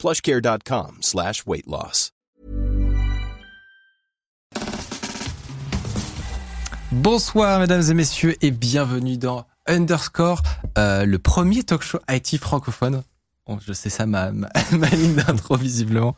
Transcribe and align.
plushcare.com 0.00 0.98
slash 1.00 1.46
weight 1.46 1.66
loss. 1.66 2.12
Bonsoir 6.90 7.60
mesdames 7.60 7.82
et 7.88 7.94
messieurs 7.94 8.34
et 8.40 8.50
bienvenue 8.50 9.16
dans 9.16 9.46
Underscore, 9.66 10.42
euh, 10.76 11.04
le 11.04 11.18
premier 11.20 11.62
talk 11.62 11.82
show 11.82 12.00
IT 12.10 12.38
francophone. 12.38 13.04
Bon, 13.46 13.58
je 13.64 13.72
sais 13.72 13.90
ça, 13.90 14.06
ma, 14.06 14.32
ma, 14.32 14.48
ma 14.72 14.88
ligne 14.88 15.14
d'intro 15.14 15.56
visiblement. 15.56 16.16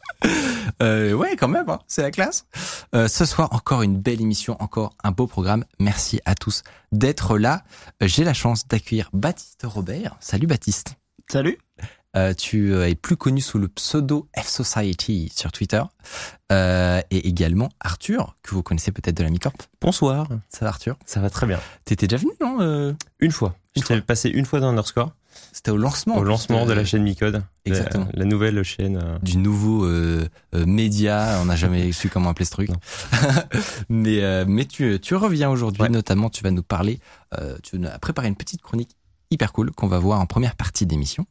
Euh, 0.82 1.12
ouais, 1.12 1.36
quand 1.36 1.48
même, 1.48 1.68
hein, 1.68 1.80
c'est 1.88 2.02
la 2.02 2.10
classe. 2.10 2.46
Euh, 2.94 3.08
ce 3.08 3.24
soir, 3.24 3.52
encore 3.52 3.82
une 3.82 3.98
belle 3.98 4.20
émission, 4.20 4.56
encore 4.60 4.94
un 5.02 5.10
beau 5.10 5.26
programme. 5.26 5.64
Merci 5.78 6.20
à 6.24 6.34
tous 6.34 6.62
d'être 6.92 7.36
là. 7.36 7.64
J'ai 8.00 8.24
la 8.24 8.34
chance 8.34 8.66
d'accueillir 8.66 9.10
Baptiste 9.12 9.62
Robert. 9.64 10.16
Salut 10.20 10.46
Baptiste. 10.46 10.94
Salut. 11.30 11.58
Euh, 12.16 12.34
tu 12.34 12.74
es 12.76 12.94
plus 12.94 13.16
connu 13.16 13.40
sous 13.40 13.58
le 13.58 13.68
pseudo 13.68 14.28
F-Society 14.38 15.32
sur 15.34 15.50
Twitter. 15.50 15.82
Euh, 16.52 17.00
et 17.10 17.26
également 17.28 17.70
Arthur, 17.80 18.36
que 18.42 18.54
vous 18.54 18.62
connaissez 18.62 18.92
peut-être 18.92 19.16
de 19.16 19.22
la 19.22 19.30
Micorp. 19.30 19.54
Bonsoir. 19.80 20.28
Ça 20.50 20.64
va 20.66 20.68
Arthur? 20.68 20.96
Ça 21.06 21.20
va 21.20 21.30
très 21.30 21.46
bien. 21.46 21.58
T'étais 21.86 22.06
déjà 22.06 22.20
venu, 22.20 22.32
non 22.40 22.58
euh, 22.60 22.92
Une 23.20 23.30
fois. 23.32 23.54
Une 23.76 23.82
J'étais 23.82 24.00
passé 24.02 24.28
une 24.28 24.44
fois 24.44 24.60
dans 24.60 24.68
Underscore. 24.68 25.12
C'était 25.52 25.70
au 25.70 25.78
lancement. 25.78 26.16
Au 26.18 26.24
lancement 26.24 26.66
de 26.66 26.74
la 26.74 26.84
chaîne 26.84 27.02
Micode. 27.02 27.42
Exactement. 27.64 28.06
La, 28.12 28.18
la 28.20 28.24
nouvelle 28.26 28.62
chaîne. 28.62 28.98
euh, 29.02 29.18
du 29.22 29.38
nouveau 29.38 29.86
euh, 29.86 30.28
euh, 30.54 30.66
média. 30.66 31.38
On 31.40 31.46
n'a 31.46 31.56
jamais 31.56 31.90
su 31.92 32.10
comment 32.10 32.28
appeler 32.28 32.44
ce 32.44 32.50
truc. 32.50 32.68
Mais 33.88 34.22
euh, 34.22 34.44
mais 34.46 34.66
tu, 34.66 34.98
tu 35.00 35.14
reviens 35.14 35.48
aujourd'hui, 35.48 35.82
Ouais. 35.82 35.88
notamment 35.88 36.28
tu 36.28 36.42
vas 36.44 36.50
nous 36.50 36.62
parler, 36.62 37.00
euh, 37.40 37.56
tu 37.62 37.82
as 37.86 37.98
préparé 37.98 38.28
une 38.28 38.36
petite 38.36 38.60
chronique 38.60 38.90
hyper 39.30 39.52
cool 39.54 39.70
qu'on 39.70 39.86
va 39.88 39.98
voir 39.98 40.20
en 40.20 40.26
première 40.26 40.54
partie 40.56 40.84
d'émission. 40.84 41.24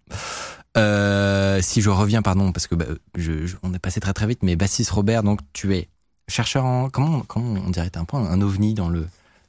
Euh, 0.77 1.59
si 1.61 1.81
je 1.81 1.89
reviens, 1.89 2.21
pardon, 2.21 2.51
parce 2.51 2.67
que 2.67 2.75
bah, 2.75 2.85
je, 3.17 3.45
je- 3.45 3.55
on 3.63 3.73
est 3.73 3.79
passé 3.79 3.99
très 3.99 4.13
très 4.13 4.25
vite, 4.27 4.39
mais 4.41 4.55
Baptiste 4.55 4.89
Robert, 4.91 5.21
donc 5.23 5.39
tu 5.53 5.75
es 5.75 5.89
chercheur 6.29 6.63
en 6.65 6.89
comment 6.89 7.21
comment 7.27 7.59
on 7.65 7.69
dirait 7.71 7.91
un 7.95 8.05
peu 8.05 8.15
un 8.17 8.41
ovni 8.41 8.73
dans 8.73 8.87
le 8.87 9.05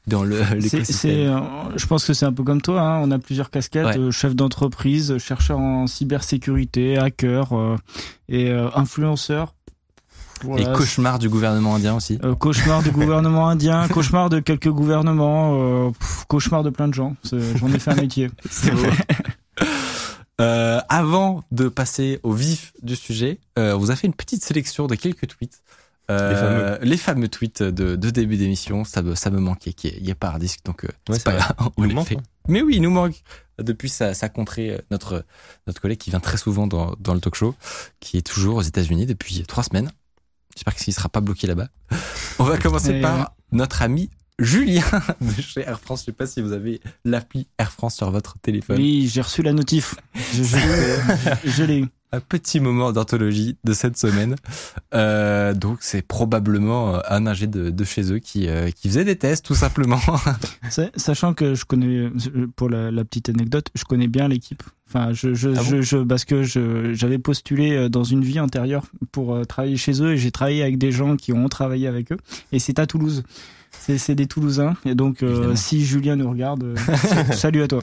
dans 0.08 0.24
le 0.24 0.42
C'est, 0.60 1.26
euh, 1.26 1.38
je 1.76 1.86
pense 1.86 2.04
que 2.04 2.12
c'est 2.12 2.26
un 2.26 2.32
peu 2.32 2.42
comme 2.42 2.60
toi. 2.60 2.80
Hein. 2.80 3.00
On 3.04 3.12
a 3.12 3.20
plusieurs 3.20 3.50
casquettes 3.50 3.86
Ouais. 3.86 3.98
euh, 3.98 4.10
chef 4.10 4.34
d'entreprise, 4.34 5.16
chercheur 5.18 5.60
en 5.60 5.86
cybersécurité, 5.86 6.98
hacker 6.98 7.52
euh, 7.52 7.76
et 8.28 8.50
euh, 8.50 8.68
influenceur. 8.74 9.54
Et 10.58 10.64
cauchemar 10.74 11.20
du 11.20 11.28
gouvernement 11.28 11.76
indien 11.76 11.94
aussi. 11.94 12.18
Euh, 12.24 12.34
cauchemar 12.34 12.82
du 12.82 12.90
gouvernement 12.90 13.48
indien, 13.48 13.86
cauchemar 13.92 14.28
de 14.28 14.40
quelques 14.40 14.70
gouvernements, 14.70 15.52
euh, 15.54 15.90
pff, 15.92 16.24
cauchemar 16.26 16.64
de 16.64 16.70
plein 16.70 16.88
de 16.88 16.94
gens. 16.94 17.14
J'en 17.30 17.68
ai 17.72 17.78
fait 17.78 17.92
un 17.92 17.94
métier. 17.94 18.28
C'est 18.50 18.72
beau. 18.72 18.82
Euh, 20.42 20.80
avant 20.88 21.44
de 21.52 21.68
passer 21.68 22.20
au 22.22 22.32
vif 22.32 22.72
du 22.82 22.96
sujet, 22.96 23.38
euh, 23.58 23.74
on 23.74 23.78
vous 23.78 23.90
a 23.90 23.96
fait 23.96 24.06
une 24.06 24.14
petite 24.14 24.44
sélection 24.44 24.86
de 24.86 24.94
quelques 24.94 25.26
tweets. 25.28 25.62
Euh, 26.10 26.30
Les 26.30 26.36
fameux. 26.36 26.78
les 26.90 26.96
fameux 26.96 27.28
tweets 27.28 27.62
de, 27.62 27.94
de 27.96 28.10
début 28.10 28.36
d'émission, 28.36 28.84
ça 28.84 29.02
me, 29.02 29.14
ça 29.14 29.30
me 29.30 29.38
manquait, 29.38 29.72
qu'il 29.72 29.90
n'y 29.92 29.96
ait- 29.96 30.00
il 30.00 30.06
y 30.08 30.10
ait 30.10 30.14
pas 30.16 30.28
hard 30.28 30.40
disk, 30.40 30.60
donc 30.64 30.84
euh, 30.84 30.88
Ouais, 31.08 31.14
c'est 31.16 31.24
pas 31.24 31.34
grave, 31.36 31.54
on 31.76 31.82
les 31.82 31.88
nous 31.90 31.94
manque, 31.94 32.08
fait. 32.08 32.16
hein. 32.16 32.22
Mais 32.48 32.60
oui, 32.60 32.74
il 32.76 32.82
nous 32.82 32.90
manque. 32.90 33.22
Depuis 33.58 33.88
sa, 33.88 34.12
sa 34.12 34.28
contrée, 34.28 34.70
euh, 34.70 34.78
notre, 34.90 35.24
notre 35.68 35.80
collègue 35.80 35.98
qui 35.98 36.10
vient 36.10 36.18
très 36.20 36.36
souvent 36.38 36.66
dans, 36.66 36.96
dans 36.98 37.14
le 37.14 37.20
talk 37.20 37.36
show, 37.36 37.54
qui 38.00 38.16
est 38.18 38.26
toujours 38.26 38.56
aux 38.56 38.62
États-Unis 38.62 39.06
depuis 39.06 39.44
trois 39.44 39.62
semaines. 39.62 39.92
J'espère 40.56 40.74
qu'il 40.74 40.92
sera 40.92 41.08
pas 41.08 41.20
bloqué 41.20 41.46
là-bas. 41.46 41.68
On 42.40 42.44
va 42.44 42.58
commencer 42.58 43.00
par 43.00 43.34
notre 43.52 43.80
ami 43.82 44.10
Julien 44.38 44.82
de 45.20 45.40
chez 45.42 45.60
Air 45.60 45.78
France. 45.80 46.00
Je 46.00 46.06
sais 46.06 46.12
pas 46.12 46.26
si 46.26 46.40
vous 46.40 46.52
avez 46.52 46.80
l'appli 47.04 47.46
Air 47.58 47.70
France 47.72 47.96
sur 47.96 48.10
votre 48.10 48.38
téléphone. 48.40 48.76
Oui, 48.78 49.08
j'ai 49.12 49.20
reçu 49.20 49.42
la 49.42 49.52
notif. 49.52 49.94
Je, 50.34 50.42
je, 50.42 50.56
je- 50.56 51.50
je 51.50 51.62
l'ai 51.64 51.78
eu. 51.80 51.86
un 52.12 52.20
petit 52.20 52.58
moment 52.60 52.92
d'anthologie 52.92 53.56
de 53.64 53.72
cette 53.72 53.96
semaine. 53.98 54.36
Euh, 54.94 55.54
donc 55.54 55.78
c'est 55.80 56.02
probablement 56.02 57.00
un 57.10 57.26
ingé 57.26 57.46
de, 57.46 57.70
de 57.70 57.84
chez 57.84 58.12
eux 58.12 58.18
qui, 58.18 58.48
euh, 58.48 58.70
qui 58.70 58.88
faisait 58.88 59.04
des 59.04 59.16
tests 59.16 59.44
tout 59.44 59.54
simplement. 59.54 60.00
Sachant 60.96 61.34
que 61.34 61.54
je 61.54 61.64
connais, 61.64 62.10
pour 62.56 62.68
la, 62.68 62.90
la 62.90 63.04
petite 63.04 63.28
anecdote, 63.28 63.68
je 63.74 63.84
connais 63.84 64.08
bien 64.08 64.28
l'équipe. 64.28 64.62
Enfin, 64.88 65.12
je, 65.14 65.32
je, 65.34 65.48
Ah 65.50 65.62
bon 65.62 65.64
je, 65.64 65.80
je- 65.82 65.96
parce 66.04 66.24
que 66.26 66.42
j'avais 66.94 67.18
postulé 67.18 67.72
euh, 67.72 67.88
dans 67.88 68.04
une 68.04 68.22
vie 68.24 68.40
antérieure 68.40 68.84
pour 69.10 69.46
travailler 69.46 69.76
chez 69.78 70.02
eux 70.02 70.12
et 70.12 70.16
j'ai 70.18 70.30
travaillé 70.30 70.62
avec 70.62 70.76
des 70.78 70.92
gens 70.92 71.16
qui 71.16 71.32
ont 71.32 71.48
travaillé 71.48 71.86
avec 71.86 72.12
eux. 72.12 72.18
Et 72.52 72.58
c'est 72.58 72.78
à 72.78 72.86
Toulouse. 72.86 73.22
C'est, 73.78 73.98
c'est 73.98 74.14
des 74.14 74.26
Toulousains. 74.26 74.76
Et 74.84 74.94
donc, 74.94 75.22
euh, 75.22 75.56
si 75.56 75.84
Julien 75.84 76.16
nous 76.16 76.30
regarde, 76.30 76.62
euh, 76.62 76.76
salut 77.32 77.62
à 77.62 77.68
toi. 77.68 77.82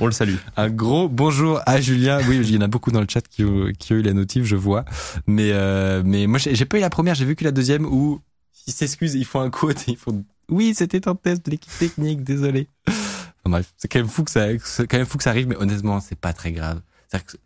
On 0.00 0.06
le 0.06 0.12
salue. 0.12 0.36
un 0.56 0.70
gros 0.70 1.08
bonjour 1.08 1.60
à 1.66 1.80
Julien. 1.80 2.20
Oui, 2.28 2.38
il 2.42 2.54
y 2.54 2.58
en 2.58 2.60
a 2.60 2.68
beaucoup 2.68 2.92
dans 2.92 3.00
le 3.00 3.06
chat 3.08 3.22
qui 3.22 3.44
ont, 3.44 3.72
qui 3.78 3.92
ont 3.92 3.96
eu 3.96 4.02
la 4.02 4.12
notif, 4.12 4.44
je 4.44 4.56
vois. 4.56 4.84
Mais, 5.26 5.50
euh, 5.52 6.02
mais 6.04 6.26
moi 6.26 6.38
j'ai 6.38 6.64
pas 6.64 6.78
eu 6.78 6.80
la 6.80 6.90
première, 6.90 7.14
j'ai 7.14 7.24
vu 7.24 7.34
que 7.34 7.44
la 7.44 7.50
deuxième 7.50 7.84
où 7.84 8.20
ils 8.66 8.72
s'excusent, 8.72 9.14
ils 9.14 9.24
font 9.24 9.40
un 9.40 9.50
quote 9.50 9.88
et 9.88 9.92
ils 9.92 9.96
font 9.96 10.24
oui 10.48 10.74
c'était 10.74 11.08
un 11.08 11.14
test 11.14 11.44
de 11.46 11.50
l'équipe 11.50 11.76
technique, 11.78 12.22
désolé. 12.22 12.68
Enfin, 12.86 13.50
bref, 13.50 13.72
c'est 13.76 13.88
quand 13.88 13.98
même 13.98 14.08
fou 14.08 14.22
que 14.24 14.30
ça, 14.30 14.46
c'est 14.64 14.86
quand 14.86 14.98
même 14.98 15.06
fou 15.06 15.18
que 15.18 15.24
ça 15.24 15.30
arrive, 15.30 15.48
mais 15.48 15.56
honnêtement 15.56 16.00
c'est 16.00 16.18
pas 16.18 16.32
très 16.32 16.52
grave. 16.52 16.80
C'est-à-dire 17.08 17.26
que 17.26 17.36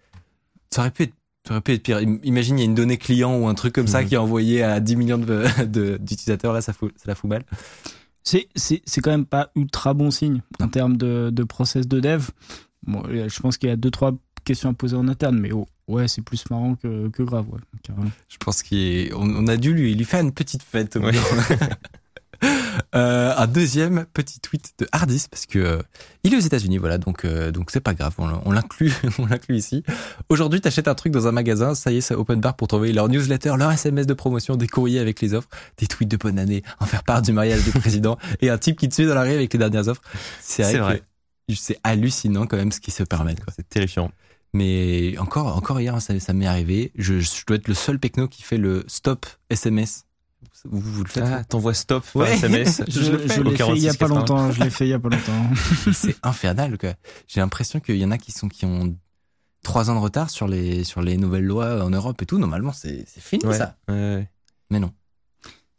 ça 0.71 0.83
aurait 0.83 0.91
pu 0.91 1.05
être 1.05 1.15
ça 1.47 1.53
aurait 1.55 1.61
pu 1.61 1.73
être 1.73 1.83
pire. 1.83 1.99
Im- 1.99 2.19
Imagine, 2.23 2.59
il 2.59 2.61
y 2.61 2.65
a 2.65 2.67
une 2.67 2.75
donnée 2.75 2.97
client 2.99 3.37
ou 3.39 3.47
un 3.49 3.55
truc 3.55 3.75
comme 3.75 3.87
ça 3.87 4.03
Mhm. 4.03 4.09
qui 4.09 4.15
est 4.15 4.19
envoyé 4.19 4.63
à 4.63 4.81
10 4.81 4.97
millions 4.97 5.19
de- 5.19 5.45
de- 5.67 5.97
d'utilisateurs. 5.99 6.53
Là, 6.53 6.61
ça, 6.63 6.73
fout, 6.73 6.93
ça 6.97 7.05
la 7.07 7.15
fout 7.15 7.29
mal. 7.31 7.43
C'est, 8.23 8.49
quand 9.03 9.11
même 9.11 9.27
pas 9.27 9.51
ultra 9.55 9.93
bon 9.93 10.11
signe 10.11 10.41
en 10.61 10.69
termes 10.69 10.97
de, 10.97 11.31
de 11.31 11.45
process 11.45 11.87
de 11.87 12.01
dev. 12.01 12.29
Bon, 12.87 13.03
je 13.09 13.41
pense 13.41 13.59
qu'il 13.59 13.69
y 13.69 13.73
a 13.73 13.77
deux, 13.77 13.91
trois 13.91 14.13
questions 14.45 14.71
à 14.71 14.75
poser 14.75 14.97
en 14.97 15.09
interne, 15.09 15.39
mais 15.39 15.53
oh, 15.53 15.67
ouais, 15.89 16.09
c'est 16.09 16.23
plus 16.23 16.43
marrant 16.51 16.75
que, 16.77 17.09
que 17.09 17.23
grave, 17.23 17.47
ouais. 17.51 17.61
Je 18.29 18.37
pense 18.39 18.63
qu'on 18.63 19.13
on 19.21 19.47
a 19.47 19.57
dû 19.59 19.75
lui, 19.75 19.95
lui 19.95 20.05
faire 20.05 20.21
une 20.21 20.33
petite 20.33 20.63
fête. 20.63 20.97
au 20.97 21.01
Ouais. 21.01 21.13
Euh, 22.95 23.35
un 23.37 23.47
deuxième 23.49 24.07
petit 24.15 24.39
tweet 24.39 24.75
de 24.79 24.87
Hardis 24.93 25.27
parce 25.29 25.47
que 25.47 25.59
euh, 25.59 25.83
il 26.23 26.33
est 26.33 26.37
aux 26.37 26.41
États-Unis, 26.41 26.79
voilà, 26.79 26.97
donc 26.97 27.25
euh, 27.25 27.51
donc 27.51 27.73
c'est 27.73 27.81
pas 27.81 27.93
grave, 27.93 28.15
on, 28.19 28.53
l'inclut, 28.53 28.93
on 29.19 29.27
l'inclut 29.27 29.57
ici. 29.57 29.83
Aujourd'hui, 30.29 30.61
t'achètes 30.61 30.87
un 30.87 30.95
truc 30.95 31.13
dans 31.13 31.27
un 31.27 31.33
magasin, 31.33 31.75
ça 31.75 31.91
y 31.91 31.97
est, 31.97 32.01
c'est 32.01 32.15
open 32.15 32.41
bar 32.41 32.55
pour 32.55 32.69
trouver 32.69 32.93
leur 32.93 33.09
newsletter, 33.09 33.55
leur 33.59 33.73
SMS 33.73 34.07
de 34.07 34.15
promotion, 34.15 34.55
des 34.55 34.69
courriers 34.69 35.01
avec 35.01 35.21
les 35.21 35.35
offres, 35.35 35.49
des 35.79 35.89
tweets 35.89 36.09
de 36.09 36.17
bonne 36.17 36.39
année, 36.39 36.63
en 36.79 36.87
faire 36.87 37.03
part 37.03 37.21
du 37.21 37.33
mariage 37.33 37.65
du 37.65 37.71
président 37.81 38.17
et 38.41 38.49
un 38.49 38.59
type 38.59 38.79
qui 38.79 38.89
te 38.89 38.95
suit 38.95 39.07
dans 39.07 39.15
la 39.15 39.23
rue 39.23 39.33
avec 39.33 39.53
les 39.53 39.59
dernières 39.59 39.89
offres. 39.89 40.03
C'est 40.41 40.63
vrai, 40.63 40.73
C'est 40.73 40.79
que 40.79 40.83
vrai. 40.85 41.03
c'est 41.57 41.81
hallucinant 41.83 42.47
quand 42.47 42.57
même 42.57 42.71
ce 42.71 42.79
qu'ils 42.79 42.95
se 42.95 43.03
permettent. 43.03 43.43
Quoi. 43.45 43.53
C'est 43.57 43.69
terrifiant. 43.69 44.13
Mais 44.53 45.19
encore, 45.19 45.57
encore 45.57 45.81
hier, 45.81 46.01
ça, 46.01 46.19
ça 46.21 46.33
m'est 46.33 46.47
arrivé. 46.47 46.93
Je, 46.97 47.19
je 47.19 47.45
dois 47.45 47.57
être 47.57 47.67
le 47.67 47.75
seul 47.75 47.99
pecno 47.99 48.29
qui 48.29 48.43
fait 48.43 48.59
le 48.59 48.85
stop 48.87 49.27
SMS. 49.51 50.05
Vous, 50.71 50.81
vous 50.81 51.03
le 51.05 51.09
faites 51.09 51.25
Ah, 51.27 51.45
t'envoies 51.45 51.75
stop 51.75 52.05
par 52.13 52.23
Ouais. 52.23 52.35
SMS. 52.35 52.83
Je, 52.89 53.13
l'ai 53.13 53.29
fait 53.29 53.41
il 53.75 53.83
y 53.83 53.89
a 53.89 53.93
46, 53.95 53.97
pas 53.99 54.07
80. 54.07 54.15
longtemps, 54.21 54.51
je 54.53 54.63
l'ai 54.65 54.71
fait 54.71 54.87
il 54.87 54.91
y 54.91 54.95
a 54.95 54.99
pas 54.99 55.11
longtemps. 55.11 55.51
C'est 55.93 56.17
infernal, 56.23 56.79
quoi. 56.79 56.95
J'ai 57.29 57.41
l'impression 57.41 57.81
qu'il 57.81 57.97
y 57.97 58.05
en 58.05 58.11
a 58.11 58.19
qui 58.19 58.33
sont 58.33 58.49
qui 58.49 58.65
ont 58.65 58.97
trois 59.63 59.91
ans 59.91 59.95
de 59.95 60.01
retard 60.01 60.31
sur 60.31 60.49
les 60.49 60.85
sur 60.85 61.03
les 61.03 61.17
nouvelles 61.17 61.45
lois 61.45 61.85
en 61.85 61.91
Europe 61.91 62.21
et 62.23 62.27
tout. 62.27 62.39
Normalement, 62.39 62.73
c'est 62.73 63.05
c'est 63.07 63.23
fini 63.23 63.45
Ouais. 63.47 63.59
ça. 63.59 63.77
Ouais. 63.89 64.29
Mais 64.71 64.79
non. 64.81 64.91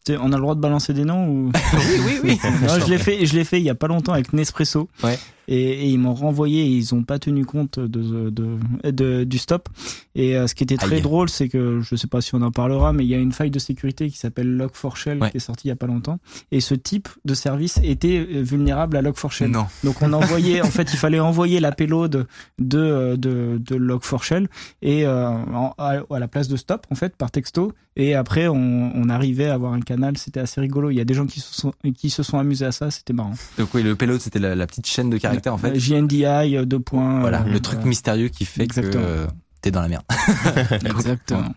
On 0.08 0.32
a 0.32 0.36
le 0.36 0.42
droit 0.42 0.54
de 0.54 0.60
balancer 0.60 0.94
des 0.94 1.04
noms 1.04 1.28
ou? 1.28 1.52
Oui, 1.74 2.00
oui, 2.06 2.20
oui. 2.24 2.40
Non, 2.68 2.80
je 2.80 2.86
l'ai 2.92 3.00
fait, 3.00 3.26
je 3.26 3.34
l'ai 3.34 3.44
fait 3.44 3.58
il 3.60 3.64
y 3.64 3.72
a 3.72 3.76
pas 3.76 3.88
longtemps 3.88 4.14
avec 4.14 4.34
Nespresso. 4.34 4.88
Ouais. 5.04 5.18
Et, 5.48 5.58
et 5.86 5.90
ils 5.90 5.98
m'ont 6.00 6.14
renvoyé 6.16 6.64
et 6.64 6.70
ils 6.70 6.94
ont 6.96 7.04
pas 7.04 7.20
tenu 7.20 7.46
compte 7.46 7.80
de, 7.80 8.30
de, 8.30 8.58
de- 8.92 9.24
du 9.24 9.38
stop. 9.38 9.70
Et 10.16 10.36
euh, 10.38 10.48
ce 10.48 10.56
qui 10.56 10.64
était 10.64 10.78
très 10.78 10.96
Aïe. 10.98 11.02
drôle, 11.02 11.30
c'est 11.30 11.50
que 11.50 11.82
je 11.82 11.96
sais 11.96 12.08
pas 12.08 12.22
si 12.22 12.34
on 12.36 12.42
en 12.42 12.52
parlera, 12.52 12.94
mais 12.94 13.04
il 13.04 13.10
y 13.10 13.16
a 13.16 13.18
une 13.18 13.32
faille 13.32 13.52
de 13.52 13.60
sécurité 13.60 14.10
qui 14.10 14.18
s'appelle 14.18 14.48
Log4Shell 14.58 15.22
Ouais. 15.22 15.32
qui 15.32 15.38
est 15.38 15.40
sortie 15.40 15.68
il 15.68 15.70
y 15.70 15.72
a 15.72 15.76
pas 15.76 15.88
longtemps. 15.88 16.20
Et 16.52 16.60
ce 16.62 16.74
type 16.76 17.10
de 17.26 17.34
service 17.34 17.80
était 17.84 18.18
euh, 18.18 18.42
vulnérable 18.42 18.98
à 18.98 19.02
Log4Shell. 19.02 19.48
Non. 19.52 19.66
Donc 19.84 20.02
on 20.02 20.12
envoyait, 20.14 20.62
en 20.62 20.72
fait, 20.72 20.92
il 20.94 20.98
fallait 20.98 21.20
envoyer 21.20 21.60
la 21.60 21.72
payload 21.72 22.28
de 22.60 22.78
euh, 22.78 23.18
de, 23.18 23.62
de 23.64 23.76
Log4Shell 23.76 24.48
et 24.82 25.06
euh, 25.06 25.28
en- 25.30 25.74
à, 25.78 26.00
à 26.10 26.20
la 26.20 26.28
place 26.28 26.48
de 26.48 26.56
stop 26.58 26.86
en 26.92 26.96
fait 26.96 27.16
par 27.16 27.32
texto. 27.32 27.72
Et 27.98 28.14
après 28.14 28.48
on, 28.50 28.92
on 28.94 29.10
arrivait 29.10 29.46
à 29.48 29.54
avoir 29.54 29.74
un 29.74 29.80
canal. 29.82 30.18
C'était 30.18 30.40
assez 30.42 30.60
rigolo. 30.60 30.90
Il 30.90 30.96
y 30.96 31.02
a 31.02 31.06
des 31.06 31.14
gens 31.14 31.26
qui 31.26 31.40
se 31.40 31.54
sont 31.54 31.74
qui 31.96 32.10
se 32.10 32.24
sont 32.24 32.38
amusés 32.40 32.66
à 32.66 32.72
ça. 32.72 32.92
C'était 32.92 33.14
marrant. 33.14 33.34
Donc 33.58 33.70
oui, 33.74 33.84
le 33.84 33.96
payload 33.96 34.20
c'était 34.20 34.40
la, 34.40 34.54
la 34.56 34.68
petite 34.68 34.86
chaîne 34.88 35.10
de 35.10 35.18
caractères 35.18 35.35
en 35.48 35.58
fait. 35.58 35.72
Euh, 35.72 35.80
JNDI 35.80 36.26
euh, 36.58 36.66
deux 36.66 36.80
points. 36.80 37.20
Voilà, 37.22 37.42
euh, 37.42 37.46
le 37.52 37.60
truc 37.60 37.76
voilà. 37.78 37.90
mystérieux 37.90 38.28
qui 38.30 38.46
fait 38.46 38.64
Exactement. 38.64 39.04
que 39.04 39.08
euh, 39.10 39.28
t'es 39.62 39.72
dans 39.72 39.82
la 39.82 39.88
merde. 39.88 40.04
Exactement. 40.86 41.54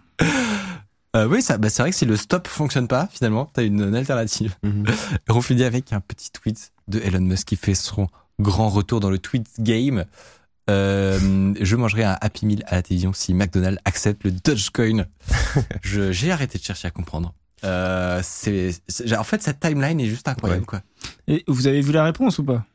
Euh, 1.16 1.26
oui, 1.26 1.40
ça, 1.42 1.56
bah, 1.58 1.70
c'est 1.70 1.82
vrai 1.82 1.90
que 1.90 1.96
si 1.96 2.04
le 2.04 2.16
stop 2.16 2.46
fonctionne 2.48 2.86
pas, 2.86 3.08
finalement, 3.10 3.46
t'as 3.52 3.64
une, 3.64 3.80
une 3.82 3.94
alternative. 3.96 4.54
Et 4.64 5.30
on 5.30 5.40
finit 5.40 5.64
avec 5.64 5.92
un 5.92 6.00
petit 6.00 6.30
tweet 6.30 6.72
de 6.86 7.00
Elon 7.00 7.20
Musk 7.20 7.46
qui 7.48 7.56
fait 7.56 7.74
son 7.74 8.08
grand 8.40 8.68
retour 8.68 9.00
dans 9.00 9.10
le 9.10 9.18
tweet 9.18 9.46
game. 9.58 10.04
Euh, 10.68 11.54
je 11.58 11.76
mangerai 11.76 12.04
un 12.04 12.18
Happy 12.20 12.44
Meal 12.44 12.62
à 12.66 12.74
la 12.76 12.82
télévision 12.82 13.14
si 13.14 13.32
McDonald's 13.32 13.80
accepte 13.86 14.22
le 14.24 14.32
Dogecoin. 14.32 15.06
Je- 15.82 16.12
J'ai 16.12 16.30
arrêté 16.30 16.58
de 16.58 16.62
chercher 16.62 16.88
à 16.88 16.90
comprendre. 16.90 17.32
Euh, 17.64 18.20
c'est, 18.22 18.74
c'est- 18.86 19.16
en 19.16 19.24
fait, 19.24 19.42
cette 19.42 19.60
timeline 19.60 19.98
est 19.98 20.06
juste 20.06 20.28
incroyable, 20.28 20.60
Ouais. 20.60 20.66
quoi. 20.66 20.82
Et 21.26 21.42
vous 21.48 21.66
avez 21.66 21.80
vu 21.80 21.92
la 21.92 22.04
réponse 22.04 22.38
ou 22.38 22.44
pas? 22.44 22.66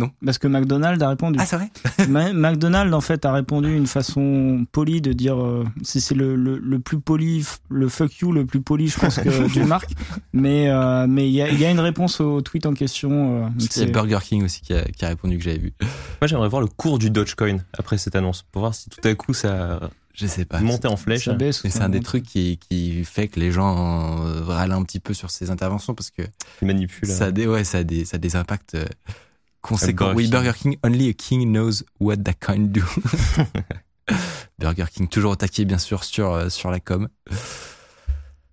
Non. 0.00 0.10
Parce 0.24 0.38
que 0.38 0.48
McDonald's 0.48 1.02
a 1.02 1.08
répondu. 1.08 1.38
Ah, 1.40 1.46
c'est 1.46 1.56
vrai? 1.56 1.70
Ma- 2.08 2.32
McDonald's 2.32 2.94
en 2.94 3.00
fait 3.00 3.24
a 3.24 3.32
répondu 3.32 3.76
une 3.76 3.86
façon 3.86 4.64
polie 4.72 5.00
de 5.00 5.12
dire 5.12 5.40
euh, 5.40 5.64
si 5.82 6.00
c'est 6.00 6.14
le, 6.14 6.36
le, 6.36 6.58
le 6.58 6.78
plus 6.78 6.98
poli, 7.00 7.44
le 7.68 7.88
fuck 7.88 8.14
you 8.18 8.32
le 8.32 8.46
plus 8.46 8.60
poli, 8.62 8.88
je 8.88 8.98
pense 8.98 9.16
que 9.16 9.48
d'une 9.52 9.66
marque. 9.66 9.90
Mais 10.32 10.68
euh, 10.70 11.06
mais 11.06 11.28
il 11.28 11.32
y 11.34 11.42
a, 11.42 11.48
il 11.50 11.58
y 11.60 11.64
a 11.66 11.70
une 11.70 11.80
réponse 11.80 12.20
au 12.20 12.40
tweet 12.40 12.66
en 12.66 12.72
question. 12.74 13.44
euh, 13.44 13.48
c'est- 13.58 13.86
Burger 13.92 14.18
King 14.22 14.44
aussi 14.44 14.60
qui 14.62 14.72
a, 14.74 14.82
qui 14.84 15.04
a 15.04 15.08
répondu 15.08 15.36
que 15.38 15.44
j'avais 15.44 15.58
vu. 15.58 15.72
Moi, 15.80 16.26
j'aimerais 16.28 16.48
voir 16.48 16.62
le 16.62 16.68
cours 16.68 16.98
du 16.98 17.10
Dogecoin 17.10 17.58
après 17.76 17.98
cette 17.98 18.16
annonce 18.16 18.42
pour 18.50 18.60
voir 18.60 18.74
si 18.74 18.88
tout 18.90 19.00
à 19.06 19.14
coup 19.14 19.34
ça 19.34 19.80
Je 20.14 20.26
sais 20.26 20.44
pas. 20.44 20.60
montait 20.60 20.88
en 20.88 20.96
flèche. 20.96 21.24
ça 21.26 21.32
baisse 21.34 21.62
Mais 21.64 21.70
c'est 21.70 21.78
ça 21.78 21.84
un 21.84 21.88
des 21.88 22.00
trucs 22.00 22.24
qui, 22.24 22.58
qui 22.68 23.04
fait 23.04 23.28
que 23.28 23.38
les 23.40 23.52
gens 23.52 24.24
euh, 24.26 24.42
râlent 24.44 24.72
un 24.72 24.82
petit 24.82 25.00
peu 25.00 25.12
sur 25.14 25.30
ces 25.30 25.50
interventions 25.50 25.94
parce 25.94 26.10
que 26.10 26.22
qui 26.58 26.64
manipule. 26.64 27.08
ça 27.08 27.26
a 27.26 27.30
des, 27.32 27.46
ouais, 27.46 27.64
ça 27.64 27.78
a 27.78 27.84
des, 27.84 28.04
ça 28.04 28.16
a 28.16 28.18
des 28.18 28.36
impacts 28.36 28.76
conséquents. 29.62 30.06
Burger 30.12 30.16
Oui, 30.16 30.24
King. 30.24 30.32
Burger 30.32 30.52
King, 30.58 30.76
only 30.84 31.08
a 31.08 31.12
king 31.14 31.52
knows 31.52 31.84
what 32.00 32.16
that 32.18 32.34
can 32.40 32.58
do. 32.68 32.82
Burger 34.58 34.86
King, 34.92 35.08
toujours 35.08 35.32
au 35.32 35.36
taquet, 35.36 35.64
bien 35.64 35.78
sûr, 35.78 36.04
sur, 36.04 36.32
euh, 36.32 36.48
sur 36.48 36.70
la 36.70 36.80
com. 36.80 37.08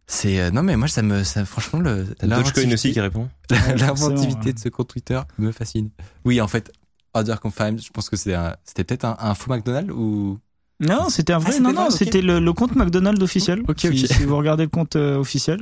C'est, 0.09 0.39
euh, 0.39 0.51
non, 0.51 0.63
mais 0.63 0.77
moi, 0.77 0.88
ça 0.88 1.01
me, 1.01 1.24
ça, 1.24 1.44
franchement, 1.45 1.80
le, 1.80 2.06
Dogecoin 2.24 2.71
aussi 2.74 2.94
qui 2.94 3.00
l'inventivité- 3.00 3.01
répond. 3.01 3.30
l'inventivité 3.50 3.95
forcément, 3.95 4.54
de 4.54 4.59
ce 4.59 4.69
compte 4.69 4.88
Twitter 4.88 5.19
me 5.38 5.51
fascine. 5.51 5.89
Oui, 6.24 6.39
en 6.39 6.48
fait, 6.48 6.71
Other 7.13 7.39
Confirmed, 7.42 7.81
je 7.81 7.89
pense 7.89 8.10
que 8.10 8.15
un- 8.33 8.56
c'était 8.63 8.83
peut-être 8.86 9.03
un, 9.06 9.18
un 9.19 9.33
faux 9.36 9.51
McDonald's 9.51 9.92
ou, 9.92 10.39
Non, 10.80 11.10
c'était 11.10 11.33
un 11.33 11.39
vrai. 11.39 11.50
Ah, 11.50 11.51
c'était 11.53 11.63
non, 11.63 11.74
vrai, 11.74 11.81
non, 11.83 11.88
ok. 11.89 11.95
c'était 11.98 12.21
le, 12.21 12.39
le 12.39 12.53
compte 12.53 12.75
McDonald's 12.75 13.21
officiel. 13.21 13.63
Ok, 13.68 13.80
si, 13.81 13.88
ok. 13.89 13.95
si 13.95 14.24
vous 14.24 14.38
regardez 14.38 14.63
le 14.63 14.69
compte 14.69 14.95
euh, 14.95 15.18
officiel. 15.18 15.60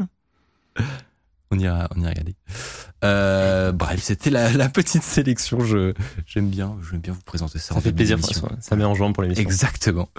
On 1.50 1.58
ira, 1.58 1.88
on 1.96 2.02
ira 2.02 2.10
regarder. 2.10 2.36
Euh, 3.04 3.72
bref, 3.72 4.02
c'était 4.02 4.30
la, 4.30 4.52
la 4.52 4.70
petite 4.70 5.04
sélection. 5.04 5.60
Je, 5.60 5.94
j'aime 6.26 6.50
bien, 6.50 6.78
j'aime 6.90 7.02
bien 7.02 7.14
vous 7.14 7.22
présenter 7.22 7.60
ça. 7.60 7.76
Ça 7.76 7.82
fait 7.82 7.92
plaisir. 7.92 8.18
Ça, 8.24 8.50
ça 8.60 8.76
met 8.76 8.86
en 8.86 8.96
jambe 8.96 9.14
pour 9.14 9.24
l'émission. 9.24 9.44
Exactement. 9.44 10.10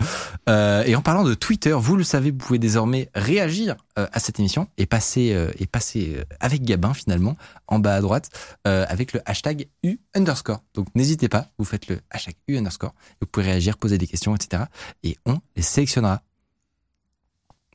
Euh, 0.49 0.84
et 0.84 0.94
en 0.94 1.02
parlant 1.02 1.25
de 1.25 1.34
Twitter, 1.34 1.73
vous 1.73 1.96
le 1.96 2.05
savez, 2.05 2.31
vous 2.31 2.37
pouvez 2.37 2.58
désormais 2.58 3.11
réagir 3.14 3.76
euh, 3.99 4.06
à 4.12 4.20
cette 4.20 4.38
émission 4.38 4.69
et 4.76 4.87
passer 4.87 5.32
euh, 5.32 5.50
et 5.58 5.67
passer 5.67 6.14
euh, 6.17 6.25
avec 6.38 6.62
Gabin 6.62 6.94
finalement 6.94 7.37
en 7.67 7.78
bas 7.78 7.94
à 7.94 8.00
droite 8.00 8.31
euh, 8.67 8.84
avec 8.88 9.12
le 9.12 9.20
hashtag 9.25 9.69
U 9.82 9.99
underscore. 10.14 10.62
Donc 10.75 10.87
n'hésitez 10.94 11.29
pas, 11.29 11.49
vous 11.58 11.64
faites 11.64 11.88
le 11.88 12.00
hashtag 12.11 12.34
U 12.46 12.56
underscore. 12.56 12.94
Vous 13.20 13.26
pouvez 13.26 13.46
réagir, 13.46 13.79
poser 13.79 13.99
des 13.99 14.06
questions, 14.06 14.34
etc. 14.37 14.64
Et 15.02 15.17
on 15.26 15.38
les 15.56 15.62
sélectionnera. 15.62 16.22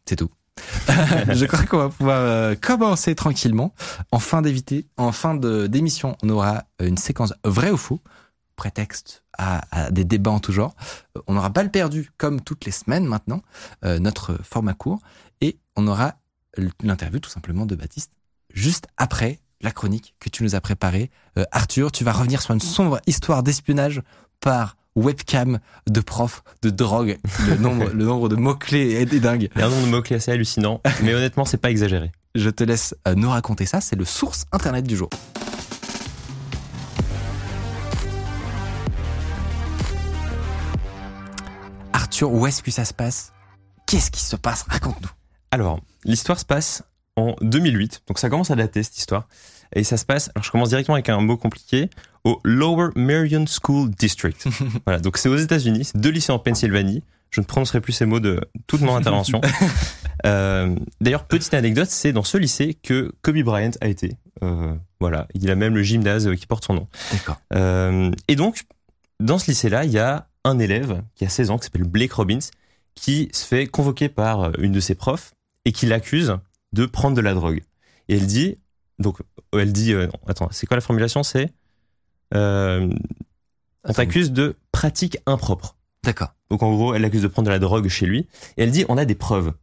C'est 0.06 0.15
tout. 0.15 0.30
je 1.30 1.45
crois 1.45 1.63
qu'on 1.65 1.77
va 1.77 1.89
pouvoir 1.89 2.19
euh, 2.19 2.56
commencer 2.56 3.15
tranquillement. 3.15 3.74
En 4.12 4.19
fin 4.19 4.42
d'éviter, 4.42 4.86
en 4.98 5.12
fin 5.12 5.36
de 5.36 5.68
d'émission, 5.68 6.18
on 6.24 6.30
aura 6.30 6.63
une 6.80 6.98
séquence 6.98 7.33
vrai 7.44 7.71
ou 7.71 7.77
faux, 7.77 8.01
prétexte 8.62 9.24
à, 9.39 9.89
des 9.89 10.06
débats 10.06 10.30
en 10.30 10.39
tout 10.39 10.51
genre. 10.51 10.75
Euh, 11.18 11.21
On 11.25 11.36
aura 11.36 11.50
balle 11.50 11.71
perdu 11.71 12.12
comme 12.18 12.42
toutes 12.42 12.65
les 12.65 12.71
semaines 12.71 13.06
maintenant, 13.06 13.42
euh, 13.83 13.98
notre 13.98 14.38
format 14.44 14.75
court, 14.75 15.00
et 15.42 15.57
on 15.75 15.88
aura 15.88 16.15
l'interview 16.83 17.19
tout 17.19 17.30
simplement 17.30 17.65
de 17.65 17.75
Baptiste 17.75 18.12
juste 18.54 18.88
après 18.97 19.39
la 19.62 19.71
chronique 19.71 20.15
que 20.19 20.30
tu 20.30 20.44
nous 20.44 20.54
as 20.54 20.62
préparée. 20.62 21.09
Euh, 21.38 21.45
Arthur, 21.51 21.92
tu 21.92 22.04
vas 22.04 22.12
revenir 22.12 22.42
sur 22.42 22.54
une 22.54 22.59
sombre 22.59 23.00
histoire 23.07 23.42
d'espionnage 23.42 24.04
par 24.39 24.75
webcam 24.95 25.59
de 25.89 26.01
prof 26.01 26.43
de 26.61 26.69
drogue. 26.69 27.17
Le 27.47 27.55
nombre, 27.55 27.89
le 27.89 28.05
nombre 28.05 28.29
de 28.29 28.35
mots-clés 28.35 28.93
est, 28.93 29.19
dingue. 29.19 29.49
Il 29.55 29.59
y 29.59 29.63
a 29.63 29.67
un 29.67 29.69
nombre 29.69 29.85
de 29.85 29.91
mots-clés 29.91 30.17
assez 30.17 30.31
hallucinant, 30.31 30.81
mais 31.03 31.13
honnêtement, 31.13 31.45
c'est 31.45 31.57
pas 31.57 31.71
exagéré. 31.71 32.11
Je 32.35 32.49
te 32.49 32.63
laisse 32.63 32.95
euh, 33.07 33.15
nous 33.15 33.29
raconter 33.29 33.65
ça. 33.65 33.81
C'est 33.81 33.95
le 33.95 34.05
source 34.05 34.45
internet 34.51 34.85
du 34.88 34.95
jour. 34.95 35.09
Arthur, 41.94 42.31
où 42.31 42.47
est-ce 42.47 42.63
que 42.63 42.71
ça 42.71 42.85
se 42.85 42.94
passe? 42.94 43.33
Qu'est-ce 43.85 44.11
qui 44.11 44.21
se 44.21 44.35
passe? 44.35 44.63
Raconte-nous. 44.69 45.09
Alors, 45.51 45.81
l'histoire 46.05 46.39
se 46.39 46.45
passe 46.45 46.83
en 47.17 47.35
2008, 47.41 48.03
donc 48.07 48.19
ça 48.19 48.29
commence 48.29 48.51
à 48.51 48.55
dater 48.55 48.83
cette 48.83 48.97
histoire. 48.97 49.27
Et 49.73 49.83
ça 49.83 49.97
se 49.97 50.06
passe, 50.06 50.29
alors 50.35 50.44
je 50.44 50.51
commence 50.51 50.69
directement 50.69 50.95
avec 50.95 51.09
un 51.09 51.19
mot 51.21 51.38
compliqué, 51.38 51.89
au 52.23 52.39
Lower 52.44 52.89
Merion 52.95 53.45
School 53.47 53.89
District. 53.89 54.47
voilà, 54.85 55.00
donc 55.00 55.18
c'est 55.18 55.29
aux 55.29 55.38
États-Unis, 55.38 55.85
c'est 55.85 55.97
deux 55.97 56.09
lycées 56.09 56.31
en 56.31 56.39
Pennsylvanie. 56.39 57.03
Je 57.29 57.39
ne 57.39 57.45
prononcerai 57.45 57.79
plus 57.79 57.94
ces 57.94 58.06
mots 58.06 58.19
de 58.19 58.41
toute 58.68 58.81
mon 58.81 58.95
intervention. 58.97 59.41
Euh, 60.27 60.75
D'ailleurs, 61.00 61.25
petite 61.25 61.56
anecdote, 61.56 61.88
c'est 61.89 62.13
dans 62.13 62.21
ce 62.23 62.38
lycée 62.38 62.75
que 62.75 63.12
Kobe 63.23 63.39
Bryant 63.39 63.71
a 63.81 63.88
été. 63.88 64.18
Euh, 64.44 64.75
voilà, 65.00 65.27
il 65.33 65.50
a 65.50 65.56
même 65.56 65.73
le 65.73 65.81
gymnase 65.81 66.29
qui 66.35 66.45
porte 66.45 66.63
son 66.63 66.75
nom. 66.75 66.88
D'accord. 67.12 67.41
Euh, 67.56 68.12
et 68.27 68.35
donc, 68.35 68.65
dans 69.19 69.39
ce 69.39 69.50
lycée-là, 69.50 69.85
il 69.85 69.91
y 69.91 69.97
a 69.97 70.27
un 70.44 70.59
élève 70.59 71.01
qui 71.15 71.25
a 71.25 71.29
16 71.29 71.50
ans, 71.50 71.57
qui 71.57 71.65
s'appelle 71.65 71.85
Blake 71.88 72.13
Robbins, 72.13 72.39
qui 72.95 73.29
se 73.33 73.45
fait 73.45 73.68
convoquer 73.68 74.09
par 74.09 74.44
euh, 74.44 74.51
une 74.59 74.71
de 74.71 74.79
ses 74.79 74.95
profs 74.95 75.33
et 75.65 75.71
qui 75.71 75.85
l'accuse 75.85 76.38
de 76.73 76.85
prendre 76.85 77.15
de 77.15 77.21
la 77.21 77.33
drogue. 77.33 77.63
Et 78.07 78.18
elle 78.18 78.27
dit, 78.27 78.57
donc, 79.01 79.18
elle 79.53 79.74
dit, 79.74 79.94
euh, 79.94 80.07
attends, 80.27 80.50
c'est 80.51 80.65
quoi 80.68 80.77
la 80.77 80.81
formulation? 80.81 81.24
C'est, 81.24 81.51
euh, 82.33 82.89
on 83.83 83.94
t'accuse 83.94 84.31
de 84.31 84.56
pratique 84.71 85.18
impropre. 85.25 85.75
D'accord. 86.03 86.33
Donc, 86.50 86.63
en 86.63 86.71
gros, 86.74 86.94
elle 86.94 87.01
l'accuse 87.01 87.21
de 87.21 87.27
prendre 87.27 87.48
de 87.48 87.51
la 87.51 87.59
drogue 87.59 87.88
chez 87.88 88.06
lui. 88.06 88.27
Et 88.57 88.63
elle 88.63 88.71
dit, 88.71 88.86
on 88.89 88.98
a 88.98 89.06
des 89.06 89.15
preuves. 89.15 89.53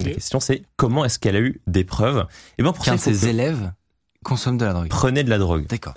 La 0.00 0.12
question, 0.12 0.40
c'est 0.40 0.62
comment 0.76 1.04
est-ce 1.04 1.18
qu'elle 1.18 1.36
a 1.36 1.40
eu 1.40 1.60
des 1.66 1.84
preuves? 1.84 2.26
Et 2.58 2.62
ben 2.62 2.72
pour 2.72 2.84
ça, 2.84 2.98
ses 2.98 3.28
élèves 3.28 3.72
consomme 4.24 4.58
de 4.58 4.64
la 4.64 4.74
drogue. 4.74 4.88
prenait 4.88 5.24
de 5.24 5.30
la 5.30 5.38
drogue. 5.38 5.66
D'accord. 5.68 5.94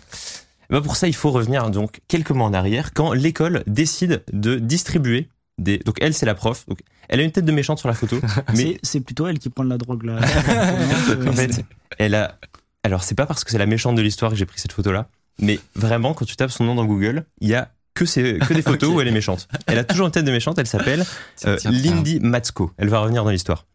Eh 0.69 0.73
ben 0.73 0.81
pour 0.81 0.95
ça, 0.95 1.07
il 1.07 1.15
faut 1.15 1.31
revenir 1.31 1.69
donc 1.69 1.99
quelques 2.07 2.31
mois 2.31 2.47
en 2.47 2.53
arrière 2.53 2.93
quand 2.93 3.11
l'école 3.11 3.63
décide 3.67 4.23
de 4.31 4.55
distribuer 4.55 5.27
des. 5.59 5.77
Donc 5.79 5.97
elle, 6.01 6.13
c'est 6.13 6.25
la 6.25 6.35
prof. 6.35 6.65
Donc 6.67 6.79
elle 7.07 7.19
a 7.19 7.23
une 7.23 7.31
tête 7.31 7.45
de 7.45 7.51
méchante 7.51 7.79
sur 7.79 7.87
la 7.87 7.93
photo, 7.93 8.19
mais 8.55 8.79
C'est- 8.83 8.99
plutôt 9.01 9.27
elle 9.27 9.39
qui 9.39 9.49
prend 9.49 9.63
de 9.63 9.69
la 9.69 9.77
drogue 9.77 10.03
là. 10.03 10.17
en 11.27 11.33
fait, 11.33 11.63
elle 11.97 12.15
a. 12.15 12.37
Alors 12.83 13.03
c'est 13.03 13.15
pas 13.15 13.25
parce 13.25 13.43
que 13.43 13.51
c'est 13.51 13.57
la 13.57 13.65
méchante 13.65 13.95
de 13.95 14.01
l'histoire 14.01 14.31
que 14.31 14.37
j'ai 14.37 14.45
pris 14.45 14.59
cette 14.59 14.71
photo-là, 14.71 15.09
mais 15.39 15.59
vraiment 15.75 16.13
quand 16.13 16.25
tu 16.25 16.35
tapes 16.35 16.51
son 16.51 16.63
nom 16.63 16.75
dans 16.75 16.85
Google, 16.85 17.25
il 17.41 17.49
y 17.49 17.55
a 17.55 17.71
que, 17.93 18.05
que 18.05 18.53
des 18.53 18.61
photos 18.61 18.89
où 18.93 19.01
elle 19.01 19.07
est 19.07 19.11
méchante. 19.11 19.47
Elle 19.67 19.77
a 19.79 19.83
toujours 19.83 20.05
une 20.05 20.11
tête 20.11 20.25
de 20.25 20.31
méchante. 20.31 20.57
Elle 20.57 20.67
s'appelle 20.67 21.03
euh. 21.45 21.57
Lindy 21.65 22.19
Matsko. 22.21 22.71
Elle 22.77 22.87
va 22.89 22.99
revenir 22.99 23.23
dans 23.25 23.31
l'histoire. 23.31 23.65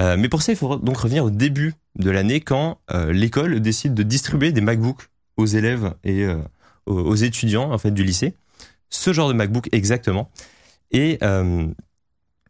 Euh, 0.00 0.16
mais 0.18 0.28
pour 0.28 0.42
ça, 0.42 0.52
il 0.52 0.56
faut 0.56 0.76
donc 0.76 0.96
revenir 0.96 1.24
au 1.24 1.30
début 1.30 1.74
de 1.96 2.10
l'année 2.10 2.40
quand 2.40 2.78
euh, 2.92 3.12
l'école 3.12 3.60
décide 3.60 3.94
de 3.94 4.02
distribuer 4.02 4.50
des 4.50 4.62
MacBooks 4.62 5.02
aux 5.36 5.46
élèves 5.46 5.92
et 6.02 6.24
euh, 6.24 6.36
aux, 6.86 6.98
aux 6.98 7.14
étudiants 7.14 7.70
en 7.70 7.78
fait 7.78 7.90
du 7.92 8.02
lycée. 8.02 8.34
Ce 8.90 9.12
genre 9.12 9.28
de 9.28 9.34
MacBook 9.34 9.68
exactement. 9.72 10.30
Et 10.92 11.18
euh, 11.22 11.66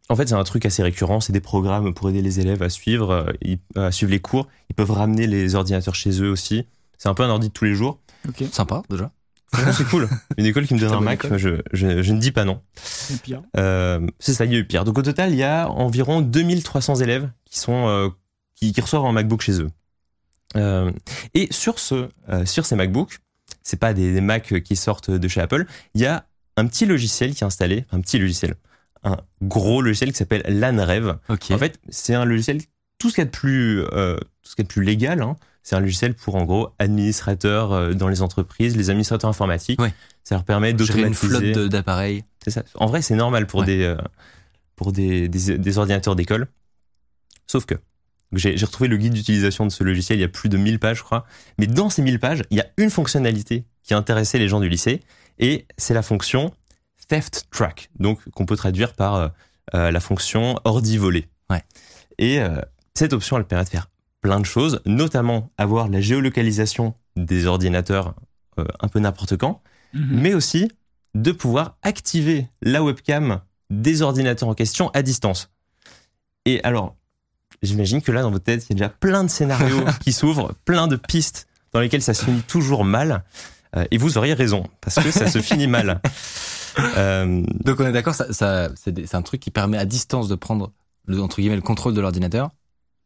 en 0.09 0.15
fait, 0.15 0.27
c'est 0.27 0.35
un 0.35 0.43
truc 0.43 0.65
assez 0.65 0.83
récurrent. 0.83 1.19
C'est 1.19 1.33
des 1.33 1.41
programmes 1.41 1.93
pour 1.93 2.09
aider 2.09 2.21
les 2.21 2.39
élèves 2.39 2.61
à 2.61 2.69
suivre, 2.69 3.11
euh, 3.45 3.55
à 3.87 3.91
suivre 3.91 4.11
les 4.11 4.19
cours. 4.19 4.47
Ils 4.69 4.75
peuvent 4.75 4.91
ramener 4.91 5.27
les 5.27 5.55
ordinateurs 5.55 5.95
chez 5.95 6.21
eux 6.21 6.29
aussi. 6.29 6.67
C'est 6.97 7.09
un 7.09 7.13
peu 7.13 7.23
un 7.23 7.29
ordi 7.29 7.47
de 7.47 7.53
tous 7.53 7.65
les 7.65 7.73
jours. 7.73 7.99
Ok, 8.27 8.43
Sympa 8.51 8.83
déjà. 8.89 9.11
C'est 9.71 9.87
cool. 9.87 10.09
Une 10.37 10.45
école 10.45 10.65
qui 10.65 10.73
me 10.73 10.79
donne 10.79 10.93
un 10.93 10.99
Mac, 10.99 11.27
je, 11.37 11.61
je, 11.71 12.01
je 12.01 12.13
ne 12.13 12.19
dis 12.19 12.31
pas 12.31 12.43
non. 12.45 12.61
Euh, 13.57 14.05
c'est 14.19 14.33
ça, 14.33 14.45
il 14.45 14.53
y 14.53 14.55
a 14.55 14.59
eu 14.59 14.65
pire. 14.65 14.83
Donc 14.83 14.97
au 14.97 15.01
total, 15.01 15.31
il 15.31 15.37
y 15.37 15.43
a 15.43 15.69
environ 15.69 16.21
2300 16.21 16.95
élèves 16.95 17.29
qui 17.45 17.59
sont 17.59 17.87
euh, 17.87 18.09
qui, 18.55 18.73
qui 18.73 18.81
reçoivent 18.81 19.05
un 19.05 19.11
MacBook 19.11 19.41
chez 19.41 19.61
eux. 19.61 19.69
Euh, 20.55 20.91
et 21.33 21.47
sur 21.51 21.79
ce 21.79 22.09
euh, 22.29 22.45
sur 22.45 22.65
ces 22.65 22.75
MacBooks, 22.75 23.19
c'est 23.63 23.79
pas 23.79 23.93
des, 23.93 24.13
des 24.13 24.21
Mac 24.21 24.61
qui 24.63 24.75
sortent 24.75 25.11
de 25.11 25.27
chez 25.27 25.41
Apple, 25.41 25.65
il 25.93 26.01
y 26.01 26.05
a 26.05 26.25
un 26.57 26.67
petit 26.67 26.85
logiciel 26.85 27.33
qui 27.33 27.43
est 27.43 27.47
installé, 27.47 27.85
un 27.91 28.01
petit 28.01 28.19
logiciel, 28.19 28.55
un 29.03 29.17
gros 29.41 29.81
logiciel 29.81 30.11
qui 30.11 30.17
s'appelle 30.17 30.43
LANREV. 30.47 31.17
En 31.29 31.57
fait, 31.57 31.79
c'est 31.89 32.13
un 32.13 32.25
logiciel 32.25 32.61
tout 32.99 33.09
ce 33.09 33.15
qu'il 33.15 33.21
y 33.23 33.23
a 33.23 33.25
de 33.25 33.31
plus 33.31 33.81
euh, 33.91 34.17
tout 34.17 34.49
ce 34.49 34.55
qu'il 34.55 34.63
y 34.63 34.65
a 34.65 34.67
de 34.67 34.73
plus 34.73 34.83
légal. 34.83 35.21
Hein, 35.21 35.35
c'est 35.63 35.75
un 35.75 35.79
logiciel 35.79 36.13
pour 36.13 36.35
en 36.35 36.43
gros 36.45 36.69
administrateurs 36.79 37.71
euh, 37.71 37.93
dans 37.93 38.07
les 38.07 38.21
entreprises, 38.21 38.75
les 38.77 38.89
administrateurs 38.89 39.29
informatiques. 39.29 39.81
Ouais. 39.81 39.93
Ça 40.23 40.35
leur 40.35 40.43
permet 40.45 40.69
Gérer 40.77 41.01
une 41.03 41.09
d'automatiser. 41.13 41.53
flotte 41.53 41.69
d'appareils. 41.69 42.23
C'est 42.43 42.51
ça. 42.51 42.63
En 42.75 42.85
vrai, 42.85 43.01
c'est 43.01 43.15
normal 43.15 43.47
pour 43.47 43.61
Ouais. 43.61 43.65
des 43.65 43.83
euh, 43.83 43.97
pour 44.75 44.91
des, 44.91 45.27
des, 45.27 45.57
des 45.57 45.77
ordinateurs 45.77 46.15
d'école. 46.15 46.47
Sauf 47.47 47.65
que 47.65 47.75
j'ai 48.33 48.65
retrouvé 48.65 48.87
le 48.89 48.97
guide 48.97 49.13
d'utilisation 49.13 49.65
de 49.65 49.71
ce 49.71 49.83
logiciel. 49.83 50.17
Il 50.19 50.21
y 50.21 50.25
a 50.25 50.29
plus 50.29 50.49
de 50.49 50.57
1000 50.57 50.79
pages, 50.79 50.97
je 50.97 51.03
crois. 51.03 51.25
Mais 51.57 51.67
dans 51.67 51.89
ces 51.89 52.01
1000 52.01 52.19
pages, 52.19 52.41
il 52.49 52.57
y 52.57 52.61
a 52.61 52.67
une 52.77 52.89
fonctionnalité 52.89 53.65
qui 53.83 53.93
intéressait 53.93 54.39
les 54.39 54.47
gens 54.47 54.59
du 54.59 54.69
lycée, 54.69 55.01
et 55.39 55.65
c'est 55.77 55.93
la 55.93 56.01
fonction 56.01 56.53
theft 57.07 57.45
track, 57.51 57.89
donc 57.99 58.19
qu'on 58.31 58.45
peut 58.45 58.55
traduire 58.55 58.93
par 58.93 59.15
euh, 59.15 59.27
euh, 59.75 59.91
la 59.91 59.99
fonction 59.99 60.55
ordi 60.63 60.97
volé. 60.97 61.27
Ouais. 61.49 61.61
Et 62.17 62.39
euh, 62.39 62.61
cette 62.93 63.13
option, 63.13 63.37
elle 63.37 63.45
permet 63.45 63.65
de 63.65 63.69
faire 63.69 63.89
plein 64.21 64.39
de 64.39 64.45
choses, 64.45 64.81
notamment 64.85 65.51
avoir 65.57 65.89
la 65.89 65.99
géolocalisation 65.99 66.95
des 67.17 67.45
ordinateurs 67.45 68.15
euh, 68.57 68.65
un 68.79 68.87
peu 68.87 68.99
n'importe 68.99 69.35
quand, 69.37 69.61
Mhm. 69.93 70.21
mais 70.21 70.33
aussi 70.33 70.71
de 71.13 71.31
pouvoir 71.31 71.77
activer 71.83 72.47
la 72.63 72.81
webcam 72.83 73.41
des 73.69 74.01
ordinateurs 74.01 74.49
en 74.49 74.55
question 74.55 74.89
à 74.95 75.03
distance. 75.03 75.51
Et 76.45 76.63
alors, 76.63 76.95
j'imagine 77.63 78.01
que 78.01 78.11
là, 78.11 78.21
dans 78.21 78.31
votre 78.31 78.43
tête, 78.45 78.65
il 78.69 78.73
y 78.73 78.73
a 78.73 78.87
déjà 78.87 78.89
plein 78.89 79.23
de 79.23 79.29
scénarios 79.29 79.83
qui 80.01 80.13
s'ouvrent, 80.13 80.53
plein 80.65 80.87
de 80.87 80.95
pistes 80.95 81.47
dans 81.73 81.79
lesquelles 81.79 82.01
ça 82.03 82.13
se 82.13 82.23
finit 82.25 82.41
toujours 82.43 82.83
mal. 82.85 83.23
Euh, 83.75 83.85
et 83.89 83.97
vous 83.97 84.17
auriez 84.19 84.33
raison, 84.35 84.67
parce 84.81 84.95
que 85.03 85.09
ça 85.11 85.27
se 85.27 85.39
finit 85.41 85.67
mal. 85.67 86.01
Euh, 86.97 87.43
Donc 87.63 87.79
on 87.79 87.85
est 87.85 87.91
d'accord, 87.91 88.15
ça, 88.15 88.33
ça, 88.33 88.69
c'est 88.75 89.13
un 89.13 89.21
truc 89.21 89.39
qui 89.39 89.51
permet 89.51 89.77
à 89.77 89.85
distance 89.85 90.27
de 90.27 90.33
prendre 90.33 90.71
le, 91.05 91.21
entre 91.21 91.35
guillemets 91.39 91.55
le 91.55 91.61
contrôle 91.61 91.93
de 91.93 92.01
l'ordinateur 92.01 92.49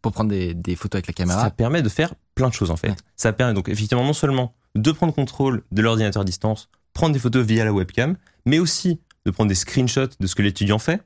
pour 0.02 0.14
prendre 0.14 0.30
des, 0.30 0.54
des 0.54 0.78
photos 0.78 1.00
avec 1.00 1.08
la 1.08 1.12
ça 1.12 1.18
caméra. 1.18 1.50
permet 1.50 1.82
de 1.82 1.90
faire 1.90 2.14
plein 2.34 2.48
de 2.48 2.54
choses, 2.54 2.72
en 2.72 2.78
fait. 2.78 2.92
Ouais. 2.92 2.96
Ça 3.18 3.34
permet 3.34 3.54
donc 3.54 3.68
effectivement 3.68 4.06
non 4.06 4.14
seulement 4.14 4.56
de 4.76 4.90
prendre 4.94 5.14
contrôle 5.14 5.64
de 5.74 5.82
l'ordinateur 5.82 6.22
à 6.22 6.24
distance, 6.24 6.70
prendre 6.94 7.12
des 7.12 7.20
photos 7.20 7.46
via 7.46 7.66
la 7.66 7.74
webcam, 7.74 8.16
mais 8.46 8.60
aussi 8.60 9.02
de 9.26 9.32
prendre 9.32 9.50
des 9.50 9.56
screenshots 9.56 10.16
de 10.18 10.28
ce 10.28 10.36
que 10.36 10.44
l'étudiant 10.44 10.80
fait. 10.80 11.02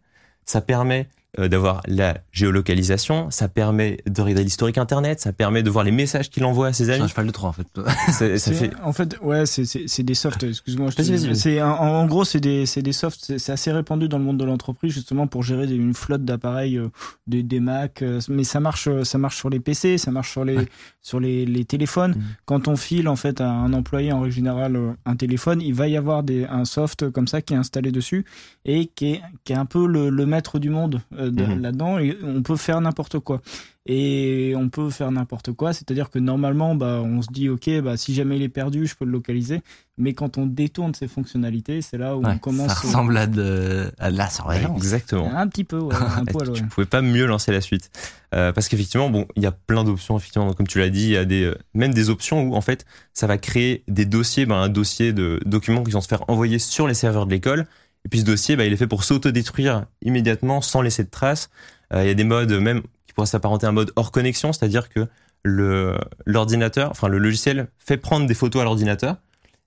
Ça 0.45 0.61
permet 0.61 1.09
d'avoir 1.37 1.81
la 1.87 2.17
géolocalisation, 2.31 3.31
ça 3.31 3.47
permet 3.47 3.97
de 4.05 4.21
regarder 4.21 4.43
l'historique 4.43 4.77
internet, 4.77 5.19
ça 5.21 5.31
permet 5.33 5.63
de 5.63 5.69
voir 5.69 5.83
les 5.85 5.91
messages 5.91 6.29
qu'il 6.29 6.43
envoie 6.43 6.67
à 6.67 6.73
ses 6.73 6.85
C'est 6.85 6.93
un 6.93 6.99
amis. 7.01 7.09
cheval 7.09 7.27
de 7.27 7.31
Troie 7.31 7.49
en 7.49 7.53
fait. 7.53 7.67
Ça, 8.11 8.51
fait 8.53 8.71
En 8.83 8.91
fait, 8.93 9.17
ouais, 9.21 9.45
c'est 9.45 9.65
c'est 9.65 9.85
c'est 9.87 10.03
des 10.03 10.13
softs. 10.13 10.43
Excuse-moi. 10.43 10.89
C'est 11.33 11.61
en, 11.61 11.69
en 11.71 12.05
gros, 12.05 12.25
c'est 12.25 12.39
des 12.39 12.65
c'est 12.65 12.81
des 12.81 12.91
softs. 12.91 13.37
C'est 13.37 13.51
assez 13.51 13.71
répandu 13.71 14.07
dans 14.09 14.17
le 14.17 14.23
monde 14.25 14.37
de 14.37 14.45
l'entreprise 14.45 14.93
justement 14.93 15.27
pour 15.27 15.43
gérer 15.43 15.67
des- 15.67 15.75
une 15.75 15.93
flotte 15.93 16.25
d'appareils, 16.25 16.77
euh, 16.77 16.89
des, 17.27 17.43
des 17.43 17.59
Mac. 17.59 18.01
euh, 18.01 18.19
mais 18.29 18.43
ça 18.43 18.59
marche, 18.59 18.87
euh, 18.87 19.03
ça 19.03 19.17
marche 19.17 19.37
sur 19.37 19.49
les 19.49 19.59
PC, 19.59 19.97
ça 19.97 20.11
marche 20.11 20.31
sur 20.31 20.43
les 20.45 20.57
Ouais. 20.57 20.67
sur 21.01 21.19
les, 21.19 21.45
les 21.45 21.63
téléphones. 21.65 22.11
Mhm. 22.11 22.23
Quand 22.45 22.67
on 22.67 22.75
file 22.75 23.07
en 23.07 23.15
fait 23.15 23.39
à 23.41 23.49
un 23.49 23.71
employé 23.73 24.11
en 24.11 24.19
règle 24.21 24.33
générale 24.35 24.75
euh, 24.75 24.91
un 25.05 25.15
téléphone, 25.15 25.61
il 25.61 25.73
va 25.73 25.87
y 25.87 25.95
avoir 25.97 26.23
des 26.23 26.45
un 26.45 26.65
soft 26.65 27.09
comme 27.09 27.27
ça 27.27 27.41
qui 27.41 27.53
est 27.53 27.57
installé 27.57 27.91
dessus 27.91 28.25
et 28.65 28.87
qui 28.87 29.13
est 29.13 29.21
qui 29.45 29.53
est 29.53 29.55
un 29.57 29.65
peu 29.65 29.85
le, 29.87 30.09
le 30.09 30.25
maître 30.25 30.59
du 30.59 30.69
monde 30.69 31.01
euh, 31.21 31.31
Mhm. 31.31 31.61
là-dedans. 31.61 31.99
Et 31.99 32.17
on 32.23 32.41
peut 32.41 32.55
faire 32.57 32.79
n'importe 32.81 33.19
quoi 33.19 33.41
et 33.87 34.53
on 34.55 34.69
peut 34.69 34.91
faire 34.91 35.11
n'importe 35.11 35.53
quoi. 35.53 35.73
C'est-à-dire 35.73 36.11
que 36.11 36.19
normalement, 36.19 36.75
bah, 36.75 37.01
on 37.03 37.23
se 37.23 37.29
dit, 37.31 37.49
ok, 37.49 37.67
bah, 37.83 37.97
si 37.97 38.13
jamais 38.13 38.35
il 38.37 38.43
est 38.43 38.49
perdu, 38.49 38.85
je 38.85 38.95
peux 38.95 39.05
le 39.05 39.11
localiser. 39.11 39.61
Mais 39.97 40.13
quand 40.13 40.37
on 40.37 40.45
détourne 40.45 40.93
ses 40.93 41.07
fonctionnalités, 41.07 41.81
c'est 41.81 41.97
là 41.97 42.15
où 42.15 42.23
on 42.23 42.37
commence 42.37 42.67
ça 42.69 42.75
ressemble 42.87 43.17
à 43.17 43.25
de, 43.25 43.91
à 43.97 44.11
de 44.11 44.17
la 44.17 44.29
surveillance. 44.29 44.77
exactement. 44.77 45.33
un 45.35 45.47
petit 45.47 45.63
peu, 45.63 45.79
ouais, 45.79 45.95
un 45.95 46.23
Et 46.25 46.25
poil, 46.31 46.45
tu, 46.45 46.51
ouais. 46.53 46.59
tu 46.59 46.65
pouvais 46.67 46.85
pas 46.87 47.01
mieux 47.01 47.25
lancer 47.25 47.51
la 47.51 47.61
suite 47.61 47.89
Euh, 48.33 48.53
parce 48.53 48.69
qu'effectivement 48.69 49.09
bon 49.09 49.25
il 49.35 49.43
y 49.43 49.45
a 49.45 49.51
plein 49.51 49.83
d'options 49.83 50.15
effectivement 50.17 50.47
Donc, 50.47 50.55
comme 50.55 50.65
tu 50.67 50.79
l'as 50.79 50.89
dit 50.89 51.03
il 51.03 51.09
y 51.09 51.17
a 51.17 51.25
des 51.25 51.43
euh, 51.43 51.55
même 51.73 51.93
des 51.93 52.09
options 52.09 52.41
où 52.43 52.55
en 52.55 52.61
fait 52.61 52.85
ça 53.13 53.27
va 53.27 53.37
créer 53.37 53.83
des 53.89 54.05
dossiers 54.05 54.45
ben, 54.45 54.55
un 54.55 54.69
dossier 54.69 55.11
de 55.11 55.41
documents 55.45 55.83
qui 55.83 55.91
vont 55.91 55.99
se 55.99 56.07
faire 56.07 56.23
envoyer 56.29 56.57
sur 56.57 56.87
les 56.87 56.93
serveurs 56.93 57.25
de 57.25 57.31
l'école 57.31 57.65
et 58.05 58.09
puis 58.09 58.19
ce 58.19 58.25
dossier 58.25 58.55
ben, 58.55 58.63
il 58.65 58.73
est 58.73 58.77
fait 58.77 58.87
pour 58.87 59.03
s'autodétruire 59.03 59.85
immédiatement 60.01 60.61
sans 60.61 60.81
laisser 60.81 61.03
de 61.03 61.09
traces 61.09 61.49
Euh, 61.93 62.03
il 62.03 62.07
y 62.07 62.11
a 62.11 62.13
des 62.13 62.23
modes 62.23 62.51
même 62.53 62.81
qui 63.05 63.13
pourraient 63.13 63.27
s'apparenter 63.27 63.65
à 63.65 63.69
un 63.69 63.73
mode 63.73 63.91
hors 63.95 64.11
connexion 64.11 64.53
c'est-à-dire 64.53 64.87
que 64.89 65.07
le 65.43 65.97
l'ordinateur 66.25 66.91
enfin 66.91 67.07
le 67.09 67.17
logiciel 67.17 67.67
fait 67.79 67.97
prendre 67.97 68.25
des 68.27 68.33
photos 68.33 68.61
à 68.61 68.65
l'ordinateur 68.65 69.17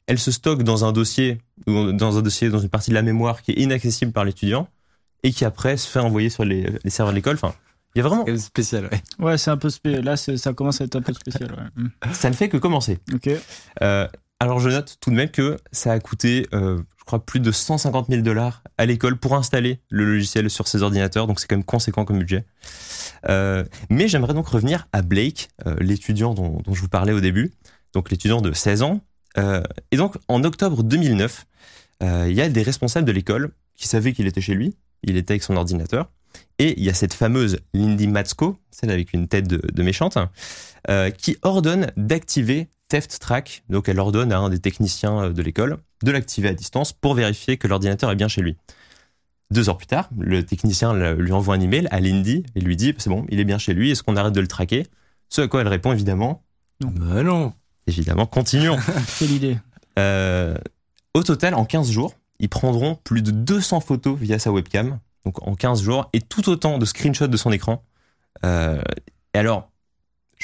elle 0.06 0.18
se 0.18 0.30
stocke 0.30 0.62
dans 0.62 0.84
un 0.84 0.92
dossier 0.92 1.38
ou 1.66 1.92
dans 1.92 2.18
un 2.18 2.22
dossier 2.22 2.48
dans 2.50 2.58
une 2.60 2.68
partie 2.68 2.90
de 2.90 2.94
la 2.94 3.02
mémoire 3.02 3.42
qui 3.42 3.52
est 3.52 3.60
inaccessible 3.60 4.12
par 4.12 4.24
l'étudiant 4.24 4.68
et 5.22 5.32
qui 5.32 5.44
après 5.44 5.76
se 5.76 5.88
fait 5.88 6.00
envoyer 6.00 6.28
sur 6.30 6.44
les, 6.44 6.70
les 6.84 6.90
serveurs 6.90 7.12
de 7.12 7.16
l'école. 7.16 7.36
Enfin, 7.36 7.54
il 7.94 7.98
y 7.98 8.02
a 8.04 8.06
vraiment, 8.06 8.24
C'est 8.26 8.36
spécial, 8.36 8.90
ouais. 8.92 9.00
Ouais, 9.24 9.38
c'est 9.38 9.50
un 9.50 9.56
peu 9.56 9.70
spé- 9.70 10.02
là, 10.02 10.16
ça 10.18 10.52
commence 10.52 10.82
à 10.82 10.84
être 10.84 10.96
un 10.96 11.00
peu 11.00 11.14
spécial. 11.14 11.50
Ouais. 11.52 12.12
Ça 12.12 12.28
ne 12.28 12.34
fait 12.34 12.50
que 12.50 12.58
commencer. 12.58 12.98
Ok. 13.14 13.30
Euh, 13.80 14.06
alors 14.44 14.60
je 14.60 14.68
note 14.68 14.98
tout 15.00 15.08
de 15.08 15.14
même 15.14 15.30
que 15.30 15.56
ça 15.72 15.92
a 15.92 15.98
coûté, 16.00 16.46
euh, 16.52 16.78
je 16.98 17.04
crois, 17.04 17.24
plus 17.24 17.40
de 17.40 17.50
150 17.50 18.08
000 18.10 18.20
dollars 18.20 18.62
à 18.76 18.84
l'école 18.84 19.16
pour 19.16 19.34
installer 19.36 19.80
le 19.88 20.04
logiciel 20.04 20.50
sur 20.50 20.68
ces 20.68 20.82
ordinateurs, 20.82 21.26
donc 21.26 21.40
c'est 21.40 21.46
quand 21.46 21.56
même 21.56 21.64
conséquent 21.64 22.04
comme 22.04 22.18
budget. 22.18 22.44
Euh, 23.30 23.64
mais 23.88 24.06
j'aimerais 24.06 24.34
donc 24.34 24.46
revenir 24.46 24.86
à 24.92 25.00
Blake, 25.00 25.48
euh, 25.66 25.76
l'étudiant 25.80 26.34
dont, 26.34 26.60
je 26.70 26.78
vous 26.78 26.90
parlais 26.90 27.14
au 27.14 27.20
début, 27.20 27.54
donc 27.94 28.10
l'étudiant 28.10 28.42
de 28.42 28.52
16 28.52 28.82
ans. 28.82 29.00
Et 29.90 29.96
donc 29.96 30.16
en 30.28 30.44
octobre 30.44 30.84
2009, 30.84 31.46
euh, 32.02 32.26
il 32.28 32.36
y 32.36 32.42
a 32.42 32.48
des 32.50 32.62
responsables 32.62 33.06
de 33.06 33.12
l'école 33.12 33.50
qui 33.76 33.88
savaient 33.88 34.12
qu'il 34.12 34.26
était 34.26 34.42
chez 34.42 34.54
lui, 34.54 34.76
il 35.02 35.16
était 35.16 35.32
avec 35.32 35.42
son 35.42 35.56
ordinateur, 35.56 36.10
et 36.58 36.78
il 36.78 36.84
y 36.84 36.90
a 36.90 36.94
cette 36.94 37.14
fameuse 37.14 37.60
Lindy 37.72 38.08
Matsko, 38.08 38.58
celle 38.70 38.90
avec 38.90 39.14
une 39.14 39.26
tête 39.26 39.48
de, 39.48 39.60
de 39.72 39.82
méchante, 39.82 40.18
euh, 40.90 41.10
qui 41.10 41.36
ordonne 41.42 41.90
d'activer 41.96 42.68
Theft 42.88 43.18
Track. 43.20 43.64
Donc 43.68 43.88
elle 43.88 43.98
ordonne 43.98 44.32
à 44.32 44.38
un 44.38 44.48
des 44.50 44.58
techniciens 44.58 45.24
euh, 45.24 45.32
de 45.32 45.42
l'école 45.42 45.78
de 46.02 46.10
l'activer 46.10 46.48
à 46.48 46.54
distance 46.54 46.92
pour 46.92 47.14
vérifier 47.14 47.56
que 47.56 47.66
l'ordinateur 47.66 48.10
est 48.10 48.16
bien 48.16 48.28
chez 48.28 48.42
lui. 48.42 48.56
Deux 49.50 49.68
heures 49.68 49.78
plus 49.78 49.86
tard, 49.86 50.08
le 50.18 50.44
technicien 50.44 50.92
lui 51.14 51.32
envoie 51.32 51.54
un 51.54 51.60
email 51.60 51.86
à 51.90 52.00
Lindy 52.00 52.44
et 52.54 52.60
lui 52.60 52.76
dit 52.76 52.94
c'est 52.98 53.08
bon, 53.10 53.24
il 53.30 53.40
est 53.40 53.44
bien 53.44 53.58
chez 53.58 53.72
lui, 53.72 53.90
est-ce 53.90 54.02
qu'on 54.02 54.16
arrête 54.16 54.32
de 54.34 54.40
le 54.40 54.48
traquer? 54.48 54.86
Ce 55.28 55.40
à 55.42 55.48
quoi 55.48 55.60
elle 55.62 55.68
répond 55.68 55.92
évidemment, 55.92 56.42
Bah 56.80 57.22
non. 57.22 57.52
évidemment, 57.86 58.26
continuons. 58.26 58.76
Quelle 59.18 59.30
idée. 59.30 59.58
Euh, 59.98 60.56
au 61.14 61.22
total, 61.22 61.54
en 61.54 61.64
15 61.64 61.90
jours, 61.90 62.14
ils 62.40 62.48
prendront 62.48 62.96
plus 62.96 63.22
de 63.22 63.30
200 63.30 63.80
photos 63.80 64.18
via 64.18 64.38
sa 64.38 64.50
webcam. 64.52 64.98
Donc 65.24 65.46
en 65.46 65.54
15 65.54 65.82
jours, 65.82 66.08
et 66.12 66.20
tout 66.20 66.48
autant 66.50 66.78
de 66.78 66.84
screenshots 66.84 67.28
de 67.28 67.36
son 67.36 67.52
écran. 67.52 67.82
Euh, 68.44 68.82
et 69.34 69.38
alors, 69.38 69.70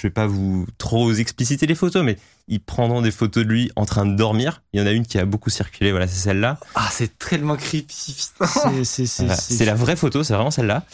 je 0.01 0.07
vais 0.07 0.13
pas 0.13 0.27
vous 0.27 0.67
trop 0.79 1.13
expliciter 1.13 1.67
les 1.67 1.75
photos, 1.75 2.03
mais 2.05 2.17
ils 2.49 2.61
prendront 2.61 3.03
des 3.03 3.11
photos 3.11 3.45
de 3.45 3.49
lui 3.51 3.71
en 3.77 3.85
train 3.85 4.07
de 4.07 4.15
dormir. 4.17 4.63
Il 4.73 4.81
y 4.81 4.83
en 4.83 4.87
a 4.87 4.93
une 4.93 5.07
qui 5.07 5.19
a 5.19 5.25
beaucoup 5.25 5.51
circulé, 5.51 5.91
voilà, 5.91 6.07
c'est 6.09 6.19
celle-là. 6.21 6.59
Ah, 6.75 6.89
c'est 6.93 7.19
tellement 7.19 7.57
creepy, 7.57 8.17
putain. 8.17 8.47
C'est 8.47 8.85
c'est 8.85 9.07
c'est 9.07 9.23
Voilà, 9.25 9.37
c'est- 9.37 9.55
C'est 9.55 9.65
la 9.65 9.75
vraie 9.75 9.97
photo, 9.97 10.23
c'est 10.25 10.35
vraiment 10.35 10.51
celle-là. 10.51 10.85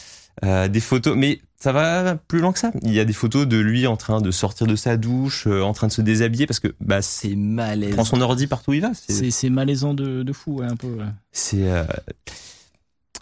Euh, 0.45 0.69
des 0.69 0.81
photos, 0.81 1.17
mais 1.17 1.41
ça 1.59 1.73
va 1.73 2.15
plus 2.17 2.41
loin 2.41 2.53
que 2.53 2.59
ça. 2.59 2.71
Il 2.83 2.93
y 2.93 3.01
a 3.01 3.07
des 3.07 3.15
photos 3.15 3.47
de 3.49 3.57
lui 3.57 3.87
en 3.87 3.97
train 3.97 4.21
de 4.21 4.31
sortir 4.31 4.67
de 4.67 4.77
sa 4.77 4.99
douche, 4.99 5.47
euh, 5.47 5.63
en 5.63 5.73
train 5.73 5.87
de 5.87 5.93
se 5.93 6.03
déshabiller, 6.03 6.47
parce 6.47 6.61
que 6.61 6.75
bah, 6.81 7.01
c'est 7.01 7.29
C'est 7.31 7.37
malaisant. 7.37 7.89
il 7.91 7.95
prend 7.95 8.05
son 8.05 8.21
ordi 8.21 8.47
partout 8.47 8.73
où 8.73 8.75
il 8.75 8.83
va. 8.83 8.91
C'est 8.93 9.15
c'est 9.15 9.31
c'est 9.31 9.49
malaisant 9.49 9.95
de, 9.95 10.23
de 10.23 10.33
fou, 10.35 10.59
ouais, 10.59 10.67
un 10.67 10.77
peu. 10.77 10.89
ouais. 10.89 11.05
C'est 11.33 11.71
euh, 11.71 11.85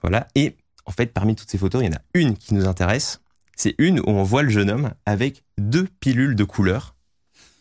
voilà. 0.02 0.26
Et 0.34 0.56
en 0.86 0.90
fait, 0.92 1.06
parmi 1.06 1.34
toutes 1.34 1.50
ces 1.50 1.58
photos, 1.58 1.82
il 1.82 1.86
y 1.86 1.88
en 1.88 1.96
a 1.96 2.00
une 2.14 2.36
qui 2.36 2.54
nous 2.54 2.66
intéresse. 2.66 3.20
C'est 3.56 3.74
une 3.78 4.00
où 4.00 4.04
on 4.08 4.22
voit 4.22 4.42
le 4.42 4.50
jeune 4.50 4.70
homme 4.70 4.92
avec 5.06 5.44
deux 5.58 5.86
pilules 6.00 6.34
de 6.34 6.44
couleur, 6.44 6.94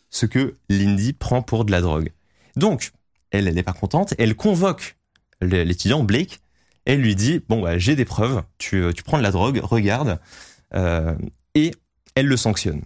ce 0.09 0.25
que 0.25 0.55
Lindy 0.69 1.13
prend 1.13 1.41
pour 1.41 1.65
de 1.65 1.71
la 1.71 1.81
drogue. 1.81 2.11
Donc, 2.55 2.91
elle, 3.31 3.47
elle 3.47 3.55
n'est 3.55 3.63
pas 3.63 3.73
contente. 3.73 4.13
Elle 4.17 4.35
convoque 4.35 4.95
l'étudiant 5.41 6.03
Blake. 6.03 6.39
Elle 6.85 6.99
lui 7.01 7.15
dit 7.15 7.41
bon, 7.47 7.61
bah, 7.61 7.77
j'ai 7.77 7.95
des 7.95 8.05
preuves. 8.05 8.43
Tu, 8.57 8.83
tu 8.95 9.03
prends 9.03 9.17
de 9.17 9.23
la 9.23 9.31
drogue. 9.31 9.59
Regarde. 9.63 10.19
Euh, 10.75 11.15
et 11.55 11.71
elle 12.15 12.27
le 12.27 12.37
sanctionne. 12.37 12.81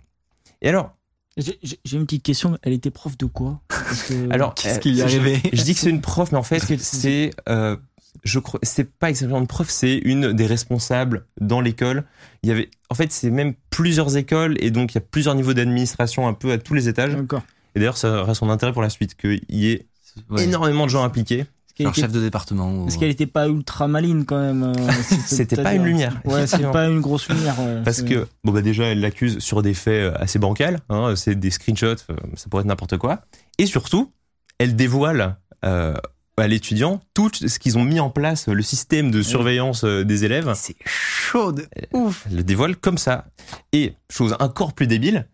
Et 0.61 0.69
alors, 0.69 0.93
J'ai- 1.37 1.59
une 1.93 2.05
petite 2.05 2.23
question. 2.23 2.57
Elle 2.63 2.73
était 2.73 2.91
prof 2.91 3.17
de 3.17 3.25
quoi? 3.25 3.61
Que- 4.07 4.31
alors, 4.31 4.55
Qu'est-ce 4.55 4.75
euh, 4.75 4.79
qui 4.79 4.91
lui 4.91 4.99
est 5.01 5.07
je- 5.07 5.19
arrivé? 5.19 5.41
Je 5.53 5.61
dis 5.63 5.73
que 5.73 5.79
c'est 5.79 5.89
une 5.89 6.01
prof, 6.01 6.31
mais 6.31 6.37
en 6.37 6.43
fait, 6.43 6.59
c'est, 6.79 7.31
euh, 7.47 7.77
je 8.24 8.39
crois, 8.39 8.59
c'est 8.63 8.89
pas 8.89 9.09
exactement 9.09 9.39
une 9.39 9.47
prof, 9.47 9.69
c'est 9.69 9.97
une 9.97 10.33
des 10.33 10.45
responsables 10.45 11.25
dans 11.39 11.62
l'école. 11.62 12.03
Il 12.43 12.50
y 12.50 12.51
avait, 12.51 12.69
en 12.89 12.95
fait, 12.95 13.12
c'est 13.12 13.29
même 13.31 13.53
plusieurs 13.69 14.17
écoles 14.17 14.55
et 14.59 14.71
donc 14.71 14.93
il 14.93 14.95
y 14.95 14.97
a 15.00 15.01
plusieurs 15.01 15.36
niveaux 15.36 15.53
d'administration 15.53 16.27
un 16.27 16.33
peu 16.33 16.51
à 16.51 16.57
tous 16.57 16.74
les 16.74 16.88
étages. 16.89 17.15
D'accord. 17.15 17.41
Et 17.75 17.79
d'ailleurs, 17.79 17.97
ça 17.97 18.21
aurait 18.24 18.36
son 18.36 18.50
intérêt 18.50 18.74
pour 18.74 18.81
la 18.81 18.89
suite 18.89 19.15
qu'il 19.15 19.41
y 19.50 19.69
ait 19.71 19.86
Ouais. 20.31 20.43
énormément 20.45 20.86
de 20.86 20.89
gens 20.89 21.03
impliqués. 21.03 21.45
Était- 21.79 21.93
chef 22.01 22.12
de 22.12 22.19
département. 22.19 22.71
ou- 22.74 22.88
est-ce 22.88 22.97
qu'elle 22.97 23.12
était 23.12 23.27
pas 23.27 23.47
ultra 23.47 23.88
maline 23.88 24.25
quand 24.25 24.39
même 24.39 24.63
euh, 24.63 24.74
C'était 25.27 25.62
pas 25.62 25.75
une 25.75 25.83
lumière. 25.86 26.19
Ouais, 26.25 26.47
c'est 26.47 26.71
pas 26.71 26.88
une 26.88 27.01
grosse 27.01 27.29
lumière. 27.29 27.53
ouais. 27.59 27.83
Parce 27.86 28.01
que, 28.01 28.27
bon, 28.43 28.51
bah, 28.51 28.63
déjà, 28.63 28.86
elle 28.86 29.00
l'accuse 29.00 29.38
sur 29.38 29.62
des 29.62 29.75
faits 29.75 30.12
euh, 30.12 30.17
assez 30.17 30.39
bancals. 30.39 30.79
Hein, 30.89 31.13
c'est 31.15 31.36
des 31.36 31.51
screenshots, 31.51 31.86
euh, 32.09 32.15
ça 32.36 32.50
pourrait 32.50 32.62
être 32.62 32.67
n'importe 32.67 32.97
quoi. 32.97 33.21
Et 33.59 33.67
surtout, 33.67 34.12
elle 34.57 34.75
dévoile 34.75 35.38
euh, 35.65 35.93
à 36.38 36.48
l'étudiant 36.48 37.01
tout 37.13 37.32
ce 37.34 37.58
qu'ils 37.60 37.77
ont 37.77 37.84
mis 37.84 38.00
en 38.00 38.10
place, 38.10 38.48
le 38.48 38.62
système 38.62 39.10
de 39.12 39.22
surveillance 39.22 39.84
euh, 39.84 40.03
des 40.06 40.24
élèves. 40.24 40.53
C'est 40.56 40.75
chaud 40.86 41.51
de 41.51 41.65
ouf. 41.94 42.25
Elle 42.29 42.38
le 42.38 42.44
dévoile 42.44 42.75
comme 42.77 42.98
ça. 42.98 43.25
Et, 43.74 43.94
chose 44.12 44.36
encore 44.39 44.74
plus 44.74 44.86
débile, 44.88 45.27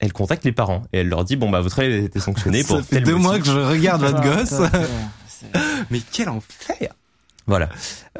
elle 0.00 0.12
contacte 0.12 0.44
les 0.44 0.52
parents. 0.52 0.82
Et 0.92 0.98
elle 0.98 1.08
leur 1.08 1.24
dit, 1.24 1.36
bon, 1.36 1.48
bah, 1.50 1.60
votre 1.60 1.78
élève 1.78 2.02
a 2.02 2.06
été 2.06 2.20
sanctionné 2.20 2.62
pour 2.62 2.76
Ça 2.76 2.82
fait 2.82 3.00
deux 3.00 3.12
motif. 3.12 3.22
mois 3.24 3.38
que 3.38 3.46
je 3.46 3.52
regarde 3.52 4.02
votre 4.02 4.20
Ah, 4.22 4.36
gosse. 4.36 4.60
Mais 5.90 6.00
quel 6.12 6.28
enfer 6.28 6.94
Voilà. 7.46 7.68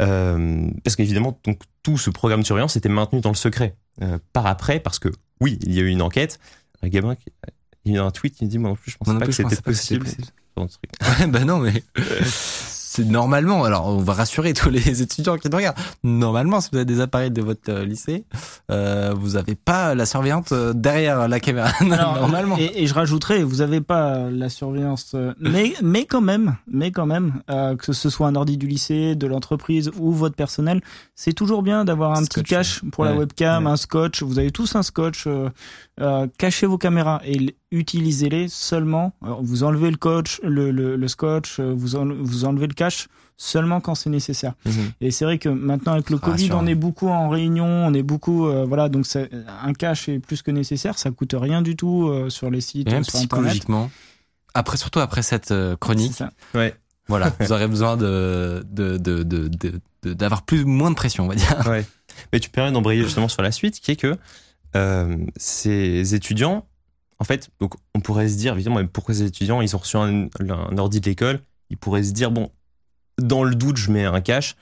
Euh, 0.00 0.68
parce 0.82 0.96
qu'évidemment, 0.96 1.38
donc, 1.44 1.60
tout 1.82 1.98
ce 1.98 2.08
programme 2.10 2.40
de 2.40 2.46
surveillance 2.46 2.76
était 2.76 2.88
maintenu 2.88 3.20
dans 3.20 3.30
le 3.30 3.34
secret. 3.36 3.76
Euh, 4.02 4.18
par 4.32 4.46
après, 4.46 4.80
parce 4.80 4.98
que, 4.98 5.08
oui, 5.40 5.58
il 5.62 5.74
y 5.74 5.78
a 5.78 5.82
eu 5.82 5.88
une 5.88 6.02
enquête. 6.02 6.38
Un 6.82 6.88
gamin, 6.88 7.14
qui- 7.16 7.26
il 7.84 7.92
y 7.92 7.98
a 7.98 8.00
eu 8.00 8.02
un 8.02 8.10
tweet 8.10 8.34
qui 8.34 8.44
me 8.46 8.50
dit, 8.50 8.58
moi 8.58 8.70
non 8.70 8.76
plus, 8.76 8.92
je 8.92 8.96
pensais 8.96 9.10
Moi 9.10 9.14
non 9.14 9.20
pas 9.20 9.26
plus, 9.26 9.36
que 9.36 9.42
je 9.42 9.48
c'était 9.48 9.62
pensais 9.62 9.62
pas 9.62 9.70
que 9.72 9.76
c'était 9.76 9.98
possible. 10.16 10.26
Truc. 10.56 10.90
Ouais, 11.20 11.26
bah 11.26 11.44
non, 11.44 11.58
mais. 11.58 11.82
c'est 12.24 13.04
normalement. 13.04 13.64
Alors, 13.64 13.86
on 13.88 13.98
va 13.98 14.12
rassurer 14.12 14.52
tous 14.54 14.70
les 14.70 15.02
étudiants 15.02 15.36
qui 15.36 15.48
nous 15.50 15.56
regardent. 15.56 15.76
Normalement, 16.04 16.60
si 16.60 16.68
vous 16.70 16.76
avez 16.78 16.84
des 16.84 17.00
appareils 17.00 17.30
de 17.32 17.42
votre 17.42 17.68
euh, 17.72 17.84
lycée, 17.84 18.24
euh, 18.70 19.12
vous 19.16 19.34
avez 19.36 19.56
pas 19.56 19.94
la 19.96 20.06
surveillante 20.06 20.52
euh, 20.52 20.72
derrière 20.72 21.26
la 21.26 21.40
caméra. 21.40 21.70
Alors, 21.80 22.20
normalement. 22.20 22.56
Et, 22.58 22.82
et 22.82 22.86
je 22.86 22.94
rajouterais, 22.94 23.42
vous 23.42 23.60
avez 23.62 23.80
pas 23.80 24.30
la 24.30 24.48
surveillance, 24.48 25.12
euh, 25.14 25.32
mais 25.40 25.74
mais 25.82 26.04
quand 26.04 26.20
même, 26.20 26.56
mais 26.68 26.92
quand 26.92 27.06
même, 27.06 27.42
euh, 27.50 27.74
que 27.76 27.92
ce 27.92 28.10
soit 28.10 28.28
un 28.28 28.36
ordi 28.36 28.56
du 28.56 28.68
lycée, 28.68 29.16
de 29.16 29.26
l'entreprise 29.26 29.90
ou 29.98 30.12
votre 30.12 30.36
personnel, 30.36 30.80
c'est 31.16 31.32
toujours 31.32 31.62
bien 31.64 31.84
d'avoir 31.84 32.16
un 32.16 32.24
petit 32.24 32.44
cache 32.44 32.82
pour 32.92 33.04
la 33.04 33.14
webcam, 33.14 33.66
Ouais. 33.66 33.72
un 33.72 33.76
scotch. 33.76 34.22
Vous 34.22 34.38
avez 34.38 34.52
tous 34.52 34.76
un 34.76 34.82
scotch. 34.84 35.24
euh, 35.26 35.48
euh, 36.00 36.26
cachez 36.38 36.66
vos 36.66 36.76
caméras 36.76 37.20
et 37.24 37.54
utilisez-les 37.78 38.48
seulement. 38.48 39.12
Alors, 39.24 39.42
vous 39.42 39.62
enlevez 39.64 39.90
le 39.90 39.96
coach, 39.96 40.40
le, 40.42 40.70
le, 40.70 40.96
le 40.96 41.08
scotch, 41.08 41.58
euh, 41.60 41.72
vous, 41.76 41.96
en- 41.96 42.06
vous 42.06 42.44
enlevez 42.44 42.66
le 42.66 42.74
cache 42.74 43.08
seulement 43.36 43.80
quand 43.80 43.94
c'est 43.96 44.10
nécessaire. 44.10 44.54
Mhm. 44.64 44.92
Et 45.00 45.10
c'est 45.10 45.24
vrai 45.24 45.38
que 45.38 45.48
maintenant 45.48 45.92
avec 45.94 46.08
le 46.10 46.18
Ah, 46.22 46.24
Covid, 46.26 46.44
rassurant. 46.44 46.62
on 46.62 46.66
est 46.66 46.74
beaucoup 46.76 47.08
en 47.08 47.28
réunion, 47.28 47.66
on 47.66 47.92
est 47.92 48.02
beaucoup, 48.04 48.46
euh, 48.46 48.64
voilà, 48.64 48.88
donc 48.88 49.06
un 49.62 49.72
cache 49.72 50.08
est 50.08 50.20
plus 50.20 50.42
que 50.42 50.50
nécessaire. 50.52 50.98
Ça 50.98 51.10
coûte 51.10 51.34
rien 51.38 51.60
du 51.60 51.74
tout 51.76 52.08
euh, 52.08 52.30
sur 52.30 52.48
les 52.50 52.60
sites, 52.60 52.86
Et 52.88 52.92
même 52.92 53.02
sur 53.04 53.16
Internet. 53.16 53.28
psychologiquement. 53.28 53.90
Après, 54.54 54.76
surtout 54.76 55.00
après 55.00 55.22
cette 55.22 55.50
euh, 55.50 55.72
C'est 55.72 55.78
chronique, 55.80 56.12
ça. 56.14 56.30
Ouais. 56.54 56.76
voilà, 57.08 57.32
vous 57.40 57.50
aurez 57.52 57.66
besoin 57.66 57.96
de 57.96 58.64
de 58.70 58.96
de 58.98 59.22
de 59.24 59.48
de- 59.48 59.80
de- 60.04 60.12
d'avoir 60.14 60.42
plus 60.42 60.64
moins 60.64 60.90
de 60.90 60.94
pression, 60.96 61.24
on 61.24 61.28
va 61.28 61.34
dire. 61.34 61.60
Ouais. 61.66 61.84
Mais 62.32 62.38
tu 62.38 62.50
permets 62.50 62.70
d'embrayer 62.70 63.02
justement 63.02 63.26
sur 63.28 63.42
la 63.42 63.50
suite, 63.50 63.80
qui 63.80 63.90
est 63.90 63.96
que 63.96 64.16
euh, 64.76 65.16
ces 65.36 66.14
étudiants, 66.14 66.66
en 67.18 67.24
fait, 67.24 67.50
donc 67.60 67.74
on 67.94 68.00
pourrait 68.00 68.28
se 68.28 68.36
dire, 68.36 68.54
évidemment, 68.54 68.84
pourquoi 68.86 69.14
ces 69.14 69.22
étudiants, 69.24 69.60
ils 69.60 69.74
ont 69.74 69.78
reçu 69.78 69.96
un, 69.96 70.28
un 70.40 70.78
ordi 70.78 71.00
de 71.00 71.06
l'école, 71.06 71.40
ils 71.70 71.76
pourraient 71.76 72.02
se 72.02 72.12
dire, 72.12 72.30
bon, 72.30 72.50
dans 73.18 73.44
le 73.44 73.54
doute, 73.54 73.76
je 73.76 73.90
mets 73.90 74.04
un 74.04 74.20
cache. 74.20 74.56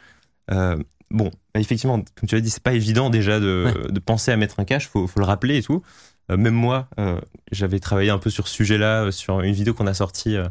Euh, 0.51 0.77
bon, 1.11 1.31
effectivement, 1.55 1.97
comme 2.15 2.29
tu 2.29 2.35
l'as 2.35 2.41
dit, 2.41 2.51
c'est 2.51 2.63
pas 2.63 2.75
évident 2.75 3.11
déjà 3.11 3.41
de, 3.41 3.89
de 3.91 3.99
penser 4.01 4.31
à 4.31 4.37
mettre 4.37 4.61
un 4.61 4.65
cache, 4.65 4.89
faut, 4.89 5.07
faut 5.07 5.21
le 5.21 5.27
rappeler 5.27 5.59
et 5.59 5.63
tout. 5.63 5.83
Euh, 6.31 6.37
même 6.37 6.55
moi, 6.55 6.89
euh, 7.01 7.21
j'avais 7.51 7.81
travaillé 7.81 8.11
un 8.11 8.19
peu 8.19 8.31
sur 8.31 8.47
ce 8.49 8.55
sujet-là, 8.55 9.11
sur 9.11 9.41
une 9.41 9.55
vidéo 9.55 9.75
qu'on 9.75 9.87
a 9.87 9.95
sortie 9.95 10.37
euh, 10.37 10.49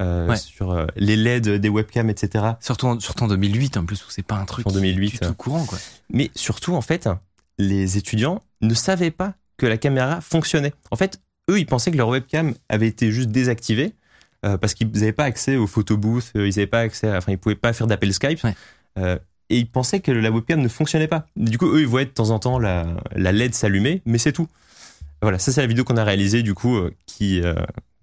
Ouais. 0.00 0.36
sur 0.36 0.70
euh, 0.70 0.86
les 0.96 1.16
LED 1.16 1.48
des 1.60 1.68
webcams, 1.68 2.08
etc. 2.08 2.52
Surtout 2.60 2.86
en, 2.86 2.98
surtout 2.98 3.24
en 3.24 3.28
2008 3.28 3.76
en 3.76 3.84
plus 3.84 4.02
où 4.06 4.10
c'est 4.10 4.22
pas 4.22 4.36
un 4.36 4.46
truc 4.46 4.66
En 4.66 4.72
2008, 4.72 5.10
du 5.10 5.18
tout 5.18 5.26
ouais. 5.28 5.34
courant 5.36 5.66
quoi. 5.66 5.76
Mais 6.10 6.30
surtout, 6.34 6.74
en 6.74 6.80
fait, 6.80 7.10
les 7.58 7.98
étudiants 7.98 8.40
ne 8.62 8.72
savaient 8.72 9.10
pas 9.10 9.34
que 9.58 9.66
la 9.66 9.76
caméra 9.76 10.22
fonctionnait. 10.22 10.72
En 10.90 10.96
fait, 10.96 11.20
eux, 11.52 11.58
ils 11.60 11.66
pensaient 11.66 11.90
que 11.90 11.96
leur 11.96 12.08
webcam 12.08 12.54
avait 12.68 12.88
été 12.88 13.10
juste 13.12 13.30
désactivée 13.30 13.92
euh, 14.44 14.56
parce 14.58 14.74
qu'ils 14.74 14.90
n'avaient 14.90 15.12
pas 15.12 15.24
accès 15.24 15.56
aux 15.56 15.66
photobooths, 15.68 16.32
euh, 16.36 16.46
ils 16.48 16.50
n'avaient 16.50 16.66
pas 16.66 16.80
accès, 16.80 17.08
à- 17.08 17.18
enfin, 17.18 17.32
ils 17.32 17.38
pouvaient 17.38 17.54
pas 17.54 17.72
faire 17.72 17.86
d'appel 17.86 18.12
Skype. 18.12 18.42
Ouais. 18.44 18.54
Euh, 18.98 19.18
et 19.50 19.58
ils 19.58 19.70
pensaient 19.70 20.00
que 20.00 20.10
la 20.10 20.30
webcam 20.30 20.60
ne 20.60 20.68
fonctionnait 20.68 21.08
pas. 21.08 21.26
Du 21.36 21.58
coup, 21.58 21.66
eux, 21.74 21.80
ils 21.80 21.86
voyaient 21.86 22.06
de 22.06 22.10
temps 22.10 22.30
en 22.30 22.38
temps 22.38 22.58
la, 22.58 22.86
la 23.14 23.32
LED 23.32 23.54
s'allumer, 23.54 24.02
mais 24.06 24.18
c'est 24.18 24.32
tout. 24.32 24.48
Voilà, 25.20 25.38
ça 25.38 25.52
c'est 25.52 25.60
la 25.60 25.66
vidéo 25.66 25.84
qu'on 25.84 25.96
a 25.98 26.04
réalisée 26.04 26.42
du 26.42 26.54
coup, 26.54 26.80
qui 27.06 27.40
euh, 27.42 27.54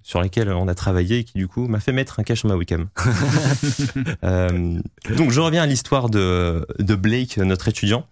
sur 0.04 0.22
laquelle 0.22 0.50
on 0.52 0.68
a 0.70 0.76
travaillé 0.76 1.18
et 1.20 1.24
qui 1.26 1.38
du 1.38 1.48
coup 1.48 1.68
m'a 1.68 1.80
fait 1.82 1.92
mettre 1.92 2.20
un 2.20 2.24
cache 2.24 2.40
sur 2.40 2.50
ma 2.50 2.56
webcam. 2.56 2.88
Donc 4.24 5.32
je 5.32 5.40
reviens 5.42 5.64
à 5.64 5.66
l'histoire 5.66 6.10
de, 6.10 6.66
de 6.80 6.96
Blake, 6.96 7.38
notre 7.38 7.68
étudiant. 7.68 8.06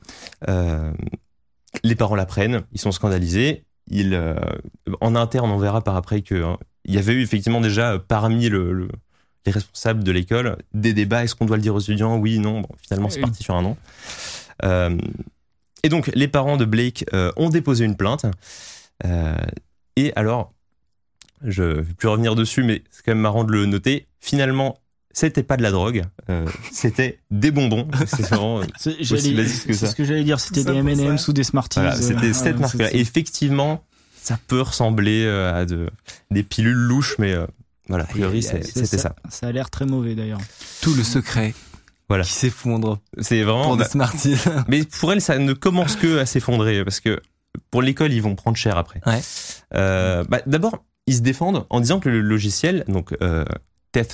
Les 1.83 1.95
parents 1.95 2.15
l'apprennent, 2.15 2.61
ils 2.73 2.79
sont 2.81 2.91
scandalisés. 2.91 3.63
Euh, 3.93 4.35
en 5.01 5.15
interne, 5.15 5.49
on 5.51 5.57
verra 5.57 5.81
par 5.81 5.95
après 5.95 6.21
que 6.21 6.35
hein, 6.43 6.57
il 6.85 6.93
y 6.93 6.97
avait 6.97 7.13
eu 7.13 7.21
effectivement 7.21 7.61
déjà 7.61 7.93
euh, 7.93 7.99
parmi 8.05 8.49
le, 8.49 8.73
le- 8.73 8.89
les 9.45 9.51
responsables 9.51 10.03
de 10.03 10.11
l'école 10.11 10.57
des 10.73 10.93
débats. 10.93 11.23
Est-ce 11.23 11.35
qu'on 11.35 11.45
doit 11.45 11.55
le 11.55 11.61
dire 11.63 11.73
aux 11.75 11.79
étudiants? 11.79 12.17
Oui, 12.17 12.37
non. 12.39 12.61
Bon, 12.61 12.69
finalement, 12.81 13.09
c'est 13.09 13.17
Oui. 13.17 13.21
parti 13.21 13.43
sur 13.43 13.55
un 13.55 13.61
non. 13.61 13.77
Euh, 14.65 14.97
et 15.83 15.89
donc, 15.89 16.11
les 16.13 16.27
parents 16.27 16.57
de 16.57 16.65
Blake 16.65 17.05
euh, 17.13 17.31
ont 17.37 17.49
déposé 17.49 17.85
une 17.85 17.95
plainte. 17.95 18.25
Euh, 19.05 19.35
et 19.95 20.11
alors, 20.17 20.51
je 21.45 21.63
vais 21.63 21.93
plus 21.93 22.07
revenir 22.09 22.35
dessus, 22.35 22.63
mais 22.63 22.83
c'est 22.91 23.03
quand 23.05 23.11
même 23.11 23.19
marrant 23.21 23.43
de 23.45 23.51
le 23.53 23.65
noter. 23.67 24.07
Finalement, 24.19 24.79
c'était 25.11 25.43
pas 25.43 25.55
de 25.57 25.63
la 25.63 25.71
drogue, 25.71 26.03
euh, 26.29 26.45
c'était 26.71 27.19
des 27.31 27.49
bonbons. 27.51 27.87
C'est 28.05 28.21
vraiment, 28.23 28.59
euh, 28.59 28.63
Aussi 28.85 29.33
basique 29.33 29.65
que 29.67 29.73
c'est 29.73 29.85
ça. 29.85 29.87
ce 29.87 29.95
que 29.95 30.03
j'allais 30.03 30.23
dire, 30.23 30.39
c'était 30.39 30.63
des 30.63 30.75
M&M's 30.75 31.27
ou 31.27 31.33
des 31.33 31.43
Smarties. 31.43 31.79
voilà, 31.79 31.95
euh, 31.95 32.01
c'était 32.01 32.33
cette 32.33 32.57
voilà, 32.57 32.59
marque-là. 32.59 32.93
effectivement, 32.93 33.83
ça 34.27 34.37
peut 34.47 34.59
ressembler 34.59 35.23
euh, 35.25 35.53
à 35.53 35.65
de, 35.65 35.89
des 36.31 36.43
pilules 36.43 36.73
louches, 36.75 37.15
mais 37.17 37.31
euh, 37.31 37.47
voilà, 37.87 38.03
a 38.03 38.07
priori, 38.07 38.43
c'était 38.43 38.85
ça. 38.85 39.15
Ça 39.29 39.47
a 39.47 39.51
l'air 39.53 39.69
très 39.69 39.85
mauvais 39.85 40.15
d'ailleurs. 40.15 40.41
Tout 40.81 40.93
le 40.93 41.03
secret 41.03 41.53
Voilà. 42.09 42.25
qui 42.25 42.33
s'effondre 42.33 42.99
C'est 43.21 43.43
vraiment. 43.43 43.63
pour 43.63 43.77
bah, 43.77 43.85
des 43.85 43.89
Smarties. 43.89 44.35
mais 44.67 44.83
pour 44.83 45.13
elle, 45.13 45.21
ça 45.21 45.37
ne 45.37 45.53
commence 45.53 45.95
que 45.95 46.17
à 46.17 46.25
s'effondrer 46.25 46.83
parce 46.83 46.99
que 46.99 47.21
pour 47.71 47.81
l'école, 47.81 48.11
ils 48.11 48.21
vont 48.21 48.35
prendre 48.35 48.57
cher 48.57 48.77
après. 48.77 48.99
Ouais. 49.05 49.21
Euh, 49.75 50.25
bah, 50.25 50.41
D'abord, 50.45 50.83
ils 51.05 51.15
se 51.15 51.21
défendent 51.21 51.65
en 51.69 51.79
disant 51.79 52.01
que 52.01 52.09
le 52.09 52.19
logiciel, 52.19 52.83
donc 52.89 53.15
euh, 53.21 53.45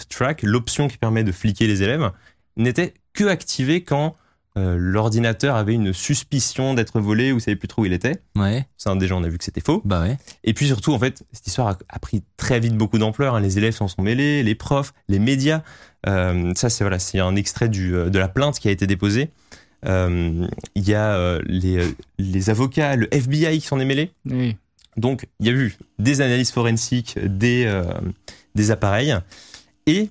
Track, 0.09 0.43
l'option 0.43 0.87
qui 0.87 0.97
permet 0.99 1.23
de 1.23 1.31
fliquer 1.31 1.65
les 1.65 1.81
élèves, 1.81 2.11
n'était 2.55 2.93
que 3.13 3.23
activé 3.25 3.83
quand 3.83 4.15
euh, 4.57 4.75
l'ordinateur 4.77 5.55
avait 5.55 5.73
une 5.73 5.93
suspicion 5.93 6.73
d'être 6.75 6.99
volé 6.99 7.31
ou 7.31 7.39
savait 7.39 7.55
plus 7.55 7.67
trop 7.67 7.81
où 7.81 7.85
il 7.85 7.93
était. 7.93 8.21
ouais, 8.35 8.67
Ça, 8.77 8.93
déjà, 8.95 9.15
on 9.15 9.23
a 9.23 9.27
vu 9.29 9.37
que 9.37 9.43
c'était 9.43 9.61
faux. 9.61 9.81
bah 9.85 10.01
ouais. 10.01 10.17
Et 10.43 10.53
puis 10.53 10.67
surtout, 10.67 10.93
en 10.93 10.99
fait, 10.99 11.23
cette 11.31 11.47
histoire 11.47 11.67
a, 11.69 11.77
a 11.89 11.99
pris 11.99 12.23
très 12.37 12.59
vite 12.59 12.75
beaucoup 12.77 12.97
d'ampleur. 12.99 13.35
hein. 13.35 13.41
Les 13.41 13.57
élèves 13.57 13.73
s'en 13.73 13.87
sont 13.87 14.01
mêlés, 14.03 14.43
les 14.43 14.55
profs, 14.55 14.93
les 15.07 15.19
médias. 15.19 15.63
Euh, 16.07 16.51
ça, 16.55 16.69
c'est 16.69 16.83
voilà, 16.83 16.99
c'est 16.99 17.19
un 17.19 17.35
extrait 17.35 17.67
du, 17.69 17.95
euh, 17.95 18.09
de 18.09 18.19
la 18.19 18.27
plainte 18.27 18.59
qui 18.59 18.67
a 18.67 18.71
été 18.71 18.85
déposée. 18.87 19.29
Euh, 19.85 20.47
Il 20.75 20.87
y 20.87 20.93
a 20.93 21.15
euh, 21.15 21.41
les, 21.45 21.83
les 22.19 22.49
avocats, 22.49 22.95
le 22.95 23.07
FBI 23.13 23.59
qui 23.59 23.67
s'en 23.67 23.79
est 23.79 23.85
mêlé. 23.85 24.11
Oui. 24.29 24.55
Donc, 24.97 25.27
il 25.39 25.47
y 25.47 25.49
a 25.49 25.53
eu 25.53 25.75
des 25.97 26.21
analyses 26.21 26.51
forensiques, 26.51 27.17
des, 27.23 27.65
euh, 27.65 27.83
des 28.53 28.69
appareils, 28.69 29.15
et 29.87 30.09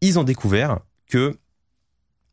ils 0.00 0.18
ont 0.18 0.22
découvert 0.24 0.78
que 1.10 1.36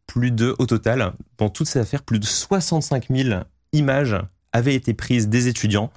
plus 0.10 0.32
de, 0.32 0.56
au 0.58 0.66
total, 0.66 1.14
dans 1.38 1.50
toute 1.50 1.68
cette 1.68 1.84
affaire, 1.84 2.02
plus 2.02 2.18
de 2.20 2.26
65 2.26 3.10
000 3.12 3.42
images 3.74 4.18
avaient 4.52 4.74
été 4.74 4.96
prises 4.96 5.28
des 5.30 5.48
étudiants. 5.48 5.92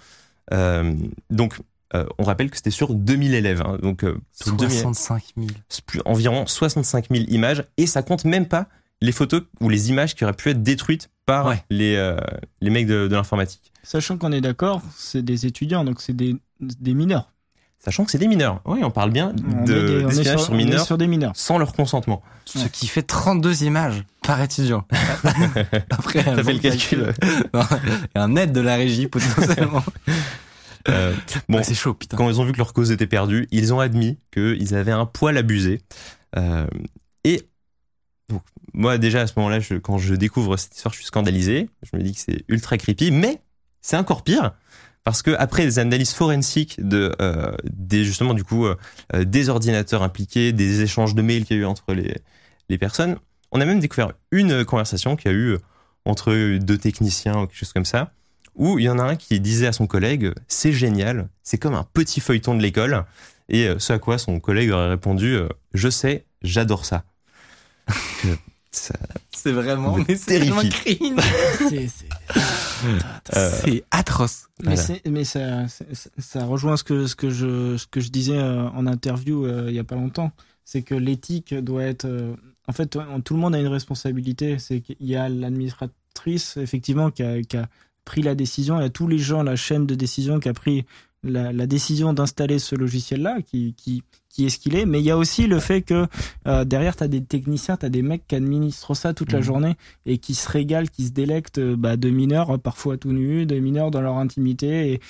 Euh, 0.53 0.93
donc, 1.31 1.59
euh, 1.95 2.05
on 2.19 2.25
rappelle 2.25 2.51
que 2.51 2.57
c'était 2.57 2.71
sur 2.71 2.93
2000 2.95 3.33
élèves. 3.35 3.63
hein. 3.65 3.79
donc, 3.83 4.05
euh, 4.05 4.19
sur 4.33 4.53
2000 4.55 4.71
65 4.81 5.23
000. 5.37 5.49
c'est 5.71 5.85
plus- 5.85 6.03
environ 6.05 6.47
65 6.47 7.07
000 7.11 7.25
images, 7.29 7.65
et 7.79 7.87
ça 7.87 8.03
compte 8.03 8.27
même 8.27 8.47
pas 8.47 8.69
les 9.01 9.13
photos 9.13 9.43
ou 9.61 9.69
les 9.71 9.89
images 9.89 10.15
qui 10.15 10.25
auraient 10.25 10.33
pu 10.35 10.51
être 10.51 10.63
détruites 10.63 11.09
par 11.25 11.47
Ouais. 11.47 11.65
les, 11.71 11.97
euh, 11.97 12.17
les 12.61 12.71
mecs 12.71 12.87
de, 12.87 13.09
de 13.09 13.15
l'informatique. 13.17 13.73
Sachant 13.83 14.19
qu'on 14.19 14.31
est 14.33 14.41
d'accord, 14.43 14.83
c'est 14.95 15.23
des 15.23 15.47
étudiants, 15.47 15.85
donc 15.85 16.01
c'est 16.03 16.13
des, 16.15 16.37
des 16.61 16.93
mineurs. 16.95 17.33
Sachant 17.85 18.05
que 18.05 18.13
c'est 18.13 18.19
des 18.19 18.29
mineurs. 18.29 18.61
Oui, 18.65 18.81
on 18.85 18.91
parle 18.91 19.11
bien 19.11 19.35
On 19.45 19.65
de 19.65 20.03
d'espionnage 20.07 20.41
sur, 20.45 20.55
mineurs 20.55 20.87
sur 20.87 20.97
des 20.99 21.09
mineurs. 21.09 21.33
sans 21.35 21.59
leur 21.59 21.73
consentement. 21.73 22.23
Ce 22.45 22.69
qui 22.69 22.87
fait 22.87 23.03
32 23.03 23.65
images 23.65 24.05
par 24.23 24.41
étudiant. 24.41 24.85
Après, 25.91 26.23
Ça 26.23 26.31
un 26.33 26.37
fait 26.37 26.43
bon 26.45 26.53
le 26.53 26.59
calcul. 26.59 27.13
Non, 27.53 27.63
et 28.15 28.19
un 28.19 28.37
aide 28.37 28.53
de 28.53 28.61
la 28.61 28.77
régie 28.77 29.09
potentiellement. 29.09 29.83
Euh, 30.89 31.15
bon, 31.49 31.59
Ouais, 31.59 31.63
c'est 31.63 31.75
chaud, 31.77 31.95
putain. 31.95 32.17
quand 32.17 32.29
ils 32.29 32.41
ont 32.41 32.45
vu 32.45 32.51
que 32.51 32.59
leur 32.59 32.73
cause 32.73 32.91
était 32.91 33.07
perdue, 33.07 33.47
ils 33.53 33.73
ont 33.73 33.79
admis 33.79 34.19
qu'ils 34.33 34.75
avaient 34.75 34.91
un 34.91 35.07
poil 35.07 35.37
abusé. 35.39 35.81
Euh, 36.37 36.67
et 37.23 37.49
donc, 38.29 38.43
moi, 38.75 38.99
déjà, 38.99 39.21
à 39.21 39.27
ce 39.29 39.35
moment-là, 39.37 39.61
je- 39.61 39.75
quand 39.77 39.99
je 39.99 40.15
découvre 40.17 40.57
cette 40.57 40.75
histoire, 40.75 40.93
je 40.93 40.99
suis 40.99 41.07
scandalisé. 41.07 41.71
Je 41.85 41.97
me 41.97 42.03
dis 42.03 42.13
que 42.15 42.19
c'est 42.21 42.45
ultra 42.49 42.79
creepy, 42.79 43.13
mais 43.13 43.41
c'est 43.81 43.97
encore 43.97 44.25
pire. 44.25 44.55
Parce 45.05 45.23
que 45.23 45.33
après 45.33 45.65
les 45.65 45.79
analyses 45.79 46.13
forensiques 46.13 46.77
de 46.81 47.15
euh, 47.21 47.57
des 47.65 48.05
justement 48.05 48.35
du 48.35 48.45
coup 48.45 48.67
euh, 48.67 48.77
euh, 49.15 49.25
des 49.25 49.49
ordinateurs 49.49 50.03
impliqués, 50.03 50.53
des 50.53 50.83
échanges 50.83 51.15
de 51.15 51.23
mails 51.23 51.45
qu'il 51.45 51.57
y 51.57 51.61
a 51.61 51.63
eu 51.63 51.67
entre 51.67 51.93
les 51.93 52.19
les 52.69 52.79
personnes, 52.79 53.17
on 53.51 53.61
a 53.61 53.65
même 53.65 53.81
découvert 53.81 54.13
une 54.31 54.65
conversation 54.65 55.17
qu'il 55.17 55.31
y 55.31 55.35
a 55.35 55.37
eu 55.37 55.59
entre 56.05 56.59
deux 56.59 56.79
techniciens 56.79 57.41
ou 57.41 57.47
quelque 57.47 57.59
chose 57.59 57.73
comme 57.73 57.85
ça, 57.85 58.13
où 58.55 58.79
il 58.79 58.85
y 58.85 58.89
en 58.89 58.99
a 58.99 59.03
un 59.03 59.17
qui 59.17 59.41
disait 59.41 59.67
à 59.67 59.73
son 59.73 59.87
collègue 59.87 60.33
c'est 60.47 60.73
génial, 60.73 61.29
c'est 61.43 61.59
comme 61.59 61.75
un 61.75 61.85
petit 61.93 62.21
feuilleton 62.21 62.55
de 62.55 62.63
l'école, 62.63 63.05
et 63.49 63.69
ce 63.79 63.93
à 63.93 63.99
quoi 63.99 64.19
son 64.19 64.41
collègue 64.41 64.71
aurait 64.71 64.89
répondu 64.89 65.39
je 65.75 65.89
sais, 65.91 66.25
j'adore 66.43 66.85
ça. 66.85 67.05
Ça- 68.73 68.95
C'est 69.37 69.53
vraiment, 69.53 69.97
Me 69.99 70.05
mais 70.09 70.17
c'est 70.17 70.39
vraiment 70.39 70.63
cringe. 70.63 71.21
C'est- 71.69 71.89
c'est- 71.89 73.37
Euh, 73.37 73.81
atroce. 73.91 74.47
Mais, 74.61 74.75
Voilà. 74.75 74.83
c'est- 74.83 75.07
mais 75.09 75.25
ça, 75.25 75.69
ça- 75.69 75.85
ça 76.19 76.45
rejoint 76.45 76.77
ce 76.77 76.85
que, 76.85 77.07
ce 77.07 77.15
que, 77.15 77.31
je, 77.31 77.77
ce 77.77 77.87
que 77.87 78.01
je 78.01 78.09
disais 78.11 78.37
euh, 78.39 78.69
en 78.71 78.87
interview 78.87 79.47
euh, 79.47 79.67
il 79.69 79.75
y 79.75 79.79
a 79.79 79.85
pas 79.85 79.95
longtemps. 79.95 80.33
C'est 80.65 80.83
que 80.83 80.95
l'éthique 80.95 81.55
doit 81.55 81.85
être. 81.85 82.07
euh, 82.07 82.35
en 82.67 82.73
fait, 82.73 82.87
tout 83.25 83.35
le 83.35 83.41
monde 83.41 83.55
a 83.55 83.59
une 83.59 83.67
responsabilité. 83.69 84.59
C'est 84.59 84.81
qu'il 84.81 84.97
y 85.01 85.17
a 85.17 85.29
l'administratrice, 85.29 86.57
effectivement, 86.57 87.11
qui 87.11 87.23
a, 87.23 87.43
qui 87.43 87.57
a 87.57 87.69
pris 88.05 88.23
la 88.23 88.35
décision. 88.35 88.79
Il 88.79 88.83
y 88.83 88.87
a 88.87 88.91
tous 88.91 89.09
les 89.09 89.19
gens, 89.19 89.43
la 89.43 89.57
chaîne 89.57 89.87
de 89.87 89.95
décision 89.95 90.41
qui 90.41 90.49
a 90.49 90.53
pris 90.55 90.85
la, 91.25 91.53
la 91.53 91.67
décision 91.67 92.13
d'installer 92.13 92.59
ce 92.59 92.75
logiciel-là, 92.75 93.43
qui, 93.43 93.75
qui, 93.77 94.03
qui 94.29 94.47
est 94.47 94.49
ce 94.49 94.59
qu'il 94.59 94.75
est. 94.75 94.87
Mais 94.87 95.01
il 95.01 95.05
y 95.05 95.11
a 95.11 95.17
aussi 95.17 95.47
le 95.47 95.61
fait 95.61 95.83
que 95.83 96.07
euh, 96.49 96.65
derrière, 96.65 96.97
tu 96.97 97.05
as 97.05 97.09
des 97.09 97.23
techniciens, 97.23 97.77
tu 97.77 97.87
as 97.87 97.91
des 97.91 98.03
mecs 98.03 98.27
qui 98.27 98.35
administrent 98.35 98.97
ça 98.97 99.15
toute 99.15 99.31
la 99.33 99.39
Mhm. 99.39 99.45
journée 99.45 99.77
et 100.07 100.19
qui 100.19 100.35
se 100.35 100.49
régalent, 100.49 100.89
qui 100.91 101.07
se 101.07 101.11
délectent 101.13 101.59
euh, 101.59 101.77
bah, 101.77 101.97
de 101.97 102.11
mineurs, 102.11 102.59
parfois 102.59 102.97
tout 102.97 103.13
nus, 103.13 103.47
de 103.47 103.59
mineurs 103.59 103.91
dans 103.91 104.01
leur 104.01 104.17
intimité. 104.17 104.93
Et, 104.93 105.01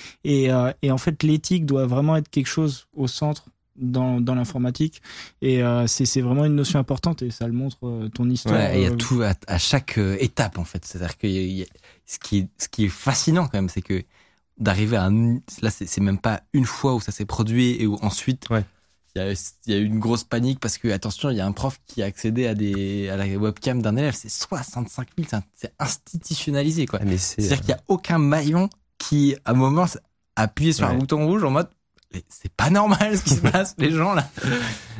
et, 0.43 0.51
euh, 0.51 0.71
et 0.81 0.91
en 0.91 0.97
fait, 0.97 1.23
l'éthique 1.23 1.65
doit 1.65 1.87
vraiment 1.87 2.15
être 2.15 2.29
quelque 2.29 2.47
chose 2.47 2.85
au 2.95 3.07
centre 3.07 3.45
dans, 3.75 4.21
dans 4.21 4.35
l'informatique. 4.35 5.01
Et 5.41 5.63
euh, 5.63 5.87
c'est 5.87 6.05
c'est 6.05 6.21
vraiment 6.21 6.45
une 6.45 6.55
notion 6.55 6.77
importante 6.77 7.23
et 7.23 7.31
ça 7.31 7.47
le 7.47 7.53
montre 7.53 7.77
euh, 7.87 8.07
ton 8.09 8.29
histoire. 8.29 8.53
Ouais, 8.55 8.77
il 8.79 8.83
y 8.83 8.85
a 8.85 8.91
euh, 8.91 8.95
tout 8.95 9.23
à, 9.23 9.33
à 9.47 9.57
chaque 9.57 9.97
euh, 9.97 10.15
étape 10.19 10.59
en 10.59 10.63
fait. 10.63 10.85
C'est-à-dire 10.85 11.17
que 11.17 11.25
y 11.25 11.37
a- 11.37 11.41
il 11.41 11.51
y 11.57 11.63
a- 11.63 11.67
ce 12.05 12.19
qui 12.19 12.37
est, 12.39 12.47
ce 12.59 12.67
qui 12.67 12.85
est 12.85 12.89
fascinant 12.89 13.45
quand 13.47 13.57
même, 13.57 13.69
c'est 13.69 13.81
que 13.81 14.03
d'arriver 14.57 14.97
à 14.97 15.05
un, 15.05 15.35
là 15.61 15.69
c'est 15.71 15.99
même 16.01 16.19
pas 16.19 16.41
une 16.53 16.65
fois 16.65 16.93
où 16.95 17.01
ça 17.01 17.11
s'est 17.11 17.25
produit 17.25 17.81
et 17.81 17.87
où 17.87 17.97
ensuite 18.01 18.47
Ouais. 18.49 18.63
il 19.15 19.21
y 19.21 19.25
a 19.25 19.31
il 19.65 19.73
y 19.73 19.75
a 19.75 19.79
eu 19.79 19.85
une 19.85 19.99
grosse 19.99 20.23
panique 20.23 20.59
parce 20.59 20.77
que 20.77 20.89
attention 20.89 21.29
il 21.31 21.37
y 21.37 21.41
a 21.41 21.45
un 21.45 21.51
prof 21.51 21.79
qui 21.87 22.03
a 22.03 22.05
accédé 22.05 22.45
à 22.47 22.53
des 22.53 23.09
à 23.09 23.17
la 23.17 23.25
webcam 23.25 23.81
d'un 23.81 23.95
élève 23.95 24.13
c'est 24.15 24.29
65 24.29 25.07
000 25.17 25.43
c'est 25.55 25.73
institutionnalisé 25.79 26.85
quoi. 26.85 26.99
Ah, 27.01 27.05
c'est 27.17 27.41
C'est-à-dire 27.41 27.61
qu'il 27.61 27.69
y 27.69 27.73
a 27.73 27.81
aucun 27.87 28.19
maillon 28.19 28.69
qui 28.99 29.35
à 29.45 29.51
un 29.51 29.55
moment 29.55 29.85
a 30.35 30.41
appuyé 30.43 30.71
sur 30.73 30.85
un 30.85 30.95
bouton 30.95 31.25
rouge 31.25 31.43
en 31.43 31.51
mode 31.51 31.69
c'est 32.29 32.53
pas 32.53 32.69
normal 32.69 33.17
ce 33.17 33.23
qui 33.23 33.33
se 33.33 33.41
passe 33.51 33.73
les 33.79 33.89
gens 33.89 34.13
là. 34.13 34.29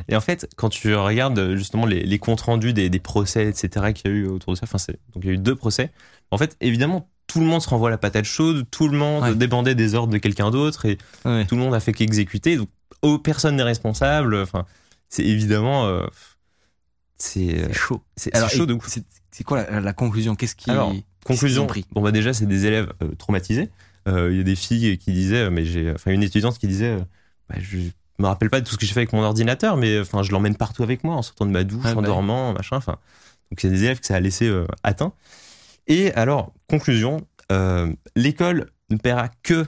Et 0.07 0.15
en 0.15 0.19
fait, 0.21 0.49
quand 0.55 0.69
tu 0.69 0.95
regardes 0.95 1.37
euh, 1.37 1.55
justement 1.55 1.85
les, 1.85 2.03
les 2.03 2.17
comptes 2.17 2.41
rendus 2.41 2.73
des, 2.73 2.89
des 2.89 2.99
procès, 2.99 3.47
etc., 3.47 3.93
qu'il 3.93 4.09
y 4.09 4.13
a 4.13 4.17
eu 4.17 4.25
autour 4.27 4.53
de 4.53 4.57
ça, 4.57 4.63
enfin, 4.63 4.79
donc 5.13 5.23
il 5.23 5.27
y 5.27 5.29
a 5.29 5.33
eu 5.33 5.37
deux 5.37 5.55
procès. 5.55 5.91
En 6.31 6.39
fait, 6.39 6.57
évidemment, 6.59 7.07
tout 7.27 7.39
le 7.39 7.45
monde 7.45 7.61
se 7.61 7.69
renvoie 7.69 7.89
la 7.89 7.97
patate 7.97 8.25
chaude, 8.25 8.65
tout 8.69 8.87
le 8.87 8.97
monde 8.97 9.23
Ouais. 9.23 9.35
dépendait 9.35 9.75
des 9.75 9.95
ordres 9.95 10.13
de 10.13 10.17
quelqu'un 10.17 10.51
d'autre 10.51 10.85
et 10.85 10.97
Ouais. 11.25 11.45
tout 11.45 11.55
le 11.55 11.61
monde 11.61 11.73
a 11.73 11.79
fait 11.79 11.93
qu'exécuter. 11.93 12.57
Donc, 12.57 12.69
oh, 13.01 13.17
personne 13.17 13.55
n'est 13.55 13.63
responsable. 13.63 14.35
Enfin, 14.35 14.65
c'est 15.09 15.23
évidemment, 15.23 15.85
euh, 15.85 16.05
c'est, 17.17 17.59
euh, 17.59 17.67
C'est 17.67 17.73
chaud. 17.73 18.01
c'est, 18.15 18.49
chaud 18.49 18.65
de 18.65 18.77
c'est 19.31 19.43
quoi 19.43 19.63
la, 19.63 19.79
la 19.79 19.93
conclusion? 19.93 20.35
Qu'est-ce 20.35 20.55
qui 20.55 20.69
Alors, 20.69 20.93
Conclusion. 21.25 21.65
pris 21.67 21.85
Bon, 21.93 22.01
bah, 22.01 22.11
déjà, 22.11 22.33
c'est 22.33 22.45
des 22.45 22.65
élèves 22.65 22.91
euh, 23.01 23.15
traumatisés. 23.15 23.69
Euh, 24.09 24.29
Il 24.31 24.37
y 24.37 24.41
a 24.41 24.43
des 24.43 24.55
filles 24.57 24.97
qui 24.97 25.13
disaient, 25.13 25.49
mais 25.49 25.63
j'ai, 25.65 25.91
enfin, 25.91 26.11
une 26.11 26.21
étudiante 26.23 26.57
qui 26.59 26.67
disait, 26.67 26.97
bah, 27.49 27.55
je 27.59 27.77
me 28.19 28.27
rappelle 28.27 28.49
pas 28.49 28.59
de 28.59 28.65
tout 28.65 28.73
ce 28.73 28.77
que 28.77 28.85
j'ai 28.85 28.91
fait 28.93 28.99
avec 28.99 29.13
mon 29.13 29.23
ordinateur, 29.23 29.77
mais 29.77 30.01
enfin, 30.01 30.21
je 30.23 30.31
l'emmène 30.33 30.55
partout 30.57 30.83
avec 30.83 31.03
moi 31.05 31.15
en 31.15 31.21
sortant 31.21 31.45
de 31.45 31.51
ma 31.51 31.63
douche, 31.63 31.85
Ah, 31.85 31.93
en 31.93 32.01
bah. 32.01 32.07
dormant, 32.07 32.51
machin. 32.53 32.75
Enfin, 32.75 32.97
donc 33.49 33.63
il 33.63 33.67
y 33.67 33.69
a 33.69 33.75
des 33.75 33.83
élèves 33.85 33.99
que 34.01 34.05
ça 34.05 34.15
a 34.15 34.19
laissé 34.19 34.51
atteint. 34.83 35.13
Et 35.87 36.11
alors, 36.13 36.53
conclusion, 36.69 37.21
euh, 37.51 37.91
l'école 38.15 38.67
ne 38.89 38.97
paiera 38.97 39.29
que 39.43 39.65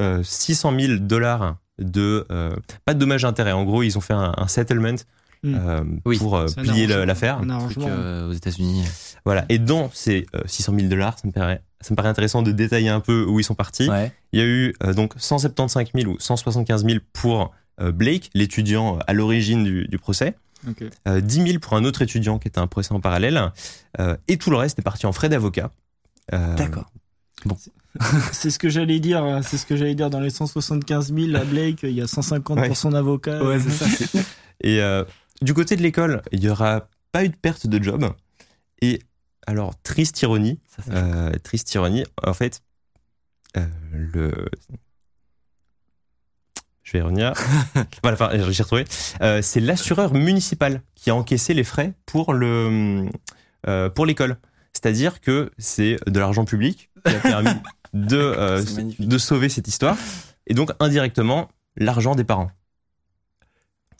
euh, 0.00 0.22
600 0.22 0.78
000 0.78 0.92
dollars 1.00 1.56
de 1.78 2.26
euh, 2.30 2.54
pas 2.84 2.94
de 2.94 2.98
dommages 2.98 3.24
intérêts. 3.24 3.52
En 3.52 3.64
gros, 3.64 3.82
ils 3.82 3.96
ont 3.98 4.00
fait 4.00 4.14
un, 4.14 4.32
un 4.36 4.48
settlement 4.48 4.96
Mm. 5.44 5.54
euh, 5.60 5.84
Oui. 6.06 6.16
pour 6.16 6.36
euh, 6.38 6.46
plier 6.56 6.86
l'affaire. 6.86 7.42
Euh, 7.78 8.28
aux 8.28 8.32
États-Unis 8.32 8.82
Voilà. 9.26 9.44
Et 9.50 9.58
dans 9.58 9.90
ces 9.92 10.24
euh, 10.34 10.40
600 10.46 10.72
000 10.74 10.88
dollars, 10.88 11.18
ça 11.18 11.28
me 11.28 11.32
paraît, 11.32 11.60
ça 11.82 11.88
me 11.92 11.96
paraît 11.96 12.08
intéressant 12.08 12.40
de 12.40 12.50
détailler 12.50 12.88
un 12.88 13.00
peu 13.00 13.24
où 13.28 13.38
ils 13.40 13.44
sont 13.44 13.54
partis. 13.54 13.90
Ouais. 13.90 14.10
Il 14.32 14.38
y 14.40 14.42
a 14.42 14.46
eu 14.46 14.74
euh, 14.82 14.94
donc 14.94 15.12
175 15.18 15.88
000 15.94 16.10
ou 16.12 16.16
175 16.18 16.86
000 16.86 16.98
pour 17.12 17.52
euh, 17.82 17.92
Blake, 17.92 18.30
l'étudiant 18.32 18.98
à 19.06 19.12
l'origine 19.12 19.64
du, 19.64 19.86
du 19.86 19.98
procès, 19.98 20.34
Ok. 20.68 20.84
euh, 21.08 21.20
10 21.20 21.46
000 21.46 21.58
pour 21.60 21.74
un 21.74 21.84
autre 21.84 22.02
étudiant 22.02 22.38
qui 22.38 22.48
était 22.48 22.58
un 22.60 22.66
procès 22.66 22.92
en 22.92 23.00
parallèle, 23.00 23.52
euh, 24.00 24.16
et 24.28 24.36
tout 24.38 24.50
le 24.50 24.56
reste 24.56 24.78
est 24.78 24.82
parti 24.82 25.06
en 25.06 25.12
frais 25.12 25.28
d'avocat. 25.28 25.70
Euh, 26.32 26.54
D'accord. 26.56 26.90
C'est 28.32 28.50
ce 28.50 28.58
que 28.58 28.68
j'allais 28.68 28.98
dire. 29.00 29.22
euh, 29.24 29.40
C'est 29.42 29.56
ce 29.58 29.66
que 29.66 29.76
j'allais 29.76 29.94
dire 29.94 30.10
dans 30.10 30.20
les 30.20 30.30
175 30.30 31.12
000 31.14 31.36
à 31.36 31.44
Blake. 31.44 31.80
Il 31.82 31.90
y 31.90 32.00
a 32.02 32.06
150 32.06 32.58
Ouais. 32.58 32.66
pour 32.68 32.76
son 32.76 32.92
avocat. 32.94 33.38
Et 34.62 34.80
euh, 34.80 35.04
du 35.42 35.54
côté 35.54 35.76
de 35.76 35.82
l'école, 35.82 36.22
il 36.32 36.40
n'y 36.40 36.48
aura 36.48 36.88
pas 37.12 37.24
eu 37.24 37.28
de 37.28 37.36
perte 37.36 37.66
de 37.66 37.82
job. 37.82 38.12
Et 38.82 39.00
alors, 39.46 39.74
triste 39.82 40.20
ironie, 40.22 40.58
Ça, 40.66 40.82
euh, 40.92 41.32
triste 41.42 41.72
ironie, 41.74 42.04
en 42.26 42.34
fait, 42.34 42.62
euh, 43.56 43.66
le. 43.92 44.48
Je 46.84 46.92
vais 46.92 46.98
y 46.98 47.02
revenir. 47.02 47.32
voilà, 48.02 48.14
enfin, 48.14 48.30
j'ai 48.50 48.62
retrouvé. 48.62 48.84
Euh, 49.22 49.40
c'est 49.42 49.60
l'assureur 49.60 50.12
municipal 50.12 50.82
qui 50.94 51.10
a 51.10 51.14
encaissé 51.14 51.54
les 51.54 51.64
frais 51.64 51.94
pour 52.04 52.34
le 52.34 53.06
euh, 53.66 53.88
pour 53.88 54.04
l'école. 54.04 54.36
C'est-à-dire 54.74 55.20
que 55.20 55.50
c'est 55.56 55.96
de 56.06 56.20
l'argent 56.20 56.44
public 56.44 56.90
qui 57.04 57.14
a 57.14 57.20
permis 57.20 57.50
de 57.94 58.18
euh, 58.18 58.62
de 58.98 59.18
sauver 59.18 59.48
cette 59.48 59.66
histoire 59.66 59.96
et 60.46 60.52
donc 60.52 60.72
indirectement 60.78 61.48
l'argent 61.76 62.14
des 62.14 62.24
parents. 62.24 62.50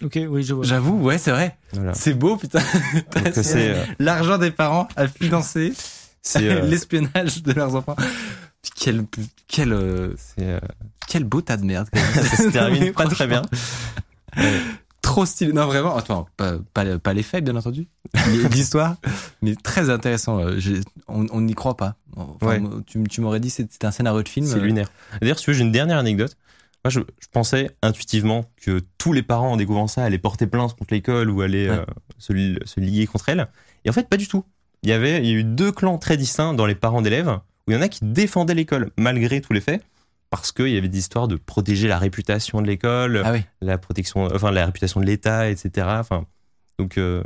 Ok, 0.02 0.18
oui, 0.28 0.42
je 0.42 0.52
vois. 0.52 0.64
J'avoue, 0.64 1.00
ouais, 1.00 1.16
c'est 1.16 1.30
vrai. 1.30 1.56
Voilà. 1.72 1.94
C'est 1.94 2.14
beau, 2.14 2.36
putain. 2.36 2.60
C'est 3.32 3.76
L'argent 3.98 4.38
des 4.38 4.50
parents 4.50 4.88
a 4.96 5.06
financé 5.06 5.72
c'est 6.20 6.48
euh, 6.50 6.62
l'espionnage 6.62 7.42
de 7.42 7.52
leurs 7.52 7.76
enfants. 7.76 7.96
Quel, 8.74 9.04
quel, 9.46 9.78
c'est, 10.16 10.58
quel 11.08 11.24
beau 11.24 11.40
tas 11.40 11.56
de 11.56 11.64
merde. 11.64 11.88
ça 11.94 12.36
se 12.36 12.48
termine 12.50 12.92
pas 12.92 13.06
très 13.06 13.26
bien. 13.26 13.42
franchement, 14.32 14.50
Trop 15.02 15.26
stylé. 15.26 15.52
Non, 15.52 15.66
vraiment. 15.66 15.94
Attends, 15.96 16.26
pas, 16.38 16.54
pas, 16.72 16.98
pas 16.98 17.12
les 17.12 17.22
faits, 17.22 17.44
bien 17.44 17.54
entendu. 17.56 17.86
L'histoire, 18.52 18.96
mais 19.42 19.54
très 19.54 19.90
intéressant. 19.90 20.40
Euh, 20.40 20.58
On 21.08 21.40
n'y 21.42 21.54
croit 21.54 21.76
pas. 21.76 21.96
Enfin, 22.16 22.46
Ouais. 22.46 22.62
Tu, 22.86 23.02
tu 23.04 23.20
m'aurais 23.20 23.38
dit 23.40 23.48
que 23.48 23.54
c'était 23.54 23.86
un 23.86 23.90
scénario 23.90 24.22
de 24.22 24.28
film. 24.28 24.46
C'est 24.46 24.56
euh, 24.56 24.62
lunaire. 24.62 24.88
D'ailleurs, 25.20 25.38
si 25.38 25.44
tu 25.44 25.50
veux, 25.50 25.56
j'ai 25.56 25.62
une 25.64 25.72
dernière 25.72 25.98
anecdote. 25.98 26.36
Moi, 26.84 26.90
je, 26.90 27.00
je 27.20 27.26
pensais 27.30 27.70
intuitivement 27.82 28.46
que 28.60 28.80
tous 28.98 29.12
les 29.12 29.22
parents, 29.22 29.52
en 29.52 29.56
découvrant 29.56 29.88
ça, 29.88 30.04
allaient 30.04 30.18
porter 30.18 30.46
plainte 30.46 30.74
contre 30.74 30.94
l'école 30.94 31.30
ou 31.30 31.42
allaient 31.42 31.68
Ouais. 31.70 31.76
euh, 31.76 31.84
se, 32.18 32.32
li- 32.32 32.58
se 32.64 32.80
lier 32.80 33.06
contre 33.06 33.28
elle. 33.28 33.46
Et 33.84 33.90
en 33.90 33.92
fait, 33.92 34.08
pas 34.08 34.16
du 34.16 34.26
tout. 34.26 34.44
Il 34.82 34.88
y 34.88 34.92
avait, 34.92 35.18
il 35.18 35.26
y 35.26 35.30
a 35.30 35.34
eu 35.34 35.44
deux 35.44 35.72
clans 35.72 35.98
très 35.98 36.16
distincts 36.16 36.54
dans 36.54 36.66
les 36.66 36.74
parents 36.74 37.02
d'élèves, 37.02 37.28
où 37.66 37.70
il 37.70 37.74
y 37.74 37.76
en 37.76 37.82
a 37.82 37.88
qui 37.88 38.00
défendaient 38.04 38.54
l'école 38.54 38.90
malgré 38.98 39.40
tous 39.40 39.52
les 39.54 39.60
faits, 39.62 39.82
parce 40.40 40.52
qu'il 40.52 40.68
y 40.68 40.76
avait 40.78 40.88
des 40.88 40.98
histoires 40.98 41.28
de 41.28 41.36
protéger 41.36 41.88
la 41.88 41.98
réputation 41.98 42.60
de 42.62 42.66
l'école, 42.66 43.22
Ah 43.24 43.32
oui. 43.32 43.42
la 43.60 43.78
protection, 43.78 44.24
enfin 44.34 44.50
la 44.50 44.66
réputation 44.66 45.00
de 45.00 45.06
l'État, 45.06 45.48
etc. 45.50 45.86
Enfin, 46.00 46.26
donc 46.78 46.98
euh, 46.98 47.22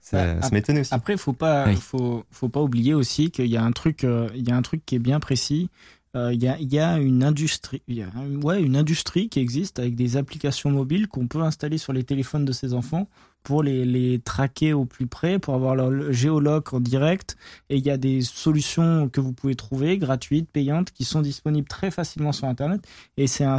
ça, 0.00 0.34
Bah, 0.34 0.42
ça 0.42 0.50
m'étonnait 0.50 0.80
aussi. 0.80 0.94
Après, 0.94 1.16
faut 1.16 1.32
pas, 1.32 1.66
Oui. 1.66 1.76
faut, 1.76 2.24
faut 2.30 2.48
pas 2.48 2.60
oublier 2.60 2.94
aussi 2.94 3.30
qu'il 3.30 3.46
y 3.46 3.56
a 3.56 3.62
un 3.62 3.72
truc, 3.72 4.04
euh, 4.04 4.28
il 4.34 4.48
y 4.48 4.52
a 4.52 4.56
un 4.56 4.62
truc 4.62 4.84
qui 4.86 4.94
est 4.96 5.00
bien 5.00 5.20
précis. 5.20 5.70
Euh, 6.16 6.32
Il 6.34 6.42
y, 6.42 6.48
a, 6.48 6.58
y 6.58 6.78
a 6.78 6.98
une 6.98 7.22
industrie, 7.22 7.82
y 7.86 8.02
a, 8.02 8.08
ouais, 8.42 8.60
une 8.60 8.76
industrie 8.76 9.28
qui 9.28 9.38
existe 9.38 9.78
avec 9.78 9.94
des 9.94 10.16
applications 10.16 10.70
mobiles 10.70 11.06
qu'on 11.06 11.28
peut 11.28 11.42
installer 11.42 11.78
sur 11.78 11.92
les 11.92 12.02
téléphones 12.02 12.44
de 12.44 12.52
ses 12.52 12.74
enfants 12.74 13.08
pour 13.44 13.62
les, 13.62 13.84
les 13.84 14.18
traquer 14.18 14.72
au 14.72 14.84
plus 14.84 15.06
près, 15.06 15.38
pour 15.38 15.54
avoir 15.54 15.76
leur 15.76 16.12
géologue 16.12 16.64
en 16.72 16.80
direct. 16.80 17.36
Et 17.68 17.76
il 17.76 17.86
y 17.86 17.90
a 17.90 17.96
des 17.96 18.22
solutions 18.22 19.08
que 19.08 19.20
vous 19.20 19.32
pouvez 19.32 19.54
trouver 19.54 19.98
gratuites, 19.98 20.50
payantes, 20.50 20.90
qui 20.90 21.04
sont 21.04 21.22
disponibles 21.22 21.68
très 21.68 21.92
facilement 21.92 22.32
sur 22.32 22.48
Internet. 22.48 22.82
Et 23.16 23.28
c'est 23.28 23.44
un, 23.44 23.58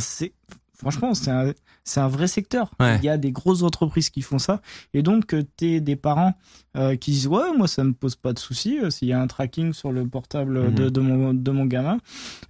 franchement, 0.82 1.13
c'est 1.13 1.32
un, 1.32 1.54
c'est 1.84 2.00
un 2.00 2.08
vrai 2.08 2.28
secteur. 2.28 2.72
Ouais. 2.80 2.98
Il 2.98 3.06
y 3.06 3.10
a 3.10 3.17
des 3.17 3.32
grosses 3.32 3.63
entreprises 3.63 4.10
qui 4.10 4.22
font 4.22 4.39
ça. 4.39 4.62
Et 4.94 5.02
donc, 5.02 5.28
que 5.28 5.46
tu 5.58 5.80
des 5.82 5.96
parents 5.96 6.34
euh, 6.78 6.96
qui 6.96 7.12
disent 7.12 7.28
Ouais, 7.28 7.56
moi, 7.58 7.67
ça 7.67 7.84
me 7.84 7.94
pose 7.94 8.15
pas 8.15 8.34
de 8.34 8.39
souci 8.39 8.80
euh, 8.80 8.89
s'il 8.89 9.08
y 9.08 9.13
a 9.13 9.22
un 9.22 9.28
tracking 9.28 9.74
sur 9.74 9.91
le 9.91 10.08
portable 10.08 10.74
de, 10.74 10.84
Mhm. 10.84 10.89
de, 10.89 11.02
mon, 11.02 11.34
de 11.34 11.52
mon 11.52 11.65
gamin. 11.65 11.98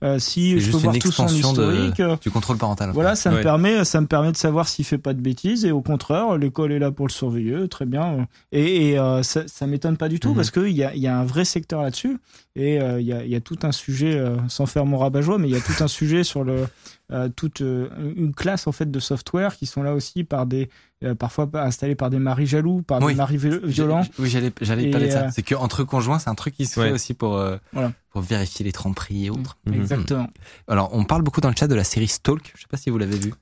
Euh, 0.04 0.20
si 0.20 0.60
je 0.60 0.72
peux 0.72 0.78
voir 0.78 0.98
tout 0.98 1.12
son 1.12 1.26
de- 1.26 1.32
historique. 1.34 2.00
euh, 2.00 2.16
Du 2.22 2.32
contrôle 2.32 2.58
parental. 2.58 2.92
voilà, 2.94 3.16
ça 3.16 3.32
me 3.32 3.42
permet, 3.42 3.84
ça 3.86 4.00
me 4.02 4.08
permet 4.08 4.32
de 4.32 4.38
savoir 4.38 4.68
s'il 4.68 4.86
fait 4.86 4.98
pas 4.98 5.14
de 5.14 5.22
bêtises 5.22 5.66
et 5.66 5.72
au 5.72 5.82
contraire, 5.82 6.38
l'école 6.38 6.72
est 6.72 6.80
là 6.80 6.92
pour 6.92 7.08
le 7.08 7.12
surveiller, 7.12 7.68
très 7.68 7.86
bien. 7.86 8.28
Et, 8.52 8.92
et, 8.92 9.00
euh, 9.00 9.24
ça, 9.24 9.48
ça 9.48 9.68
m'étonne 9.68 9.98
pas 9.98 10.10
du 10.10 10.20
tout 10.20 10.30
Mhm. 10.30 10.36
parce 10.36 10.52
qu'il 10.52 10.70
y 10.72 10.84
a, 10.84 10.94
il 10.96 11.02
y 11.02 11.08
a 11.08 11.18
un 11.18 11.26
vrai 11.26 11.46
secteur 11.46 11.82
là-dessus 11.82 12.18
et 12.56 12.82
euh, 12.82 13.00
il 13.00 13.08
y, 13.08 13.14
a, 13.14 13.24
il 13.24 13.30
y 13.32 13.36
a 13.36 13.40
tout 13.42 13.58
un 13.64 13.72
sujet, 13.72 14.14
euh, 14.18 14.36
sans 14.50 14.66
faire 14.66 14.86
mon 14.86 14.98
rabat-joie, 14.98 15.38
mais 15.38 15.48
il 15.48 15.54
y 15.54 15.58
a 15.58 15.62
tout 15.62 15.82
un 15.84 15.88
sujet 15.88 16.24
sur 16.24 16.44
le 16.44 16.66
euh, 17.12 17.30
toute 17.30 17.62
euh, 17.62 17.90
une 18.16 18.34
classe 18.34 18.68
en 18.68 18.72
fait 18.72 18.90
de 18.90 19.00
software 19.00 19.56
qui 19.58 19.66
sont 19.66 19.84
là 19.84 19.94
aussi 19.94 20.24
par 20.24 20.46
des 20.46 20.70
euh, 21.04 21.16
parfois 21.16 21.50
installés 21.56 21.96
par 21.96 22.10
des 22.10 22.20
maris 22.20 22.46
jaloux, 22.46 22.82
par 22.84 23.02
Oui. 23.02 23.14
des 23.14 23.18
maris 23.18 23.38
vi- 23.38 23.66
violents. 23.66 24.04
Oui, 24.20 24.30
j'allais, 24.30 24.52
j'allais 24.62 24.92
parler 24.92 25.08
de 25.08 25.12
ça. 25.12 25.32
C'est 25.32 25.44
qu'entre 25.44 25.84
conjoints, 25.84 26.20
c'est 26.20 26.30
un 26.30 26.36
truc 26.36 26.54
qui 26.56 26.66
se 26.66 26.80
Ouais. 26.80 26.88
fait 26.88 26.92
aussi 26.94 27.14
pour, 27.14 27.36
euh, 27.38 27.58
Voilà. 27.74 27.92
pour 28.12 28.22
vérifier 28.22 28.64
les 28.66 28.72
tromperies 28.72 29.26
et 29.26 29.30
autres. 29.30 29.58
Mhm. 29.66 29.74
Exactement. 29.74 30.28
Alors, 30.68 30.90
on 30.94 31.04
parle 31.06 31.22
beaucoup 31.24 31.42
dans 31.42 31.50
le 31.50 31.56
chat 31.58 31.68
de 31.68 31.76
la 31.76 31.84
série 31.84 32.08
Stalk. 32.08 32.52
Je 32.56 32.62
sais 32.62 32.68
pas 32.70 32.78
si 32.78 32.90
vous 32.90 32.98
l'avez 32.98 33.18
vu. 33.18 33.34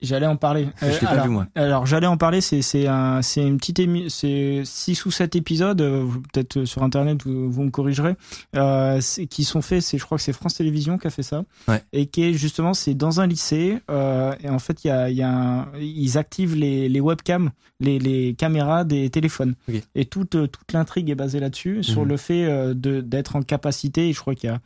J'allais 0.00 0.26
en 0.26 0.36
parler. 0.36 0.68
Je 0.80 0.86
l'ai 0.86 0.98
pas 0.98 1.06
alors, 1.08 1.24
vu, 1.26 1.30
moi. 1.30 1.46
Alors 1.54 1.86
j'allais 1.86 2.06
en 2.06 2.16
parler. 2.16 2.40
C'est 2.40 2.62
c'est 2.62 2.86
un 2.86 3.22
c'est 3.22 3.46
une 3.46 3.56
petite 3.58 3.78
émi 3.78 4.10
c'est 4.10 4.62
six 4.64 5.04
ou 5.06 5.10
sept 5.10 5.36
épisodes. 5.36 5.80
euh, 5.80 6.06
Peut-être 6.32 6.64
sur 6.64 6.82
internet 6.82 7.22
vous, 7.24 7.50
vous 7.50 7.62
me 7.64 7.70
corrigerez. 7.70 8.14
Euh, 8.56 9.00
c'est- 9.00 9.26
qui 9.26 9.44
sont 9.44 9.62
faits. 9.62 9.82
C'est 9.82 9.98
je 9.98 10.04
crois 10.04 10.18
que 10.18 10.24
c'est 10.24 10.32
France 10.32 10.54
Télévisions 10.54 10.98
qui 10.98 11.06
a 11.06 11.10
fait 11.10 11.22
ça. 11.22 11.44
Ouais. 11.68 11.82
Et 11.92 12.06
qui 12.06 12.22
est 12.24 12.32
justement 12.32 12.74
c'est 12.74 12.94
dans 12.94 13.20
un 13.20 13.26
lycée. 13.26 13.78
euh, 13.90 14.34
et 14.42 14.48
en 14.48 14.58
fait 14.58 14.84
il 14.84 14.88
y 14.88 14.90
a 14.90 15.08
il 15.10 15.16
y 15.16 15.22
a 15.22 15.30
un- 15.30 15.68
ils 15.80 16.18
activent 16.18 16.54
les 16.56 16.88
les 16.88 17.00
webcams 17.00 17.50
les 17.80 17.98
les 17.98 18.34
caméras 18.34 18.84
des 18.84 19.10
téléphones. 19.10 19.54
Et 19.94 20.04
toute 20.04 20.30
toute 20.30 20.72
l'intrigue 20.72 21.10
est 21.10 21.14
basée 21.14 21.40
là-dessus 21.40 21.82
sur 21.82 22.02
Mhm. 22.02 22.08
le 22.08 22.16
fait 22.16 22.44
euh, 22.44 22.74
de 22.74 23.00
d'être 23.00 23.36
en 23.36 23.42
capacité. 23.42 24.08
Et 24.08 24.12
je 24.12 24.20
crois 24.20 24.34
qu'il 24.34 24.50
y 24.50 24.52
a 24.52 24.58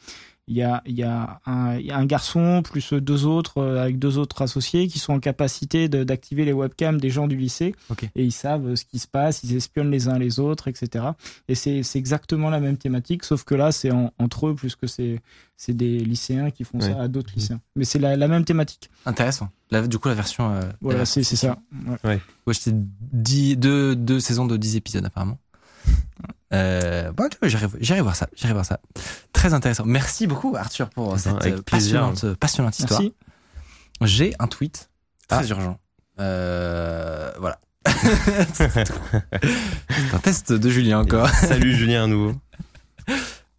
il 0.48 0.56
y 0.56 0.62
a, 0.62 0.82
il 0.86 0.94
y 0.96 1.04
a, 1.04 1.40
un, 1.46 1.76
il 1.76 1.86
y 1.86 1.90
a 1.92 1.96
un 1.96 2.04
garçon 2.04 2.62
plus 2.62 2.92
deux 2.94 3.26
autres 3.26 3.58
euh, 3.58 3.80
avec 3.82 3.98
deux 3.98 4.18
autres 4.18 4.42
associés 4.42 4.88
qui 4.88 4.98
sont 4.98 5.12
en 5.12 5.20
capacité 5.20 5.88
d'activer 5.88 6.44
les 6.44 6.52
webcams 6.52 7.00
des 7.00 7.10
gens 7.10 7.28
du 7.28 7.36
lycée 7.36 7.74
et 8.16 8.24
ils 8.24 8.32
savent 8.32 8.74
ce 8.74 8.84
qui 8.84 8.98
se 8.98 9.06
passe, 9.06 9.42
ils 9.44 9.54
espionnent 9.54 9.90
les 9.90 10.08
uns 10.08 10.18
les 10.18 10.40
autres, 10.40 10.66
etc. 10.68 11.04
Et 11.48 11.54
c'est 11.54 11.82
exactement 11.94 12.50
la 12.50 12.58
même 12.58 12.76
thématique, 12.76 13.22
sauf 13.24 13.44
que 13.44 13.54
là 13.54 13.70
c'est 13.72 13.92
en- 13.92 14.12
entre 14.18 14.48
eux 14.48 14.54
plus 14.54 14.74
que 14.74 14.86
c'est 14.88 15.20
c'est 15.56 15.76
des 15.76 15.98
lycéens 16.00 16.50
qui 16.50 16.64
font 16.64 16.80
Ouais. 16.80 16.90
ça 16.92 17.02
à 17.02 17.06
d'autres 17.08 17.30
lycéens. 17.36 17.60
Mais 17.76 17.84
c'est 17.84 18.00
la, 18.00 18.16
la 18.16 18.26
même 18.26 18.44
thématique. 18.44 18.90
Intéressant. 19.06 19.48
Là, 19.70 19.86
du 19.86 19.96
coup, 19.98 20.08
la 20.08 20.14
version. 20.14 20.52
euh, 20.52 20.62
Voilà, 20.80 21.04
c'est 21.06 21.22
ça. 21.22 21.56
Ouais. 22.04 22.20
Ouais, 22.46 22.54
c'était 22.54 22.76
dix- 22.76 23.56
deux, 23.56 23.94
deux 23.94 24.18
saisons 24.18 24.44
de 24.46 24.56
10 24.56 24.74
épisodes 24.74 25.04
apparemment. 25.04 25.38
Euh, 26.52 27.12
bon, 27.12 27.28
j'irai 27.80 28.00
voir 28.02 28.14
ça, 28.16 28.28
j'irai 28.34 28.52
voir 28.52 28.64
ça. 28.64 28.80
Très 29.32 29.54
intéressant. 29.54 29.84
Merci 29.86 30.26
beaucoup 30.26 30.54
Arthur 30.56 30.90
pour 30.90 31.18
cette 31.18 31.32
avec 31.40 31.54
euh, 31.54 31.62
plaisir. 31.62 32.00
passionnante, 32.10 32.34
passionnante 32.38 32.78
histoire. 32.78 33.00
J'ai 34.02 34.34
un 34.38 34.46
tweet 34.48 34.90
très 35.28 35.44
Ah. 35.44 35.48
urgent. 35.48 35.78
Euh, 36.20 37.32
voilà. 37.38 37.58
C'est 38.52 40.14
un 40.14 40.18
test 40.22 40.52
de 40.52 40.68
Julien 40.70 41.00
encore. 41.00 41.28
Salut 41.28 41.74
Julien 41.74 42.04
à 42.04 42.06
nouveau. 42.06 42.34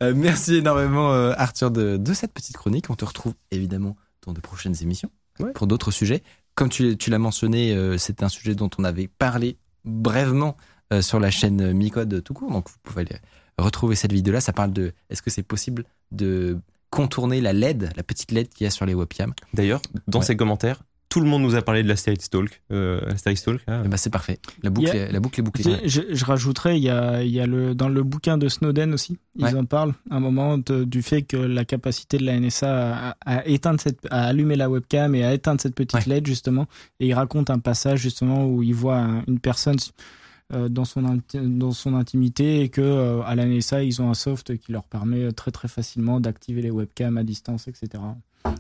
Euh, 0.02 0.14
merci 0.16 0.56
énormément 0.56 1.12
euh, 1.14 1.34
Arthur 1.38 1.72
de, 1.72 1.98
de 1.98 2.14
cette 2.14 2.34
petite 2.34 2.58
chronique. 2.58 2.90
On 2.90 2.96
te 2.96 3.06
retrouve 3.06 3.34
évidemment 3.52 3.96
dans 4.26 4.34
de 4.34 4.40
prochaines 4.40 4.76
émissions 4.82 5.10
Ouais. 5.40 5.52
pour 5.54 5.66
d'autres 5.66 5.90
sujets. 5.90 6.22
Comme 6.54 6.70
tu, 6.70 6.96
tu 6.96 7.10
l'as 7.10 7.18
mentionné, 7.18 7.74
euh, 7.74 7.98
c'est 7.98 8.22
un 8.22 8.30
sujet 8.30 8.54
dont 8.54 8.70
on 8.78 8.84
avait 8.84 9.08
parlé 9.08 9.58
brièvement 9.84 10.56
euh, 10.56 10.62
sur 11.02 11.20
la 11.20 11.32
chaîne 11.32 11.74
Micode 11.74 12.24
tout 12.24 12.34
court. 12.34 12.52
Donc 12.52 12.70
vous 12.70 12.76
pouvez 12.84 13.02
aller 13.02 13.16
retrouver 13.58 13.96
cette 13.96 14.14
vidéo-là. 14.14 14.42
Ça 14.42 14.54
parle 14.54 14.74
de 14.74 14.94
est-ce 15.10 15.22
que 15.22 15.30
c'est 15.30 15.44
possible 15.44 15.84
de 16.12 16.58
contourner 16.90 17.42
la 17.42 17.54
LED, 17.54 17.90
la 17.96 18.04
petite 18.04 18.32
LED 18.32 18.50
qu'il 18.50 18.66
y 18.66 18.68
a 18.68 18.72
sur 18.72 18.86
les 18.86 18.94
webcams. 18.94 19.34
D'ailleurs, 19.54 19.82
dans 20.08 20.20
Ouais. 20.20 20.26
ses 20.26 20.36
commentaires, 20.36 20.84
tout 21.10 21.20
le 21.22 21.28
monde 21.28 21.44
nous 21.44 21.54
a 21.56 21.62
parlé 21.62 21.84
de 21.84 21.94
Talk. 21.94 22.62
Euh, 22.72 23.02
Astérix 23.12 23.44
Talk, 23.44 23.62
ben, 23.68 23.98
c'est 23.98 24.10
parfait. 24.10 24.40
La 24.64 24.72
boucle, 24.72 24.90
a- 24.90 24.96
est, 24.96 25.12
la 25.12 25.20
boucle 25.20 25.40
est 25.40 25.44
bouclée. 25.44 25.64
Je, 25.86 25.88
je- 26.10 26.16
je 26.16 26.26
rajouterais, 26.26 26.78
il 26.80 26.84
y 26.84 26.90
a, 26.90 27.22
il 27.22 27.30
y 27.30 27.40
a 27.40 27.46
le, 27.46 27.76
dans 27.76 27.88
le 27.90 28.02
bouquin 28.02 28.38
de 28.40 28.48
Snowden 28.48 28.94
aussi, 28.96 29.20
ils 29.36 29.46
Ouais. 29.46 29.54
en 29.56 29.66
parlent 29.66 29.94
un 30.10 30.20
moment 30.20 30.58
de- 30.58 30.84
du 30.86 31.04
fait 31.04 31.22
que 31.22 31.38
la 31.38 31.66
capacité 31.66 32.18
de 32.18 32.26
la 32.26 32.34
NSA 32.40 33.12
à, 33.12 33.16
à 33.26 33.46
éteindre 33.48 33.80
cette, 33.80 34.08
à 34.10 34.24
allumer 34.26 34.56
la 34.56 34.70
webcam 34.72 35.14
et 35.14 35.24
à 35.24 35.34
éteindre 35.36 35.62
cette 35.62 35.76
petite 35.76 35.94
Ouais. 36.08 36.16
LED 36.16 36.26
justement. 36.26 36.66
Et 37.00 37.08
il 37.08 37.14
raconte 37.14 37.52
un 37.52 37.60
passage 37.60 38.00
justement 38.00 38.48
où 38.48 38.64
il 38.64 38.74
voit 38.74 38.98
un- 38.98 39.24
une 39.28 39.40
personne 39.40 39.78
euh, 39.78 40.02
dans 40.52 40.86
son 40.86 41.20
dans 41.34 41.72
son 41.72 41.94
intimité 41.96 42.62
et 42.62 42.70
que 42.70 42.82
euh, 42.82 43.22
à 43.24 43.36
la 43.36 43.46
NSA 43.46 43.84
ils 43.84 44.02
ont 44.02 44.10
un 44.10 44.14
soft 44.14 44.58
qui 44.58 44.72
leur 44.72 44.84
permet 44.84 45.32
très 45.32 45.52
très 45.52 45.68
facilement 45.68 46.20
d'activer 46.20 46.62
les 46.62 46.72
webcams 46.72 47.18
à 47.18 47.24
distance, 47.24 47.68
etc. 47.68 48.04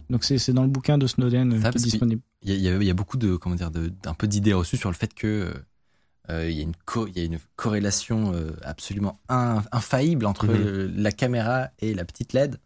Donc 0.09 0.23
c'est 0.23 0.37
c'est 0.37 0.53
dans 0.53 0.63
le 0.63 0.69
bouquin 0.69 0.97
de 0.97 1.05
Snowden 1.07 1.53
euh, 1.53 1.61
Ça, 1.61 1.71
qui 1.71 1.77
est 1.77 1.81
disponible. 1.81 2.21
Il 2.43 2.53
y 2.55 2.67
a, 2.67 2.77
y 2.81 2.85
y 2.87 2.93
beaucoup 2.93 3.17
de 3.17 3.35
comment 3.35 3.55
dire 3.55 3.69
de- 3.71 3.91
d'un 4.01 4.13
peu 4.13 4.27
d'idées 4.27 4.53
reçues 4.53 4.77
sur 4.77 4.89
le 4.89 4.95
fait 4.95 5.13
que 5.13 5.53
euh, 6.29 6.49
il 6.49 6.55
y 6.55 6.61
a 6.61 6.63
une 6.63 6.73
co- 6.85 7.07
il 7.07 7.17
y 7.17 7.21
a 7.21 7.25
une 7.25 7.37
corrélation 7.57 8.31
euh, 8.33 8.51
absolument 8.63 9.19
in- 9.29 9.61
infaillible 9.71 10.25
entre 10.25 10.47
Mhm. 10.47 10.55
euh, 10.55 10.91
la 10.95 11.11
caméra 11.11 11.67
et 11.79 11.93
la 11.93 12.05
petite 12.05 12.33
LED 12.33 12.57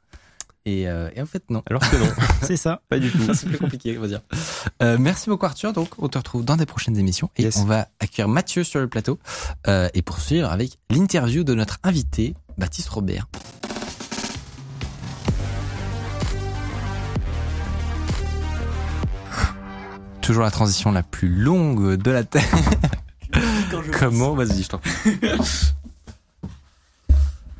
et, 0.67 0.88
euh, 0.88 1.10
et 1.15 1.21
en 1.21 1.25
fait 1.25 1.43
non. 1.49 1.63
Alors 1.69 1.82
que 1.89 1.95
non, 1.95 2.08
C'est 2.41 2.58
ça. 2.58 2.82
pas 2.89 2.99
du 2.99 3.12
tout. 3.12 3.19
c'est 3.34 3.47
plus 3.47 3.58
compliqué 3.58 3.97
on 3.97 4.01
va 4.01 4.08
dire. 4.08 4.21
Euh, 4.84 4.97
merci 4.99 5.30
beaucoup 5.30 5.45
Arthur. 5.45 5.73
Donc 5.73 5.89
on 5.97 6.08
te 6.10 6.17
retrouve 6.17 6.43
dans 6.43 6.58
des 6.58 6.65
prochaines 6.65 6.97
émissions 6.97 7.30
et 7.38 7.43
Yes. 7.43 7.58
on 7.58 7.65
va 7.65 7.88
accueillir 7.99 8.27
Mathieu 8.27 8.63
sur 8.63 8.80
le 8.80 8.88
plateau 8.88 9.19
euh, 9.67 9.89
et 9.93 10.01
poursuivre 10.01 10.49
avec 10.51 10.77
l'interview 10.89 11.43
de 11.43 11.53
notre 11.53 11.77
invité 11.84 12.36
Baptiste 12.58 12.89
Robert. 12.89 13.27
Toujours 20.21 20.43
la 20.43 20.51
transition 20.51 20.91
la 20.91 21.03
plus 21.03 21.30
longue 21.30 21.95
de 21.95 22.12
la 22.12 22.23
terre. 22.23 22.43
Comment? 23.99 24.34
Vas-y, 24.34 24.63
je 24.63 24.69
t'en 24.69 24.80
prie. 24.80 24.91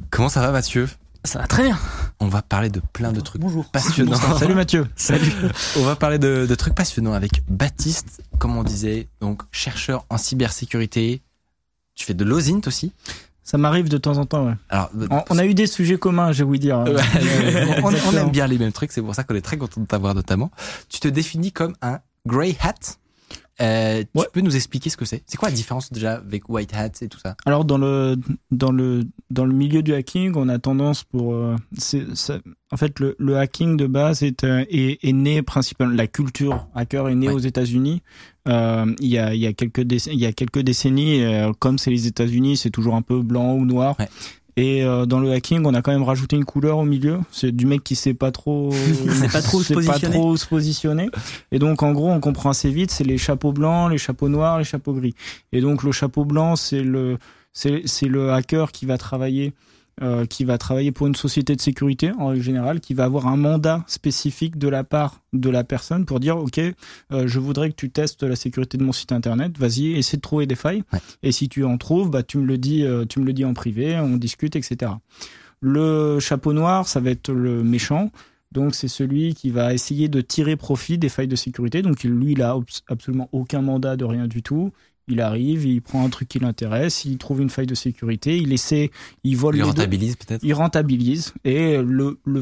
Comment 0.10 0.30
ça 0.30 0.42
va, 0.42 0.52
Mathieu? 0.52 0.90
Ça 1.28 1.40
va 1.40 1.48
très 1.48 1.64
bien. 1.64 1.78
On 2.22 2.28
va 2.28 2.42
parler 2.42 2.70
de 2.70 2.82
plein 2.94 3.12
de 3.12 3.20
trucs 3.20 3.42
Bonjour. 3.42 3.66
passionnants. 3.66 4.16
Salut 4.38 4.56
Mathieu. 4.56 4.88
Salut. 4.96 5.30
On 5.78 5.84
va 5.84 5.98
parler 5.98 6.18
de, 6.20 6.46
de 6.46 6.56
trucs 6.56 6.74
passionnants 6.74 7.12
avec 7.12 7.44
Baptiste, 7.50 8.22
comme 8.40 8.56
on 8.56 8.64
disait, 8.64 9.10
donc 9.20 9.42
chercheur 9.52 10.06
en 10.10 10.18
cybersécurité. 10.18 11.22
Tu 11.96 12.06
fais 12.06 12.14
de 12.14 12.24
l'OSINT 12.24 12.62
aussi? 12.66 12.94
Ça 13.44 13.58
m'arrive 13.58 13.90
de 13.90 13.98
temps 13.98 14.18
en 14.18 14.26
temps, 14.26 14.46
ouais. 14.46 14.54
Alors, 14.70 14.90
On, 15.10 15.22
on 15.30 15.38
a 15.38 15.46
eu 15.46 15.54
des 15.54 15.68
sujets 15.68 15.98
communs, 15.98 16.32
je 16.32 16.40
vais 16.40 16.44
vous 16.46 16.58
dire. 16.58 16.78
On, 17.84 17.94
on 17.94 18.12
aime 18.18 18.32
bien 18.32 18.48
les 18.48 18.58
mêmes 18.58 18.72
trucs, 18.72 18.94
c'est 18.94 19.02
pour 19.02 19.14
ça 19.14 19.24
qu'on 19.26 19.36
est 19.36 19.42
très 19.42 19.58
content 19.58 19.82
de 19.82 19.86
t'avoir 19.86 20.16
notamment. 20.16 20.50
Tu 20.88 21.00
te 21.02 21.08
définis 21.10 21.52
comme 21.52 21.76
un 21.82 22.00
grey 22.26 22.56
hat? 22.62 22.74
Euh, 23.60 24.04
tu 24.04 24.20
Ouais. 24.20 24.26
peux 24.32 24.42
nous 24.42 24.56
expliquer 24.56 24.90
ce 24.90 24.98
que 24.98 25.06
c'est? 25.06 25.24
C'est 25.26 25.38
quoi 25.38 25.50
la 25.50 25.56
différence 25.56 25.92
déjà 25.92 26.16
avec 26.16 26.48
white 26.48 26.74
hat 26.76 26.92
et 27.02 27.08
tout 27.08 27.18
ça? 27.20 27.36
Alors 27.46 27.66
dans 27.66 27.78
le 27.80 28.16
dans 28.52 28.72
le 28.72 29.04
dans 29.32 29.46
le 29.46 29.54
milieu 29.54 29.82
du 29.82 29.94
hacking, 29.94 30.34
on 30.36 30.48
a 30.50 30.60
tendance 30.60 31.04
pour 31.04 31.34
euh, 31.34 31.56
c'est 31.78 32.16
ça- 32.16 32.40
en 32.72 32.78
fait 32.78 33.00
le, 33.00 33.16
le 33.18 33.38
hacking 33.38 33.76
de 33.76 33.88
base 33.88 34.22
est, 34.22 34.44
euh, 34.44 34.64
est 34.70 35.04
est 35.04 35.14
né 35.14 35.42
principalement 35.42 35.96
la 35.96 36.06
culture 36.08 36.68
hacker 36.76 37.10
est 37.10 37.16
née 37.16 37.30
Ouais. 37.30 37.34
aux 37.34 37.40
États-Unis. 37.40 38.04
Euh, 38.48 38.94
il 39.00 39.08
y 39.08 39.18
a 39.18 39.34
il 39.34 39.40
y 39.42 39.48
a 39.48 39.54
quelques 39.54 39.82
déc- 39.82 40.10
il 40.12 40.20
y 40.20 40.26
a 40.26 40.34
quelques 40.34 40.60
décennies 40.60 41.22
comme 41.60 41.78
c'est 41.80 41.92
les 41.92 42.06
États-Unis, 42.08 42.58
c'est 42.58 42.70
toujours 42.70 42.96
un 42.96 43.02
peu 43.02 43.22
blanc 43.22 43.54
ou 43.56 43.66
noir. 43.66 43.96
Ouais. 44.00 44.08
Et 44.58 44.84
euh, 44.84 45.06
dans 45.06 45.20
le 45.20 45.32
hacking, 45.32 45.64
on 45.66 45.74
a 45.76 45.84
quand 45.84 45.92
même 45.92 46.04
rajouté 46.04 46.36
une 46.36 46.44
couleur 46.44 46.80
au 46.80 46.84
milieu. 46.84 47.20
C'est 47.32 47.52
du 47.52 47.68
mec 47.68 47.84
qui 47.84 47.96
sait 47.96 48.16
pas 48.16 48.32
trop, 48.32 48.72
sait 49.22 49.30
pas 49.30 49.44
trop 49.44 49.60
se 49.60 49.68
sait 49.68 49.74
pas 49.76 49.82
positionner. 49.82 50.16
trop 50.16 50.36
se 50.36 50.48
positionner. 50.48 51.10
Et 51.52 51.60
donc, 51.60 51.84
en 51.84 51.92
gros, 51.92 52.10
on 52.10 52.20
comprend 52.20 52.50
assez 52.50 52.72
vite, 52.72 52.90
c'est 52.90 53.04
les 53.04 53.20
chapeaux 53.20 53.54
blancs, 53.54 53.92
les 53.92 54.00
chapeaux 54.00 54.30
noirs, 54.30 54.58
les 54.58 54.64
chapeaux 54.64 54.94
gris. 54.94 55.14
Et 55.52 55.62
donc, 55.62 55.84
le 55.84 55.92
chapeau 55.92 56.26
blanc, 56.26 56.56
c'est 56.56 56.82
le, 56.82 57.20
c'est, 57.54 57.84
c'est 57.86 58.08
le 58.08 58.32
hacker 58.34 58.72
qui 58.72 58.88
va 58.88 58.98
travailler, 58.98 59.54
euh, 60.02 60.26
qui 60.26 60.44
va 60.46 60.58
travailler 60.58 60.92
pour 60.92 61.08
une 61.08 61.16
société 61.16 61.56
de 61.56 61.62
sécurité 61.62 62.12
en 62.20 62.28
règle 62.28 62.44
générale, 62.44 62.80
qui 62.80 62.94
va 62.94 63.04
avoir 63.06 63.28
un 63.28 63.38
mandat 63.38 63.84
spécifique 63.88 64.58
de 64.58 64.68
la 64.68 64.84
part 64.84 65.22
de 65.34 65.50
la 65.50 65.64
personne 65.64 66.06
pour 66.06 66.20
dire, 66.20 66.38
ok, 66.38 66.60
euh, 66.60 66.74
je 67.28 67.40
voudrais 67.40 67.70
que 67.70 67.76
tu 67.76 67.90
testes 67.90 68.24
la 68.24 68.36
sécurité 68.36 68.78
de 68.78 68.84
mon 68.84 68.92
site 68.92 69.12
internet. 69.12 69.58
Vas-y, 69.58 69.94
essaie 69.94 70.18
de 70.18 70.22
trouver 70.22 70.46
des 70.46 70.56
failles. 70.56 70.84
Ouais. 70.94 71.00
Et 71.24 71.32
si 71.32 71.50
tu 71.50 71.64
en 71.64 71.78
trouves, 71.78 72.10
bah, 72.12 72.24
tu 72.24 72.38
me 72.38 72.46
le 72.46 72.58
dis, 72.58 72.84
euh, 72.84 73.06
tu 73.06 73.20
me 73.20 73.26
le 73.26 73.34
dis 73.34 73.46
en 73.46 73.54
privé, 73.54 73.98
on 74.00 74.18
discute, 74.18 74.56
etc. 74.56 74.92
Le 75.60 76.20
chapeau 76.20 76.54
noir, 76.54 76.88
ça 76.88 77.00
va 77.00 77.10
être 77.10 77.32
le 77.32 77.64
méchant. 77.64 78.12
Donc 78.52 78.76
c'est 78.76 78.88
celui 78.88 79.34
qui 79.34 79.50
va 79.50 79.74
essayer 79.74 80.08
de 80.08 80.22
tirer 80.22 80.56
profit 80.56 80.98
des 80.98 81.10
failles 81.10 81.28
de 81.28 81.36
sécurité. 81.36 81.82
Donc 81.82 82.04
lui, 82.04 82.32
il 82.34 82.42
a 82.42 82.52
abs- 82.52 82.84
absolument 82.88 83.30
aucun 83.32 83.62
mandat 83.62 83.98
de 83.98 84.06
rien 84.06 84.28
du 84.28 84.42
tout. 84.42 84.72
Il 85.08 85.22
arrive, 85.22 85.66
il 85.66 85.82
prend 85.82 86.06
un 86.06 86.10
truc 86.10 86.28
qui 86.28 86.40
l'intéresse, 86.40 87.06
il 87.06 87.18
trouve 87.18 87.42
une 87.42 87.50
faille 87.50 87.66
de 87.68 87.76
sécurité, 87.76 88.38
il 88.38 88.52
essaie, 88.52 88.92
il 89.24 89.38
vole 89.38 89.56
Il 89.56 89.64
rentabilise 89.64 90.16
peut-être? 90.18 90.44
Il 90.44 90.54
rentabilise. 90.54 91.34
Et 91.46 91.78
le, 91.82 92.20
le 92.26 92.42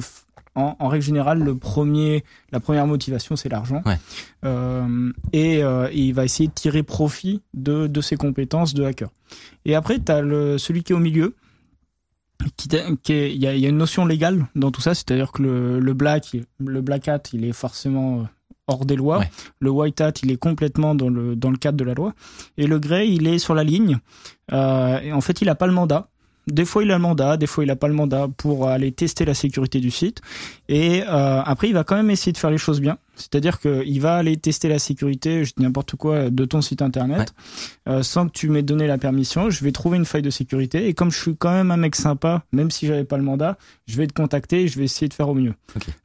en, 0.55 0.75
en 0.79 0.87
règle 0.87 1.03
générale 1.03 1.39
le 1.43 1.55
premier 1.57 2.23
la 2.51 2.59
première 2.61 2.87
motivation 2.87 3.35
c'est 3.35 3.49
l'argent. 3.49 3.83
Ouais. 3.85 3.97
Euh, 4.45 5.11
et, 5.33 5.61
euh, 5.63 5.89
et 5.91 5.99
il 5.99 6.13
va 6.13 6.23
essayer 6.25 6.47
de 6.47 6.53
tirer 6.53 6.81
profit 6.81 7.41
de, 7.53 7.87
de 7.87 8.01
ses 8.01 8.15
compétences 8.15 8.73
de 8.73 8.83
hacker. 8.85 9.09
Et 9.65 9.75
après 9.75 9.99
tu 9.99 10.11
as 10.11 10.21
le 10.21 10.57
celui 10.57 10.81
qui 10.83 10.93
est 10.93 10.95
au 10.95 10.99
milieu 10.99 11.35
qui, 12.57 12.69
qui 13.03 13.13
est- 13.13 13.33
il 13.35 13.41
y 13.41 13.47
a, 13.47 13.53
il 13.53 13.59
y 13.59 13.65
a 13.65 13.69
une 13.69 13.77
notion 13.77 14.05
légale 14.05 14.47
dans 14.55 14.71
tout 14.71 14.81
ça 14.81 14.93
c'est-à-dire 14.93 15.31
que 15.31 15.41
le, 15.43 15.79
le 15.79 15.93
black 15.93 16.35
le 16.59 16.81
black 16.81 17.07
hat 17.09 17.23
il 17.33 17.43
est 17.45 17.53
forcément 17.53 18.21
euh, 18.21 18.23
hors 18.67 18.85
des 18.85 18.95
lois. 18.95 19.19
Ouais. 19.19 19.29
le 19.59 19.69
white 19.69 20.01
hat 20.01 20.13
il 20.23 20.31
est 20.31 20.37
complètement 20.37 20.95
dans 20.95 21.09
le 21.09 21.35
dans 21.35 21.51
le 21.51 21.57
cadre 21.57 21.77
de 21.77 21.83
la 21.83 21.93
loi. 21.93 22.13
Et 22.57 22.67
le 22.67 22.79
grey 22.79 23.09
il 23.09 23.27
est 23.27 23.39
sur 23.39 23.55
la 23.55 23.63
ligne. 23.63 23.99
Euh, 24.51 24.99
et 25.01 25.11
en 25.11 25.21
fait 25.21 25.41
il 25.41 25.49
a 25.49 25.55
pas 25.55 25.67
le 25.67 25.73
mandat 25.73 26.09
des 26.47 26.65
fois, 26.65 26.83
il 26.83 26.91
a 26.91 26.95
le 26.95 27.01
mandat, 27.01 27.37
des 27.37 27.47
fois, 27.47 27.63
il 27.63 27.71
a 27.71 27.75
pas 27.75 27.87
le 27.87 27.93
mandat 27.93 28.27
pour 28.37 28.67
aller 28.67 28.91
tester 28.91 29.25
la 29.25 29.33
sécurité 29.33 29.79
du 29.79 29.91
site. 29.91 30.21
Et 30.69 31.03
euh, 31.03 31.41
après, 31.43 31.67
il 31.67 31.73
va 31.73 31.83
quand 31.83 31.95
même 31.95 32.09
essayer 32.09 32.31
de 32.31 32.37
faire 32.37 32.51
les 32.51 32.57
choses 32.57 32.81
bien. 32.81 32.97
C'est-à-dire 33.15 33.59
qu'il 33.59 34.01
va 34.01 34.17
aller 34.17 34.35
tester 34.35 34.67
la 34.67 34.77
sécurité, 34.77 35.45
je 35.45 35.53
dis 35.55 35.63
n'importe 35.63 35.95
quoi, 35.95 36.29
de 36.29 36.45
ton 36.45 36.61
site 36.61 36.81
internet, 36.81 37.33
euh, 37.87 38.03
sans 38.03 38.27
que 38.27 38.33
tu 38.33 38.49
m'aies 38.49 38.61
donné 38.61 38.87
la 38.87 38.97
permission. 38.97 39.49
Je 39.49 39.63
vais 39.63 39.71
trouver 39.71 39.97
une 39.97 40.05
faille 40.05 40.21
de 40.21 40.29
sécurité. 40.29 40.87
Et 40.87 40.93
comme 40.93 41.11
je 41.11 41.19
suis 41.19 41.35
quand 41.35 41.51
même 41.51 41.71
un 41.71 41.77
mec 41.77 41.95
sympa, 41.95 42.43
même 42.51 42.71
si 42.71 42.87
j'avais 42.87 43.05
pas 43.05 43.17
le 43.17 43.23
mandat, 43.23 43.57
je 43.87 43.95
vais 43.95 44.07
te 44.07 44.13
contacter 44.13 44.63
et 44.63 44.67
je 44.67 44.77
vais 44.77 44.85
essayer 44.85 45.07
de 45.07 45.13
faire 45.13 45.29
au 45.29 45.33
mieux. 45.33 45.53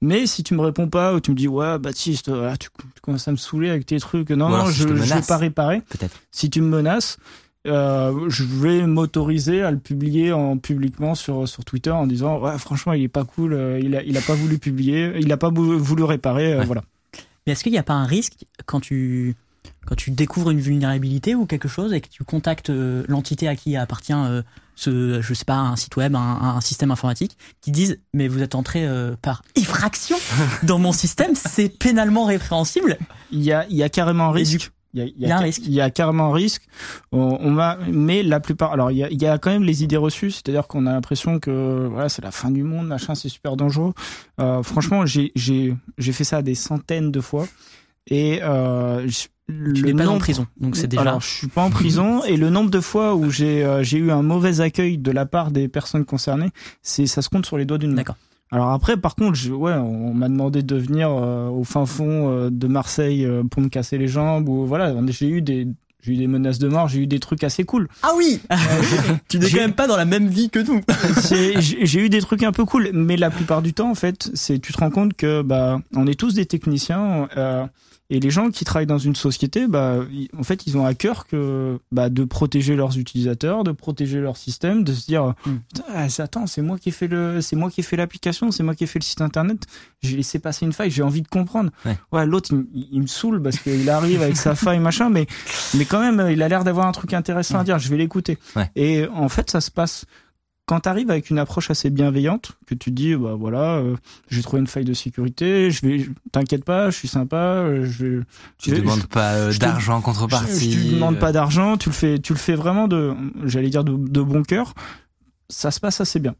Mais 0.01 0.27
si 0.27 0.45
tu 0.45 0.55
me 0.55 0.61
réponds 0.61 0.89
pas 0.89 1.15
ou 1.15 1.21
tu 1.21 1.33
me 1.33 1.37
dis 1.37 1.49
ouais 1.49 1.79
Baptiste, 1.79 2.29
euh, 2.29 2.55
tu, 2.59 2.69
tu 2.95 3.01
commences 3.01 3.27
à 3.27 3.33
me 3.33 3.37
saouler 3.37 3.71
avec 3.71 3.87
tes 3.87 3.99
trucs, 3.99 4.31
non 4.31 4.49
non, 4.49 4.67
si 4.67 4.83
je 4.83 4.89
je 4.89 4.95
vais 4.95 5.23
pas 5.27 5.37
réparer 5.37 5.83
si 6.31 6.51
tu 6.51 6.61
me 6.61 6.69
menaces, 6.69 7.19
euh, 7.67 8.29
je 8.29 8.45
vais 8.45 8.87
m'autoriser 8.87 9.63
à 9.63 9.71
le 9.71 9.79
publier 9.79 10.33
en 10.33 10.57
publiquement 10.57 11.15
sur 11.15 11.47
sur 11.47 11.65
Twitter 11.65 11.91
en 11.91 12.07
disant 12.07 12.39
ouais 12.41 12.57
franchement 12.59 12.93
il 12.95 13.03
est 13.03 13.09
pas 13.09 13.25
cool, 13.25 13.53
euh, 13.53 13.79
il 13.83 13.95
a 13.97 14.03
il 14.03 14.17
a 14.17 14.23
pas 14.23 14.35
voulu 14.35 14.59
publier, 14.59 15.13
il 15.21 15.31
a 15.33 15.37
pas 15.37 15.51
vou- 15.51 15.79
voulu 15.79 16.05
réparer, 16.05 16.55
euh, 16.55 16.59
Ouais. 16.61 16.65
voilà. 16.67 16.83
Mais 17.47 17.53
est-ce 17.53 17.63
qu'il 17.63 17.73
n'y 17.73 17.79
a 17.79 17.83
pas 17.83 17.95
un 17.95 18.07
risque 18.07 18.45
quand 18.67 18.81
tu 18.81 19.35
quand 19.87 19.95
tu 19.95 20.11
découvres 20.11 20.51
une 20.51 20.61
vulnérabilité 20.61 21.35
ou 21.35 21.45
quelque 21.47 21.69
chose 21.69 21.93
et 21.93 22.01
que 22.01 22.09
tu 22.09 22.25
contactes 22.25 22.71
l'entité 22.71 23.47
à 23.49 23.57
qui 23.57 23.77
appartient 23.77 24.15
ce, 24.75 25.21
je 25.21 25.35
sais 25.35 25.45
pas, 25.45 25.57
un 25.57 25.77
site 25.77 25.97
web, 25.97 26.15
un, 26.17 26.39
un 26.57 26.61
système 26.63 26.91
informatique, 26.91 27.37
qui 27.61 27.71
disent 27.71 27.99
mais 28.15 28.29
vous 28.29 28.41
êtes 28.43 28.55
entré 28.55 28.87
par 29.21 29.43
effraction 29.57 30.17
dans 30.63 30.79
mon 30.79 30.93
système, 30.93 31.35
c'est 31.35 31.69
pénalement 31.79 32.25
répréhensible? 32.25 32.97
Il 33.33 33.43
y 33.43 33.53
a, 33.53 33.67
il 33.69 33.77
y 33.77 33.83
a 33.83 33.89
carrément 33.91 34.25
un 34.29 34.33
risque. 34.33 34.71
Il 34.95 35.01
y 35.01 35.03
a, 35.03 35.07
y 35.07 35.25
a 35.25 35.29
y 35.29 35.31
a 35.31 35.37
un 35.37 35.39
ca- 35.39 35.45
risque. 35.45 35.63
Il 35.67 35.73
y 35.73 35.81
a 35.81 35.91
carrément 35.91 36.31
un 36.31 36.33
risque. 36.35 36.63
On, 37.13 37.39
on 37.41 37.55
va, 37.55 37.79
mais 37.91 38.23
la 38.23 38.41
plupart. 38.41 38.73
Alors, 38.73 38.91
il 38.91 38.97
y 38.99 39.05
a, 39.05 39.11
y 39.11 39.27
a 39.27 39.39
quand 39.39 39.51
même 39.51 39.63
les 39.63 39.83
idées 39.85 39.97
reçues, 39.97 40.31
c'est-à-dire 40.31 40.67
qu'on 40.67 40.87
a 40.87 40.93
l'impression 40.93 41.39
que 41.39 41.87
voilà, 41.91 42.09
c'est 42.09 42.23
la 42.23 42.31
fin 42.33 42.51
du 42.51 42.63
monde, 42.65 42.87
machin, 42.89 43.15
c'est 43.15 43.29
super 43.29 43.57
dangereux. 43.57 43.93
Euh, 44.41 44.63
franchement, 44.63 45.07
j'ai, 45.07 45.31
j'ai, 45.37 45.75
j'ai 45.99 46.13
fait 46.13 46.25
ça 46.25 46.43
des 46.43 46.55
centaines 46.57 47.11
de 47.13 47.21
fois, 47.21 47.47
et 48.09 48.43
euh, 48.43 49.07
je- 49.07 49.29
Tu 49.49 49.55
le 49.83 49.83
n'es 49.83 49.95
pas 49.95 50.03
en 50.05 50.13
nombre- 50.13 50.19
prison, 50.21 50.47
donc 50.61 50.77
c'est 50.77 50.87
déjà. 50.87 51.03
Alors, 51.03 51.21
je 51.21 51.29
suis 51.29 51.49
pas 51.49 51.63
en 51.63 51.71
prison 51.71 52.23
et 52.25 52.37
le 52.37 52.51
nombre 52.51 52.71
de 52.71 52.81
fois 52.81 53.15
où 53.17 53.31
j'ai 53.31 53.65
euh, 53.65 53.83
j'ai 53.83 53.99
eu 53.99 54.11
un 54.13 54.23
mauvais 54.23 54.61
accueil 54.61 54.97
de 54.97 55.11
la 55.11 55.27
part 55.27 55.51
des 55.51 55.67
personnes 55.69 56.05
concernées, 56.05 56.51
c'est 56.83 57.07
ça 57.07 57.21
se 57.21 57.29
compte 57.29 57.47
sur 57.47 57.59
les 57.59 57.65
doigts 57.65 57.79
d'une 57.79 57.91
main. 57.91 57.97
D'accord. 57.97 58.17
Alors 58.53 58.71
après, 58.71 58.97
par 58.97 59.15
contre, 59.15 59.35
je, 59.35 59.53
ouais, 59.53 59.75
on 59.75 60.13
m'a 60.13 60.29
demandé 60.29 60.63
de 60.63 60.77
venir 60.77 61.11
euh, 61.11 61.49
au 61.49 61.63
fin 61.63 61.87
fond 61.87 62.31
euh, 62.31 62.51
de 62.51 62.67
Marseille 62.67 63.25
euh, 63.25 63.45
pour 63.45 63.63
me 63.63 63.69
casser 63.69 63.97
les 63.97 64.09
jambes 64.09 64.49
ou 64.49 64.67
voilà, 64.67 64.95
j'ai 65.09 65.29
eu 65.29 65.41
des 65.41 65.69
j'ai 66.03 66.13
eu 66.13 66.17
des 66.17 66.27
menaces 66.27 66.59
de 66.59 66.69
mort, 66.69 66.89
j'ai 66.89 67.01
eu 67.01 67.07
des 67.07 67.21
trucs 67.21 67.45
assez 67.45 67.65
cool. 67.65 67.89
Ah 68.03 68.13
oui, 68.17 68.41
tu 69.29 69.39
n'es 69.39 69.51
quand 69.51 69.59
même 69.59 69.75
pas 69.75 69.87
dans 69.87 69.97
la 69.97 70.07
même 70.07 70.29
vie 70.29 70.49
que 70.49 70.59
nous. 70.59 70.81
J'ai 71.83 72.01
eu 72.01 72.09
des 72.09 72.21
trucs 72.21 72.43
un 72.43 72.53
peu 72.53 72.65
cool, 72.65 72.91
mais 72.95 73.17
la 73.17 73.31
plupart 73.31 73.61
du 73.61 73.75
temps, 73.75 73.91
en 73.91 73.95
fait, 73.95 74.31
c'est 74.35 74.59
tu 74.59 74.73
te 74.73 74.79
rends 74.79 74.91
compte 74.91 75.15
que 75.15 75.43
bah 75.43 75.81
on 75.95 76.07
est 76.07 76.19
tous 76.19 76.35
des 76.35 76.47
techniciens 76.47 77.29
euh, 77.37 77.67
et 78.11 78.21
les 78.21 78.31
gens 78.31 78.51
qui 78.51 78.65
travaillent 78.65 78.87
dans 78.87 78.99
une 78.99 79.15
société, 79.17 79.67
bah 79.69 80.01
en 80.37 80.43
fait, 80.43 80.67
ils 80.67 80.77
ont 80.77 80.85
à 80.85 80.95
cœur 80.95 81.27
que 81.27 81.79
bah 81.93 82.11
de 82.11 82.25
protéger 82.25 82.77
leurs 82.77 82.99
utilisateurs, 82.99 83.65
de 83.65 83.73
protéger 83.73 84.21
leur 84.21 84.37
système, 84.37 84.85
de 84.85 84.93
se 84.93 85.07
dire 85.07 85.35
Mm. 85.47 85.51
Ah, 85.95 86.07
attends, 86.19 86.47
c'est 86.47 86.61
moi 86.63 86.79
qui 86.79 86.89
ai 86.91 86.93
fait 86.93 87.07
le, 87.09 87.41
c'est 87.41 87.57
moi 87.57 87.71
qui 87.71 87.81
ai 87.81 87.83
fait 87.85 87.97
l'application, 87.97 88.51
c'est 88.51 88.63
moi 88.63 88.75
qui 88.75 88.85
ai 88.85 88.87
fait 88.87 88.99
le 88.99 89.05
site 89.05 89.21
internet. 89.21 89.63
J'ai 90.03 90.17
laissé 90.17 90.39
passer 90.39 90.67
une 90.67 90.73
faille, 90.73 90.91
j'ai 90.91 91.03
envie 91.03 91.23
de 91.23 91.29
comprendre. 91.29 91.71
Ouais. 91.85 92.27
l'autre 92.27 92.51
il, 92.53 92.67
il- 92.75 92.89
il 92.93 93.01
me 93.03 93.07
saoule 93.07 93.41
parce 93.43 93.59
qu'il 93.59 93.89
arrive 93.89 94.23
avec 94.23 94.37
sa 94.37 94.55
faille 94.55 94.81
machin, 94.81 95.09
mais 95.09 95.27
mais 95.77 95.85
quand 95.85 96.01
même, 96.01 96.29
il 96.31 96.43
a 96.43 96.49
l'air 96.49 96.65
d'avoir 96.65 96.87
un 96.87 96.93
truc 96.93 97.13
intéressant 97.15 97.59
à 97.61 97.65
dire. 97.65 97.79
Je 97.79 97.89
vais 97.89 97.97
l'écouter. 97.97 98.39
Ouais. 98.57 98.71
Et 98.77 99.07
en 99.15 99.29
fait, 99.29 99.51
ça 99.51 99.61
se 99.61 99.71
passe 99.71 100.05
quand 100.71 100.79
tu 100.81 100.89
arrives 100.89 101.11
avec 101.11 101.31
une 101.31 101.39
approche 101.41 101.69
assez 101.69 101.91
bienveillante, 101.91 102.53
que 102.67 102.77
tu 102.77 102.91
te 102.91 102.95
dis, 102.95 103.17
bah 103.17 103.35
voilà, 103.37 103.79
euh, 103.79 103.97
j'ai 104.29 104.41
trouvé 104.41 104.61
une 104.61 104.69
faille 104.69 104.85
de 104.85 104.95
sécurité, 104.95 105.73
je 105.73 105.85
vais, 105.85 106.07
t'inquiète 106.31 106.65
pas, 106.65 106.91
je 106.91 106.97
suis 106.97 107.09
sympa, 107.09 107.37
euh, 107.37 107.85
je, 107.87 108.23
Tu 108.57 108.71
je- 108.71 108.77
demandes 108.77 109.05
pas 109.07 109.33
euh, 109.33 109.53
d'argent 109.59 109.97
en 109.97 110.01
contrepartie. 110.01 110.71
je 110.71 110.79
te 110.91 110.95
demande 110.95 111.17
euh, 111.17 111.19
pas 111.19 111.33
d'argent, 111.33 111.77
tu 111.77 111.89
le 111.89 111.95
fais, 111.95 112.21
tu 112.21 112.33
le 112.35 112.39
fais 112.39 112.55
vraiment 112.55 112.87
de, 112.87 113.13
j'allais 113.47 113.69
dire 113.69 113.83
de, 113.83 113.97
de 113.97 114.23
bon 114.23 114.45
cœur. 114.45 114.75
Ça 115.49 115.73
se 115.73 115.81
passe 115.81 116.01
assez 116.01 116.21
bien. 116.21 116.37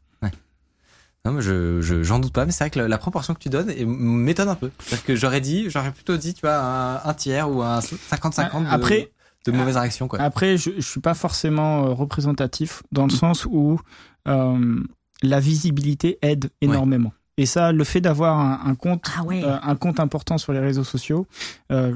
Non, 1.25 1.33
mais 1.33 1.41
je, 1.43 1.81
je- 1.81 2.01
j'en 2.01 2.17
doute 2.19 2.33
pas, 2.33 2.45
mais 2.47 2.51
c'est 2.51 2.63
vrai 2.63 2.71
que 2.71 2.79
la, 2.79 2.87
la 2.87 2.97
proportion 2.97 3.35
que 3.35 3.39
tu 3.39 3.49
donnes 3.49 3.71
m'étonne 3.85 4.49
un 4.49 4.55
peu. 4.55 4.71
Parce 4.89 5.03
que 5.03 5.15
j'aurais 5.15 5.41
dit, 5.41 5.69
j'aurais 5.69 5.91
plutôt 5.91 6.17
dit, 6.17 6.33
tu 6.33 6.41
vois, 6.41 6.55
un, 6.55 6.95
un 7.07 7.13
tiers 7.13 7.47
ou 7.51 7.61
un 7.61 7.77
50-50 7.79 8.63
de, 8.63 8.67
Après, 8.69 9.11
de 9.45 9.51
mauvaises 9.51 9.77
réactions, 9.77 10.07
quoi. 10.07 10.19
Après, 10.19 10.57
je, 10.57 10.71
je 10.77 10.81
suis 10.81 10.99
pas 10.99 11.13
forcément 11.13 11.93
représentatif 11.93 12.81
dans 12.91 13.03
le 13.05 13.11
sens 13.11 13.45
où 13.45 13.79
la 14.25 15.39
visibilité 15.39 16.17
aide 16.21 16.49
énormément. 16.61 17.13
Et 17.37 17.45
ça, 17.45 17.71
le 17.71 17.83
fait 17.83 18.01
d'avoir 18.01 18.39
un, 18.39 18.69
un 18.69 18.75
compte, 18.75 19.03
Ah 19.17 19.23
ouais. 19.23 19.43
euh, 19.43 19.57
un 19.61 19.75
compte 19.75 19.99
important 19.99 20.37
sur 20.37 20.53
les 20.53 20.59
réseaux 20.59 20.83
sociaux, 20.83 21.27
euh, 21.71 21.95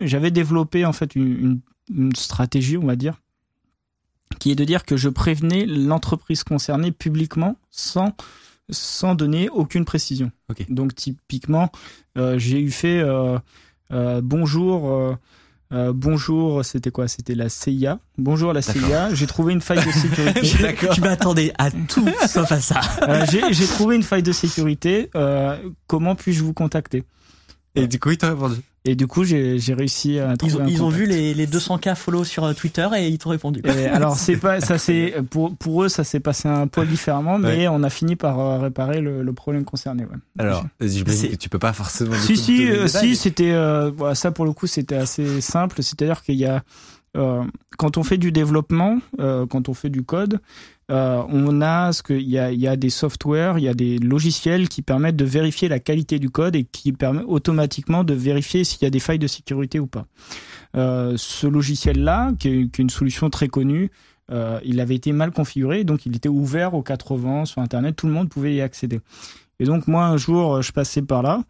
j'avais 0.00 0.30
développé 0.30 0.86
en 0.86 0.92
fait 0.92 1.14
une, 1.16 1.60
stratégie, 2.14 2.78
on 2.78 2.86
va 2.86 2.96
dire, 2.96 3.20
qui 4.40 4.50
est 4.50 4.54
de 4.54 4.64
dire 4.64 4.84
que 4.84 4.96
je 4.96 5.08
prévenais 5.08 5.66
l'entreprise 5.66 6.44
concernée 6.44 6.92
publiquement 6.92 7.56
sans 7.70 8.14
sans 8.68 9.14
donner 9.14 9.48
aucune 9.48 9.84
précision. 9.84 10.32
Donc 10.68 10.96
typiquement, 10.96 11.70
euh, 12.18 12.36
j'ai 12.36 12.60
eu 12.60 12.72
fait 12.72 12.98
euh, 12.98 13.38
euh, 13.92 14.20
bonjour. 14.22 15.16
Euh, 15.72 15.88
euh, 15.88 15.92
bonjour, 15.94 16.64
c'était 16.64 16.90
quoi? 16.90 17.08
C'était 17.08 17.34
la 17.34 17.48
CIA. 17.48 17.98
Bonjour 18.18 18.52
la 18.52 18.62
CIA. 18.62 19.14
J'ai 19.14 19.26
trouvé 19.26 19.52
une 19.52 19.60
faille 19.60 19.84
de 19.84 19.90
sécurité. 19.92 20.40
Tu 20.92 21.00
m'attendais 21.00 21.52
à 21.58 21.70
tout 21.70 22.08
sauf 22.28 22.50
à 22.52 22.60
ça. 22.60 22.80
Euh, 23.02 23.24
j'ai 23.30 23.52
j'ai 23.52 23.66
trouvé 23.66 23.96
une 23.96 24.02
faille 24.02 24.22
de 24.22 24.32
sécurité. 24.32 25.10
Euh, 25.14 25.56
comment 25.86 26.14
puis-je 26.14 26.42
vous 26.42 26.52
contacter? 26.54 27.04
Et 27.74 27.86
du 27.86 27.98
coup, 27.98 28.10
il 28.10 28.18
t'a 28.18 28.30
répondu. 28.30 28.56
Et 28.88 28.94
du 28.94 29.06
coup, 29.08 29.24
j'ai 29.24 29.58
réussi 29.74 30.18
à 30.20 30.36
trouver 30.36 30.52
Ils 30.54 30.56
ont, 30.58 30.62
un 30.62 30.66
ils 30.68 30.82
ont 30.82 30.84
contact. 30.86 31.00
vu 31.02 31.06
les, 31.06 31.34
les 31.34 31.46
200K 31.46 31.94
follow 31.96 32.22
sur 32.24 32.44
euh, 32.44 32.52
Twitter 32.54 32.86
et 32.96 33.08
ils 33.08 33.18
t'ont 33.18 33.30
répondu. 33.30 33.60
Et 33.64 33.86
alors 33.86 34.16
c'est 34.16 34.36
pas 34.36 34.60
ça 34.60 34.78
c'est 34.78 35.14
pour 35.28 35.54
pour 35.56 35.82
eux 35.82 35.88
ça 35.88 36.04
s'est 36.04 36.20
passé 36.20 36.48
un 36.48 36.66
poil 36.68 36.86
différemment 36.86 37.38
mais 37.38 37.66
on 37.68 37.82
a 37.82 37.90
fini 37.90 38.14
par 38.16 38.38
euh, 38.38 38.58
réparer 38.58 39.00
le, 39.00 39.22
le 39.22 39.32
problème 39.32 39.64
concerné 39.64 40.04
ouais. 40.04 40.16
Alors, 40.38 40.64
j'imagine 40.80 41.30
que 41.30 41.36
tu 41.36 41.48
peux 41.48 41.58
pas 41.58 41.72
forcément. 41.72 42.14
si 42.14 42.36
si 42.36 42.70
euh, 42.70 42.86
si 42.86 43.16
c'était 43.16 43.52
euh, 43.52 44.14
ça 44.14 44.30
pour 44.30 44.44
le 44.44 44.52
coup 44.52 44.66
c'était 44.66 44.96
assez 44.96 45.40
simple 45.40 45.82
c'est-à-dire 45.82 46.22
qu'il 46.22 46.36
y 46.36 46.46
a 46.46 46.56
euh, 46.56 46.60
quand 47.78 47.96
on 47.96 48.02
fait 48.02 48.18
du 48.18 48.32
développement 48.32 48.98
euh, 49.20 49.46
quand 49.46 49.68
on 49.68 49.74
fait 49.74 49.90
du 49.90 50.02
code 50.02 50.40
euh, 50.90 51.22
on 51.28 51.60
a 51.60 51.92
ce 51.92 52.02
que 52.02 52.12
il 52.12 52.28
y 52.28 52.68
a 52.68 52.76
des 52.76 52.90
softwares 52.90 53.58
il 53.58 53.64
y 53.64 53.68
a 53.68 53.74
des 53.74 53.98
logiciels 53.98 54.68
qui 54.68 54.82
permettent 54.82 55.16
de 55.16 55.24
vérifier 55.24 55.68
la 55.68 55.78
qualité 55.78 56.18
du 56.18 56.30
code 56.30 56.56
et 56.56 56.64
qui 56.64 56.92
permettent 56.92 57.24
automatiquement 57.26 58.04
de 58.04 58.14
vérifier 58.14 58.64
s'il 58.64 58.82
y 58.82 58.86
a 58.86 58.90
des 58.90 59.00
failles 59.00 59.18
de 59.18 59.26
sécurité 59.26 59.80
ou 59.80 59.86
pas 59.86 60.06
euh, 60.76 61.14
ce 61.16 61.46
logiciel 61.46 62.02
là 62.02 62.32
qui 62.38 62.48
est, 62.48 62.78
une 62.78 62.90
solution 62.90 63.30
très 63.30 63.48
connue 63.48 63.90
euh, 64.30 64.58
il 64.64 64.80
avait 64.80 64.96
été 64.96 65.12
mal 65.12 65.30
configuré, 65.30 65.84
donc 65.84 66.04
il 66.04 66.16
était 66.16 66.28
ouvert 66.28 66.74
aux 66.74 66.82
80 66.82 67.44
sur 67.44 67.62
Internet, 67.62 67.94
tout 67.94 68.08
le 68.08 68.12
monde 68.12 68.28
pouvait 68.28 68.56
y 68.56 68.60
accéder. 68.60 68.98
Et 69.60 69.64
donc 69.66 69.86
moi 69.86 70.04
un 70.06 70.16
jour 70.16 70.62
je 70.62 70.72
passais 70.72 71.02
par 71.02 71.22
là 71.22 71.44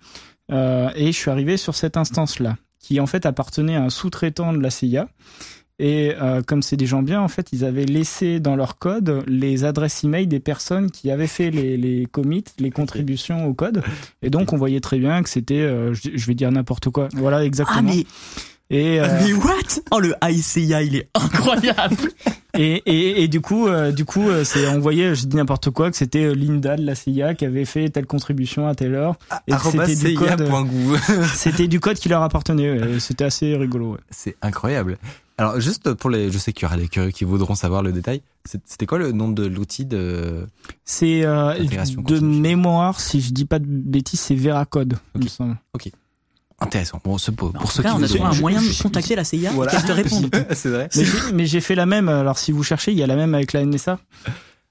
euh, 0.53 0.91
et 0.95 1.07
je 1.07 1.17
suis 1.17 1.31
arrivé 1.31 1.57
sur 1.57 1.75
cette 1.75 1.97
instance-là, 1.97 2.57
qui 2.79 3.01
en 3.01 3.07
fait 3.07 3.27
appartenait 3.27 3.77
à 3.77 3.83
un 3.83 3.91
sous-traitant 3.91 4.53
de 4.53 4.61
la 4.61 4.71
CIA. 4.71 5.09
Et 5.79 6.15
euh, 6.21 6.41
comme 6.43 6.63
c'est 6.63 6.77
des 6.79 6.87
gens 6.87 7.03
bien, 7.03 7.21
en 7.21 7.29
fait, 7.29 7.49
ils 7.53 7.63
avaient 7.65 7.85
laissé 7.85 8.41
dans 8.41 8.57
leur 8.57 8.79
code 8.79 9.23
les 9.27 9.65
adresses 9.65 10.05
email 10.05 10.27
des 10.27 10.41
personnes 10.41 10.91
qui 10.91 11.11
avaient 11.11 11.27
fait 11.27 11.51
les, 11.51 11.77
les 11.77 12.07
commits, 12.07 12.45
les 12.59 12.71
contributions 12.71 13.47
au 13.47 13.53
code. 13.53 13.83
Et 14.23 14.31
donc 14.31 14.55
on 14.55 14.57
voyait 14.57 14.81
très 14.81 14.99
bien 14.99 15.23
que 15.23 15.29
c'était, 15.29 15.61
euh, 15.61 15.93
je, 15.93 16.11
je 16.15 16.27
vais 16.27 16.35
dire 16.35 16.51
n'importe 16.51 16.89
quoi. 16.89 17.09
Voilà 17.13 17.39
Ah 17.39 17.45
exactement. 17.45 17.83
mais, 17.93 18.07
Et 18.71 19.01
euh, 19.01 19.07
mais 19.23 19.35
what? 19.35 19.83
Oh 19.91 20.01
le 20.01 20.15
ICIA 20.25 20.83
il 20.83 20.97
est 20.97 21.09
incroyable 21.15 22.11
Et, 22.59 22.83
et, 22.87 23.23
et 23.23 23.29
du 23.29 23.43
coup, 23.43 23.69
euh, 23.69 23.93
du 23.93 24.07
coup, 24.07 24.25
c'est 24.45 24.67
on 24.69 24.81
voyait, 24.81 25.15
je 25.15 25.27
dis 25.27 25.37
n'importe 25.37 25.69
quoi, 25.69 25.91
que 25.91 25.97
c'était 25.99 26.35
Linda 26.35 26.77
de 26.77 26.87
la 26.87 26.95
CIA 26.95 27.35
qui 27.35 27.45
avait 27.45 27.67
fait 27.67 27.91
telle 27.91 28.07
contribution 28.07 28.67
à 28.67 28.75
telle 28.75 28.95
heure. 28.95 29.17
Et 29.47 29.51
que 29.51 29.57
Arrobas 29.57 29.89
c'était 29.89 30.13
du 30.13 30.15
code, 30.17 30.49
c'était 31.35 31.69
du 31.69 31.81
code 31.81 31.99
qui 31.99 32.09
leur 32.09 32.23
appartenait. 32.23 32.99
C'était 32.99 33.25
assez 33.25 33.55
rigolo. 33.57 33.91
ouais. 33.93 33.99
C'est 34.09 34.37
incroyable. 34.41 34.97
Alors, 35.39 35.61
juste 35.61 35.93
pour 35.95 36.09
les, 36.09 36.31
je 36.33 36.39
sais 36.39 36.53
qu'il 36.53 36.63
y 36.63 36.67
aura 36.67 36.77
des 36.79 36.89
curieux 36.89 37.11
qui 37.11 37.25
voudront 37.25 37.55
savoir 37.55 37.83
le 37.83 37.93
détail. 37.93 38.23
C'était 38.45 38.87
quoi 38.87 38.99
le 38.99 39.13
nom 39.13 39.29
de 39.29 39.45
l'outil 39.45 39.85
de, 39.85 40.47
C'est 40.85 41.25
euh, 41.27 41.53
de 41.59 42.21
mémoire, 42.21 43.01
si 43.01 43.21
je 43.21 43.33
dis 43.33 43.45
pas 43.45 43.59
de 43.59 43.67
bêtises, 43.67 44.21
c'est 44.21 44.35
Veracode, 44.35 44.95
il 45.15 45.25
me 45.25 45.29
semble. 45.29 45.57
intéressant. 46.61 47.01
Bon, 47.05 47.19
ce- 47.19 47.31
pour, 47.33 47.53
pour 47.53 47.71
ceux 47.71 47.83
cas, 47.83 47.91
qui 47.91 47.97
on 47.99 48.03
a 48.03 48.09
trouvé 48.09 48.25
un 48.25 48.35
moyen 48.41 48.63
de 48.63 48.83
contacter 48.83 49.15
la 49.15 49.25
CIA 49.25 49.51
Voilà. 49.51 49.73
qu'elle 49.73 49.85
te 49.85 49.93
réponde. 49.93 50.31
c'est 50.53 50.71
vrai. 50.71 50.89
Mais 50.97 51.05
j'ai- 51.05 51.33
Mais 51.35 51.47
j'ai 51.47 51.61
fait 51.61 51.75
la 51.75 51.85
même. 51.87 52.09
Alors 52.09 52.39
si 52.39 52.51
vous 52.53 52.63
cherchez, 52.63 52.93
il 52.93 52.99
y 52.99 53.03
a 53.03 53.07
la 53.07 53.17
même 53.17 53.35
avec 53.35 53.53
la 53.53 53.61
NSA. 53.65 53.99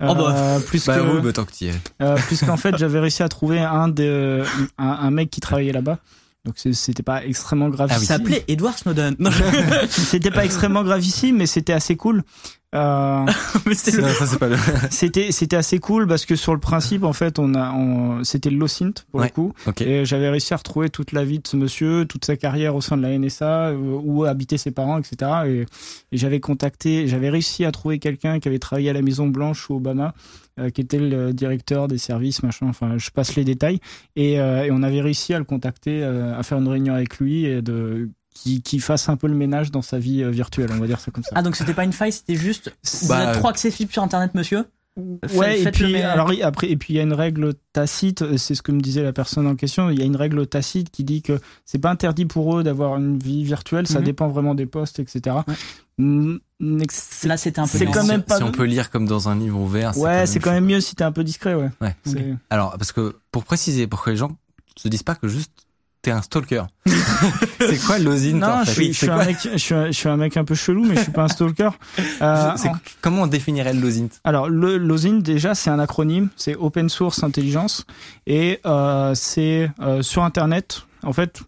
Oh 0.03 0.15
bah. 0.15 0.35
Euh, 0.35 0.59
plus 0.61 0.85
Bah 0.87 0.97
que, 0.97 1.01
oui, 1.01 1.21
bah 1.21 1.31
tant 1.31 1.45
que 1.45 1.51
tu 1.53 1.65
y 1.65 1.67
es. 1.67 1.73
Euh, 2.01 2.17
puisqu'en 2.27 2.57
fait 2.57 2.75
j'avais 2.77 2.99
réussi 2.99 3.21
à 3.23 3.29
trouver 3.29 3.59
un, 3.59 3.87
de, 3.87 4.43
un, 4.77 4.87
un 4.89 5.11
mec 5.11 5.29
qui 5.29 5.39
travaillait 5.41 5.71
là-bas. 5.73 5.99
Donc 6.45 6.53
c'est- 6.57 6.73
c'était 6.73 7.03
pas 7.03 7.25
extrêmement 7.25 7.69
grave. 7.69 7.89
Ah 7.91 7.95
Il 7.97 7.99
oui. 8.01 8.05
s'appelait 8.05 8.45
Edward 8.47 8.77
Snowden. 8.77 9.15
C'était 9.89 10.31
pas 10.31 10.45
extrêmement 10.45 10.83
gravissime, 10.83 11.37
mais 11.37 11.47
c'était 11.47 11.73
assez 11.73 11.95
cool. 11.97 12.23
Euh, 12.75 13.25
ça 13.73 13.91
c'était 14.91 15.31
c'était 15.31 15.55
assez 15.55 15.79
cool 15.79 16.07
parce 16.07 16.25
que 16.25 16.35
sur 16.35 16.53
le 16.53 16.59
principe, 16.59 17.03
en 17.03 17.13
fait, 17.13 17.39
on 17.39 17.55
a, 17.55 17.71
on, 17.71 18.23
c'était 18.23 18.49
le 18.49 18.57
Locint 18.57 18.91
pour 19.11 19.21
Ouais. 19.21 19.27
le 19.27 19.31
coup. 19.33 19.53
Ok. 19.65 19.81
Et 19.81 20.05
j'avais 20.05 20.29
réussi 20.29 20.53
à 20.53 20.57
retrouver 20.57 20.89
toute 20.89 21.11
la 21.13 21.23
vie 21.23 21.39
de 21.39 21.47
ce 21.47 21.55
monsieur, 21.57 22.05
toute 22.05 22.25
sa 22.25 22.35
carrière 22.35 22.75
au 22.75 22.81
sein 22.81 22.97
de 22.97 23.01
la 23.01 23.17
NSA, 23.17 23.69
euh, 23.69 23.75
où 24.03 24.25
habitaient 24.25 24.57
ses 24.57 24.71
parents, 24.71 24.99
etc. 24.99 25.31
Et, 25.47 25.59
et 26.11 26.17
j'avais 26.17 26.39
contacté, 26.41 27.07
j'avais 27.07 27.29
réussi 27.29 27.65
à 27.65 27.71
trouver 27.71 27.97
quelqu'un 27.99 28.39
qui 28.39 28.47
avait 28.49 28.59
travaillé 28.59 28.89
à 28.89 28.93
la 28.93 29.01
Maison 29.01 29.27
Blanche 29.27 29.63
sous 29.65 29.75
Obama, 29.75 30.13
euh, 30.59 30.69
qui 30.69 30.81
était 30.81 30.99
le 30.99 31.33
directeur 31.33 31.87
des 31.87 31.97
services, 31.97 32.43
machin. 32.43 32.67
Enfin, 32.67 32.97
je 32.97 33.09
passe 33.09 33.35
les 33.35 33.43
détails. 33.43 33.79
Et, 34.15 34.39
euh, 34.39 34.63
et 34.65 34.71
on 34.71 34.83
avait 34.83 35.01
réussi 35.01 35.33
à 35.33 35.39
le 35.39 35.45
contacter, 35.45 36.03
euh, 36.03 36.37
à 36.37 36.43
faire 36.43 36.57
une 36.57 36.67
réunion 36.67 36.93
avec 36.93 37.17
lui 37.19 37.45
et 37.45 37.61
de 37.61 38.09
qui, 38.33 38.61
qui 38.61 38.79
fasse 38.79 39.07
un 39.07 39.15
peu 39.15 39.27
le 39.27 39.33
ménage 39.35 39.71
dans 39.71 39.81
sa 39.81 39.97
vie 39.97 40.21
euh, 40.21 40.29
virtuelle, 40.29 40.69
on 40.73 40.77
va 40.79 40.87
dire 40.87 40.99
ça 40.99 41.09
comme 41.11 41.23
ça. 41.23 41.31
Ah 41.35 41.41
donc 41.41 41.55
c'était 41.55 41.73
pas 41.73 41.85
une 41.85 41.93
faille, 41.93 42.11
c'était 42.11 42.35
juste 42.35 42.75
vous 43.01 43.07
Bah, 43.07 43.31
êtes 43.31 43.39
trop 43.39 43.47
accessible 43.47 43.91
sur 43.93 44.03
internet 44.03 44.35
monsieur 44.35 44.65
Ouais, 45.35 45.59
et 45.61 45.71
puis 45.71 45.97
alors 45.97 46.31
il- 46.31 46.41
après 46.41 46.69
et 46.69 46.77
puis 46.77 46.93
il 46.93 46.95
y 46.97 46.99
a 47.01 47.03
une 47.03 47.11
règle 47.13 47.53
tacite, 47.73 48.21
euh, 48.21 48.37
c'est 48.37 48.55
ce 48.55 48.61
que 48.61 48.71
me 48.71 48.79
disait 48.79 49.03
la 49.03 49.11
personne 49.11 49.45
en 49.45 49.55
question. 49.55 49.89
Il 49.89 49.99
y 49.99 50.01
a 50.01 50.05
une 50.05 50.15
règle 50.15 50.47
tacite 50.47 50.89
qui 50.89 51.03
dit 51.03 51.21
que 51.21 51.37
c'est 51.65 51.79
pas 51.79 51.89
interdit 51.89 52.25
pour 52.25 52.57
eux 52.57 52.63
d'avoir 52.63 52.95
une 52.95 53.17
vie 53.19 53.43
virtuelle. 53.43 53.87
Ça 53.87 53.99
Mhm. 53.99 54.05
dépend 54.05 54.27
vraiment 54.29 54.55
des 54.55 54.65
postes, 54.65 54.99
etc. 54.99 55.35
Ouais. 55.47 55.53
Mm, 55.97 56.35
Là, 57.25 57.35
c'était 57.37 57.59
un 57.59 57.67
peu. 57.67 57.77
C'est 57.77 57.85
quand 57.85 58.05
même 58.05 58.23
pas- 58.23 58.37
Si 58.37 58.43
on 58.43 58.51
peut 58.51 58.63
lire 58.63 58.89
comme 58.89 59.05
dans 59.05 59.27
un 59.27 59.35
livre 59.35 59.59
ouvert. 59.59 59.97
ouais, 59.97 60.25
c'est 60.25 60.39
quand 60.39 60.51
même 60.51 60.65
mieux 60.65 60.79
si 60.81 60.95
t'es 60.95 61.03
un 61.03 61.11
peu 61.11 61.23
discret, 61.23 61.53
ouais. 61.53 61.69
Ouais. 61.81 61.95
C'est- 62.05 62.33
Alors, 62.49 62.77
parce 62.77 62.91
que 62.93 63.17
pour 63.31 63.43
préciser, 63.43 63.87
pour 63.87 64.01
que 64.03 64.09
les 64.11 64.15
gens 64.17 64.31
se 64.77 64.87
disent 64.87 65.03
pas 65.03 65.15
que 65.15 65.27
juste 65.27 65.51
t'es 66.01 66.11
un 66.11 66.21
stalker. 66.21 66.63
c'est 67.59 67.77
quoi 67.85 67.97
l'osint 67.99 68.33
Non, 68.37 68.63
je 68.65 68.71
suis, 68.71 68.87
je 68.93 68.99
C'est 68.99 69.05
suis 69.05 69.09
un 69.09 69.25
mec, 69.25 69.37
je 69.51 69.57
suis, 69.57 69.73
un, 69.73 69.85
je 69.87 69.91
suis 69.91 70.07
un 70.09 70.17
mec 70.17 70.37
un 70.37 70.45
peu 70.45 70.55
chelou, 70.55 70.85
mais 70.85 70.95
je 70.95 71.01
suis 71.01 71.11
pas 71.11 71.23
un 71.23 71.27
stalker. 71.27 71.71
Euh, 72.21 72.51
c'est- 72.55 72.69
en- 72.69 72.75
Comment 73.01 73.23
on 73.23 73.27
définirait 73.27 73.73
l'osint 73.73 74.07
Alors, 74.23 74.47
le 74.47 74.77
l'OSINT, 74.77 75.19
déjà, 75.21 75.55
c'est 75.55 75.69
un 75.69 75.79
acronyme, 75.79 76.29
c'est 76.37 76.55
Open 76.55 76.87
Source 76.89 77.23
Intelligence, 77.23 77.85
et 78.27 78.59
euh, 78.65 79.13
c'est 79.15 79.69
euh, 79.81 80.01
sur 80.01 80.23
Internet. 80.23 80.83
En 81.03 81.11
fait, 81.11 81.41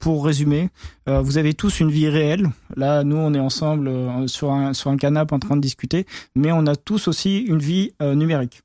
pour, 0.00 0.24
résumer, 0.24 0.70
euh, 1.08 1.20
vous 1.20 1.38
avez 1.38 1.54
tous 1.54 1.80
une 1.80 1.90
vie 1.90 2.08
réelle. 2.08 2.50
Là, 2.76 3.04
nous, 3.04 3.16
on 3.16 3.32
est 3.34 3.40
ensemble 3.40 3.88
euh, 3.88 4.26
sur 4.26 4.52
un 4.52 4.96
canapé 4.96 5.34
en 5.34 5.38
train 5.38 5.56
de 5.56 5.60
discuter, 5.60 6.06
mais 6.34 6.52
on 6.52 6.66
a 6.66 6.76
tous 6.76 7.08
aussi 7.08 7.38
une 7.38 7.58
vie 7.58 7.92
euh, 8.02 8.14
numérique. 8.14 8.62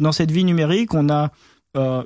Dans 0.00 0.12
cette 0.12 0.30
vie 0.30 0.44
numérique, 0.44 0.94
on 0.94 1.08
a 1.08 1.30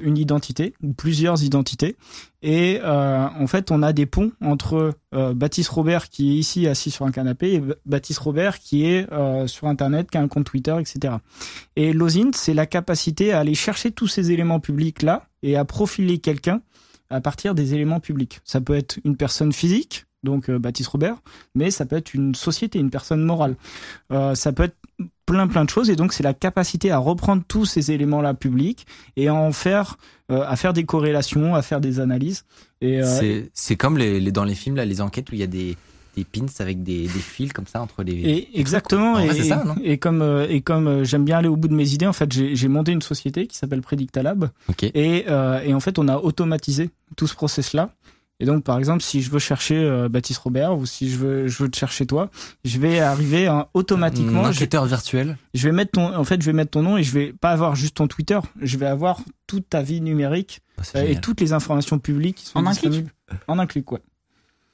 une 0.03 0.19
identité 0.19 0.75
ou 0.83 0.93
plusieurs 0.95 1.45
identités, 1.45 1.95
et 2.43 2.81
en 2.83 3.47
fait, 3.47 3.71
on 3.71 3.85
a 3.85 3.93
des 3.93 4.05
ponts 4.05 4.33
entre 4.41 4.95
Baptiste 5.13 5.69
Robert 5.69 6.09
qui 6.09 6.33
est 6.33 6.35
ici 6.35 6.67
assis 6.67 6.91
sur 6.91 7.07
un 7.07 7.13
canapé 7.13 7.55
et 7.55 7.63
Baptiste 7.87 8.19
Robert 8.19 8.59
qui 8.59 8.85
est 8.85 9.07
sur 9.47 9.69
Internet, 9.69 10.11
qui 10.11 10.19
a 10.19 10.23
un 10.23 10.27
compte 10.27 10.47
Twitter, 10.47 10.75
etc. 10.81 11.15
Et 11.77 11.93
l'OSINT, 11.93 12.33
c'est 12.33 12.53
la 12.53 12.67
capacité 12.67 13.33
à 13.33 13.39
aller 13.39 13.55
chercher 13.55 13.93
tous 13.93 14.09
ces 14.09 14.33
éléments 14.33 14.59
publics 14.59 15.03
là 15.03 15.29
et 15.45 15.55
à 15.55 15.65
profiler 15.65 16.19
quelqu'un 16.19 16.63
à 17.11 17.21
partir 17.21 17.55
des 17.55 17.75
éléments 17.75 18.01
publics. 18.01 18.41
Ça 18.45 18.61
peut 18.61 18.75
être 18.75 18.99
une 19.05 19.17
personne 19.17 19.53
physique, 19.53 20.07
donc 20.23 20.49
euh, 20.49 20.59
Baptiste 20.59 20.89
Robert, 20.91 21.17
mais 21.55 21.71
ça 21.71 21.87
peut 21.87 21.97
être 21.97 22.15
une 22.15 22.35
société, 22.35 22.79
une 22.79 22.91
personne 22.91 23.23
morale. 23.25 23.57
Euh, 24.13 24.35
ça 24.35 24.53
peut 24.53 24.65
être 24.65 24.77
plein 25.27 25.47
plein 25.47 25.65
de 25.65 25.71
choses 25.71 25.89
et 25.91 25.97
donc 25.97 26.13
c'est 26.13 26.23
la 26.25 26.35
capacité 26.35 26.91
à 26.91 26.99
reprendre 26.99 27.43
tous 27.47 27.65
ces 27.65 27.93
éléments 27.93 28.21
là 28.21 28.35
publics 28.35 28.85
et 29.17 29.29
à 29.29 29.35
en 29.35 29.53
faire 29.53 29.97
euh, 30.31 30.45
à 30.47 30.57
faire 30.57 30.73
des 30.73 30.85
corrélations, 30.85 31.55
à 31.55 31.63
faire 31.63 31.81
des 31.81 32.01
analyses 32.01 32.45
et 32.81 33.01
euh, 33.01 33.07
C'est 33.55 33.77
comme 33.77 33.97
les, 33.97 34.19
les- 34.21 34.33
dans 34.33 34.45
les 34.45 34.55
films 34.57 34.77
là, 34.77 34.85
les 34.85 35.01
enquêtes 35.01 35.31
où 35.31 35.35
il 35.35 35.41
y 35.41 35.45
a 35.45 35.47
des 35.47 35.77
des 36.17 36.25
pins 36.25 36.47
avec 36.59 36.83
des, 36.83 37.03
des 37.03 37.09
fils 37.09 37.53
comme 37.53 37.67
ça 37.67 37.81
entre 37.81 38.03
les. 38.03 38.13
Et 38.13 38.59
exactement. 38.61 39.15
En 39.15 39.21
Et, 39.21 39.43
ça, 39.45 39.63
non? 39.65 39.77
et 39.83 39.99
comme 39.99 40.23
euh, 40.23 40.47
et 40.49 40.61
comme 40.61 40.87
euh, 40.89 41.05
j'aime 41.05 41.25
bien 41.25 41.39
aller 41.39 41.49
au 41.49 41.57
bout 41.57 41.69
de 41.69 41.75
mes 41.75 41.93
idées, 41.93 42.07
en 42.07 42.13
fait, 42.13 42.33
j'ai 42.33 42.69
monté 42.69 42.93
une 42.93 43.03
société 43.03 43.47
qui 43.47 43.57
s'appelle 43.57 43.81
Predictalab 43.83 44.51
Ok. 44.69 44.85
et 44.85 45.25
euh, 45.29 45.61
et 45.63 45.75
en 45.75 45.81
fait, 45.81 45.99
on 45.99 46.09
a 46.09 46.17
automatisé 46.17 46.91
tout 47.17 47.27
ce 47.27 47.35
process 47.35 47.73
là. 47.73 47.91
Et 48.43 48.47
donc, 48.47 48.65
par 48.65 48.79
exemple, 48.79 49.03
si 49.03 49.21
je 49.21 49.31
veux 49.31 49.39
chercher 49.39 49.77
euh, 49.77 50.09
Baptiste 50.09 50.39
Robert 50.41 50.75
ou 50.79 50.87
si 50.87 51.11
je 51.11 51.19
veux 51.19 51.47
je 51.47 51.63
veux 51.63 51.69
te 51.69 51.77
chercher 51.77 52.07
toi, 52.07 52.31
je 52.65 52.79
vais 52.79 52.99
arriver 52.99 53.47
hein, 53.49 53.67
automatiquement. 53.75 54.47
Un 54.47 54.53
Je, 54.53 54.57
enquêteur 54.57 54.87
virtuel. 54.87 55.37
je 55.53 55.69
vais 55.69 55.73
mettre 55.73 55.91
ton 55.93 56.17
en 56.17 56.25
fait, 56.25 56.41
je 56.41 56.47
vais 56.47 56.55
mettre 56.55 56.71
ton 56.71 56.83
nom 56.83 56.97
et 56.97 57.03
je 57.03 57.13
vais 57.13 57.35
pas 57.35 57.51
avoir 57.51 57.77
juste 57.77 57.97
ton 57.99 58.09
Twitter. 58.09 58.39
Je 58.63 58.79
vais 58.79 58.87
avoir 58.87 59.21
toute 59.47 59.69
ta 59.69 59.83
vie 59.83 60.01
numérique 60.01 60.63
euh, 60.97 61.03
et 61.03 61.21
toutes 61.21 61.41
les 61.43 61.53
informations 61.53 61.99
publiques 61.99 62.37
qui 62.37 62.47
sont 62.47 62.59
En 62.59 62.67
un 62.67 62.71
clic 62.75 62.91
disponibles 62.91 63.13
en 63.47 63.59
un 63.59 63.67
clic, 63.67 63.93
ouais. 63.93 64.01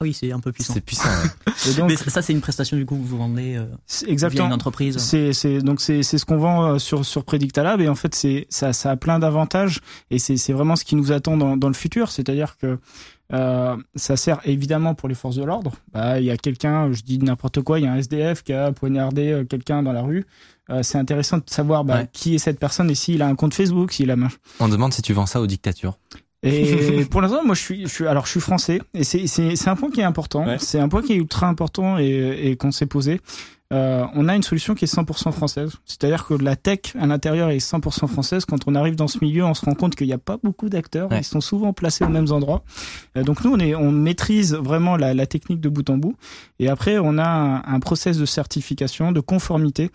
Oui, 0.02 0.12
c'est 0.12 0.30
un 0.30 0.40
peu 0.40 0.52
puissant. 0.52 0.74
C'est 0.74 0.82
puissant. 0.82 1.08
ouais. 1.08 1.52
Et 1.70 1.74
donc, 1.74 1.88
Mais 1.90 1.96
ça, 1.96 2.20
c'est 2.20 2.32
une 2.34 2.42
prestation 2.42 2.76
du 2.76 2.84
coup 2.84 2.96
que 2.96 3.02
vous 3.02 3.16
vendez 3.16 3.56
euh, 3.56 3.64
c'est 3.86 4.04
via 4.06 4.12
exactement. 4.12 4.46
une 4.48 4.52
entreprise. 4.52 4.98
C'est 4.98 5.32
c'est 5.32 5.58
donc 5.60 5.80
c'est 5.80 6.02
c'est 6.02 6.18
ce 6.18 6.26
qu'on 6.26 6.36
vend 6.36 6.64
euh, 6.74 6.78
sur 6.78 7.04
sur 7.06 7.24
Predictalab 7.24 7.80
et 7.80 7.88
en 7.88 7.94
fait 7.94 8.14
c'est 8.14 8.46
ça 8.50 8.72
ça 8.74 8.90
a 8.90 8.96
plein 8.96 9.18
d'avantages 9.18 9.80
et 10.10 10.18
c'est 10.18 10.36
c'est 10.36 10.52
vraiment 10.52 10.76
ce 10.76 10.84
qui 10.84 10.96
nous 10.96 11.12
attend 11.12 11.36
dans 11.38 11.56
dans 11.56 11.68
le 11.68 11.74
futur, 11.74 12.10
c'est-à-dire 12.10 12.58
que 12.58 12.78
euh, 13.32 13.76
ça 13.96 14.16
sert 14.16 14.38
évidemment 14.44 14.94
pour 14.94 15.08
les 15.08 15.14
forces 15.14 15.36
de 15.36 15.44
l'ordre. 15.44 15.72
Bah 15.94 16.20
il 16.20 16.26
y 16.26 16.30
a 16.30 16.36
quelqu'un, 16.36 16.92
je 16.92 17.02
dis 17.02 17.18
n'importe 17.18 17.62
quoi, 17.62 17.78
il 17.80 17.84
y 17.86 17.88
a 17.88 17.92
un 17.92 17.96
SDF 17.96 18.42
qui 18.42 18.52
a 18.52 18.72
poignardé 18.72 19.30
euh, 19.32 19.44
quelqu'un 19.44 19.82
dans 19.82 19.92
la 19.92 20.02
rue. 20.02 20.26
Euh, 20.68 20.82
c'est 20.82 20.98
intéressant 20.98 21.38
de 21.38 21.44
savoir 21.46 21.84
bah, 21.84 22.00
Ouais. 22.00 22.08
qui 22.12 22.34
est 22.34 22.38
cette 22.38 22.58
personne 22.58 22.90
et 22.90 22.94
s'il 22.94 23.22
a 23.22 23.26
un 23.28 23.34
compte 23.36 23.54
Facebook, 23.54 23.92
s'il 23.92 24.10
a 24.10 24.16
machin. 24.16 24.36
On 24.60 24.68
demande 24.68 24.92
si 24.92 25.00
tu 25.00 25.12
vends 25.14 25.26
ça 25.26 25.40
aux 25.40 25.46
dictatures. 25.46 25.96
Et 26.42 27.04
pour 27.10 27.22
l'instant, 27.22 27.44
moi, 27.44 27.54
je 27.54 27.60
suis, 27.60 27.82
je 27.82 27.88
suis, 27.88 28.06
alors, 28.06 28.26
je 28.26 28.30
suis 28.32 28.40
français, 28.40 28.80
et 28.94 29.04
c'est, 29.04 29.26
c'est, 29.26 29.56
c'est 29.56 29.68
un 29.68 29.76
point 29.76 29.90
qui 29.90 30.00
est 30.00 30.04
important. 30.04 30.46
Ouais. 30.46 30.58
C'est 30.58 30.78
un 30.78 30.88
point 30.88 31.02
qui 31.02 31.14
est 31.14 31.16
ultra 31.16 31.48
important 31.48 31.98
et, 31.98 32.50
et 32.50 32.56
qu'on 32.56 32.70
s'est 32.70 32.86
posé. 32.86 33.20
Euh, 33.72 34.04
on 34.14 34.28
a 34.28 34.36
une 34.36 34.44
solution 34.44 34.74
qui 34.74 34.84
est 34.84 34.94
100% 34.94 35.32
française. 35.32 35.72
C'est-à-dire 35.84 36.26
que 36.26 36.34
la 36.34 36.54
tech 36.54 36.94
à 36.98 37.06
l'intérieur 37.06 37.50
est 37.50 37.58
100% 37.58 38.06
française. 38.06 38.44
Quand 38.44 38.68
on 38.68 38.74
arrive 38.74 38.94
dans 38.94 39.08
ce 39.08 39.18
milieu, 39.20 39.44
on 39.44 39.54
se 39.54 39.64
rend 39.64 39.74
compte 39.74 39.96
qu'il 39.96 40.06
n'y 40.06 40.12
a 40.12 40.18
pas 40.18 40.38
beaucoup 40.42 40.68
d'acteurs. 40.68 41.10
Ouais. 41.10 41.20
Ils 41.20 41.24
sont 41.24 41.40
souvent 41.40 41.72
placés 41.72 42.04
aux 42.04 42.08
mêmes 42.08 42.30
endroits. 42.30 42.62
Euh, 43.16 43.24
donc 43.24 43.44
nous, 43.44 43.52
on 43.52 43.58
est, 43.58 43.74
on 43.74 43.90
maîtrise 43.90 44.54
vraiment 44.54 44.96
la, 44.96 45.14
la 45.14 45.26
technique 45.26 45.60
de 45.60 45.68
bout 45.68 45.88
en 45.90 45.98
bout. 45.98 46.16
Et 46.60 46.68
après, 46.68 46.98
on 46.98 47.18
a 47.18 47.26
un, 47.26 47.62
un 47.64 47.80
process 47.80 48.18
de 48.18 48.26
certification, 48.26 49.10
de 49.10 49.20
conformité. 49.20 49.90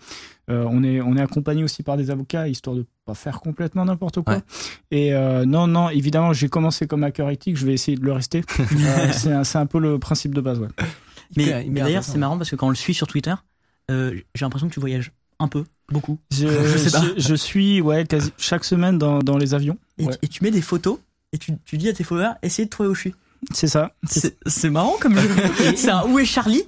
Euh, 0.50 0.66
on 0.68 0.82
est, 0.82 1.00
on 1.00 1.16
est 1.16 1.20
accompagné 1.20 1.62
aussi 1.62 1.82
par 1.84 1.96
des 1.96 2.10
avocats, 2.10 2.48
histoire 2.48 2.74
de 2.74 2.84
pas 3.04 3.14
faire 3.14 3.40
complètement 3.40 3.84
n'importe 3.84 4.20
quoi. 4.22 4.34
Ouais. 4.34 4.40
Et 4.90 5.14
euh, 5.14 5.44
non, 5.44 5.66
non, 5.68 5.88
évidemment, 5.88 6.32
j'ai 6.32 6.48
commencé 6.48 6.86
comme 6.88 7.04
hacker 7.04 7.30
éthique, 7.30 7.56
je 7.56 7.64
vais 7.64 7.74
essayer 7.74 7.96
de 7.96 8.04
le 8.04 8.12
rester. 8.12 8.42
Euh, 8.58 9.12
c'est 9.12 9.32
un, 9.32 9.44
c'est 9.44 9.58
un 9.58 9.66
peu 9.66 9.78
le 9.78 9.98
principe 9.98 10.34
de 10.34 10.40
base, 10.40 10.58
ouais. 10.58 10.68
Mais, 11.36 11.64
d'ailleurs, 11.70 12.02
c'est 12.04 12.18
marrant 12.18 12.36
parce 12.36 12.50
que 12.50 12.56
quand 12.56 12.66
on 12.66 12.70
le 12.70 12.74
suit 12.76 12.94
sur 12.94 13.06
Twitter, 13.06 13.34
euh, 13.90 14.12
j'ai 14.34 14.44
l'impression 14.44 14.68
que 14.68 14.74
tu 14.74 14.80
voyages 14.80 15.12
un 15.38 15.48
peu, 15.48 15.64
beaucoup. 15.88 16.18
Je, 16.32 16.46
Je 16.72 16.78
sais 16.78 16.90
pas. 16.90 17.02
je- 17.16 17.20
je 17.22 17.34
suis 17.34 17.80
ouais, 17.80 18.04
quasi 18.04 18.32
chaque 18.38 18.64
semaine 18.64 18.98
dans, 18.98 19.20
dans 19.20 19.38
les 19.38 19.54
avions. 19.54 19.78
Et, 19.98 20.06
Ouais. 20.06 20.14
et 20.22 20.28
tu 20.28 20.42
mets 20.44 20.50
des 20.50 20.60
photos 20.62 20.98
et 21.32 21.38
tu, 21.38 21.52
tu 21.64 21.78
dis 21.78 21.88
à 21.88 21.92
tes 21.92 22.04
followers, 22.04 22.32
essayez 22.42 22.66
de 22.66 22.70
trouver 22.70 22.88
où 22.88 22.94
je 22.94 23.00
suis. 23.00 23.14
C'est 23.52 23.66
ça. 23.68 23.92
C'est 24.46 24.70
marrant 24.70 24.94
comme 25.00 25.18
jeu. 25.18 25.28
c'est 25.76 25.90
un 25.90 26.04
où 26.06 26.18
est 26.18 26.24
Charlie? 26.24 26.62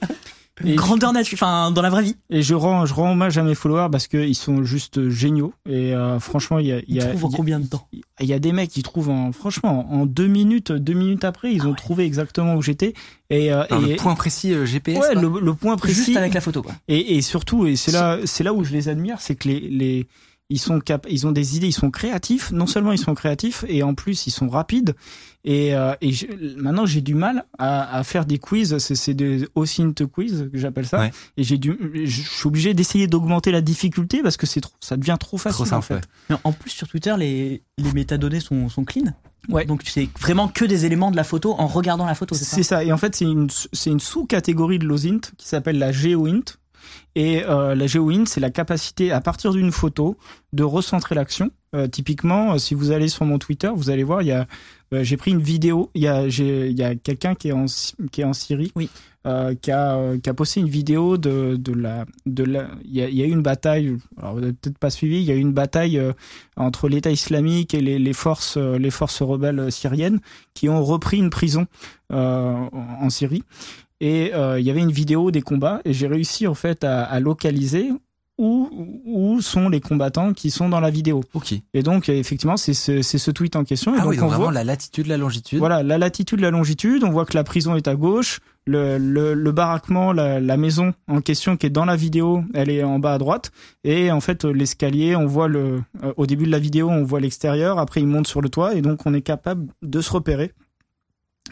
Et, 0.64 0.76
Grandeur 0.76 1.12
nature, 1.12 1.34
enfin 1.36 1.72
dans 1.72 1.82
la 1.82 1.90
vraie 1.90 2.02
vie. 2.04 2.14
et 2.30 2.40
je 2.42 2.54
rends, 2.54 2.86
je 2.86 2.94
rends 2.94 3.10
hommage 3.10 3.38
à 3.38 3.42
mes 3.42 3.56
followers 3.56 3.88
parce 3.90 4.06
qu'ils 4.06 4.36
sont 4.36 4.62
juste 4.62 5.08
géniaux. 5.08 5.52
Et 5.68 5.92
euh, 5.94 6.20
franchement, 6.20 6.60
il 6.60 6.66
y 6.66 6.72
a, 6.72 6.80
y, 6.86 7.00
a, 7.00 7.08
trouve 7.08 7.24
en 7.24 7.28
il 7.28 7.32
y 7.32 7.34
a- 7.34 7.36
combien 7.36 7.58
de 7.60 7.66
temps? 7.66 7.88
il 8.20 8.26
y 8.26 8.32
a 8.32 8.38
des 8.38 8.52
mecs 8.52 8.70
qui 8.70 8.84
trouvent 8.84 9.10
en, 9.10 9.32
franchement, 9.32 9.92
en 9.92 10.06
deux 10.06 10.28
minutes, 10.28 10.70
deux 10.70 10.92
minutes 10.92 11.24
après, 11.24 11.52
ils 11.52 11.62
Ah 11.62 11.66
ont 11.66 11.70
ouais. 11.70 11.76
trouvé 11.76 12.04
exactement 12.04 12.54
où 12.54 12.62
j'étais. 12.62 12.94
Et, 13.30 13.52
euh, 13.52 13.64
et 13.68 13.90
le 13.90 13.96
point 13.96 14.14
précis 14.14 14.52
euh, 14.54 14.64
GPS. 14.64 14.96
ouais, 14.98 15.14
le, 15.16 15.40
le 15.40 15.54
point 15.54 15.76
précis. 15.76 16.04
Juste 16.04 16.16
avec 16.16 16.34
la 16.34 16.40
photo, 16.40 16.62
quoi. 16.62 16.74
Et, 16.86 17.16
et 17.16 17.22
surtout, 17.22 17.66
et 17.66 17.74
c'est 17.74 17.90
là, 17.90 18.18
c'est 18.24 18.44
là 18.44 18.52
où 18.54 18.62
je 18.62 18.72
les 18.72 18.88
admire, 18.88 19.16
c'est 19.20 19.34
que 19.34 19.48
les, 19.48 19.58
les, 19.58 20.06
ils 20.50 20.58
sont 20.58 20.78
cap, 20.80 21.06
ils 21.10 21.26
ont 21.26 21.32
des 21.32 21.56
idées, 21.56 21.68
ils 21.68 21.72
sont 21.72 21.90
créatifs. 21.90 22.52
Non 22.52 22.66
seulement 22.66 22.92
ils 22.92 22.98
sont 22.98 23.14
créatifs, 23.14 23.64
et 23.68 23.82
en 23.82 23.94
plus 23.94 24.26
ils 24.26 24.30
sont 24.30 24.48
rapides. 24.48 24.94
Et, 25.44 25.74
euh, 25.74 25.94
et 26.00 26.12
maintenant 26.56 26.86
j'ai 26.86 27.00
du 27.00 27.14
mal 27.14 27.44
à, 27.58 27.96
à 27.98 28.04
faire 28.04 28.24
des 28.26 28.38
quiz. 28.38 28.76
C'est, 28.78 29.14
des 29.14 29.46
OSINT 29.54 29.94
quiz 30.12 30.48
que 30.52 30.58
j'appelle 30.58 30.86
ça. 30.86 31.00
Ouais. 31.00 31.10
Et 31.36 31.44
j'ai 31.44 31.58
dû, 31.58 31.78
je 32.04 32.20
suis 32.22 32.46
obligé 32.46 32.74
d'essayer 32.74 33.06
d'augmenter 33.06 33.50
la 33.52 33.60
difficulté 33.62 34.22
parce 34.22 34.36
que 34.36 34.46
c'est 34.46 34.60
trop, 34.60 34.74
ça 34.80 34.96
devient 34.96 35.16
trop 35.18 35.38
facile 35.38 35.54
Trop 35.56 35.64
simple. 35.64 35.78
en 35.78 35.82
fait. 35.82 35.94
ouais. 35.94 36.00
Mais 36.30 36.36
en 36.44 36.52
plus 36.52 36.70
sur 36.70 36.88
Twitter, 36.88 37.14
les, 37.18 37.62
les 37.78 37.92
métadonnées 37.92 38.40
sont, 38.40 38.68
sont 38.68 38.84
clean. 38.84 39.12
Ouais. 39.48 39.64
Donc 39.66 39.82
c'est 39.86 40.08
vraiment 40.20 40.48
que 40.48 40.64
des 40.64 40.84
éléments 40.86 41.10
de 41.10 41.16
la 41.16 41.24
photo 41.24 41.54
en 41.58 41.66
regardant 41.66 42.06
la 42.06 42.14
photo, 42.14 42.34
c'est 42.34 42.44
ça 42.44 42.56
C'est 42.56 42.62
ça? 42.62 42.84
Et 42.84 42.92
en 42.92 42.96
fait, 42.98 43.14
c'est 43.14 43.26
une, 43.26 43.48
c'est 43.72 43.90
une 43.90 44.00
sous-catégorie 44.00 44.78
de 44.78 44.86
l'OSINT 44.86 45.20
qui 45.36 45.46
s'appelle 45.48 45.78
la 45.78 45.92
GeoInt. 45.92 46.42
Et 47.14 47.44
euh, 47.44 47.74
la 47.74 47.86
GeoInt, 47.86 48.24
c'est 48.26 48.40
la 48.40 48.50
capacité, 48.50 49.12
à 49.12 49.20
partir 49.20 49.52
d'une 49.52 49.70
photo, 49.72 50.16
de 50.52 50.62
recentrer 50.64 51.14
l'action. 51.14 51.50
Euh, 51.74 51.88
typiquement, 51.88 52.52
euh, 52.54 52.58
si 52.58 52.74
vous 52.74 52.90
allez 52.92 53.08
sur 53.08 53.24
mon 53.24 53.38
Twitter, 53.38 53.70
vous 53.74 53.90
allez 53.90 54.04
voir, 54.04 54.22
il 54.22 54.28
y 54.28 54.32
a, 54.32 54.46
euh, 54.92 55.02
j'ai 55.04 55.16
pris 55.16 55.32
une 55.32 55.40
vidéo. 55.42 55.90
Il 55.94 56.02
y 56.02 56.08
a, 56.08 56.28
j'ai, 56.28 56.68
il 56.70 56.78
y 56.78 56.82
a 56.84 56.94
quelqu'un 56.94 57.34
qui 57.34 57.48
est 57.48 57.52
en, 57.52 57.66
qui 58.12 58.20
est 58.20 58.24
en 58.24 58.32
Syrie, 58.32 58.70
Oui. 58.76 58.88
euh, 59.26 59.54
qui 59.60 59.70
a, 59.72 59.96
euh, 59.96 60.18
qui 60.18 60.28
a 60.30 60.34
posté 60.34 60.60
une 60.60 60.68
vidéo 60.68 61.16
de, 61.16 61.56
de 61.56 61.72
la, 61.72 62.04
de 62.26 62.44
la. 62.44 62.68
Il 62.84 62.94
y 62.94 63.02
a, 63.02 63.08
il 63.08 63.16
y 63.16 63.22
a 63.22 63.26
eu 63.26 63.30
une 63.32 63.42
bataille. 63.42 63.96
Alors 64.18 64.34
vous 64.34 64.40
n'avez 64.40 64.52
peut-être 64.52 64.78
pas 64.78 64.90
suivi. 64.90 65.16
Il 65.16 65.24
y 65.24 65.32
a 65.32 65.34
eu 65.34 65.40
une 65.40 65.52
bataille 65.52 65.98
euh, 65.98 66.12
entre 66.56 66.88
l'État 66.88 67.10
islamique 67.10 67.74
et 67.74 67.80
les, 67.80 67.98
les 67.98 68.12
forces, 68.12 68.56
les 68.56 68.90
forces 68.90 69.22
rebelles 69.22 69.72
syriennes 69.72 70.20
qui 70.54 70.68
ont 70.68 70.84
repris 70.84 71.18
une 71.18 71.30
prison 71.30 71.66
euh, 72.12 72.54
en 72.72 73.10
Syrie. 73.10 73.42
Et 74.04 74.34
euh, 74.34 74.60
il 74.60 74.66
y 74.66 74.70
avait 74.70 74.82
une 74.82 74.92
vidéo 74.92 75.30
des 75.30 75.40
combats 75.40 75.80
et 75.86 75.94
j'ai 75.94 76.06
réussi 76.06 76.46
en 76.46 76.52
fait 76.54 76.84
à, 76.84 77.04
à 77.04 77.20
localiser 77.20 77.88
où, 78.36 78.68
où 79.06 79.40
sont 79.40 79.68
les 79.70 79.80
combattants 79.80 80.34
qui 80.34 80.50
sont 80.50 80.68
dans 80.68 80.80
la 80.80 80.90
vidéo. 80.90 81.22
Ok. 81.32 81.54
Et 81.72 81.82
donc 81.82 82.08
effectivement 82.10 82.58
c'est 82.58 82.74
ce, 82.74 83.00
c'est 83.00 83.16
ce 83.16 83.30
tweet 83.30 83.56
en 83.56 83.64
question. 83.64 83.94
Et 83.94 83.98
Ah 83.98 84.02
donc 84.02 84.10
oui, 84.10 84.16
donc 84.16 84.26
on 84.26 84.28
vraiment 84.28 84.44
voit 84.44 84.52
la 84.52 84.64
latitude, 84.64 85.06
la 85.06 85.16
longitude. 85.16 85.58
voilà 85.58 85.82
la 85.82 85.96
latitude, 85.96 86.40
la 86.40 86.50
longitude. 86.50 87.02
On 87.02 87.10
voit 87.12 87.24
que 87.24 87.34
la 87.34 87.44
prison 87.44 87.76
est 87.76 87.88
à 87.88 87.94
gauche, 87.94 88.40
le, 88.66 88.98
le, 88.98 89.32
le 89.32 89.52
baraquement, 89.52 90.12
la, 90.12 90.38
la 90.38 90.56
maison 90.58 90.92
en 91.08 91.20
question 91.22 91.56
qui 91.56 91.66
est 91.66 91.70
dans 91.70 91.86
la 91.86 91.96
vidéo, 91.96 92.44
elle 92.52 92.68
est 92.70 92.82
en 92.82 92.98
bas 92.98 93.14
à 93.14 93.18
droite. 93.18 93.52
Et 93.84 94.10
en 94.10 94.20
fait 94.20 94.44
l'escalier, 94.44 95.16
on 95.16 95.26
voit 95.26 95.48
le 95.48 95.80
euh, 96.02 96.12
au 96.18 96.26
début 96.26 96.44
de 96.44 96.50
la 96.50 96.58
vidéo, 96.58 96.90
on 96.90 97.04
voit 97.04 97.20
l'extérieur. 97.20 97.78
Après 97.78 98.00
il 98.02 98.06
monte 98.08 98.26
sur 98.26 98.42
le 98.42 98.50
toit 98.50 98.74
et 98.74 98.82
donc 98.82 99.06
on 99.06 99.14
est 99.14 99.22
capable 99.22 99.68
de 99.80 100.00
se 100.02 100.10
repérer 100.10 100.52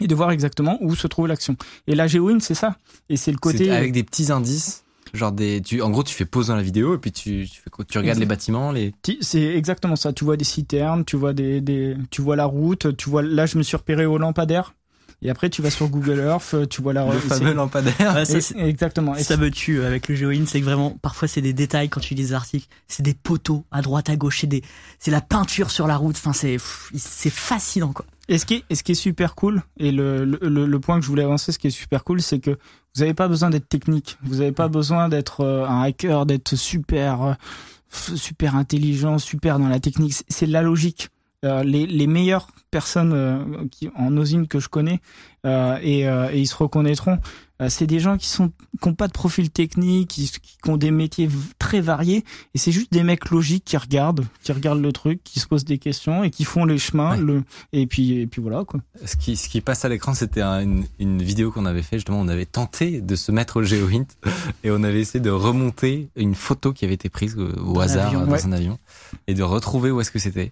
et 0.03 0.07
de 0.07 0.15
voir 0.15 0.31
exactement 0.31 0.77
où 0.81 0.95
se 0.95 1.07
trouve 1.07 1.27
l'action. 1.27 1.55
Et 1.87 1.95
la 1.95 2.07
géoïne, 2.07 2.41
c'est 2.41 2.55
ça. 2.55 2.77
Et 3.09 3.17
c'est 3.17 3.31
le 3.31 3.37
côté 3.37 3.71
avec 3.71 3.91
des 3.91 4.03
petits 4.03 4.31
indices. 4.31 4.83
Genre 5.13 5.31
des, 5.31 5.61
tu, 5.61 5.81
en 5.83 5.91
gros, 5.91 6.03
tu 6.03 6.15
fais 6.15 6.25
pause 6.25 6.47
dans 6.47 6.55
la 6.55 6.63
vidéo 6.63 6.95
et 6.95 6.97
puis 6.97 7.11
tu, 7.11 7.47
tu, 7.47 7.61
fais, 7.61 7.69
quoi? 7.69 7.85
Tu 7.85 7.99
regardes 7.99 8.17
les 8.17 8.25
bâtiments, 8.25 8.71
les. 8.71 8.93
C'est 9.21 9.43
exactement 9.43 9.95
ça. 9.95 10.11
Tu 10.11 10.23
vois 10.23 10.37
des 10.37 10.45
citernes, 10.45 11.05
tu 11.05 11.17
vois 11.17 11.33
des, 11.33 11.61
des, 11.61 11.95
tu 12.09 12.23
vois 12.23 12.35
la 12.35 12.45
route, 12.45 12.97
tu 12.97 13.09
vois. 13.11 13.21
Là, 13.21 13.45
je 13.45 13.57
me 13.59 13.63
suis 13.63 13.77
repéré 13.77 14.05
au 14.05 14.17
lampadaire. 14.17 14.73
Et 15.21 15.29
après, 15.29 15.49
tu 15.49 15.61
vas 15.61 15.69
sur 15.69 15.87
Google 15.87 16.19
Earth, 16.19 16.67
tu 16.69 16.81
vois 16.81 16.93
la. 16.93 17.05
Le 17.05 17.19
fameux 17.19 17.53
lampadaire. 17.53 18.15
Ouais, 18.15 18.25
ça, 18.25 18.39
exactement. 18.57 19.15
Et 19.15 19.23
ça 19.23 19.37
me 19.37 19.49
tue 19.51 19.79
euh, 19.79 19.87
avec 19.87 20.09
le 20.09 20.15
géoïne, 20.15 20.45
c'est 20.47 20.59
que 20.59 20.65
vraiment, 20.65 20.97
parfois 21.01 21.27
c'est 21.27 21.41
des 21.41 21.53
détails 21.53 21.89
quand 21.89 22.01
tu 22.01 22.13
lis 22.13 22.23
des 22.23 22.33
articles, 22.33 22.67
c'est 22.87 23.03
des 23.03 23.13
poteaux 23.13 23.63
à 23.71 23.81
droite, 23.81 24.09
à 24.09 24.15
gauche, 24.17 24.39
c'est 24.41 24.47
des, 24.47 24.63
c'est 24.99 25.11
la 25.11 25.21
peinture 25.21 25.71
sur 25.71 25.87
la 25.87 25.95
route, 25.95 26.17
enfin 26.17 26.33
c'est, 26.33 26.57
c'est 26.95 27.29
fascinant 27.29 27.93
quoi. 27.93 28.05
Et 28.29 28.37
ce 28.37 28.45
qui 28.45 28.63
est, 28.69 28.75
ce 28.75 28.83
qui 28.83 28.93
est 28.93 28.95
super 28.95 29.35
cool, 29.35 29.63
et 29.77 29.91
le, 29.91 30.23
le, 30.23 30.79
point 30.79 30.97
que 30.97 31.03
je 31.03 31.09
voulais 31.09 31.23
avancer, 31.23 31.51
ce 31.51 31.59
qui 31.59 31.67
est 31.67 31.71
super 31.71 32.03
cool, 32.05 32.21
c'est 32.21 32.39
que 32.39 32.51
vous 32.51 33.01
n'avez 33.01 33.13
pas 33.13 33.27
besoin 33.27 33.49
d'être 33.49 33.67
technique. 33.67 34.17
Vous 34.23 34.35
n'avez 34.35 34.53
pas 34.53 34.69
besoin 34.69 35.09
d'être 35.09 35.41
euh, 35.41 35.65
un 35.67 35.81
hacker, 35.81 36.25
d'être 36.25 36.55
super, 36.55 37.21
euh, 37.21 37.33
super 37.89 38.55
intelligent, 38.55 39.17
super 39.17 39.59
dans 39.59 39.67
la 39.67 39.79
technique. 39.79 40.15
C'est- 40.29 40.45
la 40.45 40.61
logique. 40.61 41.09
Euh, 41.43 41.63
les, 41.63 41.85
les 41.85 42.07
meilleures 42.07 42.47
personnes 42.71 43.11
euh, 43.13 43.43
qui, 43.69 43.89
en 43.95 44.15
OSINT 44.17 44.45
que 44.45 44.59
je 44.59 44.69
connais, 44.69 45.01
euh, 45.45 45.77
et, 45.81 46.07
euh, 46.07 46.29
et 46.31 46.39
ils 46.39 46.47
se 46.47 46.55
reconnaîtront, 46.55 47.19
euh, 47.61 47.67
c'est 47.69 47.85
des 47.85 47.99
gens 47.99 48.17
qui 48.17 48.27
sont 48.29 48.51
qui 48.81 48.87
ont 48.87 48.95
pas 48.95 49.07
de 49.07 49.11
profil 49.13 49.49
technique, 49.51 50.09
qui, 50.09 50.31
qui 50.31 50.69
ont 50.69 50.77
des 50.77 50.89
métiers 50.89 51.29
très 51.59 51.81
variés, 51.81 52.23
et 52.53 52.57
c'est 52.57 52.71
juste 52.71 52.91
des 52.93 53.03
mecs 53.03 53.29
logiques 53.29 53.65
qui 53.65 53.75
regardent, 53.77 54.25
qui 54.41 54.51
regardent 54.53 54.81
le 54.81 54.91
truc, 54.93 55.21
qui 55.23 55.39
se 55.41 55.47
posent 55.47 55.65
des 55.65 55.77
questions 55.79 56.23
et 56.23 56.31
qui 56.31 56.45
font 56.45 56.63
les 56.65 56.77
chemins. 56.77 57.11
Ouais. 57.17 57.21
Le, 57.21 57.43
et 57.73 57.85
puis, 57.87 58.13
et 58.21 58.25
puis 58.27 58.41
voilà 58.41 58.63
quoi. 58.63 58.79
Ce 59.05 59.15
qui, 59.17 59.35
ce 59.35 59.49
qui 59.49 59.59
passe 59.61 59.83
à 59.85 59.89
l'écran, 59.89 60.13
c'était 60.13 60.41
un- 60.41 60.61
une, 60.61 60.85
une 60.99 61.21
vidéo 61.21 61.51
qu'on 61.51 61.65
avait 61.65 61.83
fait. 61.83 61.97
Justement, 61.97 62.21
on 62.21 62.27
avait 62.29 62.45
tenté 62.45 63.01
de 63.01 63.15
se 63.15 63.31
mettre 63.33 63.57
au 63.57 63.63
GeoHint 63.63 64.05
et 64.63 64.71
on 64.71 64.81
avait 64.83 65.01
essayé 65.01 65.19
de 65.19 65.29
remonter 65.29 66.07
une 66.15 66.35
photo 66.35 66.71
qui 66.73 66.85
avait 66.85 66.93
été 66.95 67.09
prise 67.09 67.37
au, 67.37 67.79
hasard 67.81 68.13
dans 68.13 68.31
Ouais. 68.31 68.45
un 68.45 68.51
avion 68.53 68.79
et 69.27 69.33
de 69.33 69.43
retrouver 69.43 69.91
où 69.91 69.99
est-ce 70.01 70.11
que 70.11 70.19
c'était. 70.19 70.51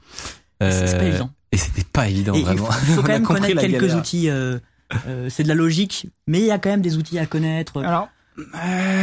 C'est 0.69 0.87
c'est 0.87 0.97
pas 0.97 1.03
Euh, 1.03 1.07
évident. 1.09 1.29
Et 1.51 1.57
c'était 1.57 1.83
pas 1.83 2.07
évident 2.07 2.33
Et 2.33 2.43
vraiment. 2.43 2.65
faut, 2.65 2.79
il 2.87 2.93
faut 2.95 3.01
quand 3.01 3.07
même 3.09 3.23
connaître 3.23 3.59
quelques 3.61 3.81
galère. 3.81 3.97
outils. 3.97 4.29
euh, 4.29 4.59
euh, 5.07 5.29
c'est 5.29 5.43
de 5.43 5.47
la 5.47 5.55
logique, 5.55 6.07
mais 6.27 6.39
il 6.39 6.45
y 6.45 6.51
a 6.51 6.59
quand 6.59 6.69
même 6.69 6.81
des 6.81 6.97
outils 6.97 7.17
à 7.19 7.25
connaître. 7.25 7.81
Alors, 7.83 8.09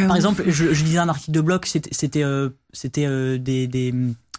Par 0.07 0.17
exemple, 0.17 0.45
je, 0.47 0.73
je 0.73 0.85
lisais 0.85 0.99
un 0.99 1.09
article 1.09 1.33
de 1.33 1.41
blog, 1.41 1.65
c'était 1.65 1.91
c'était 1.93 2.23
euh, 2.25 2.51
euh, 2.99 3.39
des, 3.39 3.67
des 3.67 3.95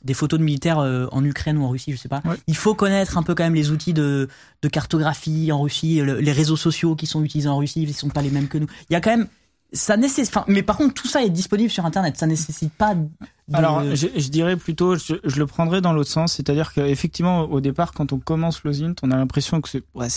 des 0.06 0.14
photos 0.14 0.40
de 0.40 0.46
militaires 0.46 0.80
euh, 0.80 1.08
en 1.12 1.24
Ukraine 1.26 1.58
ou 1.58 1.64
en 1.66 1.70
Russie, 1.70 1.92
je 1.92 1.98
sais 1.98 2.08
pas. 2.08 2.22
Ouais. 2.24 2.38
Il 2.48 2.56
faut 2.56 2.74
connaître 2.74 3.18
un 3.18 3.24
peu 3.24 3.36
quand 3.36 3.44
même 3.44 3.56
les 3.56 3.70
outils 3.72 3.94
de 3.94 4.28
de 4.62 4.68
cartographie 4.70 5.52
en 5.52 5.62
Russie, 5.62 6.00
le- 6.02 6.20
les 6.20 6.32
réseaux 6.32 6.56
sociaux 6.56 6.96
qui 6.96 7.06
sont 7.06 7.24
utilisés 7.24 7.50
en 7.50 7.58
Russie, 7.58 7.82
ils 7.84 7.94
sont 7.94 8.10
pas 8.10 8.22
les 8.22 8.30
mêmes 8.30 8.48
que 8.48 8.58
nous. 8.58 8.68
Il 8.90 8.94
y 8.94 8.96
a 8.96 9.02
quand 9.02 9.12
même 9.12 9.28
ça 9.72 9.98
nécessite. 9.98 10.36
Enfin, 10.36 10.46
mais 10.48 10.64
par 10.64 10.78
contre, 10.78 10.94
tout 10.94 11.08
ça 11.08 11.24
est 11.24 11.30
disponible 11.30 11.70
sur 11.70 11.86
Internet. 11.86 12.18
Ça 12.18 12.28
nécessite 12.28 12.74
pas. 12.74 12.96
De, 12.96 13.08
alors 13.54 13.84
je, 13.96 14.08
je 14.16 14.30
dirais 14.30 14.56
plutôt, 14.56 14.96
je, 14.96 15.16
je 15.24 15.40
le 15.40 15.46
prendrais 15.46 15.82
dans 15.82 15.94
l'autre 15.94 16.10
sens, 16.10 16.34
c'est-à-dire 16.34 16.74
qu'effectivement, 16.74 17.42
au 17.42 17.62
départ, 17.62 17.94
quand 17.94 18.14
on 18.14 18.20
commence 18.20 18.64
l'OSINT, 18.64 18.96
on 19.02 19.12
a 19.12 19.18
l'impression 19.18 19.62
que 19.62 19.70
c'est 19.70 19.84
ouais, 19.96 20.08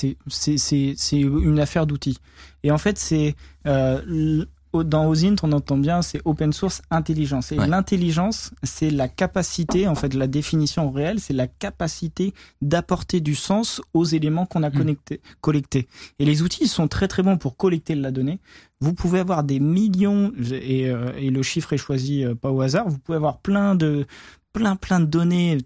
une 1.13 1.61
affaire 1.61 1.87
d'outils. 1.87 2.19
Et 2.63 2.71
en 2.71 2.79
fait, 2.79 2.99
c'est 2.99 3.35
euh, 3.67 4.45
dans 4.75 5.07
OSINT, 5.07 5.37
on 5.43 5.53
entend 5.53 5.77
bien, 5.77 6.01
c'est 6.03 6.21
open 6.25 6.53
source 6.53 6.81
intelligence. 6.91 7.53
Et 7.53 7.59
Ouais. 7.59 7.67
l'intelligence, 7.69 8.51
c'est 8.63 8.91
la 8.91 9.09
capacité, 9.09 9.87
en 9.87 9.95
fait, 9.95 10.15
la 10.15 10.27
définition 10.27 10.91
réelle, 10.91 11.21
c'est 11.21 11.35
la 11.35 11.47
capacité 11.47 12.33
d'apporter 12.63 13.21
du 13.21 13.35
sens 13.35 13.83
aux 13.93 14.05
éléments 14.05 14.47
qu'on 14.47 14.63
a 14.63 14.71
Mm. 14.71 14.79
connectés, 14.79 15.21
collectés. 15.43 15.89
Et 16.19 16.25
les 16.25 16.43
outils 16.43 16.67
sont 16.69 16.89
très 16.89 17.09
très 17.09 17.23
bons 17.23 17.37
pour 17.37 17.57
collecter 17.57 17.95
la 17.95 18.11
donnée. 18.11 18.41
Vous 18.81 18.95
pouvez 18.95 19.21
avoir 19.21 19.45
des 19.45 19.61
millions, 19.61 20.33
et, 20.51 20.89
euh, 20.91 21.13
et 21.19 21.31
le 21.31 21.43
chiffre 21.43 21.73
est 21.75 21.79
choisi 21.79 22.25
euh, 22.25 22.35
pas 22.35 22.51
au 22.51 22.61
hasard, 22.63 22.89
vous 22.89 22.99
pouvez 22.99 23.17
avoir 23.17 23.39
plein 23.39 23.75
de, 23.75 24.07
plein 24.53 24.77
plein 24.77 25.01
de 25.01 25.07
données. 25.07 25.59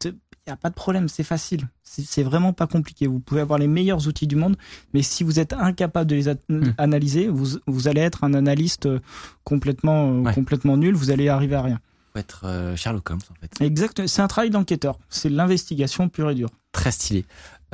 Il 0.46 0.50
n'y 0.50 0.54
a 0.54 0.56
pas 0.56 0.70
de 0.70 0.74
problème, 0.74 1.08
c'est 1.08 1.24
facile. 1.24 1.68
C'est 1.82 2.22
vraiment 2.22 2.52
pas 2.52 2.68
compliqué. 2.68 3.08
Vous 3.08 3.18
pouvez 3.18 3.40
avoir 3.40 3.58
les 3.58 3.66
meilleurs 3.66 4.06
outils 4.06 4.28
du 4.28 4.36
monde, 4.36 4.56
mais 4.94 5.02
si 5.02 5.24
vous 5.24 5.40
êtes 5.40 5.52
incapable 5.52 6.08
de 6.08 6.14
les 6.14 6.28
a- 6.28 6.34
analyser, 6.78 7.26
vous, 7.26 7.58
vous 7.66 7.88
allez 7.88 8.00
être 8.00 8.22
un 8.22 8.32
analyste 8.32 8.86
euh, 8.86 9.00
complètement, 9.44 10.08
euh, 10.10 10.20
Ouais. 10.22 10.32
complètement 10.34 10.76
nul. 10.76 10.94
Vous 10.94 11.10
allez 11.10 11.28
arriver 11.28 11.56
à 11.56 11.62
rien. 11.62 11.80
Faut 12.12 12.20
être 12.20 12.42
euh, 12.44 12.76
Sherlock 12.76 13.10
Holmes 13.10 13.20
en 13.30 13.34
fait. 13.40 13.64
Exact. 13.64 14.06
C'est 14.06 14.22
un 14.22 14.28
travail 14.28 14.50
d'enquêteur. 14.50 14.98
C'est 15.08 15.30
l'investigation 15.30 16.08
pure 16.08 16.30
et 16.30 16.34
dure. 16.36 16.50
Très 16.70 16.92
stylé. 16.92 17.24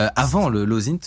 Euh, 0.01 0.09
avant 0.17 0.49
le 0.49 0.65
Lozint, 0.65 0.99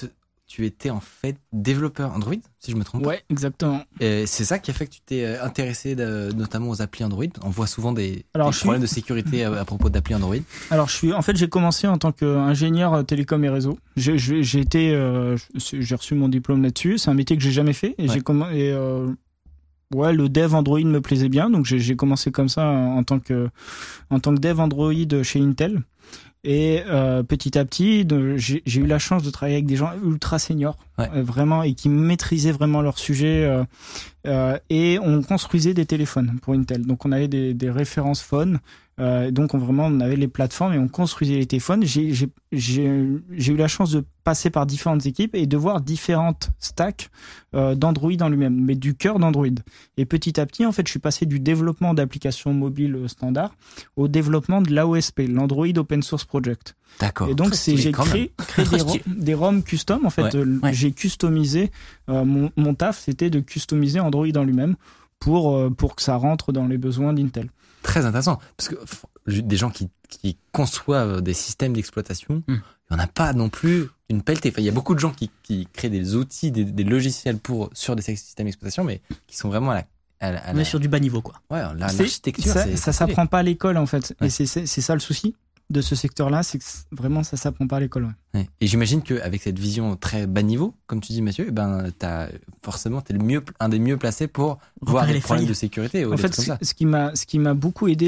tu 0.56 0.66
étais 0.66 0.90
en 0.90 1.02
fait 1.02 1.36
développeur 1.52 2.14
Android, 2.14 2.36
si 2.60 2.72
je 2.72 2.78
me 2.78 2.86
trompe. 2.86 3.06
Ouais, 3.06 3.22
exactement. 3.30 3.82
Et 4.00 4.26
c'est 4.26 4.46
ça 4.46 4.58
qui 4.58 4.72
a 4.72 4.74
fait 4.74 4.86
que 4.88 4.94
tu 4.94 5.02
t'es 5.06 5.26
euh, 5.26 5.44
intéressé 5.44 5.96
de- 5.96 6.32
notamment 6.34 6.70
aux 6.70 6.82
applis 6.82 7.04
Android. 7.04 7.26
On 7.44 7.50
voit 7.50 7.68
souvent 7.68 7.92
des, 7.92 8.24
Alors, 8.34 8.48
des 8.48 8.54
je 8.54 8.58
suis- 8.60 8.64
problèmes 8.64 8.82
de 8.82 8.88
sécurité 8.88 9.44
à, 9.44 9.52
à 9.60 9.66
propos 9.66 9.90
d'applis 9.90 10.16
Android. 10.16 10.38
Alors, 10.72 10.88
je 10.88 10.96
suis, 10.96 11.12
en 11.12 11.22
fait, 11.22 11.36
j'ai 11.36 11.50
commencé 11.50 11.88
en 11.88 11.98
tant 11.98 12.14
qu'ingénieur 12.14 12.94
euh, 12.94 13.04
télécom 13.04 13.44
et 13.44 13.50
réseau. 13.50 13.78
J'ai- 13.98 14.16
été, 14.62 14.92
euh, 14.94 15.36
j'ai 15.56 15.96
reçu 15.96 16.16
mon 16.16 16.30
diplôme 16.30 16.64
là-dessus. 16.64 17.00
C'est 17.00 17.10
un 17.10 17.16
métier 17.16 17.36
que 17.36 17.44
j'ai 17.44 17.52
jamais 17.52 17.74
fait. 17.74 17.94
Et 17.98 18.08
Ouais. 18.08 18.14
j'ai 18.14 18.20
et, 18.20 18.72
euh, 18.72 19.08
ouais, 19.94 20.14
le 20.14 20.30
dev 20.30 20.56
Android 20.56 20.80
me 20.80 21.02
plaisait 21.02 21.28
bien, 21.30 21.50
donc 21.50 21.66
j'ai 21.66 21.80
j'ai 21.80 21.98
commencé 21.98 22.32
comme 22.32 22.48
ça 22.48 22.66
en 22.66 23.04
tant 23.04 23.20
que, 23.20 23.50
en 24.10 24.22
tant 24.22 24.34
que 24.34 24.40
dev 24.40 24.60
Android 24.62 24.94
chez 25.24 25.42
Intel. 25.42 25.82
Et 26.48 26.84
euh, 26.88 27.24
petit 27.24 27.58
à 27.58 27.66
petit, 27.66 28.08
j'ai 28.38 28.62
j'ai 28.66 28.80
eu 28.82 28.86
la 28.86 29.00
chance 29.00 29.24
de 29.24 29.32
travailler 29.32 29.56
avec 29.56 29.66
des 29.66 29.76
gens 29.76 29.90
ultra 30.06 30.38
seniors, 30.40 30.78
Ouais. 31.00 31.10
euh, 31.14 31.24
vraiment, 31.24 31.64
et 31.64 31.74
qui 31.74 31.90
maîtrisaient 31.90 32.52
vraiment 32.52 32.82
leur 32.82 33.00
sujet. 33.00 33.52
Euh, 34.26 34.58
et 34.70 34.98
on 35.02 35.22
construisait 35.22 35.74
des 35.74 35.86
téléphones 35.86 36.40
pour 36.42 36.54
Intel. 36.54 36.86
Donc 36.86 37.06
on 37.06 37.12
avait 37.12 37.28
des, 37.28 37.70
références 37.70 38.22
phones. 38.22 38.60
Euh, 38.98 39.30
donc 39.30 39.54
on 39.54 39.58
vraiment 39.58 39.88
on 39.88 40.00
avait 40.00 40.16
les 40.16 40.30
plateformes 40.30 40.74
et 40.74 40.78
on 40.78 40.88
construisait 40.88 41.36
les 41.36 41.46
téléphones. 41.46 41.84
J'ai 41.84 42.86
eu 42.86 43.58
la 43.58 43.68
chance 43.68 43.92
de 43.92 44.04
passer 44.24 44.50
par 44.50 44.66
différentes 44.66 45.06
équipes 45.06 45.36
et 45.36 45.46
de 45.46 45.58
voir 45.58 45.82
différentes 45.82 46.50
stacks 46.60 47.10
euh, 47.54 47.76
d'Android 47.76 48.12
en 48.22 48.30
lui-même, 48.30 48.60
mais 48.60 48.76
du 48.76 48.96
cœur 48.96 49.20
d'Android. 49.20 49.48
Et 49.98 50.06
petit 50.06 50.40
à 50.40 50.46
petit, 50.46 50.66
en 50.66 50.72
fait, 50.72 50.88
je 50.88 50.92
suis 50.92 51.00
passé 51.00 51.26
du 51.26 51.40
développement 51.40 51.94
d'applications 51.94 52.54
mobiles 52.54 52.98
standard 53.08 53.56
au 53.96 54.08
développement 54.08 54.62
de 54.62 54.74
l'AOSP, 54.74 55.24
l'Android 55.28 55.78
Open 55.78 56.02
Source 56.02 56.26
Project. 56.26 56.76
D'accord. 57.00 57.30
Et 57.30 57.36
donc, 57.36 57.56
c'est 57.56 57.76
j'ai 57.78 57.92
créé, 57.92 58.32
des, 58.58 58.64
ro- 58.82 58.98
des 59.06 59.34
ROM 59.34 59.64
custom. 59.64 60.06
En 60.06 60.10
fait, 60.10 60.24
Ouais. 60.24 60.36
euh, 60.36 60.60
Ouais. 60.64 60.74
j'ai 60.74 60.92
customisé 60.92 61.72
euh, 62.10 62.24
mon, 62.24 62.52
mon 62.56 62.74
taf, 62.74 63.00
c'était 63.00 63.30
de 63.30 63.40
customiser 63.40 64.00
Android 64.00 64.28
en 64.36 64.44
lui-même 64.44 64.76
pour 65.20 65.56
euh, 65.56 65.70
pour 65.70 65.96
que 65.96 66.02
ça 66.02 66.16
rentre 66.16 66.52
dans 66.52 66.68
les 66.68 66.78
besoins 66.78 67.14
d'Intel. 67.14 67.50
Très 67.82 68.06
intéressant. 68.06 68.40
Parce 68.58 68.70
que 68.70 68.76
des 69.28 69.58
gens 69.58 69.70
qui, 69.70 69.90
qui 70.10 70.38
conçoivent 70.52 71.22
des 71.22 71.34
systèmes 71.34 71.74
d'exploitation, 71.74 72.44
il 72.48 72.54
Hmm. 72.56 72.62
n'y 72.92 72.98
en 72.98 73.00
a 73.00 73.08
pas 73.08 73.34
non 73.34 73.50
plus 73.50 73.86
une 74.10 74.22
pelletée. 74.22 74.50
Enfin, 74.50 74.62
il 74.62 74.66
y 74.66 74.70
a 74.70 74.72
beaucoup 74.72 74.94
de 74.96 75.00
gens 75.00 75.12
qui, 75.12 75.30
qui 75.44 75.68
créent 75.74 75.90
des 75.90 76.16
outils, 76.16 76.52
des, 76.52 76.64
des 76.64 76.84
logiciels 76.84 77.38
pour, 77.40 77.70
sur 77.74 77.96
des 77.96 78.02
systèmes 78.04 78.46
d'exploitation, 78.46 78.84
mais 78.84 79.02
qui 79.28 79.36
sont 79.38 79.50
vraiment 79.50 79.72
à 79.72 79.76
la. 79.76 79.86
À 80.22 80.32
la, 80.32 80.40
à 80.48 80.52
On 80.52 80.56
la- 80.56 80.62
est 80.62 80.66
sur 80.66 80.80
du 80.80 80.88
bas 80.88 81.00
niveau 81.00 81.22
quoi. 81.22 81.36
ouais, 81.52 81.62
l'architecture. 81.78 82.54
ça, 82.54 82.78
ça 82.78 82.94
s'apprend 82.94 83.28
pas 83.28 83.40
à 83.40 83.44
l'école 83.44 83.76
en 83.78 83.86
fait. 83.86 84.16
Ouais. 84.22 84.28
Et 84.28 84.30
c'est 84.30 84.66
ça 84.66 84.94
le 84.94 85.02
souci 85.02 85.36
de 85.72 85.82
ce 85.82 85.96
secteur-là, 85.96 86.44
c'est 86.44 86.60
que 86.60 86.64
vraiment 86.92 87.24
ça 87.24 87.38
s'apprend 87.38 87.66
pas 87.68 87.78
à 87.78 87.80
l'école. 87.80 88.04
ouais. 88.06 88.12
Ouais. 88.36 88.50
Et 88.62 88.68
j'imagine 88.68 89.02
qu'avec 89.02 89.42
cette 89.42 89.58
vision 89.58 89.96
très 89.96 90.28
bas 90.28 90.42
niveau, 90.44 90.76
comme 90.88 91.00
tu 91.02 91.14
dis, 91.14 91.22
Mathieu, 91.22 91.46
eh 91.48 91.52
ben, 91.52 91.88
t'as, 91.98 92.28
forcément, 92.64 93.00
t'es 93.02 93.14
le 93.14 93.20
mieux, 93.24 93.42
un 93.62 93.70
des 93.70 93.80
mieux 93.80 93.98
placés 93.98 94.28
pour 94.28 94.60
voir 94.82 95.06
les 95.08 95.14
les 95.14 95.20
problèmes 95.22 95.44
failles. 95.44 95.50
de 95.50 95.54
sécurité 95.54 96.06
ou 96.06 96.10
En 96.12 96.16
des 96.16 96.22
fait, 96.22 96.30
trucs 96.30 96.46
comme 96.48 96.58
ça. 96.58 96.60
ce 96.62 96.74
qui 96.74 96.86
m'a 96.86 97.16
ce 97.16 97.26
qui 97.26 97.40
m'a 97.40 97.54
beaucoup 97.54 97.88
aidé, 97.88 98.06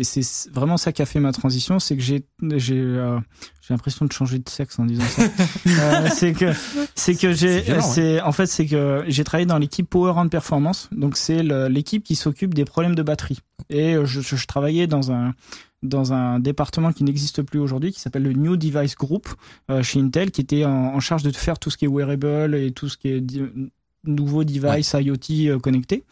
et 0.00 0.04
c'est 0.04 0.50
vraiment 0.52 0.76
ça 0.76 0.92
qui 0.92 1.00
a 1.00 1.06
fait 1.06 1.20
ma 1.20 1.32
transition, 1.32 1.78
c'est 1.78 1.96
que 1.96 2.02
j'ai 2.02 2.24
j'ai 2.56 2.74
euh, 2.76 3.18
j'ai 3.62 3.72
l'impression 3.72 4.04
de 4.04 4.12
changer 4.12 4.38
de 4.40 4.48
sexe 4.48 4.78
en 4.78 4.84
disant 4.84 5.04
ça. 5.06 5.22
Euh, 5.68 6.08
c'est 6.12 6.32
que 6.32 6.52
c'est 6.96 7.14
que 7.14 7.32
j'ai 7.32 7.62
C'est 7.80 8.14
ouais. 8.16 8.20
en 8.20 8.32
fait 8.32 8.46
c'est 8.46 8.66
que 8.66 9.04
j'ai 9.06 9.22
travaillé 9.22 9.46
dans 9.46 9.58
l'équipe 9.58 9.88
Power 9.88 10.12
and 10.16 10.28
Performance, 10.28 10.88
donc 10.92 11.16
c'est 11.16 11.42
l'équipe 11.68 12.02
qui 12.02 12.16
s'occupe 12.16 12.52
des 12.52 12.64
problèmes 12.64 12.94
de 12.96 13.02
batterie. 13.02 13.38
Et 13.70 13.94
euh, 13.94 14.04
je, 14.06 14.20
je, 14.20 14.34
je 14.36 14.46
travaillais 14.46 14.86
dans 14.88 15.12
un 15.12 15.34
dans 15.82 16.12
un 16.12 16.40
département 16.40 16.92
qui 16.92 17.04
n'existe 17.04 17.42
plus 17.42 17.60
aujourd'hui, 17.60 17.92
qui 17.92 18.00
s'appelle 18.00 18.24
le 18.24 18.32
New 18.32 18.56
Device 18.56 18.96
Group 18.96 19.28
euh, 19.70 19.82
chez 19.82 20.00
Intel, 20.00 20.30
qui 20.30 20.40
était 20.40 20.64
en, 20.64 20.94
en 20.94 21.00
charge 21.00 21.22
de 21.22 21.30
faire 21.30 21.58
tout 21.58 21.70
ce 21.70 21.76
qui 21.76 21.84
est 21.84 21.88
wearable 21.88 22.54
et 22.54 22.72
tout 22.72 22.88
ce 22.88 22.96
qui 22.96 23.08
est 23.08 23.24
nouveaux 24.04 24.44
devices 24.44 24.94
IoT 24.98 25.50
euh, 25.50 25.58
connectés. 25.58 26.04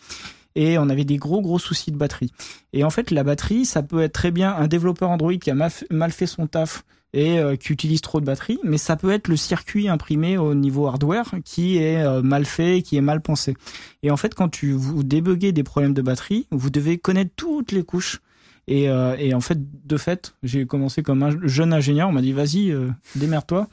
Et 0.55 0.79
on 0.79 0.89
avait 0.89 1.05
des 1.05 1.17
gros 1.17 1.43
gros 1.43 1.59
soucis 1.59 1.93
de 1.93 1.97
batterie. 1.97 2.33
Et 2.73 2.83
en 2.83 2.91
fait, 2.91 3.11
la 3.11 3.25
batterie, 3.25 3.67
ça 3.67 3.83
peut 3.83 4.01
être 4.01 4.13
très 4.13 4.31
bien 4.31 4.55
un 4.55 4.69
développeur 4.69 5.11
Android 5.11 5.35
qui 5.35 5.51
a 5.51 5.55
maf- 5.55 5.85
mal 5.91 6.13
fait 6.13 6.27
son 6.27 6.47
taf 6.47 6.85
et 7.13 7.39
euh, 7.39 7.57
qui 7.57 7.73
utilise 7.73 8.01
trop 8.01 8.21
de 8.21 8.27
batterie, 8.27 8.59
mais 8.65 8.79
ça 8.79 8.97
peut 8.97 9.11
être 9.11 9.29
le 9.29 9.37
circuit 9.37 9.89
imprimé 9.89 10.39
au 10.39 10.55
niveau 10.55 10.87
hardware 10.87 11.31
qui 11.45 11.79
est 11.79 12.03
euh, 12.03 12.23
mal 12.23 12.45
fait, 12.45 12.83
qui 12.83 12.97
est 12.97 13.01
mal 13.01 13.21
pensé. 13.21 13.55
Et 14.03 14.11
en 14.11 14.17
fait, 14.17 14.35
quand 14.35 14.49
tu 14.49 14.73
vous 14.73 15.03
débuguez 15.03 15.53
des 15.53 15.63
problèmes 15.63 15.95
de 15.95 16.03
batterie, 16.03 16.47
vous 16.51 16.71
devez 16.71 16.99
connaître 16.99 17.33
toutes 17.37 17.73
les 17.73 17.85
couches. 17.85 18.21
Et, 18.69 18.89
euh, 18.89 19.15
et 19.19 19.33
en 19.33 19.41
fait, 19.41 19.59
de 19.87 19.97
fait, 19.97 20.35
j'ai 20.43 20.67
commencé 20.67 21.03
comme 21.03 21.23
un 21.23 21.31
jeune 21.47 21.73
ingénieur. 21.73 22.09
On 22.09 22.13
m'a 22.13 22.21
dit, 22.23 22.33
vas-y, 22.33 22.71
euh, 22.73 22.91
démerde-toi. 23.15 23.69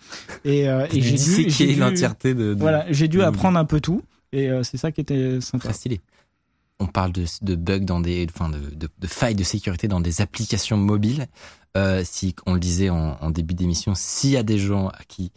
Et, 0.45 0.69
euh, 0.69 0.85
et 0.93 1.01
j'ai 1.01 1.15
dû, 1.45 1.75
l'entièreté 1.79 2.35
de, 2.35 2.53
de- 2.53 2.59
voilà, 2.59 2.85
j'ai 2.91 3.07
dû 3.07 3.17
de- 3.17 3.23
apprendre 3.23 3.57
un 3.57 3.65
peu 3.65 3.79
tout. 3.81 4.03
Et 4.31 4.49
euh, 4.49 4.61
c'est 4.63 4.77
ça 4.77 4.91
qui 4.91 5.01
était 5.01 5.41
sympa. 5.41 5.65
Très 5.65 5.73
stylé. 5.73 6.01
on 6.79 6.85
parle 6.87 7.11
de, 7.11 7.25
de 7.41 7.55
bugs 7.55 7.79
dans 7.79 7.99
des, 8.01 8.27
enfin 8.33 8.49
de, 8.49 9.07
failles 9.07 9.35
de 9.35 9.43
sécurité 9.43 9.87
dans 9.87 9.99
des 10.01 10.21
applications 10.21 10.77
mobiles. 10.77 11.25
Euh, 11.75 12.03
si 12.05 12.35
on 12.45 12.53
le 12.53 12.59
disait 12.59 12.89
en, 12.91 13.17
en 13.19 13.31
début 13.31 13.55
d'émission, 13.55 13.93
s'il 13.95 14.29
y 14.29 14.37
a 14.37 14.43
des 14.43 14.59
gens 14.59 14.89
à 14.89 14.99
qui 15.07 15.31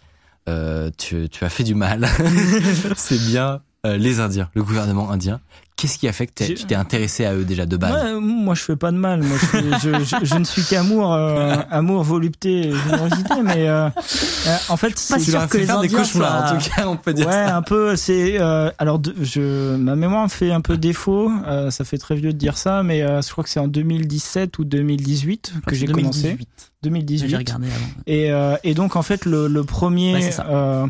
tu, 0.99 1.29
tu 1.31 1.45
as 1.45 1.49
fait 1.49 1.65
du 1.65 1.75
mal, 1.75 2.07
c'est 2.97 3.19
bien 3.27 3.63
les 3.85 4.21
Indiens, 4.21 4.51
le 4.55 4.63
gouvernement 4.63 5.11
indien. 5.11 5.41
Qu'est-ce 5.77 5.99
qui 5.99 6.09
a 6.09 6.13
fait 6.13 6.27
que 6.27 6.43
tu 6.45 6.65
t'es 6.65 6.75
intéressé 6.75 7.27
à 7.27 7.35
eux 7.35 7.45
déjà 7.45 7.67
de 7.67 7.77
base 7.77 8.03
Ouais, 8.15 8.19
moi, 8.19 8.55
je 8.55 8.63
fais 8.63 8.77
pas 8.77 8.91
de 8.93 8.97
mal. 8.97 9.23
Moi, 9.23 9.37
je, 9.53 9.59
je, 9.79 10.05
je- 10.05 10.25
je 10.25 10.35
ne 10.37 10.45
suis 10.45 10.63
qu'amour, 10.63 11.13
euh, 11.13 11.55
amour, 11.71 12.03
volupté, 12.03 12.69
et 12.69 12.73
générosité. 12.75 13.35
Mais 13.45 13.69
euh, 13.69 13.89
euh, 13.89 14.57
en 14.71 14.79
fait, 14.79 14.89
pas 14.95 15.19
c'est 15.19 15.21
sûr 15.21 15.47
que 15.49 15.59
les 15.59 15.67
faire 15.67 15.81
des 15.83 15.89
Indiens 15.89 15.99
cauchemars, 15.99 16.49
soient- 16.49 16.57
en 16.57 16.59
tout 16.59 16.71
cas, 16.75 16.89
on 16.89 16.97
peut 16.97 17.13
dire 17.13 17.27
Ouais, 17.27 17.33
ça. 17.33 17.57
un 17.59 17.61
peu. 17.61 17.95
C'est 17.95 18.41
euh, 18.41 18.71
alors 18.79 18.99
de- 18.99 19.15
je 19.21 19.77
ma 19.77 19.97
mémoire 19.97 20.23
me 20.25 20.29
fait 20.29 20.51
un 20.51 20.63
peu 20.63 20.79
défaut. 20.79 21.31
euh, 21.47 21.71
ça 21.71 21.85
fait 21.85 21.99
très 21.99 22.15
vieux 22.15 22.33
de 22.33 22.39
dire 22.39 22.57
ça, 22.57 22.83
mais 22.83 23.03
euh, 23.03 23.21
je 23.21 23.31
crois 23.31 23.45
que 23.45 23.51
c'est 23.51 23.61
en 23.61 23.69
2017 23.69 24.59
ou 24.59 24.65
2018 24.65 25.53
que 25.67 25.75
j'ai 25.75 25.87
commencé. 25.87 26.39
2018. 26.85 27.29
J'ai 27.29 27.37
regardé 27.37 27.67
avant. 27.67 27.87
Et, 28.07 28.31
euh, 28.33 28.57
et 28.65 28.73
donc 28.75 28.97
en 28.97 29.03
fait 29.03 29.27
le, 29.27 29.47
le 29.49 29.65
premier, 29.65 30.15
Ouais, 30.15 30.21
c'est 30.23 30.31
ça. 30.33 30.87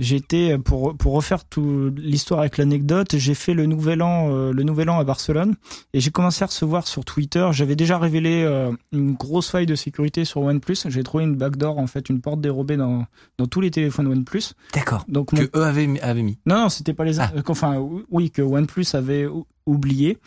j'étais 0.00 0.58
pour 0.58 0.96
pour 0.96 1.12
refaire 1.14 1.44
toute 1.44 1.98
l'histoire 1.98 2.40
avec 2.40 2.56
l'anecdote, 2.58 3.16
j'ai 3.16 3.34
fait 3.34 3.52
le 3.54 3.66
nouvel 3.66 4.02
an 4.02 4.23
euh, 4.30 4.52
le 4.52 4.62
nouvel 4.62 4.90
an 4.90 4.98
à 4.98 5.04
Barcelone 5.04 5.54
et 5.92 6.00
j'ai 6.00 6.10
commencé 6.10 6.42
à 6.42 6.46
recevoir 6.46 6.86
sur 6.86 7.04
Twitter. 7.04 7.46
J'avais 7.52 7.76
déjà 7.76 7.98
révélé 7.98 8.42
euh, 8.44 8.70
une 8.92 9.14
grosse 9.14 9.50
faille 9.50 9.66
de 9.66 9.74
sécurité 9.74 10.24
sur 10.24 10.40
OnePlus. 10.42 10.76
J'ai 10.88 11.02
trouvé 11.02 11.24
une 11.24 11.36
backdoor 11.36 11.78
en 11.78 11.86
fait, 11.86 12.08
une 12.08 12.20
porte 12.20 12.40
dérobée 12.40 12.76
dans 12.76 13.06
dans 13.38 13.46
tous 13.46 13.60
les 13.60 13.70
téléphones 13.70 14.06
OnePlus. 14.06 14.52
D'accord. 14.72 15.04
Donc 15.08 15.32
mon- 15.32 15.40
Que 15.46 15.58
eux 15.58 15.62
avaient, 15.64 15.86
mis- 15.86 16.00
avaient 16.00 16.22
mis. 16.22 16.38
non 16.46 16.56
non 16.56 16.68
c'était 16.68 16.94
pas 16.94 17.04
les 17.04 17.20
Ah. 17.20 17.32
euh, 17.36 17.42
enfin 17.48 17.76
oui 18.10 18.30
que 18.30 18.42
OnePlus 18.42 18.86
avait 18.94 19.26
ou- 19.26 19.46
oublié. 19.66 20.18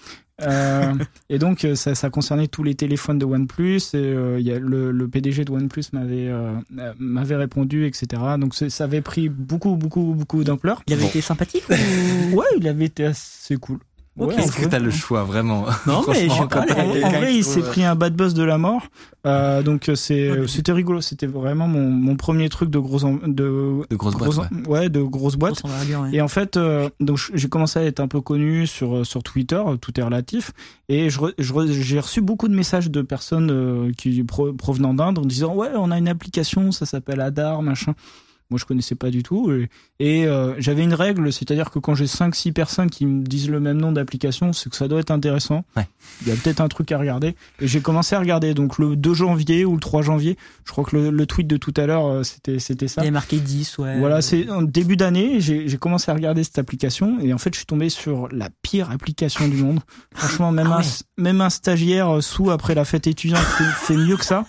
Euh, 0.44 0.94
et 1.30 1.40
donc 1.40 1.66
euh, 1.66 1.74
ça, 1.74 1.96
ça 1.96 2.12
concernait 2.12 2.48
tous 2.48 2.62
les 2.62 2.76
téléphones 2.76 3.18
de 3.18 3.26
OnePlus 3.26 3.78
et 3.94 3.96
euh, 3.96 4.40
il 4.40 4.46
y 4.46 4.52
a 4.52 4.60
le, 4.60 4.92
le 4.92 5.08
PDG 5.08 5.46
de 5.46 5.52
OnePlus 5.52 5.86
m'avait 5.94 6.28
euh, 6.28 6.54
m'avait 7.00 7.38
répondu 7.38 7.88
etc 7.88 8.22
donc 8.40 8.54
ça 8.54 8.84
avait 8.84 9.02
pris 9.02 9.30
beaucoup 9.30 9.76
beaucoup 9.76 10.14
beaucoup 10.16 10.44
d'ampleur 10.44 10.84
Il 10.86 10.94
avait 10.94 11.02
Bon. 11.02 11.08
été 11.10 11.22
sympathique 11.22 11.64
ou- 11.70 12.36
ouais 12.36 12.46
il 12.60 12.68
avait 12.68 12.86
été 12.86 13.06
assez 13.06 13.58
cool. 13.58 13.80
Ouais, 14.18 14.34
en 14.34 14.38
Est-ce 14.40 14.52
que 14.54 14.62
vrai. 14.62 14.70
t'as 14.70 14.80
le 14.80 14.90
choix, 14.90 15.24
vraiment? 15.24 15.66
Non, 15.86 16.02
mais 16.08 16.28
je 16.28 16.44
pas, 16.48 16.62
en, 16.62 17.10
vrai, 17.20 17.36
il 17.36 17.44
s'est 17.44 17.62
pris 17.62 17.84
un 17.84 17.96
bad 17.96 18.16
buzz 18.16 18.34
de 18.34 18.44
la 18.44 18.58
mort. 18.58 18.82
Euh, 19.28 19.62
donc 19.62 19.90
euh, 19.90 19.96
c'est 19.96 20.32
mais- 20.40 20.48
c'était 20.48 20.72
rigolo. 20.72 21.02
C'était 21.02 21.28
vraiment 21.28 21.68
mon, 21.68 21.90
mon 21.90 22.16
premier 22.16 22.50
truc 22.50 22.70
de 22.72 22.80
gros 22.80 23.00
de 23.00 23.86
De 23.90 23.96
grosses 23.96 24.16
boîtes, 24.16 24.50
gros 24.64 24.74
ouais. 24.74 24.90
de 24.90 25.02
grosses 25.04 25.36
boîtes. 25.36 25.62
Grosse 25.62 25.66
envergure, 25.72 26.02
ouais. 26.02 26.10
Et 26.16 26.22
en 26.22 26.28
fait, 26.28 26.58
euh, 26.58 26.90
donc 27.00 27.20
j'ai 27.34 27.48
commencé 27.50 27.78
à 27.78 27.84
être 27.84 28.00
un 28.00 28.08
peu 28.08 28.22
connu 28.22 28.66
sur 28.66 28.98
euh, 28.98 29.04
sur 29.04 29.22
Twitter, 29.22 29.62
euh, 29.68 29.76
tout 29.76 30.00
est 30.00 30.04
relatif, 30.04 30.52
et 30.90 31.10
je 31.12 31.20
j'ai 31.68 32.00
reçu 32.00 32.22
beaucoup 32.22 32.48
de 32.48 32.56
messages 32.56 32.90
de 32.90 33.02
personnes 33.04 33.52
euh, 33.52 33.92
qui 33.98 34.24
pro- 34.24 34.54
provenant 34.54 34.94
d'Inde 34.94 35.20
en 35.20 35.26
disant 35.26 35.54
ouais, 35.54 35.70
on 35.76 35.92
a 35.92 35.98
une 35.98 36.08
application, 36.08 36.72
ça 36.72 36.86
s'appelle 36.88 37.22
Adar, 37.22 37.62
machin. 37.62 37.94
Moi, 38.50 38.58
je 38.60 38.66
connaissais 38.66 38.96
pas 38.96 39.10
du 39.10 39.24
tout. 39.24 39.52
Et, 40.00 40.26
euh, 40.26 40.56
j'avais 40.60 40.84
une 40.84 40.94
règle, 40.94 41.34
c'est-à-dire 41.34 41.70
que 41.70 41.80
quand 41.80 41.96
j'ai 41.96 42.06
5-6 42.06 42.54
personnes 42.54 42.90
qui 42.90 43.06
me 43.06 43.24
disent 43.24 43.50
le 43.50 43.60
même 43.60 43.78
nom 43.78 43.92
d'application, 43.92 44.54
c'est 44.54 44.70
que 44.70 44.76
ça 44.76 44.88
doit 44.88 45.00
être 45.00 45.12
intéressant. 45.12 45.66
Ouais. 45.76 45.88
Il 46.22 46.30
y 46.30 46.32
a 46.32 46.36
peut-être 46.36 46.62
un 46.62 46.68
truc 46.68 46.92
à 46.92 46.98
regarder. 46.98 47.36
Et 47.60 47.68
j'ai 47.68 47.82
commencé 47.82 48.16
à 48.16 48.20
regarder. 48.20 48.54
Donc 48.54 48.78
le 48.78 48.96
2 48.96 49.14
janvier 49.14 49.66
ou 49.66 49.74
le 49.74 49.80
3 49.80 50.02
janvier, 50.02 50.38
je 50.66 50.72
crois 50.72 50.84
que 50.86 50.96
le, 50.96 51.10
le 51.10 51.26
tweet 51.26 51.48
de 51.48 51.58
tout 51.58 51.74
à 51.76 51.86
l'heure, 51.86 52.08
euh, 52.08 52.24
c'était 52.24 52.60
c'était 52.60 52.88
ça. 52.88 53.02
Il 53.02 53.06
y 53.06 53.10
a 53.10 53.12
marqué 53.12 53.38
10, 53.38 53.78
ouais. 53.80 54.00
Voilà, 54.00 54.22
c'est 54.22 54.50
en 54.50 54.62
début 54.62 54.96
d'année, 54.96 55.40
j'ai 55.42 55.68
j'ai 55.68 55.78
commencé 55.78 56.10
à 56.10 56.14
regarder 56.14 56.44
cette 56.44 56.60
application 56.60 57.20
et 57.20 57.34
en 57.34 57.38
fait, 57.38 57.54
je 57.54 57.58
suis 57.58 57.66
tombé 57.66 57.90
sur 57.90 58.30
la 58.32 58.50
pire 58.62 58.92
application 58.92 59.48
du 59.48 59.58
monde. 59.58 59.80
Franchement, 60.16 60.52
même 60.52 60.72
Ah 60.72 60.80
un 60.80 61.22
même 61.22 61.42
un 61.42 61.50
stagiaire 61.50 62.24
sous 62.24 62.52
après 62.52 62.76
la 62.76 62.86
fête 62.86 63.08
étudiante 63.08 63.40
fait, 63.40 63.94
fait 63.94 63.98
mieux 63.98 64.18
que 64.18 64.26
ça. 64.26 64.46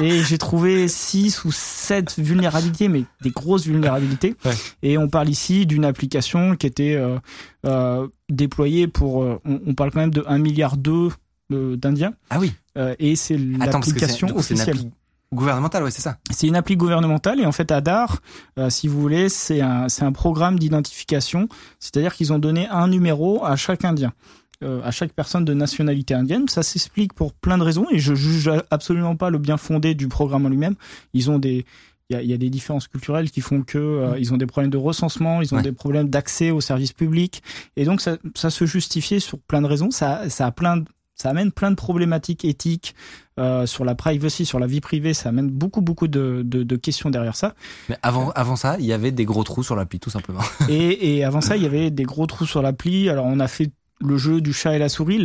Et 0.00 0.22
j'ai 0.22 0.38
trouvé 0.38 0.88
6 0.88 1.44
ou 1.44 1.52
7 1.52 2.18
vulnérabilités, 2.18 2.88
mais 2.88 3.04
des 3.22 3.30
grosses 3.30 3.66
vulnérabilités. 3.66 4.34
Ouais. 4.44 4.52
Et 4.82 4.96
on 4.96 5.08
parle 5.08 5.28
ici 5.28 5.66
d'une 5.66 5.84
application 5.84 6.56
qui 6.56 6.66
était 6.66 6.94
euh, 6.94 7.18
euh, 7.66 8.08
déployée 8.30 8.86
pour... 8.88 9.22
euh, 9.22 9.40
on, 9.44 9.60
on 9.66 9.74
parle 9.74 9.90
quand 9.90 10.00
même 10.00 10.10
de 10.14 10.24
1 10.26 10.38
milliard 10.38 10.76
2 10.76 11.08
d'Indiens. 11.76 12.14
Ah 12.30 12.38
oui. 12.40 12.54
Euh, 12.78 12.94
et 12.98 13.14
c'est 13.16 13.36
l'application 13.36 14.34
officielle. 14.34 14.78
gouvernementale, 15.34 15.82
ouais, 15.84 15.90
c'est 15.90 16.00
ça. 16.00 16.16
C'est 16.30 16.46
une 16.46 16.56
appli 16.56 16.76
gouvernementale 16.76 17.40
et 17.40 17.46
en 17.46 17.52
fait 17.52 17.70
Adar, 17.70 18.20
euh, 18.58 18.70
si 18.70 18.88
vous 18.88 18.98
voulez, 19.00 19.28
c'est 19.28 19.60
un 19.60 19.88
c'est 19.90 20.04
un 20.04 20.12
programme 20.12 20.58
d'identification, 20.58 21.48
c'est-à-dire 21.78 22.14
qu'ils 22.14 22.32
ont 22.32 22.38
donné 22.38 22.68
un 22.68 22.88
numéro 22.88 23.44
à 23.44 23.56
chaque 23.56 23.84
Indien, 23.84 24.08
euh, 24.08 24.41
à 24.84 24.90
chaque 24.90 25.12
personne 25.12 25.44
de 25.44 25.54
nationalité 25.54 26.14
indienne. 26.14 26.48
Ça 26.48 26.62
s'explique 26.62 27.12
pour 27.12 27.32
plein 27.34 27.58
de 27.58 27.62
raisons 27.62 27.86
et 27.90 27.98
je 27.98 28.14
juge 28.14 28.50
absolument 28.70 29.16
pas 29.16 29.30
le 29.30 29.38
bien 29.38 29.56
fondé 29.56 29.94
du 29.94 30.08
programme 30.08 30.46
en 30.46 30.48
lui-même. 30.48 30.74
Ils 31.14 31.30
ont 31.30 31.38
des 31.38 31.64
il 32.10 32.16
y 32.16 32.18
a, 32.18 32.22
il 32.22 32.28
y 32.30 32.34
a 32.34 32.36
des 32.36 32.50
différences 32.50 32.88
culturelles 32.88 33.30
qui 33.30 33.40
font 33.40 33.62
que 33.62 33.78
euh, 33.78 34.18
ils 34.18 34.34
ont 34.34 34.36
des 34.36 34.44
problèmes 34.46 34.70
de 34.70 34.76
recensement, 34.76 35.40
ils 35.40 35.54
ont 35.54 35.58
Ouais. 35.58 35.62
des 35.62 35.72
problèmes 35.72 36.10
d'accès 36.10 36.50
aux 36.50 36.60
services 36.60 36.92
publics 36.92 37.42
et 37.76 37.84
donc 37.84 38.00
ça, 38.02 38.18
ça 38.34 38.50
se 38.50 38.66
justifiait 38.66 39.20
sur 39.20 39.38
plein 39.38 39.62
de 39.62 39.66
raisons. 39.66 39.90
Ça 39.90 40.28
ça 40.28 40.46
a 40.46 40.50
plein 40.50 40.78
de- 40.78 40.84
ça 41.14 41.30
amène 41.30 41.52
plein 41.52 41.70
de 41.70 41.76
problématiques 41.76 42.44
éthiques 42.44 42.94
euh, 43.38 43.64
sur 43.66 43.84
la 43.84 43.94
privacy, 43.94 44.44
sur 44.44 44.58
la 44.58 44.66
vie 44.66 44.80
privée. 44.80 45.14
Ça 45.14 45.28
amène 45.28 45.48
beaucoup 45.48 45.80
beaucoup 45.80 46.08
de, 46.08 46.42
de, 46.44 46.64
de 46.64 46.76
questions 46.76 47.10
derrière 47.10 47.36
ça. 47.36 47.54
Mais 47.88 47.96
avant, 48.02 48.30
avant 48.30 48.56
ça, 48.56 48.76
il 48.80 48.86
y 48.86 48.92
avait 48.92 49.12
des 49.12 49.24
gros 49.24 49.44
trous 49.44 49.62
sur 49.62 49.76
l'appli, 49.76 50.00
tout 50.00 50.10
simplement. 50.10 50.40
Et, 50.68 51.16
et 51.18 51.24
avant 51.24 51.40
ça, 51.40 51.56
il 51.56 51.62
y 51.62 51.66
avait 51.66 51.90
des 51.90 52.02
gros 52.02 52.26
trous 52.26 52.46
sur 52.46 52.60
l'appli. 52.60 53.08
Alors 53.08 53.26
on 53.26 53.38
a 53.40 53.46
fait 53.48 53.70
le 54.04 54.18
jeu 54.18 54.40
du 54.40 54.52
chat 54.52 54.74
et 54.74 54.78
la 54.78 54.88
souris. 54.88 55.18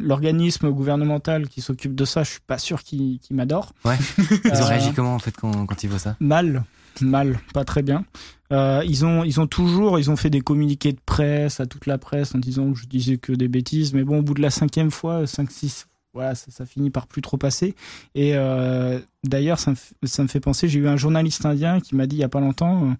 L'organisme 0.00 0.70
gouvernemental 0.70 1.48
qui 1.48 1.60
s'occupe 1.60 1.94
de 1.94 2.04
ça, 2.04 2.22
je 2.24 2.30
suis 2.30 2.40
pas 2.46 2.58
sûr 2.58 2.82
qu'il 2.82 3.20
m'adore. 3.30 3.72
Ouais. 3.84 3.96
Ils 4.44 4.50
ont 4.50 4.54
Euh, 4.54 4.64
réagi 4.64 4.92
comment, 4.94 5.14
en 5.14 5.18
fait, 5.18 5.34
quand, 5.36 5.66
quand 5.66 5.82
ils 5.84 5.90
voient 5.90 5.98
ça? 5.98 6.16
Mal, 6.20 6.64
mal, 7.00 7.38
pas 7.54 7.64
très 7.64 7.82
bien. 7.82 8.04
Euh, 8.52 8.82
ils 8.86 9.04
ont, 9.04 9.24
ils 9.24 9.40
ont 9.40 9.46
toujours, 9.46 9.98
ils 9.98 10.10
ont 10.10 10.16
fait 10.16 10.30
des 10.30 10.40
communiqués 10.40 10.92
de 10.92 11.00
presse 11.04 11.60
à 11.60 11.66
toute 11.66 11.84
la 11.86 11.98
presse 11.98 12.34
en 12.34 12.38
disant 12.38 12.72
que 12.72 12.78
je 12.78 12.86
disais 12.86 13.18
que 13.18 13.32
des 13.32 13.48
bêtises. 13.48 13.92
Mais 13.92 14.04
bon, 14.04 14.20
au 14.20 14.22
bout 14.22 14.34
de 14.34 14.40
la 14.42 14.50
cinquième 14.50 14.90
fois, 14.90 15.26
cinq, 15.26 15.50
six, 15.50 15.86
voilà, 16.14 16.34
ça, 16.34 16.46
ça 16.50 16.64
finit 16.64 16.88
par 16.90 17.06
plus 17.06 17.20
trop 17.20 17.36
passer. 17.36 17.74
Et 18.14 18.32
euh, 18.34 18.98
d'ailleurs, 19.24 19.58
ça, 19.58 19.70
me 19.72 19.76
f- 19.76 19.92
ça 20.04 20.22
me 20.22 20.28
fait 20.28 20.40
penser, 20.40 20.68
j'ai 20.68 20.78
eu 20.80 20.88
un 20.88 20.96
journaliste 20.96 21.44
indien 21.46 21.80
qui 21.80 21.94
m'a 21.96 22.06
dit 22.06 22.16
il 22.16 22.20
y 22.20 22.24
a 22.24 22.28
pas 22.28 22.40
longtemps, 22.40 22.94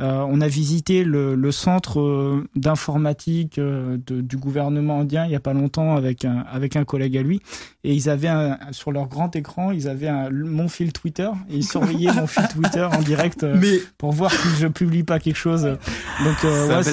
euh, 0.00 0.24
on 0.28 0.40
a 0.40 0.46
visité 0.48 1.02
le, 1.02 1.34
le 1.34 1.50
centre 1.52 1.98
euh, 2.00 2.46
d'informatique 2.54 3.58
euh, 3.58 3.98
de- 4.06 4.20
du 4.20 4.36
gouvernement 4.36 5.00
indien 5.00 5.24
il 5.26 5.32
y 5.32 5.34
a 5.34 5.40
pas 5.40 5.52
longtemps 5.52 5.96
avec 5.96 6.24
un, 6.24 6.44
avec 6.52 6.76
un 6.76 6.84
collègue 6.84 7.16
à 7.16 7.22
lui, 7.22 7.40
et 7.84 7.92
ils 7.94 8.08
avaient 8.08 8.28
un, 8.28 8.58
sur 8.70 8.92
leur 8.92 9.08
grand 9.08 9.34
écran, 9.34 9.72
ils 9.72 9.88
avaient 9.88 10.06
un, 10.08 10.30
mon 10.30 10.68
fil 10.68 10.92
Twitter 10.92 11.28
et 11.50 11.56
ils 11.56 11.64
surveillaient 11.66 12.12
mon 12.12 12.26
fil 12.28 12.46
Twitter 12.48 12.82
en 12.90 13.00
direct 13.02 13.42
euh, 13.42 13.56
Mais 13.60 13.80
pour 13.98 14.12
voir 14.12 14.30
si 14.32 14.48
je 14.60 14.68
publie 14.68 15.02
pas 15.02 15.18
quelque 15.18 15.36
chose. 15.36 15.62
Donc 15.64 16.36
euh, 16.44 16.68
ouais, 16.68 16.82
c'est- 16.84 16.90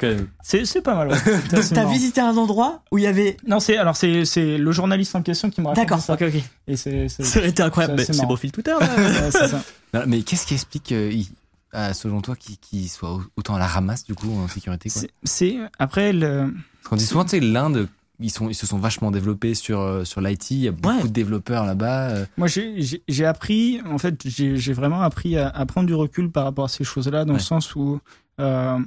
quand 0.00 0.06
même. 0.08 0.26
c'est 0.42 0.64
c'est 0.64 0.80
pas 0.82 0.94
mal. 0.94 1.08
ouais. 1.08 1.16
Donc 1.52 1.62
c'est 1.62 1.74
t'as 1.74 1.84
visité 1.84 2.20
un 2.22 2.36
endroit 2.36 2.82
où 2.90 2.98
il 2.98 3.04
y 3.04 3.06
avait. 3.06 3.36
Non, 3.46 3.60
c'est 3.60 3.76
alors 3.76 3.96
c'est 3.96 4.24
c'est 4.24 4.56
le 4.58 4.72
journaliste 4.72 5.14
en 5.14 5.22
question 5.22 5.50
qui 5.50 5.60
me 5.60 5.66
raconte 5.66 5.84
D'accord, 5.84 6.00
ça. 6.00 6.14
ok, 6.14 6.22
ok. 6.22 6.42
Et 6.66 6.76
c'est 6.76 7.08
c'est- 7.08 7.22
Ça 7.24 7.40
aurait 7.40 7.48
été 7.50 7.62
incroyable. 7.62 8.00
Mon 8.12 8.36
fil 8.36 8.52
Twitter. 8.52 8.74
là. 8.78 8.88
ouais, 8.96 9.30
ça. 9.30 9.62
Non, 9.94 10.02
mais 10.06 10.22
qu'est-ce 10.22 10.46
qui 10.46 10.54
explique, 10.54 10.92
euh, 10.92 11.10
il- 11.12 11.26
ah, 11.72 11.92
selon 11.94 12.20
toi, 12.20 12.34
soient 12.88 13.14
au- 13.14 13.22
autant 13.36 13.54
à 13.56 13.58
la 13.58 13.66
ramasse, 13.66 14.04
du 14.04 14.14
coup, 14.14 14.30
en 14.32 14.48
sécurité 14.48 14.90
C'est- 15.24 15.56
après 15.78 16.12
le 16.12 16.52
Parce 16.82 16.88
qu'on 16.90 16.96
dit 16.96 17.06
souvent, 17.06 17.24
tu 17.24 17.30
sais, 17.30 17.40
l'Inde, 17.40 17.88
ils, 18.20 18.30
sont, 18.30 18.48
ils 18.48 18.54
se 18.54 18.66
sont 18.66 18.78
vachement 18.78 19.10
développés 19.10 19.54
sur, 19.54 19.80
euh, 19.80 20.04
sur 20.04 20.20
l'IT, 20.20 20.50
il 20.52 20.58
y 20.60 20.68
a 20.68 20.72
beaucoup 20.72 20.96
Ouais. 20.96 21.02
de 21.02 21.08
développeurs 21.08 21.64
là-bas. 21.66 22.08
euh, 22.10 22.26
Moi, 22.36 22.48
j'ai- 22.48 23.24
appris, 23.26 23.80
en 23.86 23.98
fait, 23.98 24.20
j'ai 24.26 24.72
vraiment 24.72 25.02
appris 25.02 25.36
à, 25.36 25.48
à 25.48 25.66
prendre 25.66 25.86
du 25.86 25.94
recul 25.94 26.30
par 26.30 26.44
rapport 26.44 26.64
à 26.64 26.68
ces 26.68 26.84
choses-là, 26.84 27.24
dans 27.24 27.34
Ouais. 27.34 27.38
le 27.38 27.44
sens 27.44 27.74
où 27.76 28.00
euh, 28.40 28.78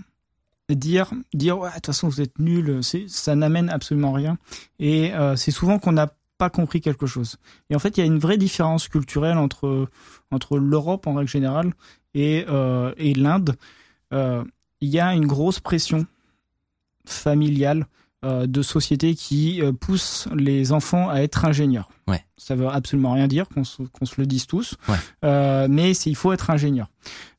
dire, 0.70 1.12
dire, 1.34 1.60
ouais, 1.60 1.70
de 1.70 1.76
toute 1.76 1.88
façon, 1.88 2.08
vous 2.08 2.22
êtes 2.22 2.40
nuls, 2.40 2.80
c'est- 2.82 3.08
ça 3.10 3.36
n'amène 3.36 3.70
absolument 3.70 4.14
rien. 4.14 4.38
Et 4.80 5.14
euh, 5.14 5.36
c'est 5.36 5.52
souvent 5.52 5.80
qu'on 5.80 5.92
n'a 5.92 6.08
pas 6.42 6.50
compris 6.50 6.82
quelque 6.82 7.06
chose. 7.06 7.38
Et 7.70 7.76
en 7.76 7.80
fait, 7.80 7.98
il 7.98 8.00
y 8.00 8.04
a 8.04 8.08
une 8.08 8.18
vraie 8.18 8.40
différence 8.40 8.88
culturelle 8.88 9.38
entre 9.38 9.88
entre 10.32 10.58
l'Europe 10.58 11.06
en 11.06 11.14
règle 11.14 11.30
générale 11.30 11.72
et 12.16 12.46
euh, 12.50 12.94
et 12.98 13.14
l'Inde. 13.14 13.56
Euh, 14.12 14.44
Il 14.82 14.90
y 14.90 15.00
a 15.00 15.14
une 15.14 15.28
grosse 15.28 15.60
pression 15.60 16.08
familiale 17.06 17.86
euh, 18.26 18.48
de 18.48 18.64
société 18.64 19.14
qui 19.14 19.62
pousse 19.80 20.28
les 20.36 20.72
enfants 20.72 21.10
à 21.10 21.18
être 21.22 21.46
ingénieurs. 21.46 21.90
Ouais. 22.08 22.26
Ça 22.38 22.56
veut 22.56 22.68
absolument 22.68 23.14
rien 23.14 23.28
dire 23.28 23.48
qu'on 23.48 23.64
se, 23.64 23.84
se 24.04 24.20
le 24.20 24.26
dise 24.26 24.48
tous, 24.48 24.78
Ouais. 24.90 25.68
Mais 25.68 25.92
il 25.92 26.16
faut 26.16 26.34
être 26.34 26.50
ingénieur. 26.50 26.90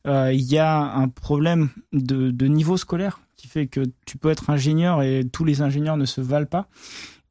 Il 0.06 0.44
y 0.56 0.58
a 0.58 0.94
un 1.02 1.08
problème 1.08 1.70
de, 1.92 2.30
de 2.30 2.46
niveau 2.46 2.76
scolaire 2.76 3.18
qui 3.36 3.48
fait 3.48 3.66
que 3.66 3.82
tu 4.06 4.16
peux 4.16 4.30
être 4.30 4.48
ingénieur 4.50 5.02
et 5.02 5.24
tous 5.32 5.44
les 5.44 5.60
ingénieurs 5.60 5.96
ne 5.96 6.06
se 6.06 6.20
valent 6.20 6.46
pas. 6.46 6.68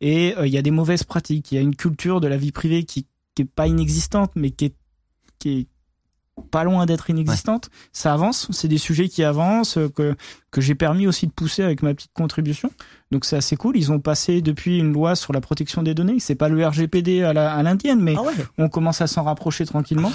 Et 0.02 0.36
euh, 0.38 0.48
il 0.48 0.54
y 0.54 0.58
a 0.58 0.62
des 0.62 0.72
mauvaises 0.72 1.04
pratiques. 1.04 1.52
Il 1.52 1.56
y 1.56 1.58
a 1.58 1.62
une 1.62 1.76
culture 1.76 2.20
de 2.20 2.28
la 2.28 2.38
vie 2.38 2.52
privée 2.52 2.84
qui, 2.84 3.06
qui 3.36 3.44
est 3.44 3.46
pas 3.46 3.68
inexistante, 3.68 4.32
mais 4.36 4.52
qui 4.52 4.66
est, 4.66 4.76
qui 5.40 5.60
est 5.60 5.68
pas 6.50 6.64
loin 6.64 6.86
d'être 6.86 7.10
inexistante. 7.10 7.70
Ça 7.94 8.14
avance, 8.14 8.48
c'est 8.52 8.68
des 8.68 8.80
sujets 8.80 9.08
qui 9.08 9.24
avancent, 9.24 9.78
euh, 9.78 9.90
que 9.90 10.16
que 10.52 10.60
j'ai 10.62 10.76
permis 10.76 11.08
aussi 11.08 11.28
de 11.28 11.32
pousser 11.32 11.64
avec 11.64 11.82
ma 11.82 11.94
petite 11.94 12.12
contribution. 12.14 12.70
Donc 13.12 13.26
c'est 13.26 13.38
assez 13.38 13.56
cool. 13.56 13.78
Ils 13.78 13.92
ont 13.92 14.00
passé 14.00 14.42
depuis 14.42 14.80
une 14.80 14.92
loi 14.94 15.16
sur 15.16 15.32
la 15.34 15.40
protection 15.42 15.82
des 15.84 15.94
données. 15.94 16.18
C'est 16.20 16.36
pas 16.36 16.50
le 16.50 16.66
RGPD 16.66 17.24
à 17.24 17.64
l'indienne, 17.64 18.00
mais 18.02 18.16
Ah 18.18 18.22
ouais. 18.22 18.34
on 18.58 18.68
commence 18.70 19.02
à 19.02 19.08
s'en 19.08 19.24
rapprocher 19.24 19.66
tranquillement. 19.66 20.12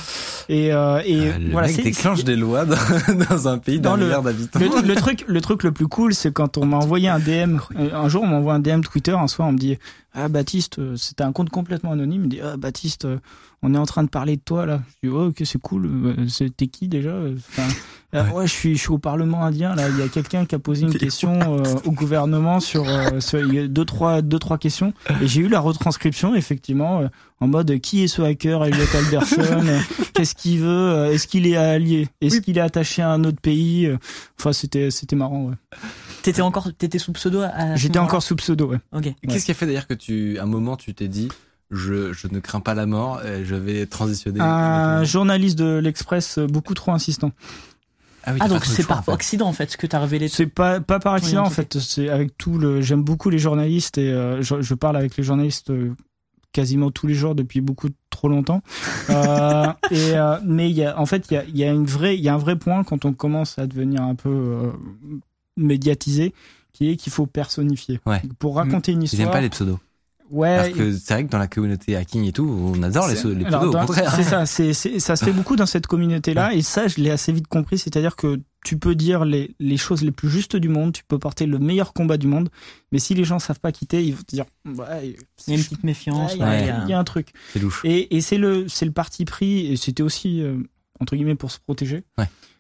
Et, 0.49 0.73
euh, 0.73 1.01
et 1.05 1.31
Ah, 1.31 1.39
le 1.39 1.51
voilà, 1.53 1.69
mec 1.69 1.83
déclenche 1.83 2.25
des 2.25 2.37
lois 2.37 2.65
dans, 2.67 2.77
dans 3.31 3.49
un 3.49 3.59
pays 3.59 3.81
d'un 3.81 3.91
Dans 3.91 3.97
le- 3.97 4.05
milliard 4.05 4.23
d'habitants. 4.23 4.59
le, 4.61 4.87
le 4.87 4.95
truc, 4.95 5.25
le 5.27 5.41
truc 5.41 5.63
le 5.63 5.73
plus 5.73 5.89
cool, 5.89 6.15
c'est 6.15 6.33
quand 6.33 6.59
on 6.59 6.67
m'a 6.67 6.77
envoyé 6.77 7.09
un 7.09 7.19
DM. 7.19 7.59
Un 7.75 8.09
jour, 8.09 8.23
on 8.23 8.27
m'envoie 8.29 8.55
un 8.55 8.61
DM 8.61 8.81
Twitter. 8.83 9.13
Un 9.13 9.29
soir, 9.29 9.49
on 9.49 9.53
me 9.53 9.59
dit 9.59 9.79
Ah, 10.15 10.29
Baptiste, 10.29 10.79
euh, 10.79 10.97
c'était 10.97 11.25
un 11.25 11.33
compte 11.33 11.51
complètement 11.51 11.93
anonyme. 11.93 12.23
Il 12.23 12.25
me 12.25 12.31
dit 12.31 12.41
Ah, 12.43 12.57
Baptiste, 12.57 13.05
euh, 13.07 13.19
on 13.63 13.75
est 13.75 13.79
en 13.79 13.87
train 13.87 14.05
de 14.05 14.09
parler 14.11 14.37
de 14.37 14.43
toi 14.43 14.65
là. 14.67 14.81
Je 15.03 15.09
dis 15.09 15.15
Oh, 15.15 15.27
ok, 15.29 15.43
c'est 15.45 15.61
cool. 15.61 15.87
Euh, 15.87 16.49
T'es 16.57 16.67
qui 16.67 16.89
déjà? 16.89 17.15
Enfin, 17.37 17.69
euh, 18.17 18.31
ouais. 18.33 18.47
je 18.47 18.53
suis, 18.53 18.75
je 18.77 18.81
suis 18.81 18.91
au 18.91 18.99
Parlement 18.99 19.45
indien. 19.45 19.75
Là, 19.75 19.89
il 19.89 19.99
y 19.99 20.03
a 20.03 20.09
quelqu'un 20.09 20.45
qui 20.45 20.55
a 20.55 20.59
posé 20.59 20.83
une 20.87 20.95
question 20.99 21.39
euh, 21.41 21.75
au 21.85 21.93
gouvernement 21.93 22.61
sur, 22.61 22.89
euh, 22.89 23.21
sur 23.21 23.41
deux 23.69 23.85
trois, 23.85 24.23
deux 24.23 24.39
trois 24.39 24.59
questions. 24.59 24.93
Et 25.21 25.29
j'ai 25.29 25.43
eu 25.43 25.49
la 25.49 25.61
retranscription 25.61 26.35
effectivement 26.35 27.01
euh, 27.01 27.09
en 27.41 27.49
mode 27.49 27.79
qui 27.81 28.03
est 28.03 28.09
ce 28.09 28.23
hacker, 28.23 28.65
Elliot 28.65 28.85
Alderson? 28.95 29.65
Qu'est-ce 30.15 30.35
qu'il 30.35 30.61
veut? 30.61 30.67
Euh, 30.69 31.13
Est-ce 31.13 31.27
qu'il 31.27 31.47
est 31.47 31.57
allié? 31.57 32.09
Est-ce 32.21 32.41
qu'il 32.41 32.57
est 32.59 32.63
attaché 32.63 33.03
à 33.03 33.11
un 33.11 33.25
autre 33.25 33.41
pays? 33.41 33.91
Enfin, 34.39 34.53
c'était 34.53 34.91
c'était 34.91 35.17
marrant. 35.17 35.47
Ouais. 35.47 35.55
T'étais 36.23 36.43
encore, 36.43 36.69
t'étais 36.77 36.99
sous 36.99 37.13
pseudo 37.13 37.43
J'étais 37.77 37.99
encore 37.99 38.23
sous 38.23 38.37
pseudo. 38.37 38.71
Ouais. 38.71 38.79
Ok. 38.93 39.13
Qu'est-ce 39.29 39.45
qui 39.45 39.51
a 39.51 39.55
fait 39.55 39.67
d'ailleurs 39.67 39.87
que 39.87 39.95
tu, 39.95 40.39
à 40.39 40.43
un 40.43 40.47
moment, 40.47 40.77
tu 40.77 40.93
t'es 40.95 41.09
dit, 41.09 41.29
je, 41.71 42.13
je 42.13 42.29
ne 42.31 42.39
crains 42.41 42.61
pas 42.61 42.75
la 42.75 42.87
mort, 42.87 43.25
et 43.25 43.45
je 43.45 43.55
vais 43.55 43.87
transitionner 43.87 44.41
Un 44.41 45.05
journaliste 45.05 45.59
de 45.59 45.79
l'Express 45.79 46.39
beaucoup 46.39 46.75
trop 46.75 46.93
insistant. 46.93 47.33
Ah, 48.27 48.33
oui, 48.33 48.39
Ah 48.43 48.49
donc 48.49 48.65
c'est 48.65 48.87
par 48.87 48.99
en 48.99 49.03
fait. 49.03 49.13
accident 49.13 49.47
en 49.47 49.53
fait 49.53 49.71
ce 49.71 49.77
que 49.77 49.87
t'as 49.87 50.01
révélé. 50.01 50.29
C'est 50.29 50.47
pas 50.47 50.81
pas 50.81 50.99
par 50.99 51.15
accident 51.15 51.43
Oui, 51.43 51.47
en 51.47 51.51
fait. 51.51 51.79
C'est 51.79 52.09
avec 52.09 52.37
tout 52.37 52.59
le. 52.59 52.83
J'aime 52.83 53.03
beaucoup 53.03 53.31
les 53.31 53.39
journalistes 53.39 53.99
et 53.99 54.11
euh, 54.13 54.43
je, 54.43 54.61
je 54.61 54.75
parle 54.75 54.97
avec 54.97 55.17
les 55.17 55.23
journalistes 55.25 55.71
euh, 55.71 55.95
quasiment 56.53 56.91
tous 56.91 57.07
les 57.07 57.15
jours 57.15 57.35
depuis 57.35 57.61
beaucoup 57.61 57.89
trop 58.11 58.29
longtemps. 58.29 58.63
Euh, 59.11 59.67
et 59.91 60.15
euh, 60.17 60.39
mais 60.45 60.69
il 60.71 60.77
y 60.77 60.85
a 60.85 60.99
en 60.99 61.07
fait 61.07 61.27
il 61.31 61.35
y 61.35 61.37
a, 61.37 61.45
il 61.45 61.57
y 61.57 61.65
a 61.65 61.71
une 61.71 61.87
vraie 61.87 62.17
il 62.17 62.23
y 62.25 62.29
a 62.29 62.35
un 62.35 62.39
vrai 62.39 62.57
point 62.57 62.83
quand 62.83 63.05
on 63.05 63.13
commence 63.13 63.59
à 63.59 63.67
devenir 63.67 64.03
un 64.03 64.15
peu 64.15 64.29
euh, 64.31 64.73
médiatisé 65.57 66.35
qui 66.73 66.91
est 66.91 66.97
qu'il 66.97 67.13
faut 67.13 67.27
personnifier. 67.27 68.01
Ouais. 68.07 68.21
Pour 68.39 68.57
raconter 68.57 68.93
une 68.93 69.03
Ils 69.03 69.07
histoire. 69.07 69.29
aiment 69.29 69.33
pas 69.33 69.41
les 69.41 69.49
pseudos. 69.51 69.79
Ouais. 70.31 70.49
Alors 70.49 70.77
que 70.77 70.93
c'est 70.93 71.15
vrai 71.15 71.25
que 71.25 71.31
dans 71.31 71.39
la 71.39 71.47
communauté 71.47 71.95
hacking 71.97 72.25
et 72.25 72.33
tout, 72.33 72.49
on 72.49 72.83
adore 72.83 73.09
les, 73.09 73.15
les 73.15 73.45
alors, 73.47 73.61
pseudos, 73.61 73.73
dans- 73.73 73.83
au 73.83 73.87
contraire. 73.87 74.13
C'est 74.15 74.23
ça, 74.25 74.45
c'est, 74.47 74.73
ça 74.73 75.17
se 75.17 75.25
fait 75.25 75.33
beaucoup 75.33 75.57
dans 75.57 75.67
cette 75.67 75.87
communauté-là, 75.87 76.53
et 76.55 76.63
ça, 76.63 76.89
je 76.89 77.01
l'ai 77.01 77.11
assez 77.11 77.33
vite 77.33 77.47
compris, 77.47 77.79
c'est-à-dire 77.79 78.17
que 78.17 78.41
tu 78.65 78.77
peux 78.79 78.97
dire 78.97 79.25
les, 79.25 79.55
les 79.61 79.77
choses 79.77 80.03
les 80.03 80.11
plus 80.11 80.29
justes 80.29 80.57
du 80.57 80.69
monde, 80.69 80.93
tu 80.93 81.05
peux 81.07 81.19
porter 81.19 81.47
le 81.47 81.59
meilleur 81.61 81.93
combat 81.93 82.17
du 82.17 82.27
monde, 82.27 82.49
mais 82.91 82.99
si 82.99 83.15
les 83.15 83.23
gens 83.25 83.39
savent 83.39 83.61
pas 83.61 83.71
quitter, 83.71 84.03
ils 84.05 84.13
vont 84.15 84.23
te 84.23 84.35
dire, 84.35 84.47
ouais, 84.67 85.17
Il 85.47 85.53
y 85.53 85.57
a 85.57 85.59
une 85.59 85.63
petite 85.65 85.85
méfiance. 85.85 86.33
Ouais, 86.33 86.37
il 86.37 86.41
y 86.41 86.43
a- 86.71 86.79
ouais, 86.81 86.87
y, 86.87 86.91
y 86.91 86.95
un 86.95 87.05
truc. 87.05 87.29
C'est 87.53 87.61
louche. 87.61 87.81
Et, 87.85 88.17
et 88.17 88.21
c'est 88.21 88.39
le, 88.39 88.67
c'est 88.69 88.85
le 88.87 88.93
parti 88.93 89.25
pris, 89.25 89.67
et 89.73 89.77
c'était 89.77 90.03
aussi, 90.03 90.43
euh, 90.43 90.57
entre 90.99 91.15
guillemets, 91.15 91.37
pour 91.37 91.53
se 91.53 91.59
protéger. 91.61 92.03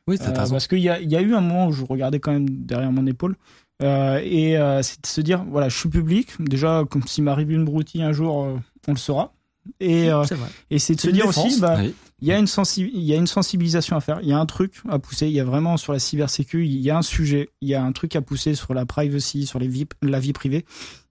Oui, 0.08 0.18
t'as 0.18 0.28
Euh, 0.30 0.48
parce 0.48 0.68
qu'il 0.68 0.78
y 0.78 0.88
a, 0.88 1.00
il 1.00 1.10
y 1.10 1.16
a 1.16 1.20
eu 1.20 1.34
un 1.34 1.40
moment 1.40 1.66
où 1.66 1.72
je 1.72 1.84
regardais 1.84 2.20
quand 2.20 2.30
même 2.32 2.48
derrière 2.48 2.92
mon 2.92 3.06
épaule. 3.06 3.34
Euh, 3.82 4.20
et 4.24 4.56
euh, 4.56 4.82
c'est 4.82 5.00
de 5.02 5.06
se 5.06 5.20
dire, 5.20 5.44
voilà, 5.44 5.68
je 5.68 5.76
suis 5.78 5.88
public. 5.88 6.28
Déjà, 6.38 6.84
comme 6.88 7.06
s'il 7.06 7.24
m'arrive 7.24 7.50
une 7.50 7.64
broutille 7.64 8.02
un 8.02 8.12
jour, 8.12 8.44
euh, 8.44 8.56
on 8.88 8.92
le 8.92 8.98
saura. 8.98 9.32
Et, 9.80 10.10
euh, 10.10 10.24
et 10.70 10.78
c'est 10.78 10.94
de 10.94 11.00
se 11.00 11.10
dire 11.10 11.26
défense. 11.26 11.44
aussi, 11.46 11.60
bah, 11.60 11.76
Oui. 11.80 11.92
il 12.22 12.28
y 12.28 12.32
a 12.32 12.38
une 12.38 12.46
sensi- 12.46 12.90
il 12.94 13.02
y 13.02 13.12
a 13.12 13.16
une 13.16 13.26
sensibilisation 13.26 13.96
à 13.96 14.00
faire. 14.00 14.20
Il 14.22 14.28
y 14.28 14.32
a 14.32 14.38
un 14.38 14.46
truc 14.46 14.74
à 14.88 14.98
pousser. 14.98 15.26
Il 15.26 15.32
y 15.32 15.40
a 15.40 15.44
vraiment 15.44 15.76
sur 15.76 15.92
la 15.92 15.98
cybersécu, 15.98 16.64
il 16.64 16.76
y 16.80 16.88
a 16.90 16.96
un 16.98 17.02
sujet, 17.02 17.50
il 17.60 17.68
y 17.68 17.74
a 17.74 17.82
un 17.82 17.92
truc 17.92 18.14
à 18.16 18.22
pousser 18.22 18.54
sur 18.54 18.74
la 18.74 18.86
privacy, 18.86 19.44
sur 19.44 19.58
les 19.58 19.68
vie, 19.68 19.86
la 20.02 20.20
vie 20.20 20.32
privée. 20.32 20.64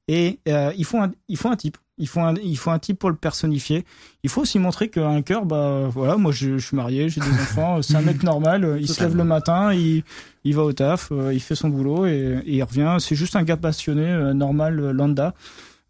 Et 0.07 0.39
euh, 0.47 0.71
il 0.77 0.85
faut 0.85 0.97
un, 0.99 1.11
il 1.27 1.35
faut 1.37 1.49
un 1.49 1.55
type. 1.57 1.77
Il 1.97 2.07
faut 2.09 2.19
un, 2.19 2.33
il 2.43 2.57
faut 2.57 2.71
un 2.71 2.79
type 2.79 2.99
pour 2.99 3.09
le 3.09 3.15
personnifier. 3.15 3.85
Il 4.23 4.29
faut 4.29 4.41
aussi 4.41 4.59
montrer 4.59 4.89
qu'un 4.89 5.21
cœur, 5.21 5.45
bah 5.45 5.87
voilà, 5.89 6.17
moi 6.17 6.33
je, 6.33 6.57
je 6.57 6.65
suis 6.67 6.75
marié, 6.75 7.07
j'ai 7.07 7.21
des 7.21 7.29
enfants, 7.29 7.81
c'est 7.81 7.95
un 7.95 8.01
mec 8.01 8.21
normal. 8.21 8.65
euh, 8.65 8.77
Il 8.81 8.87
se 8.89 9.01
lève 9.01 9.15
le 9.15 9.23
matin, 9.23 9.73
il, 9.73 10.03
il 10.43 10.53
va 10.55 10.63
au 10.63 10.73
taf, 10.73 11.09
euh, 11.13 11.33
il 11.33 11.39
fait 11.39 11.55
son 11.55 11.69
boulot 11.69 12.05
et, 12.05 12.41
et 12.45 12.55
il 12.57 12.63
revient. 12.63 12.97
C'est 12.99 13.15
juste 13.15 13.37
un 13.37 13.43
gars 13.43 13.55
passionné, 13.55 14.03
euh, 14.09 14.33
normal, 14.33 14.77
euh, 14.81 14.91
lambda, 14.91 15.33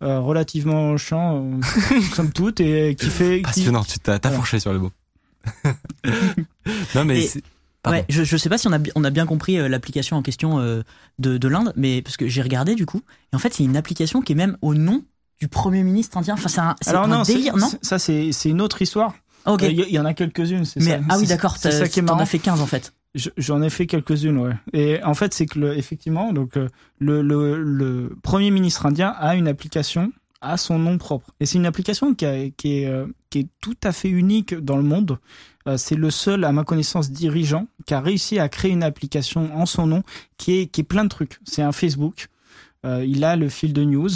euh, 0.03 0.20
relativement 0.20 0.95
chiant, 0.97 1.43
euh, 1.43 1.62
somme 2.14 2.32
toute, 2.32 2.60
et 2.62 2.93
qui 2.95 3.08
fait. 3.10 3.38
qui- 3.38 3.43
Passionnant, 3.43 3.84
tu 3.84 3.97
t'as, 3.97 4.20
Voilà. 4.22 4.38
fourché 4.38 4.60
sur 4.60 4.74
le 4.74 4.80
mot. 4.80 4.91
non, 6.95 7.06
mais 7.06 7.24
Et-. 7.26 7.32
Ouais, 7.88 8.03
je, 8.10 8.24
je 8.24 8.36
sais 8.38 8.49
pas 8.49 8.58
si 8.58 8.68
on 8.68 8.74
a, 8.74 8.80
on 8.95 9.03
a 9.03 9.12
bien 9.12 9.28
compris 9.28 9.60
euh, 9.60 9.68
l'application 9.70 10.18
en 10.18 10.24
question 10.24 10.58
euh, 10.60 10.82
de, 11.20 11.38
de 11.38 11.47
l'Inde, 11.47 11.72
mais 11.76 12.01
parce 12.01 12.18
que 12.18 12.28
j'ai 12.28 12.41
regardé 12.41 12.74
du 12.74 12.88
coup, 12.88 13.01
et 13.32 13.36
en 13.36 13.39
fait 13.39 13.53
c'est 13.53 13.64
une 13.64 13.78
application 13.78 14.22
qui 14.22 14.32
est 14.32 14.36
même 14.36 14.58
au 14.64 14.74
nom 14.74 15.03
du 15.40 15.48
premier 15.48 15.84
ministre 15.84 16.18
indien. 16.18 16.34
Enfin 16.36 16.48
c'est 16.50 16.62
un, 16.62 16.76
c'est 16.82 16.90
Alors 16.92 17.04
un 17.04 17.08
non, 17.08 17.22
délire, 17.24 17.58
non 17.58 17.70
ça 17.82 18.00
c'est 18.00 18.32
c'est 18.32 18.50
une 18.50 18.62
autre 18.62 18.82
histoire. 18.82 19.14
Ah, 19.46 19.54
Ok. 19.54 19.64
Euh, 19.64 19.68
Il 19.70 19.80
y, 19.80 19.84
il 19.84 19.92
y 19.94 20.00
en 20.00 20.06
a 20.06 20.14
quelques-unes, 20.14 20.66
c'est 20.66 20.80
mais 20.80 20.92
ça. 20.92 21.00
ah 21.10 21.18
oui 21.20 21.28
d'accord, 21.28 21.60
t'en 21.60 21.70
as 22.20 22.26
fait 22.26 22.40
15 22.40 22.62
en 22.62 22.66
fait. 22.66 22.94
Je- 23.14 23.30
J'en 23.38 23.62
ai 23.62 23.70
fait 23.70 23.86
quelques-unes, 23.86 24.38
ouais. 24.40 24.54
Et 24.74 25.02
en 25.04 25.14
fait, 25.14 25.34
c'est 25.34 25.46
que 25.46 25.58
le, 25.60 25.78
effectivement, 25.78 26.34
donc 26.34 26.58
euh, 26.58 26.68
le, 27.00 27.22
le, 27.22 27.62
le 27.64 28.18
premier 28.24 28.52
ministre 28.52 28.86
indien 28.86 29.10
a 29.18 29.36
une 29.36 29.48
application 29.48 30.12
à 30.42 30.58
son 30.58 30.78
nom 30.80 30.98
propre. 30.98 31.32
Et 31.40 31.46
c'est 31.46 31.58
une 31.58 31.66
application 31.66 32.14
qui, 32.14 32.26
a- 32.26 32.50
qui, 32.50 32.80
est, 32.80 32.88
euh, 32.88 33.06
qui 33.30 33.40
est 33.40 33.48
tout 33.62 33.78
à 33.84 33.92
fait 33.94 34.10
unique 34.10 34.54
dans 34.56 34.78
le 34.78 34.84
monde. 34.84 35.18
C'est 35.78 35.96
le 35.96 36.12
seul, 36.12 36.44
à 36.44 36.52
ma 36.52 36.64
connaissance, 36.64 37.10
dirigeant 37.10 37.66
qui 37.88 37.96
a 37.96 38.00
réussi 38.00 38.38
à 38.38 38.50
créer 38.50 38.70
une 38.72 38.84
application 38.84 39.50
en 39.58 39.66
son 39.66 39.88
nom 39.88 40.04
qui 40.38 40.60
est, 40.60 40.68
qui 40.68 40.82
est 40.82 40.84
plein 40.84 41.04
de 41.06 41.10
trucs. 41.10 41.40
C'est 41.44 41.64
un 41.64 41.72
Facebook. 41.72 42.28
Il 42.84 43.24
a 43.24 43.36
le 43.36 43.50
fil 43.50 43.74
de 43.74 43.84
news. 43.84 44.10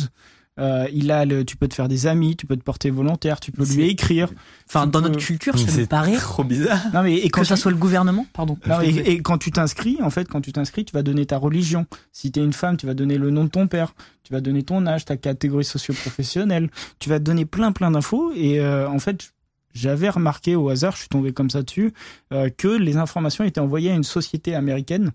Euh, 0.60 0.88
il 0.94 1.10
a 1.12 1.26
le, 1.26 1.46
tu 1.46 1.56
peux 1.56 1.68
te 1.68 1.74
faire 1.74 1.88
des 1.88 2.06
amis, 2.06 2.36
tu 2.36 2.46
peux 2.46 2.58
te 2.58 2.64
porter 2.64 2.90
volontaire, 2.90 3.40
tu 3.40 3.52
peux 3.52 3.64
lui 3.66 3.84
écrire. 3.90 4.30
Enfin 4.68 4.86
dans 4.88 5.02
peux- 5.02 5.08
notre 5.08 5.20
culture, 5.20 5.58
ça 5.58 5.66
me 5.66 5.72
c'est 5.72 5.88
paraît 5.88 6.18
trop 6.18 6.44
bizarre. 6.44 6.82
Non 6.94 7.02
mais 7.02 7.16
et 7.16 7.30
que 7.30 7.40
quand 7.40 7.44
ça 7.46 7.56
tu- 7.56 7.62
soit 7.62 7.72
le 7.72 7.78
gouvernement, 7.78 8.26
pardon. 8.34 8.58
non, 8.68 8.82
et, 8.82 8.90
et 8.90 9.22
quand 9.22 9.38
tu 9.38 9.52
t'inscris, 9.52 9.98
en 10.02 10.10
fait, 10.10 10.28
quand 10.28 10.42
tu 10.42 10.52
t'inscris, 10.52 10.84
tu 10.86 10.94
vas 10.94 11.02
donner 11.04 11.26
ta 11.26 11.38
religion. 11.38 11.86
Si 12.12 12.32
tu 12.32 12.40
es 12.40 12.44
une 12.44 12.54
femme, 12.54 12.78
tu 12.78 12.86
vas 12.86 12.94
donner 12.94 13.18
le 13.18 13.30
nom 13.32 13.46
de 13.46 13.50
ton 13.50 13.68
père. 13.68 13.94
Tu 14.24 14.34
vas 14.34 14.42
donner 14.42 14.62
ton 14.64 14.86
âge, 14.86 15.06
ta 15.06 15.18
catégorie 15.18 15.64
socio-professionnelle. 15.64 16.70
Tu 17.00 17.10
vas 17.10 17.20
donner 17.20 17.46
plein, 17.46 17.72
plein 17.72 17.92
d'infos. 17.92 18.32
Et 18.36 18.60
euh, 18.60 18.88
en 18.90 19.00
fait, 19.00 19.32
j'avais 19.74 20.10
remarqué 20.10 20.56
au 20.56 20.70
hasard, 20.70 20.94
je 20.94 21.00
suis 21.02 21.10
tombé 21.10 21.32
comme 21.32 21.50
ça 21.50 21.62
dessus, 21.64 21.94
euh, 22.34 22.50
que 22.56 22.68
les 22.68 22.98
informations 22.98 23.44
étaient 23.44 23.60
envoyées 23.62 23.92
à 23.92 23.96
une 23.96 24.04
société 24.04 24.54
américaine. 24.56 25.12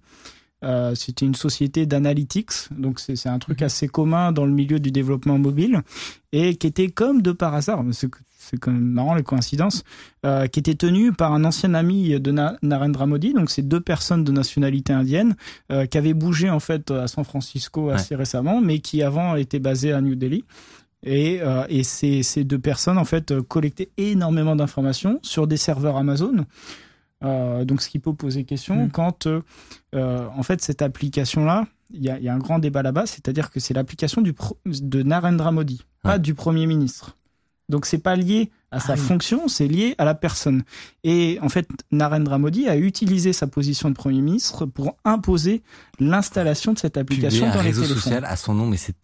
Euh, 0.65 0.95
C'était 0.95 1.27
une 1.27 1.35
société 1.35 1.87
d'analytics, 1.87 2.53
donc 2.71 2.99
c'est 2.99 3.29
un 3.29 3.39
truc 3.39 3.61
assez 3.63 3.87
commun 3.87 4.33
dans 4.33 4.47
le 4.47 4.53
milieu 4.53 4.81
du 4.81 4.91
développement 4.91 5.39
mobile, 5.39 5.83
et 6.33 6.57
qui 6.57 6.67
était 6.67 6.89
comme 6.89 7.21
de 7.23 7.33
par 7.33 7.55
hasard, 7.55 7.85
c'est 7.93 8.59
quand 8.59 8.73
même 8.73 8.81
marrant 8.83 9.15
les 9.15 9.23
coïncidences, 9.23 9.85
euh, 10.25 10.47
qui 10.47 10.61
était 10.61 10.75
tenu 10.75 11.13
par 11.13 11.33
un 11.33 11.45
ancien 11.45 11.75
ami 11.75 12.19
de 12.21 12.31
Na- 12.31 12.57
Narendra 12.63 13.07
Modi, 13.07 13.33
donc 13.35 13.51
c'est 13.51 13.63
deux 13.63 13.81
personnes 13.81 14.25
de 14.25 14.33
nationalité 14.33 14.93
indienne 14.93 15.37
euh, 15.71 15.87
qui 15.87 15.99
avaient 15.99 16.15
bougé 16.15 16.49
en 16.51 16.61
fait 16.61 16.91
à 16.91 17.07
San 17.09 17.25
Francisco 17.25 17.91
assez 17.91 18.15
récemment, 18.17 18.61
mais 18.61 18.79
qui 18.81 19.03
avant 19.03 19.37
étaient 19.37 19.61
basées 19.61 19.93
à 19.93 20.01
New 20.01 20.15
Delhi. 20.15 20.45
Et, 21.07 21.41
euh, 21.43 21.67
et 21.69 21.83
ces, 21.83 22.23
ces 22.23 22.45
deux 22.45 22.59
personnes 22.59 22.97
en 22.97 23.05
fait 23.05 23.39
collectaient 23.43 23.91
énormément 23.99 24.57
d'informations 24.57 25.19
sur 25.21 25.47
des 25.47 25.59
serveurs 25.59 25.99
Amazon. 25.99 26.47
Euh, 27.25 27.65
donc 27.65 27.81
ce 27.81 27.89
qui 27.89 27.99
peut 27.99 28.15
poser 28.15 28.45
question 28.45 28.87
Mm. 28.87 28.91
quand 28.91 29.27
euh, 29.27 29.41
euh, 29.95 30.29
en 30.37 30.43
fait 30.43 30.61
cette 30.61 30.83
application 30.83 31.45
là, 31.45 31.67
il 31.91 32.03
y 32.03 32.11
a, 32.11 32.19
il 32.19 32.25
y 32.25 32.29
a 32.29 32.35
un 32.35 32.39
grand 32.39 32.59
débat 32.59 32.83
là-bas, 32.83 33.07
c'est-à-dire 33.07 33.51
que 33.51 33.61
c'est 33.61 33.75
l'application 33.75 34.23
de 34.23 35.03
Narendra 35.03 35.53
Modi, 35.53 35.85
pas 36.03 36.19
du 36.19 36.35
Premier 36.35 36.67
ministre. 36.67 37.17
Donc 37.69 37.87
c'est 37.87 37.99
pas 37.99 38.17
lié 38.17 38.51
à 38.75 38.81
sa 38.81 38.93
Ah 38.93 38.97
oui. 38.99 39.03
fonction, 39.03 39.49
c'est 39.49 39.69
lié 39.69 39.95
à 39.99 40.05
la 40.05 40.15
personne. 40.15 40.63
Et 41.05 41.39
en 41.43 41.49
fait, 41.49 41.69
Narendra 41.93 42.39
Modi 42.39 42.69
a 42.69 42.77
utilisé 42.77 43.33
sa 43.33 43.47
position 43.47 43.89
de 43.91 43.95
Premier 43.95 44.21
ministre 44.21 44.67
pour 44.67 44.97
imposer 45.05 45.63
l'installation 46.01 46.73
de 46.73 46.79
cette 46.79 46.97
application 46.97 47.47
un 47.47 47.51
dans 47.55 47.63
les 47.63 47.69
réseau 47.69 47.83
téléphones. 47.83 48.03
social 48.03 48.25
à 48.25 48.37
son 48.37 48.55
nom, 48.55 48.67
mais 48.67 48.77
c'est, 48.77 48.95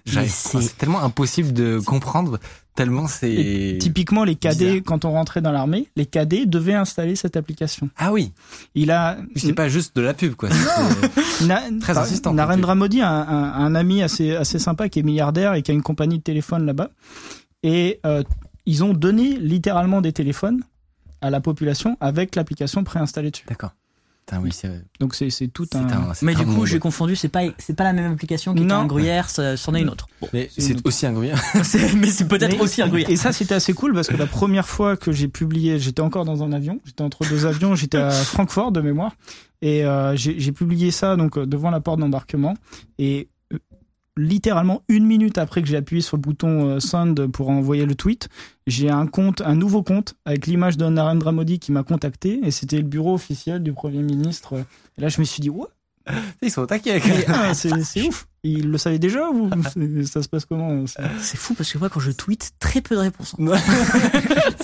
tellement 0.79 1.03
impossible 1.03 1.53
de 1.53 1.79
comprendre, 1.79 2.39
tellement 2.75 3.07
c'est. 3.07 3.79
Typiquement, 3.81 4.25
les 4.25 4.35
cadets, 4.35 4.67
bizarre. 4.67 4.83
quand 4.87 5.05
on 5.05 5.13
rentrait 5.13 5.41
dans 5.41 5.53
l'armée, 5.53 5.89
les 5.97 6.07
cadets 6.07 6.47
devaient 6.47 6.75
installer 6.75 7.15
cette 7.17 7.37
application. 7.37 7.91
Ah 7.97 8.13
oui, 8.13 8.33
Il 8.75 8.91
a 8.91 9.19
c'est 9.37 9.53
pas 9.53 9.69
juste 9.69 9.95
de 9.97 10.01
la 10.03 10.15
pub, 10.15 10.35
quoi. 10.35 10.49
Na- 11.47 11.63
Très 11.81 11.95
par- 11.95 12.03
insistant, 12.05 12.33
Narendra 12.35 12.75
Modi 12.75 13.01
a 13.03 13.09
un, 13.09 13.29
un- 13.29 13.53
un 13.67 13.75
ami 13.75 14.03
assez, 14.03 14.35
assez 14.35 14.59
sympa 14.59 14.89
qui 14.89 14.99
est 14.99 15.03
milliardaire 15.03 15.55
et 15.55 15.63
qui 15.63 15.71
a 15.71 15.75
une 15.75 15.83
compagnie 15.83 16.19
de 16.19 16.23
téléphone 16.25 16.67
là-bas. 16.67 16.91
Et 17.63 18.01
euh, 18.07 18.23
ils 18.67 18.85
ont 18.85 18.93
donné 18.93 19.37
littéralement 19.39 20.01
des 20.01 20.13
téléphones 20.13 20.63
à 21.21 21.31
la 21.31 21.41
population 21.41 21.97
avec 22.01 22.37
l'application 22.37 22.85
préinstallée 22.85 23.31
dessus. 23.31 23.45
D'accord. 23.47 23.73
Oui, 24.39 24.51
c'est 24.53 24.71
Donc 25.01 25.15
c'est 25.15 25.49
tout 25.49 25.67
un. 25.75 26.13
Mais 26.23 26.35
un 26.35 26.39
du 26.39 26.47
coup, 26.47 26.67
j'ai 26.67 26.79
confondu, 26.79 27.17
c'est 27.17 27.29
pas, 27.29 27.41
c'est 27.59 27.75
pas 27.75 27.85
la 27.85 27.93
même 27.93 28.13
application 28.13 28.55
qui 28.55 28.63
était 28.63 28.73
un 28.73 28.87
gruyère, 28.87 29.29
c'en 29.31 29.75
est 29.75 29.81
une 29.81 29.89
autre. 29.89 30.09
Bon. 30.21 30.29
Mais 30.33 30.51
c'est 30.57 30.87
aussi 30.87 31.07
un 31.07 31.13
gruyère. 31.13 31.43
Mais 31.97 32.09
c'est 32.09 32.29
peut-être 32.29 32.61
aussi 32.61 32.83
un 32.83 32.89
gruyère. 32.89 33.11
Et 33.11 33.17
ça, 33.17 33.33
c'était 33.33 33.55
assez 33.55 33.73
cool 33.73 33.93
parce 33.95 34.09
que 34.09 34.17
la 34.17 34.27
première 34.27 34.69
fois 34.69 34.97
que 34.97 35.13
j'ai 35.13 35.29
publié, 35.29 35.79
j'étais 35.79 36.03
encore 36.03 36.25
dans 36.25 36.43
un 36.43 36.53
avion. 36.53 36.81
J'étais 36.85 37.03
entre 37.03 37.29
deux 37.29 37.47
avions. 37.47 37.75
J'étais 37.75 37.99
à 37.99 38.11
Francfort 38.11 38.73
de 38.73 38.81
mémoire. 38.81 39.13
Et 39.63 39.85
euh, 39.85 40.17
j'ai 40.17 40.53
publié 40.53 40.91
ça 40.91 41.17
donc 41.17 41.39
devant 41.39 41.71
la 41.71 41.81
porte 41.81 42.01
d'embarquement. 42.01 42.55
Et 42.99 43.29
littéralement 44.17 44.83
une 44.89 45.07
minute 45.07 45.39
après 45.39 45.63
que 45.63 45.69
j'ai 45.69 45.77
appuyé 45.77 46.03
sur 46.03 46.17
le 46.17 46.23
bouton 46.23 46.67
euh, 46.67 46.81
send 46.81 47.15
pour 47.29 47.49
envoyer 47.49 47.87
le 47.87 47.95
tweet, 47.95 48.29
j'ai 48.67 48.91
un 48.91 49.07
compte, 49.07 49.41
un 49.43 49.55
nouveau 49.55 49.83
compte 49.83 50.15
avec 50.25 50.47
l'image 50.47 50.77
de 50.77 50.87
Narendra 50.87 51.33
Modi 51.33 51.59
qui 51.59 51.73
m'a 51.73 51.83
contacté. 51.83 52.41
Et 52.43 52.51
c'était 52.51 52.79
le 52.79 52.85
bureau 52.85 53.15
officiel 53.15 53.63
du 53.63 53.73
Premier 53.73 54.03
ministre. 54.03 54.55
Et 54.99 55.01
là, 55.01 55.09
je 55.09 55.21
me 55.21 55.25
suis 55.25 55.41
dit, 55.41 55.51
ouais, 55.51 55.67
Ils 56.43 56.51
sont 56.51 56.63
au 56.63 56.67
taquet. 56.67 57.01
ah, 57.29 57.53
c'est 57.55 58.03
ouf. 58.09 58.27
Il 58.43 58.71
le 58.71 58.79
savait 58.79 58.99
déjà 58.99 59.29
ou 59.29 59.51
ça 60.07 60.23
se 60.23 60.29
passe 60.29 60.47
comment 60.47 60.87
ça 60.87 61.03
C'est 61.21 61.37
fou 61.37 61.53
parce 61.53 61.71
que 61.71 61.77
moi, 61.77 61.91
quand 61.91 62.01
je 62.01 62.11
tweet, 62.11 62.53
très 62.59 62.81
peu 62.81 62.95
de 62.95 63.01
réponses. 63.01 63.35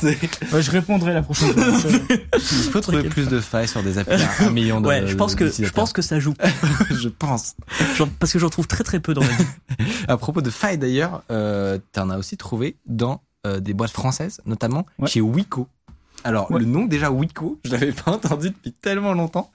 Ouais, 0.02 0.62
Je 0.62 0.70
répondrai 0.70 1.12
la 1.12 1.22
prochaine 1.22 1.52
fois. 1.52 1.90
Il 2.34 2.40
faut 2.70 2.80
trouver 2.80 3.04
plus 3.04 3.28
de 3.28 3.40
failles 3.40 3.68
sur 3.68 3.82
des 3.82 3.98
applis 3.98 4.22
à 4.22 4.44
un 4.46 4.50
million 4.50 4.80
de 4.80 4.86
Ouais, 4.88 5.06
je 5.06 5.14
pense 5.14 5.34
que, 5.34 5.50
je 5.50 5.68
pense 5.70 5.92
que 5.92 6.02
ça 6.02 6.18
joue. 6.20 6.34
je 6.90 7.08
pense. 7.08 7.54
Genre, 7.96 8.08
parce 8.18 8.32
que 8.32 8.38
j'en 8.38 8.50
trouve 8.50 8.66
très 8.66 8.84
très 8.84 9.00
peu 9.00 9.14
dans 9.14 9.22
la 9.22 9.28
vie. 9.28 9.44
À 10.08 10.16
propos 10.16 10.40
de 10.42 10.50
failles 10.50 10.78
d'ailleurs, 10.78 11.22
euh, 11.30 11.78
t'en 11.92 12.10
as 12.10 12.18
aussi 12.18 12.36
trouvé 12.36 12.76
dans 12.86 13.22
euh, 13.46 13.60
des 13.60 13.74
boîtes 13.74 13.90
françaises, 13.92 14.40
notamment 14.46 14.86
Ouais. 14.98 15.08
chez 15.08 15.20
Wico. 15.20 15.68
Alors 16.24 16.50
Ouais. 16.50 16.60
le 16.60 16.64
nom 16.66 16.86
déjà 16.86 17.10
Wico, 17.10 17.60
je 17.64 17.70
l'avais 17.72 17.92
pas 17.92 18.10
entendu 18.12 18.50
depuis 18.50 18.72
tellement 18.72 19.12
longtemps. 19.12 19.50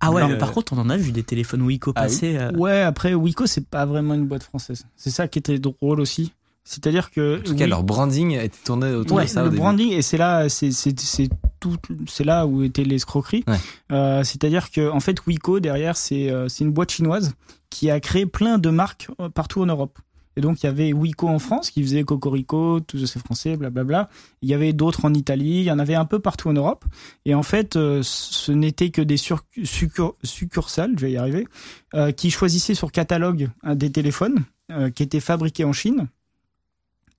Ah 0.00 0.10
ouais, 0.12 0.22
Non, 0.22 0.28
mais 0.28 0.34
euh, 0.34 0.38
par 0.38 0.52
contre, 0.52 0.72
on 0.72 0.78
en 0.78 0.90
a 0.90 0.96
vu 0.96 1.12
des 1.12 1.22
téléphones 1.22 1.62
Wiko 1.62 1.92
Ah 1.96 2.02
oui 2.02 2.06
passer. 2.06 2.36
euh, 2.36 2.52
Ouais, 2.52 2.80
après, 2.82 3.14
Wiko, 3.14 3.46
c'est 3.46 3.66
pas 3.66 3.86
vraiment 3.86 4.14
une 4.14 4.26
boîte 4.26 4.42
française. 4.42 4.84
C'est 4.96 5.10
ça 5.10 5.28
qui 5.28 5.38
était 5.38 5.58
drôle 5.58 6.00
aussi. 6.00 6.32
C'est-à-dire 6.66 7.10
que. 7.10 7.40
En 7.40 7.42
tout 7.42 7.54
cas, 7.54 7.64
oui, 7.64 7.70
leur 7.70 7.84
branding 7.84 8.32
était 8.32 8.56
tourné 8.64 8.90
autour 8.92 9.18
ouais, 9.18 9.24
de 9.24 9.28
ça 9.28 9.42
au 9.42 9.44
le 9.44 9.50
début. 9.50 9.60
branding, 9.60 9.92
et 9.92 10.00
c'est 10.02 10.16
là, 10.16 10.48
c'est, 10.48 10.70
c'est, 10.72 10.98
c'est 10.98 11.28
tout, 11.60 11.76
c'est 12.06 12.24
là 12.24 12.46
où 12.46 12.62
étaient 12.62 12.84
l'escroquerie. 12.84 13.44
Ouais. 13.46 13.58
Euh, 13.92 14.24
c'est-à-dire 14.24 14.70
que, 14.70 14.90
en 14.90 15.00
fait, 15.00 15.26
Wiko, 15.26 15.60
derrière, 15.60 15.96
c'est, 15.96 16.30
euh, 16.30 16.48
c'est 16.48 16.64
une 16.64 16.72
boîte 16.72 16.90
chinoise 16.92 17.34
qui 17.68 17.90
a 17.90 18.00
créé 18.00 18.24
plein 18.24 18.56
de 18.58 18.70
marques 18.70 19.08
euh, 19.20 19.28
partout 19.28 19.60
en 19.62 19.66
Europe. 19.66 19.98
Et 20.36 20.40
donc, 20.40 20.62
il 20.62 20.66
y 20.66 20.68
avait 20.68 20.92
Wiko 20.92 21.28
en 21.28 21.38
France 21.38 21.70
qui 21.70 21.82
faisait 21.82 22.02
Cocorico, 22.04 22.80
tous 22.80 23.06
ces 23.06 23.18
français, 23.20 23.56
blablabla. 23.56 24.08
Il 24.42 24.48
y 24.48 24.54
avait 24.54 24.72
d'autres 24.72 25.04
en 25.04 25.14
Italie, 25.14 25.58
il 25.60 25.64
y 25.64 25.70
en 25.70 25.78
avait 25.78 25.94
un 25.94 26.04
peu 26.04 26.18
partout 26.18 26.48
en 26.48 26.52
Europe. 26.54 26.84
Et 27.24 27.34
en 27.34 27.42
fait, 27.44 27.76
euh, 27.76 28.00
ce 28.02 28.50
n'était 28.52 28.90
que 28.90 29.00
des 29.02 29.16
sur- 29.16 29.44
succur- 29.62 30.16
succursales, 30.24 30.92
je 30.96 31.06
vais 31.06 31.12
y 31.12 31.16
arriver, 31.16 31.46
euh, 31.94 32.10
qui 32.10 32.30
choisissaient 32.30 32.74
sur 32.74 32.90
catalogue 32.90 33.48
hein, 33.62 33.74
des 33.76 33.90
téléphones 33.92 34.44
euh, 34.72 34.90
qui 34.90 35.02
étaient 35.04 35.20
fabriqués 35.20 35.64
en 35.64 35.72
Chine, 35.72 36.08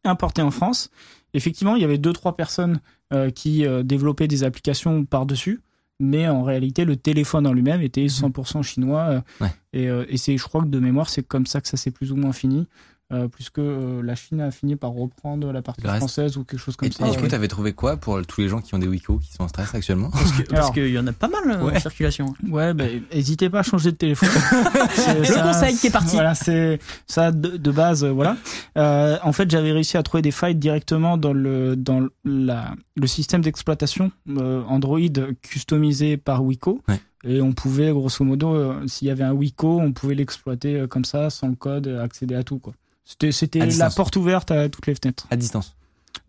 importés 0.03 0.41
en 0.41 0.51
France. 0.51 0.89
Effectivement, 1.33 1.75
il 1.75 1.81
y 1.81 1.85
avait 1.85 1.97
deux 1.97 2.13
trois 2.13 2.35
personnes 2.35 2.79
euh, 3.13 3.29
qui 3.29 3.65
développaient 3.83 4.27
des 4.27 4.43
applications 4.43 5.05
par-dessus, 5.05 5.61
mais 5.99 6.27
en 6.27 6.43
réalité, 6.43 6.85
le 6.85 6.95
téléphone 6.97 7.47
en 7.47 7.53
lui-même 7.53 7.81
était 7.81 8.05
100% 8.07 8.61
chinois. 8.63 9.01
euh, 9.09 9.21
Ouais. 9.41 9.53
Et, 9.73 9.85
et 10.09 10.17
c'est, 10.17 10.37
je 10.37 10.43
crois 10.43 10.61
que 10.61 10.67
de 10.67 10.79
mémoire, 10.79 11.09
c'est 11.09 11.23
comme 11.23 11.45
ça 11.45 11.59
que 11.61 11.67
ça 11.67 11.77
s'est 11.77 11.91
plus 11.91 12.11
ou 12.11 12.15
moins 12.15 12.31
fini. 12.33 12.67
Euh, 13.13 13.27
puisque 13.27 13.59
euh, 13.59 14.01
la 14.01 14.15
Chine 14.15 14.41
a 14.41 14.49
fini 14.49 14.75
par 14.75 14.89
reprendre 14.89 15.51
la 15.51 15.61
partie 15.61 15.83
française 15.85 16.37
ou 16.37 16.43
quelque 16.43 16.59
chose 16.59 16.75
comme 16.75 16.87
Et, 16.89 16.91
ça. 16.91 17.05
et 17.07 17.11
du 17.11 17.17
coup, 17.17 17.21
ouais. 17.23 17.27
t'avais 17.29 17.47
trouvé 17.47 17.71
quoi 17.73 17.97
pour 17.97 18.19
tous 18.25 18.41
les 18.41 18.49
gens 18.49 18.61
qui 18.61 18.73
ont 18.73 18.79
des 18.79 18.87
Wico, 18.87 19.19
qui 19.19 19.31
sont 19.31 19.43
en 19.43 19.47
stress 19.47 19.75
actuellement 19.75 20.09
Parce 20.49 20.71
qu'il 20.71 20.87
y 20.89 20.97
en 20.97 21.05
a 21.05 21.11
pas 21.13 21.27
mal 21.27 21.43
euh, 21.51 21.63
Ouais. 21.65 21.77
en 21.77 21.79
circulation. 21.79 22.33
Ouais, 22.49 22.73
ben, 22.73 23.03
hésitez 23.11 23.47
pas 23.51 23.59
à 23.59 23.63
changer 23.63 23.91
de 23.91 23.95
téléphone. 23.97 24.29
C'est- 24.95 25.19
Le 25.19 25.23
ça- 25.25 25.43
conseil 25.43 25.77
qui 25.77 25.85
est 25.85 25.91
parti. 25.91 26.13
Voilà, 26.15 26.33
c'est 26.33 26.79
ça 27.05 27.31
de, 27.31 27.57
de 27.57 27.71
base, 27.71 28.03
euh, 28.03 28.09
voilà. 28.09 28.37
Euh, 28.75 29.19
en 29.21 29.33
fait, 29.33 29.51
j'avais 29.51 29.71
réussi 29.71 29.97
à 29.97 30.01
trouver 30.03 30.23
des 30.23 30.31
failles 30.31 30.55
directement 30.55 31.15
dans 31.17 31.33
le 31.33 31.75
dans 31.75 32.07
la 32.23 32.73
le 32.95 33.05
système 33.05 33.41
d'exploitation 33.41 34.11
euh, 34.29 34.63
Android 34.67 34.97
customisé 35.43 36.17
par 36.17 36.43
Wico. 36.43 36.81
Ouais. 36.87 36.99
Et 37.25 37.41
on 37.41 37.53
pouvait, 37.53 37.91
grosso 37.91 38.23
modo, 38.23 38.53
euh, 38.53 38.87
s'il 38.87 39.07
y 39.07 39.11
avait 39.11 39.23
un 39.23 39.33
Wico, 39.33 39.79
on 39.79 39.91
pouvait 39.93 40.15
l'exploiter 40.15 40.75
euh, 40.81 40.87
comme 40.87 41.05
ça, 41.05 41.29
sans 41.29 41.47
le 41.47 41.55
code, 41.55 41.87
euh, 41.87 42.03
accéder 42.03 42.35
à 42.35 42.43
tout, 42.43 42.59
quoi. 42.59 42.73
C'était, 43.03 43.27
À 43.27 43.31
c'était 43.31 43.59
la 43.59 43.65
distance. 43.67 43.95
porte 43.95 44.15
ouverte 44.15 44.51
à 44.51 44.69
toutes 44.69 44.87
les 44.87 44.95
fenêtres. 44.95 45.27
À 45.31 45.35
distance. 45.35 45.75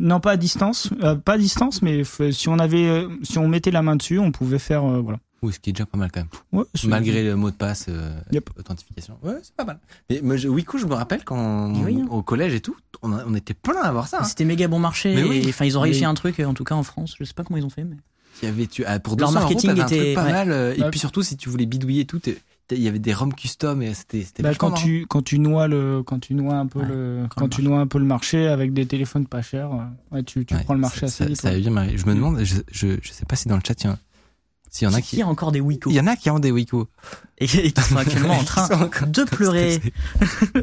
Non, 0.01 0.21
pas 0.21 0.33
à 0.33 0.37
distance, 0.37 0.91
euh, 1.03 1.15
pas 1.15 1.35
à 1.35 1.39
distance, 1.39 1.81
mais 1.83 2.03
f- 2.03 2.33
si 2.33 2.49
on 2.49 2.59
avait, 2.59 2.87
euh, 2.89 3.09
si 3.23 3.39
on 3.39 3.47
mettait 3.49 3.71
la 3.71 3.83
main 3.83 3.97
dessus, 3.97 4.19
on 4.19 4.33
pouvait 4.33 4.59
faire, 4.59 4.85
euh, 4.85 5.01
voilà. 5.01 5.19
Oui, 5.43 5.53
ce 5.53 5.61
qui 5.61 5.71
est 5.71 5.73
déjà 5.75 5.87
pas 5.87 5.99
mal 5.99 6.11
quand 6.11 6.21
même. 6.21 6.29
Ouais, 6.53 6.65
Malgré 6.89 7.23
le 7.23 7.37
mot 7.37 7.51
de 7.51 7.57
passe, 7.57 7.87
euh, 7.89 8.19
Yep. 8.33 8.51
authentification. 8.59 9.19
Ouais, 9.23 9.35
c'est 9.43 9.55
pas 9.55 9.65
mal. 9.65 9.79
Mais 10.11 10.21
moi, 10.23 10.37
je, 10.37 10.49
Wico, 10.49 10.77
je 10.79 10.87
me 10.87 10.95
rappelle 10.95 11.25
quand 11.25 11.69
Mais 11.69 11.85
oui, 11.85 12.01
hein. 12.03 12.07
au 12.11 12.23
collège 12.23 12.55
et 12.55 12.61
tout, 12.61 12.75
on, 13.03 13.13
a- 13.13 13.23
on 13.27 13.35
était 13.35 13.55
plein 13.55 13.81
à 13.83 13.89
avoir 13.89 14.09
ça. 14.09 14.21
hein. 14.21 14.25
C'était 14.25 14.45
méga 14.47 14.67
bon 14.67 14.79
marché. 14.79 15.15
Mais 15.15 15.25
oui. 15.25 15.43
et, 15.45 15.49
Enfin, 15.51 15.67
ils 15.67 15.77
ont 15.79 15.83
réussi 15.83 16.01
Mais- 16.01 16.07
un 16.07 16.15
truc, 16.15 16.41
en 16.41 16.55
tout 16.55 16.65
cas 16.65 16.75
en 16.75 16.83
France. 16.83 17.15
Je 17.19 17.25
sais 17.25 17.35
pas 17.35 17.45
comment 17.45 17.59
ils 17.59 17.65
ont 17.67 17.71
fait, 17.71 17.85
mais. 17.85 17.97
Il 18.43 18.47
y 18.47 18.49
avait 18.49 18.67
tu 18.67 18.85
ah, 18.85 18.99
pour 18.99 19.17
Leur 19.17 19.29
200 19.31 19.41
marketing 19.41 19.71
euros, 19.71 19.79
t'avais 19.79 19.83
un 19.83 19.87
était- 19.97 20.05
truc 20.05 20.15
pas 20.15 20.25
ouais. 20.25 20.33
mal. 20.33 20.51
euh, 20.53 20.75
Et 20.77 20.83
Ouais. 20.83 20.91
puis 20.91 20.99
surtout, 21.01 21.23
si 21.23 21.37
tu 21.37 21.49
voulais 21.49 21.67
bidouiller 21.67 22.03
et 22.03 22.05
tout, 22.07 22.21
il 22.71 22.83
y 22.83 22.89
avait 22.89 22.99
des 22.99 23.15
ROM 23.15 23.33
custom 23.33 23.81
et 23.83 23.95
c'était 23.95 24.23
c'était 24.23 24.43
Bah, 24.43 24.55
quand 24.55 24.73
tu 24.73 25.07
quand 25.09 25.23
tu 25.23 25.39
noies 25.39 25.69
le 25.69 26.03
quand 26.03 26.19
tu 26.19 26.35
noies 26.35 26.57
un 26.57 26.67
peu 26.67 26.81
Ouais, 26.81 26.87
le 26.89 27.23
quand 27.31 27.41
quand 27.43 27.45
le 27.45 27.51
tu 27.51 27.63
noies 27.63 27.79
un 27.81 27.87
peu 27.87 27.99
le 27.99 28.05
marché 28.05 28.49
avec 28.49 28.73
des 28.73 28.85
téléphones 28.87 29.27
pas 29.27 29.41
chers 29.41 29.73
euh, 29.73 29.85
ouais, 30.17 30.23
tu, 30.25 30.45
tu 30.45 30.55
Ouais, 30.55 30.63
prends 30.65 30.75
le 30.75 30.81
marché 30.81 31.01
ça, 31.01 31.07
assez 31.07 31.25
ça, 31.25 31.27
vite 31.27 31.41
ça 31.41 31.49
avait 31.49 31.61
bien 31.61 31.71
marché. 31.71 31.97
Je 31.97 32.07
me 32.07 32.15
demande, 32.15 32.43
je, 32.43 32.57
je, 32.73 32.89
je 33.01 33.13
sais 33.13 33.25
pas 33.25 33.37
si 33.37 33.47
dans 33.49 33.55
le 33.57 33.63
chat, 33.67 33.81
il 33.85 33.87
y 33.87 33.91
en- 33.91 33.99
s'il 34.69 34.87
y 34.89 34.91
en 34.91 34.95
a 34.95 34.99
Il 34.99 35.03
qui. 35.05 35.17
y 35.17 35.23
a 35.23 35.29
encore 35.29 35.53
des 35.53 35.61
Wiko. 35.61 35.89
Il 35.91 35.95
y 35.97 36.01
en 36.01 36.07
a 36.09 36.17
qui 36.17 36.29
ont 36.29 36.39
des 36.41 36.51
Wico. 36.51 36.89
Et, 37.39 37.45
et 37.45 37.71
qui 37.73 37.83
sont 37.83 37.97
actuellement 37.97 38.35
en 38.35 38.41
Qui 38.41 38.45
train 38.47 38.69
de 39.07 39.25
pleurer. 39.31 39.81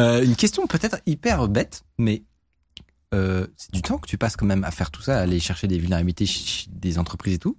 Euh, 0.00 0.24
une 0.24 0.36
question 0.36 0.66
peut-être 0.66 0.96
hyper 1.04 1.48
bête, 1.48 1.82
mais 1.98 2.22
euh, 3.12 3.46
c'est 3.56 3.72
du 3.72 3.82
temps 3.82 3.98
que 3.98 4.08
tu 4.08 4.18
passes 4.18 4.36
quand 4.36 4.46
même 4.46 4.64
à 4.64 4.70
faire 4.70 4.90
tout 4.90 5.02
ça, 5.02 5.18
à 5.18 5.22
aller 5.22 5.40
chercher 5.40 5.68
des 5.68 5.78
vulnérabilités 5.78 6.26
des 6.70 6.98
entreprises 6.98 7.34
et 7.34 7.38
tout. 7.38 7.56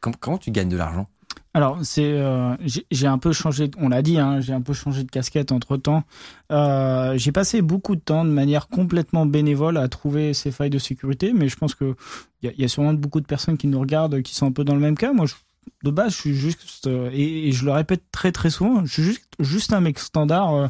Comment, 0.00 0.38
tu 0.38 0.50
gagnes 0.50 0.68
de 0.68 0.76
l'argent? 0.76 1.08
Alors 1.54 1.78
c'est 1.82 2.12
euh, 2.12 2.56
j'ai 2.90 3.06
un 3.06 3.18
peu 3.18 3.32
changé 3.32 3.70
on 3.78 3.90
l'a 3.90 4.00
dit 4.00 4.18
hein, 4.18 4.40
j'ai 4.40 4.54
un 4.54 4.62
peu 4.62 4.72
changé 4.72 5.04
de 5.04 5.10
casquette 5.10 5.52
entre 5.52 5.76
temps. 5.76 6.02
Euh, 6.50 7.16
j'ai 7.18 7.30
passé 7.30 7.60
beaucoup 7.60 7.94
de 7.94 8.00
temps 8.00 8.24
de 8.24 8.30
manière 8.30 8.68
complètement 8.68 9.26
bénévole 9.26 9.76
à 9.76 9.86
trouver 9.88 10.32
ces 10.32 10.50
failles 10.50 10.70
de 10.70 10.78
sécurité 10.78 11.32
mais 11.34 11.48
je 11.48 11.56
pense 11.56 11.74
que 11.74 11.94
il 12.42 12.52
y 12.56 12.62
y 12.62 12.64
a 12.64 12.68
sûrement 12.68 12.94
beaucoup 12.94 13.20
de 13.20 13.26
personnes 13.26 13.58
qui 13.58 13.66
nous 13.66 13.78
regardent 13.78 14.22
qui 14.22 14.34
sont 14.34 14.46
un 14.46 14.52
peu 14.52 14.64
dans 14.64 14.74
le 14.74 14.80
même 14.80 14.96
cas. 14.96 15.12
Moi 15.12 15.26
je, 15.26 15.34
de 15.82 15.90
base 15.90 16.12
je 16.12 16.18
suis 16.18 16.34
juste 16.34 16.86
euh, 16.86 17.10
et, 17.12 17.52
je 17.52 17.64
le 17.64 17.72
répète 17.72 18.02
très 18.12 18.32
très 18.32 18.50
souvent 18.50 18.84
je 18.84 18.92
suis 18.92 19.02
juste 19.02 19.24
juste 19.40 19.72
un 19.72 19.80
mec 19.80 19.98
standard 19.98 20.54
euh, 20.54 20.66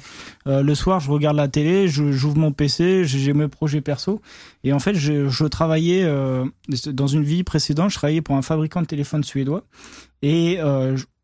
euh, 0.46 0.62
le 0.62 0.74
soir 0.74 1.00
je 1.00 1.10
regarde 1.10 1.36
la 1.36 1.48
télé 1.48 1.88
je 1.88 2.12
j'ouvre 2.12 2.38
mon 2.38 2.52
PC 2.52 3.04
j'ai 3.04 3.32
mes 3.32 3.48
projets 3.48 3.80
perso. 3.80 4.20
Et 4.64 4.72
en 4.72 4.78
fait 4.78 4.94
je, 4.94 5.46
travaillais 5.46 6.08
dans 6.86 7.06
une 7.06 7.24
vie 7.24 7.42
précédente 7.42 7.90
je 7.90 7.96
travaillais 7.96 8.22
pour 8.22 8.36
un 8.36 8.42
fabricant 8.42 8.80
de 8.80 8.86
téléphones 8.86 9.24
suédois. 9.24 9.64
Et 10.22 10.58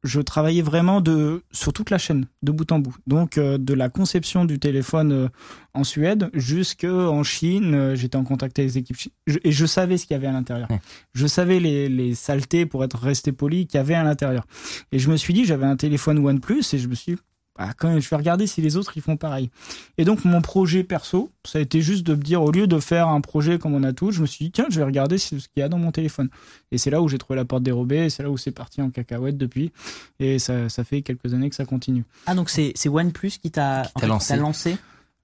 je, 0.05 0.21
travaillais 0.21 0.63
vraiment 0.63 1.01
de 1.01 1.43
sur 1.53 1.73
toute 1.73 1.91
la 1.91 1.99
chaîne 1.99 2.27
de 2.43 2.53
bout 2.53 2.71
en 2.73 2.79
bout. 2.79 2.95
Donc 3.07 3.37
euh, 3.39 3.59
de 3.59 3.75
la 3.75 3.89
conception 3.89 4.45
du 4.45 4.59
téléphone 4.59 5.13
euh, 5.13 5.29
en 5.75 5.85
Suède 5.85 6.31
jusqu'en 6.35 7.23
Chine 7.23 7.75
euh, 7.75 7.95
j'étais 7.97 8.17
en 8.17 8.25
contact 8.25 8.59
avec 8.59 8.71
les 8.73 8.79
équipes 8.79 8.97
je- 9.27 9.39
et 9.45 9.53
je 9.53 9.67
savais 9.67 9.99
ce 9.99 10.07
qu'il 10.07 10.15
y 10.15 10.19
avait 10.19 10.27
à 10.27 10.33
l'intérieur. 10.33 10.71
Ouais. 10.71 10.81
je 11.15 11.27
savais 11.27 11.61
les, 11.61 11.89
les 11.89 12.15
saletés 12.15 12.67
pour 12.67 12.85
être 12.85 12.99
resté 12.99 13.33
poli 13.33 13.67
qu'il 13.67 13.79
y 13.79 13.81
avait 13.81 13.95
à 13.95 14.03
l'intérieur. 14.05 14.47
Et 14.93 14.99
je 14.99 15.11
me 15.11 15.17
suis 15.17 15.35
dit 15.35 15.45
j'avais 15.45 15.67
un 15.67 15.77
téléphone 15.77 16.19
OnePlus 16.25 16.63
et 16.73 16.79
je 16.79 16.89
me 16.89 16.95
suis 16.95 17.15
dit, 17.15 17.21
ah, 17.61 17.73
quand 17.77 17.89
même, 17.89 18.01
je 18.01 18.09
vais 18.09 18.15
regarder 18.17 18.47
si 18.47 18.61
les 18.63 18.77
autres 18.77 18.93
ils 18.97 19.03
font 19.03 19.17
pareil. 19.17 19.51
Et 19.99 20.05
donc 20.05 20.25
mon 20.25 20.41
projet 20.41 20.85
perso, 20.85 21.31
ça 21.45 21.59
a 21.59 21.61
été 21.63 21.83
juste 21.83 22.07
de 22.07 22.15
me 22.15 22.23
dire 22.23 22.41
au 22.43 22.53
lieu 22.53 22.67
de 22.69 22.79
faire 22.79 23.09
un 23.09 23.21
projet 23.21 23.59
comme 23.59 23.75
on 23.75 23.83
a 23.83 23.93
tous, 23.93 24.13
je 24.13 24.21
me 24.23 24.27
suis 24.27 24.45
dit 24.47 24.51
tiens, 24.53 24.67
je 24.71 24.79
vais 24.79 24.85
regarder 24.85 25.19
ce 25.19 25.31
qu'il 25.35 25.43
y 25.57 25.63
a 25.63 25.69
dans 25.69 25.79
mon 25.79 25.91
téléphone. 25.91 26.29
Et 26.71 26.79
c'est 26.79 26.91
là 26.91 27.03
où 27.03 27.09
j'ai 27.09 27.19
trouvé 27.19 27.37
la 27.37 27.45
porte 27.45 27.63
dérobée, 27.65 28.05
et 28.07 28.11
c'est 28.11 28.23
là 28.23 28.31
où 28.31 28.37
c'est 28.37 28.53
parti 28.53 28.81
en 28.81 28.91
cacahuète 28.91 29.37
depuis. 29.37 29.73
Et 30.21 30.39
ça, 30.39 30.69
ça 30.69 30.85
fait 30.85 31.03
quelques 31.03 31.35
années 31.35 31.51
que 31.51 31.57
ça 31.57 31.65
continue. 31.65 32.05
Ah, 32.27 32.35
donc 32.35 32.49
c'est 32.49 32.73
c'est 32.77 32.89
OnePlus 32.89 33.33
qui 33.43 33.51
t'a 33.51 33.83
Qui 33.83 33.93
t'a 33.93 33.99
en 33.99 34.01
fait, 34.01 34.07
lancé. 34.07 34.37
lancé. 34.37 34.77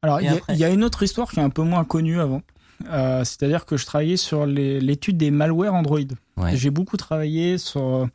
Alors 0.03 0.21
il 0.21 0.27
y, 0.27 0.65
a- 0.65 0.69
y 0.71 0.75
une 0.75 0.85
autre 0.85 1.03
histoire 1.03 1.31
qui 1.31 1.41
est 1.41 1.43
un 1.43 1.51
peu 1.51 1.63
moins 1.63 1.85
connue 1.85 2.21
avant. 2.21 2.43
Euh, 2.91 3.23
C'est-à-dire 3.25 3.65
que 3.65 3.77
je 3.77 3.87
travaillais 3.87 4.17
sur 4.17 4.45
les- 4.45 4.81
l'étude 4.81 5.17
des 5.17 5.31
malwares 5.31 5.73
Android. 5.75 6.01
Ouais. 6.37 6.57
J'ai 6.57 6.71
beaucoup 6.71 6.97
travaillé 6.97 7.57
sur 7.59 8.09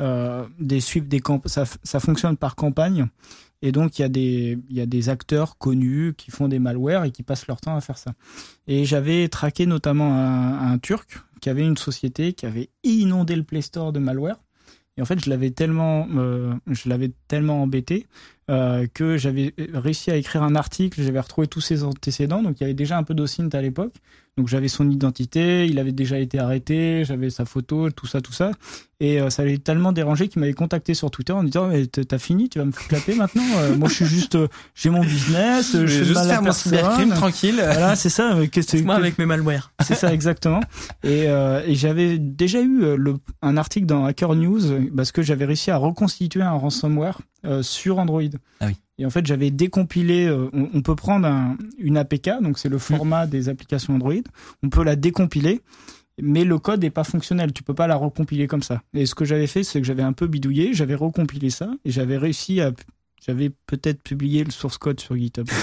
euh, 0.00 0.44
des 0.58 0.80
suites 0.80 1.08
des 1.08 1.20
camp 1.20 1.42
ça, 1.46 1.64
ça 1.82 2.00
fonctionne 2.00 2.36
par 2.36 2.54
campagne 2.56 3.06
et 3.62 3.72
donc 3.72 3.98
il 3.98 4.02
y 4.02 4.04
a 4.04 4.08
des 4.08 4.58
y 4.70 4.80
a 4.80 4.86
des 4.86 5.08
acteurs 5.08 5.58
connus 5.58 6.14
qui 6.16 6.30
font 6.30 6.48
des 6.48 6.58
malwares 6.58 7.04
et 7.04 7.10
qui 7.10 7.22
passent 7.22 7.46
leur 7.46 7.60
temps 7.60 7.76
à 7.76 7.80
faire 7.80 7.98
ça. 7.98 8.12
Et 8.66 8.84
j'avais 8.84 9.28
traqué 9.28 9.66
notamment 9.66 10.14
un, 10.14 10.72
un 10.72 10.78
turc 10.78 11.18
qui 11.40 11.50
avait 11.50 11.64
une 11.64 11.76
société 11.76 12.32
qui 12.32 12.46
avait 12.46 12.70
inondé 12.84 13.36
le 13.36 13.42
Play 13.42 13.62
Store 13.62 13.92
de 13.92 13.98
malware. 13.98 14.38
Et 14.96 15.00
en 15.00 15.04
fait, 15.04 15.24
je 15.24 15.30
l'avais 15.30 15.50
tellement, 15.50 16.08
euh, 16.16 16.52
je 16.66 16.88
l'avais 16.88 17.12
tellement 17.28 17.62
embêté 17.62 18.08
euh, 18.50 18.88
que 18.92 19.16
j'avais 19.16 19.54
réussi 19.72 20.10
à 20.10 20.16
écrire 20.16 20.42
un 20.42 20.56
article, 20.56 21.00
j'avais 21.00 21.20
retrouvé 21.20 21.46
tous 21.46 21.60
ses 21.60 21.84
antécédents, 21.84 22.42
donc 22.42 22.58
il 22.58 22.62
y 22.62 22.64
avait 22.64 22.74
déjà 22.74 22.98
un 22.98 23.04
peu 23.04 23.14
d'Ocint 23.14 23.48
à 23.52 23.62
l'époque. 23.62 23.94
Donc 24.36 24.48
j'avais 24.48 24.68
son 24.68 24.90
identité, 24.90 25.66
il 25.66 25.78
avait 25.78 25.92
déjà 25.92 26.18
été 26.18 26.40
arrêté, 26.40 27.04
j'avais 27.04 27.30
sa 27.30 27.44
photo, 27.44 27.90
tout 27.90 28.06
ça, 28.06 28.20
tout 28.20 28.32
ça. 28.32 28.50
Et 29.00 29.20
euh, 29.20 29.30
ça 29.30 29.44
l'avait 29.44 29.58
tellement 29.58 29.92
dérangé 29.92 30.26
qu'il 30.26 30.40
m'avait 30.40 30.54
contacté 30.54 30.92
sur 30.92 31.08
Twitter 31.12 31.32
en 31.32 31.42
me 31.42 31.46
disant 31.46 31.68
mais 31.68 31.86
t'as 31.86 32.18
fini, 32.18 32.48
tu 32.48 32.58
vas 32.58 32.64
me 32.64 32.72
clapper 32.72 33.14
maintenant. 33.14 33.44
Euh, 33.58 33.76
moi 33.76 33.88
je 33.88 33.94
suis 33.94 34.06
juste, 34.06 34.34
euh, 34.34 34.48
j'ai 34.74 34.90
mon 34.90 35.02
business, 35.02 35.74
euh, 35.76 35.86
je 35.86 35.98
vais 36.00 36.04
juste 36.04 36.26
faire 36.26 36.42
mon 36.42 36.50
cybercrime 36.50 37.10
tranquille. 37.10 37.54
Voilà, 37.62 37.94
c'est 37.94 38.08
ça. 38.08 38.34
qu'est-ce 38.50 38.76
que- 38.76 38.82
Moi 38.82 38.96
avec 38.96 39.16
mes 39.18 39.26
malwares. 39.26 39.70
c'est 39.82 39.94
ça 39.94 40.12
exactement. 40.12 40.58
Et, 41.04 41.26
euh, 41.28 41.62
et 41.64 41.76
j'avais 41.76 42.18
déjà 42.18 42.60
eu 42.60 42.82
euh, 42.82 42.96
le, 42.96 43.14
un 43.40 43.56
article 43.56 43.86
dans 43.86 44.04
Hacker 44.04 44.34
News 44.34 44.66
euh, 44.72 44.90
parce 44.96 45.12
que 45.12 45.22
j'avais 45.22 45.44
réussi 45.44 45.70
à 45.70 45.76
reconstituer 45.76 46.42
un 46.42 46.50
ransomware 46.52 47.20
euh, 47.46 47.62
sur 47.62 48.00
Android. 48.00 48.22
Ah 48.58 48.66
oui. 48.66 48.72
Et 49.00 49.06
en 49.06 49.10
fait, 49.10 49.24
j'avais 49.24 49.52
décompilé. 49.52 50.26
euh, 50.26 50.50
on, 50.52 50.70
on 50.74 50.82
peut 50.82 50.96
prendre 50.96 51.24
un, 51.28 51.56
une 51.78 51.96
APK, 51.96 52.30
donc 52.42 52.58
c'est 52.58 52.68
le 52.68 52.78
format 52.78 53.28
des 53.28 53.48
applications 53.48 53.94
Android. 53.94 54.12
On 54.64 54.70
peut 54.70 54.82
la 54.82 54.96
décompiler, 54.96 55.60
mais 56.20 56.44
le 56.44 56.58
code 56.58 56.82
n'est 56.82 56.90
pas 56.90 57.04
fonctionnel. 57.04 57.52
Tu 57.52 57.62
peux 57.62 57.74
pas 57.74 57.86
la 57.86 57.96
recompiler 57.96 58.46
comme 58.46 58.62
ça. 58.62 58.82
Et 58.94 59.06
ce 59.06 59.14
que 59.14 59.24
j'avais 59.24 59.46
fait, 59.46 59.62
c'est 59.62 59.80
que 59.80 59.86
j'avais 59.86 60.02
un 60.02 60.12
peu 60.12 60.26
bidouillé, 60.26 60.74
j'avais 60.74 60.94
recompilé 60.94 61.50
ça 61.50 61.70
et 61.84 61.90
j'avais 61.90 62.16
réussi 62.16 62.60
à. 62.60 62.72
J'avais 63.26 63.50
peut-être 63.66 64.02
publié 64.02 64.44
le 64.44 64.50
source 64.50 64.78
code 64.78 65.00
sur 65.00 65.16
GitHub. 65.16 65.48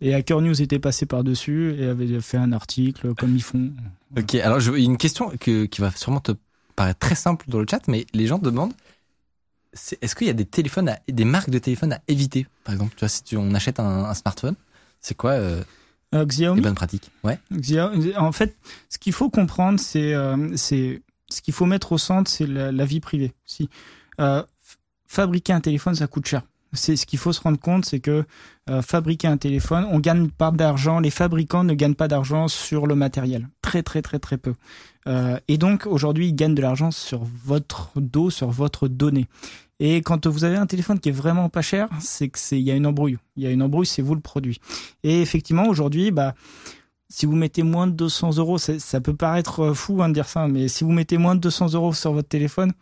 Et 0.00 0.12
Hacker 0.12 0.40
News 0.42 0.60
était 0.60 0.78
passé 0.78 1.06
par-dessus 1.06 1.76
et 1.78 1.86
avait 1.86 2.20
fait 2.20 2.36
un 2.36 2.52
article 2.52 3.14
comme 3.14 3.34
ils 3.34 3.42
font. 3.42 3.72
Ok, 4.18 4.34
alors 4.34 4.60
je, 4.60 4.72
une 4.72 4.98
question 4.98 5.32
que, 5.40 5.64
qui 5.64 5.80
va 5.80 5.90
sûrement 5.92 6.20
te 6.20 6.32
paraître 6.76 6.98
très 6.98 7.14
simple 7.14 7.46
dans 7.48 7.58
le 7.58 7.66
chat, 7.68 7.80
mais 7.88 8.04
les 8.12 8.26
gens 8.26 8.38
demandent 8.38 8.74
est-ce 10.00 10.14
qu'il 10.14 10.26
y 10.26 10.30
a 10.30 10.34
des 10.34 10.44
téléphones, 10.44 10.88
à, 10.88 10.98
des 11.08 11.24
marques 11.24 11.50
de 11.50 11.58
téléphones 11.58 11.94
à 11.94 12.00
éviter? 12.06 12.46
Par 12.64 12.74
exemple, 12.74 12.92
tu 12.94 13.00
vois, 13.00 13.08
si 13.08 13.24
tu, 13.24 13.36
on 13.36 13.54
achète 13.54 13.80
un, 13.80 14.04
un 14.04 14.14
smartphone, 14.14 14.54
c'est 15.00 15.16
quoi 15.16 15.32
euh, 15.32 15.62
Euh, 16.14 16.24
Xiaomi, 16.24 16.60
bonnes 16.60 16.74
pratiques 16.74 17.10
Ouais. 17.22 17.38
En 18.16 18.32
fait, 18.32 18.56
ce 18.88 18.98
qu'il 18.98 19.12
faut 19.12 19.30
comprendre, 19.30 19.80
c'est 19.80 20.14
euh, 20.14 20.56
ce 20.56 21.40
qu'il 21.42 21.54
faut 21.54 21.66
mettre 21.66 21.92
au 21.92 21.98
centre, 21.98 22.30
c'est 22.30 22.46
la, 22.46 22.70
la 22.70 22.84
vie 22.84 23.00
privée. 23.00 23.32
Si 23.44 23.68
euh, 24.20 24.42
fabriquer 25.06 25.52
un 25.52 25.60
téléphone, 25.60 25.94
ça 25.94 26.06
coûte 26.06 26.26
cher. 26.26 26.42
C'est 26.74 26.96
ce 26.96 27.06
qu'il 27.06 27.18
faut 27.18 27.32
se 27.32 27.40
rendre 27.40 27.58
compte, 27.58 27.84
c'est 27.84 28.00
que 28.00 28.24
euh, 28.70 28.82
fabriquer 28.82 29.28
un 29.28 29.36
téléphone, 29.36 29.86
on 29.90 30.00
gagne 30.00 30.28
pas 30.28 30.50
d'argent. 30.50 31.00
Les 31.00 31.10
fabricants 31.10 31.64
ne 31.64 31.74
gagnent 31.74 31.94
pas 31.94 32.08
d'argent 32.08 32.48
sur 32.48 32.86
le 32.86 32.94
matériel, 32.94 33.48
très 33.62 33.82
très 33.82 34.02
très 34.02 34.18
très 34.18 34.38
peu. 34.38 34.54
Euh, 35.06 35.38
et 35.48 35.58
donc 35.58 35.86
aujourd'hui, 35.86 36.28
ils 36.28 36.34
gagnent 36.34 36.54
de 36.54 36.62
l'argent 36.62 36.90
sur 36.90 37.22
votre 37.44 37.92
dos, 37.96 38.30
sur 38.30 38.50
votre 38.50 38.88
donnée. 38.88 39.26
Et 39.80 40.02
quand 40.02 40.26
vous 40.26 40.44
avez 40.44 40.56
un 40.56 40.66
téléphone 40.66 41.00
qui 41.00 41.08
est 41.08 41.12
vraiment 41.12 41.48
pas 41.48 41.62
cher, 41.62 41.88
c'est 42.00 42.28
que 42.28 42.38
c'est 42.38 42.58
il 42.58 42.64
y 42.64 42.70
a 42.70 42.74
une 42.74 42.86
embrouille. 42.86 43.18
Il 43.36 43.42
y 43.42 43.46
a 43.46 43.50
une 43.50 43.62
embrouille, 43.62 43.86
c'est 43.86 44.02
vous 44.02 44.14
le 44.14 44.20
produit. 44.20 44.60
Et 45.02 45.20
effectivement, 45.20 45.66
aujourd'hui, 45.66 46.10
bah 46.10 46.34
si 47.08 47.26
vous 47.26 47.36
mettez 47.36 47.62
moins 47.62 47.86
de 47.86 47.92
200 47.92 48.38
euros, 48.38 48.58
ça 48.58 49.00
peut 49.00 49.14
paraître 49.14 49.60
euh, 49.60 49.74
fou 49.74 50.02
hein, 50.02 50.08
de 50.08 50.14
dire 50.14 50.28
ça, 50.28 50.48
mais 50.48 50.68
si 50.68 50.84
vous 50.84 50.90
mettez 50.90 51.18
moins 51.18 51.34
de 51.34 51.40
200 51.40 51.74
euros 51.74 51.92
sur 51.92 52.12
votre 52.12 52.28
téléphone, 52.28 52.72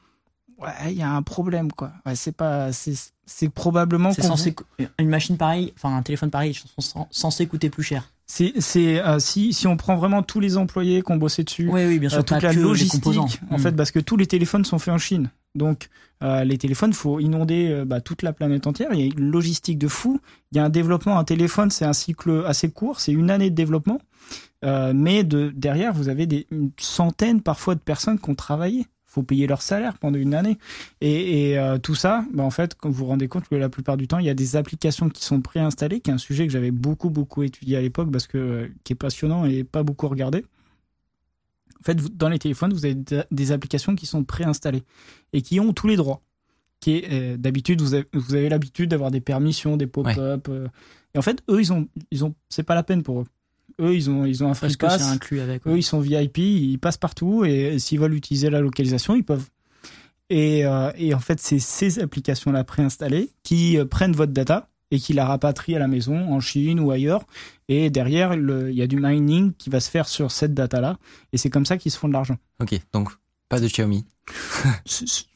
il 0.87 0.93
y 0.93 1.03
a 1.03 1.11
un 1.11 1.23
problème, 1.23 1.73
quoi. 1.73 1.93
C'est 2.15 2.37
pas, 2.37 2.73
c'est, 2.73 3.12
c'est 3.27 3.49
probablement 3.49 4.13
C'est 4.13 4.23
censé 4.23 4.55
une 4.99 5.09
machine 5.09 5.37
pareille, 5.37 5.73
enfin 5.77 5.97
un 5.97 6.03
téléphone 6.03 6.31
pareil, 6.31 6.53
ils 6.79 6.83
sont 6.83 7.07
censés 7.11 7.47
coûter 7.47 7.71
plus 7.71 7.83
cher. 7.83 8.09
c'est, 8.27 8.53
c'est 8.59 9.01
euh, 9.01 9.19
si, 9.19 9.53
si 9.53 9.67
on 9.67 9.77
prend 9.77 9.97
vraiment 9.97 10.23
tous 10.23 10.41
les 10.41 10.57
employés 10.57 11.03
qui 11.03 11.13
ont 11.13 11.17
bossé 11.17 11.45
dessus, 11.45 11.69
Oui, 11.71 11.85
oui, 11.87 11.99
bien 11.99 12.09
euh, 12.09 12.13
sûr. 12.13 12.25
toute 12.25 12.41
pas 12.41 12.41
la 12.41 12.53
logistique, 12.53 13.07
en 13.51 13.57
Mm. 13.57 13.59
fait, 13.59 13.73
parce 13.73 13.91
que 13.91 14.01
tous 14.01 14.17
les 14.17 14.27
téléphones 14.27 14.65
sont 14.65 14.79
faits 14.79 14.95
en 14.95 14.99
Chine. 14.99 15.31
Donc, 15.55 15.89
euh, 16.23 16.45
les 16.45 16.57
téléphones, 16.57 16.93
faut 16.95 17.21
inonder 17.21 17.69
euh, 17.71 17.85
bah, 17.85 18.01
toute 18.01 18.23
la 18.23 18.33
planète 18.33 18.67
entière. 18.67 18.89
Il 18.95 19.01
y 19.01 19.03
a 19.03 19.07
une 19.07 19.31
logistique 19.31 19.79
de 19.79 19.89
fou. 19.89 20.19
Il 20.51 20.57
y 20.57 20.61
a 20.61 20.65
un 20.65 20.71
développement. 20.71 21.19
Un 21.19 21.25
téléphone, 21.25 21.71
c'est 21.71 21.85
un 21.85 21.93
cycle 21.93 22.45
assez 22.47 22.71
court. 22.71 23.01
C'est 23.01 23.13
une 23.13 23.31
année 23.31 23.51
de 23.51 23.55
développement. 23.55 24.01
Euh, 24.65 24.93
mais 24.95 25.25
de, 25.25 25.53
derrière, 25.55 25.93
vous 25.93 26.09
avez 26.09 26.27
des, 26.27 26.47
une 26.51 26.71
centaine 26.79 27.43
parfois 27.43 27.75
de 27.75 27.81
personnes 27.81 28.19
qui 28.19 28.31
ont 28.31 28.35
travaillé. 28.35 28.87
Faut 29.13 29.23
payer 29.23 29.47
leur 29.47 29.61
salaire 29.61 29.99
pendant 29.99 30.19
une 30.19 30.33
année. 30.35 30.57
Et, 31.03 31.51
et, 31.51 31.59
euh, 31.59 31.77
tout 31.79 31.95
ça, 31.95 32.25
bah, 32.33 32.43
en 32.43 32.51
fait, 32.51 32.75
comme 32.75 32.93
vous 32.93 32.99
vous 33.01 33.07
rendez 33.07 33.29
compte 33.29 33.47
que 33.47 33.55
la 33.55 33.69
plupart 33.69 33.99
du 33.99 34.09
temps, 34.09 34.19
il 34.19 34.25
y 34.25 34.31
a 34.31 34.35
des 34.35 34.57
applications 34.57 35.11
qui 35.11 35.23
sont 35.25 35.43
préinstallées, 35.43 36.01
qui 36.01 36.11
est 36.11 36.15
un 36.15 36.19
sujet 36.19 36.47
que 36.47 36.53
j'avais 36.53 36.71
beaucoup, 36.71 37.11
beaucoup 37.11 37.43
étudié 37.43 37.77
à 37.77 37.83
l'époque, 37.83 38.11
parce 38.11 38.27
que 38.27 38.39
euh, 38.39 38.69
qui 38.85 38.95
est 38.95 38.97
passionnant 38.97 39.45
et 39.45 39.65
pas 39.65 39.83
beaucoup 39.83 40.09
regardé. 40.09 40.47
En 41.81 41.85
fait, 41.85 42.01
vous- 42.01 42.09
dans 42.09 42.29
les 42.31 42.39
téléphones, 42.39 42.73
vous 42.73 42.87
avez 42.87 42.95
des- 43.31 43.53
applications 43.53 43.95
qui 43.97 44.07
sont 44.07 44.25
préinstallées 44.25 44.83
et 45.35 45.43
qui 45.43 45.61
ont 45.61 45.73
tous 45.75 45.89
les 45.89 45.97
droits. 45.97 46.23
Qui 46.81 47.05
euh, 47.11 47.37
d'habitude, 47.37 47.81
vous 47.83 47.93
avez, 47.95 48.07
vous 48.15 48.35
avez 48.35 48.49
l'habitude 48.49 48.91
d'avoir 48.91 49.11
des 49.11 49.21
permissions, 49.21 49.77
des 49.77 49.87
pop-up. 49.87 50.49
et 51.15 51.19
en 51.19 51.23
fait, 51.23 51.43
eux, 51.51 51.61
ils 51.61 51.73
ont, 51.73 51.87
ils 52.11 52.25
ont, 52.25 52.35
c'est 52.49 52.63
pas 52.63 52.75
la 52.75 52.83
peine 52.83 53.03
pour 53.03 53.21
eux. 53.21 53.27
Eux, 53.81 53.95
ils 53.95 54.11
ont, 54.11 54.25
ils 54.25 54.43
ont 54.45 54.49
un 54.51 54.55
free 54.55 54.77
pass. 54.77 55.03
inclus 55.03 55.41
avec. 55.41 55.67
Eux, 55.67 55.77
ils 55.79 55.83
sont 55.83 56.01
VIP, 56.01 56.39
ils 56.39 56.79
passent 56.79 56.97
partout 56.99 57.45
et 57.45 57.79
s'ils 57.79 57.99
veulent 58.01 58.15
utiliser 58.15 58.51
la 58.51 58.61
localisation, 58.61 59.15
ils 59.17 59.25
peuvent. 59.25 59.49
Et, 60.31 60.65
euh, 60.65 60.91
et 60.97 61.13
en 61.15 61.21
fait, 61.21 61.41
c'est 61.41 61.59
ces 61.59 61.99
applications-là 61.99 62.65
préinstallées 62.65 63.31
qui 63.43 63.77
euh, 63.79 63.85
prennent 63.85 64.13
votre 64.15 64.33
data 64.33 64.69
et 64.91 64.99
qui 64.99 65.13
la 65.15 65.25
rapatrient 65.27 65.77
à 65.77 65.79
la 65.79 65.89
maison, 65.89 66.33
en 66.33 66.41
Chine 66.41 66.79
ou 66.81 66.91
ailleurs. 66.91 67.25
Et 67.69 67.91
derrière, 67.91 68.37
le- 68.37 68.71
il 68.71 68.77
y 68.77 68.83
a 68.83 68.87
du 68.87 68.97
mining 68.99 69.53
qui 69.55 69.71
va 69.71 69.81
se 69.81 69.91
faire 69.91 70.07
sur 70.09 70.31
cette 70.31 70.55
data-là. 70.55 70.99
Et 71.33 71.39
c'est 71.39 71.51
comme 71.51 71.65
ça 71.67 71.77
qu'ils 71.79 71.93
se 71.93 71.99
font 71.99 72.09
de 72.09 72.13
l'argent. 72.13 72.37
Ok, 72.61 72.79
donc 72.93 73.11
pas 73.49 73.59
de 73.61 73.69
Xiaomi. 73.69 74.05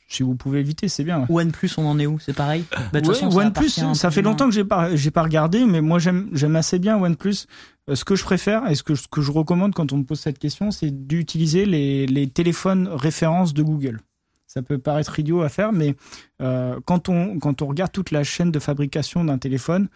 Si- 0.09 0.23
vous 0.23 0.35
pouvez 0.37 0.61
éviter, 0.61 0.89
c'est 0.89 1.05
bien. 1.05 1.27
OnePlus, 1.29 1.71
on 1.79 1.87
en 1.87 1.99
est 1.99 2.07
où? 2.07 2.19
C'est 2.21 2.33
pareil? 2.35 2.65
Bah, 2.71 2.79
de 2.93 2.99
toute 3.01 3.09
Ouais, 3.09 3.15
façon, 3.15 3.31
ça 3.31 3.39
OnePlus, 3.39 3.69
ça 3.95 4.11
fait 4.11 4.23
longtemps 4.23 4.47
que 4.49 4.55
j'ai 4.55 4.65
pas, 4.65 4.95
j'ai 4.95 5.11
pas 5.11 5.23
regardé, 5.23 5.65
mais 5.67 5.81
moi 5.81 5.99
j'aime, 5.99 6.31
assez 6.57 6.79
bien 6.79 6.97
OnePlus. 6.97 7.47
Euh, 7.89 7.95
ce 7.95 8.05
que 8.05 8.15
je 8.17 8.25
préfère 8.25 8.69
et 8.71 8.75
ce 8.75 8.83
que, 8.83 8.95
ce 8.95 9.07
que 9.09 9.21
je 9.21 9.31
recommande 9.33 9.75
quand 9.75 9.93
on 9.93 9.99
me 9.99 10.05
pose 10.05 10.21
cette 10.21 10.39
question, 10.39 10.71
c'est 10.71 10.91
d'utiliser 11.07 11.67
les, 11.67 12.07
les 12.07 12.29
téléphones 12.29 12.89
références 12.89 13.53
de 13.55 13.63
Google. 13.63 14.01
Ça 14.47 14.63
peut 14.63 14.79
paraître 14.79 15.19
idiot 15.19 15.43
à 15.43 15.49
faire, 15.49 15.73
mais 15.73 15.95
euh, 16.41 16.79
quand, 16.85 17.09
on, 17.09 17.39
quand 17.39 17.63
on 17.63 17.67
regarde 17.67 17.93
toute 17.93 18.11
la 18.11 18.23
chaîne 18.25 18.51
de 18.53 18.59
fabrication 18.59 19.25
d'un 19.25 19.39
téléphone, 19.39 19.89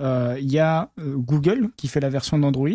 euh, 0.00 0.36
il 0.40 0.50
y 0.50 0.58
a 0.58 0.90
Google 0.98 1.70
qui 1.76 1.88
fait 1.88 2.00
la 2.00 2.08
version 2.08 2.38
d'Android. 2.38 2.68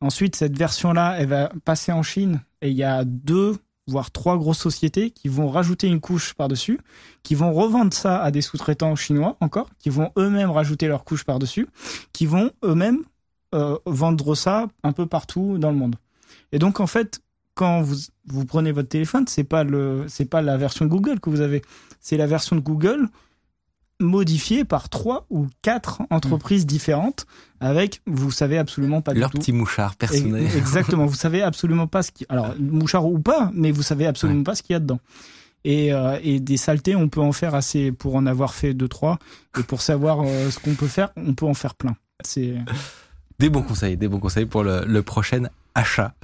Ensuite, 0.00 0.36
cette 0.36 0.56
version-là, 0.56 1.16
elle 1.18 1.28
va 1.28 1.50
passer 1.64 1.92
en 1.92 2.02
Chine 2.02 2.40
et 2.60 2.70
il 2.70 2.76
y 2.76 2.84
a 2.84 3.04
deux 3.04 3.56
voire 3.86 4.10
trois 4.10 4.36
grosses 4.36 4.58
sociétés 4.58 5.10
qui 5.10 5.28
vont 5.28 5.48
rajouter 5.48 5.86
une 5.86 6.00
couche 6.00 6.34
par-dessus, 6.34 6.80
qui 7.22 7.34
vont 7.34 7.52
revendre 7.52 7.92
ça 7.92 8.20
à 8.22 8.30
des 8.30 8.42
sous-traitants 8.42 8.96
chinois 8.96 9.36
encore, 9.40 9.70
qui 9.78 9.90
vont 9.90 10.10
eux-mêmes 10.18 10.50
rajouter 10.50 10.88
leur 10.88 11.04
couche 11.04 11.24
par-dessus, 11.24 11.68
qui 12.12 12.26
vont 12.26 12.50
eux-mêmes 12.64 13.04
euh, 13.54 13.78
vendre 13.86 14.34
ça 14.34 14.66
un 14.82 14.92
peu 14.92 15.06
partout 15.06 15.58
dans 15.58 15.70
le 15.70 15.76
monde. 15.76 15.96
Et 16.52 16.58
donc 16.58 16.80
en 16.80 16.86
fait, 16.86 17.20
quand 17.54 17.80
vous, 17.80 17.96
vous 18.26 18.44
prenez 18.44 18.72
votre 18.72 18.88
téléphone, 18.88 19.26
c'est 19.28 19.44
pas 19.44 19.64
le 19.64 20.04
c'est 20.08 20.26
pas 20.26 20.42
la 20.42 20.56
version 20.56 20.86
Google 20.86 21.20
que 21.20 21.30
vous 21.30 21.40
avez, 21.40 21.62
c'est 22.00 22.16
la 22.16 22.26
version 22.26 22.56
de 22.56 22.60
Google 22.60 23.08
modifiée 24.00 24.64
par 24.64 24.88
trois 24.88 25.26
ou 25.30 25.46
quatre 25.62 26.02
entreprises 26.10 26.66
différentes 26.66 27.26
avec 27.60 28.02
vous 28.06 28.30
savez 28.30 28.58
absolument 28.58 29.00
pas 29.00 29.14
Leur 29.14 29.30
du 29.30 29.34
tout 29.34 29.38
petit 29.40 29.52
mouchard 29.52 29.96
personnel. 29.96 30.44
Ex- 30.44 30.54
Exactement. 30.56 31.06
Vous 31.06 31.14
savez 31.14 31.42
absolument 31.42 31.86
pas 31.86 32.02
ce 32.02 32.12
qui. 32.12 32.26
Alors, 32.28 32.54
mouchard 32.58 33.06
ou 33.06 33.18
pas, 33.18 33.50
mais 33.54 33.70
vous 33.70 33.82
savez 33.82 34.06
absolument 34.06 34.42
pas 34.44 34.54
ce 34.54 34.62
qu'il 34.62 34.74
y 34.74 34.76
a 34.76 34.80
dedans. 34.80 35.00
Et, 35.64 35.92
euh, 35.92 36.18
et 36.22 36.38
des 36.38 36.58
saletés, 36.58 36.94
on 36.94 37.08
peut 37.08 37.20
en 37.20 37.32
faire 37.32 37.54
assez 37.54 37.90
pour 37.90 38.14
en 38.16 38.26
avoir 38.26 38.54
fait 38.54 38.74
deux 38.74 38.88
trois. 38.88 39.18
Et 39.58 39.62
pour 39.62 39.80
savoir 39.80 40.20
euh, 40.20 40.50
ce 40.50 40.58
qu'on 40.60 40.74
peut 40.74 40.86
faire, 40.86 41.08
on 41.16 41.34
peut 41.34 41.46
en 41.46 41.54
faire 41.54 41.74
plein. 41.74 41.96
C'est. 42.24 42.54
Des 43.38 43.48
bons 43.50 43.62
conseils, 43.62 43.96
des 43.96 44.08
bons 44.08 44.20
conseils 44.20 44.46
pour 44.46 44.62
le, 44.62 44.84
le 44.86 45.02
prochain 45.02 45.44
achat. 45.74 46.14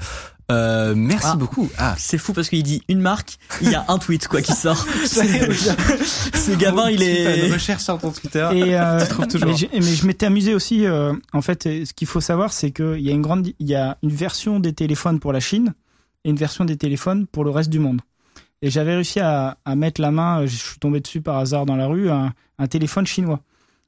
Euh, 0.50 0.94
merci 0.96 1.26
Ah. 1.30 1.36
beaucoup. 1.36 1.70
Ah, 1.78 1.94
C'est 1.98 2.18
fou 2.18 2.32
parce 2.32 2.48
qu'il 2.48 2.62
dit 2.62 2.82
une 2.88 3.00
marque, 3.00 3.36
il 3.62 3.70
y 3.70 3.74
a 3.74 3.84
un 3.88 3.98
tweet 3.98 4.28
quoi 4.28 4.42
qui 4.42 4.52
sort. 4.52 4.84
Ce 5.06 6.54
gamin, 6.56 6.90
il 6.90 6.98
Tu 6.98 7.04
fais 7.04 7.38
une 7.46 7.50
est. 7.50 7.52
recherche 7.52 7.82
sur 7.82 7.98
ton 7.98 8.10
Twitter. 8.10 8.48
Et 8.54 8.76
euh, 8.78 9.00
Tu 9.04 9.08
trouves 9.08 9.26
toujours. 9.28 9.50
mais, 9.72 9.80
je 9.82 10.06
m'étais 10.06 10.26
amusé 10.26 10.54
aussi. 10.54 10.86
euh, 10.86 11.12
en 11.32 11.42
fait, 11.42 11.62
ce 11.64 11.92
qu'il 11.92 12.06
faut 12.08 12.20
savoir, 12.20 12.52
c'est 12.52 12.70
qu'il 12.70 13.00
y 13.00 13.08
a 13.08 13.12
une 13.12 13.22
grande, 13.22 13.48
il 13.58 13.66
y 13.66 13.74
a 13.74 13.98
une 14.02 14.10
version 14.10 14.60
des 14.60 14.72
téléphones 14.72 15.20
pour 15.20 15.32
la 15.32 15.40
Chine 15.40 15.74
et 16.24 16.30
une 16.30 16.36
version 16.36 16.64
des 16.64 16.76
téléphones 16.76 17.26
pour 17.26 17.44
le 17.44 17.50
reste 17.50 17.70
du 17.70 17.78
monde. 17.78 18.00
Et 18.62 18.70
j'avais 18.70 18.94
réussi 18.94 19.20
à, 19.20 19.58
à 19.64 19.74
mettre 19.74 20.00
la 20.00 20.10
main. 20.10 20.46
Je 20.46 20.54
suis 20.56 20.78
tombé 20.78 21.00
dessus 21.00 21.20
par 21.20 21.38
hasard 21.38 21.66
dans 21.66 21.76
la 21.76 21.86
rue, 21.86 22.10
un, 22.10 22.32
un 22.58 22.66
téléphone 22.66 23.06
chinois 23.06 23.40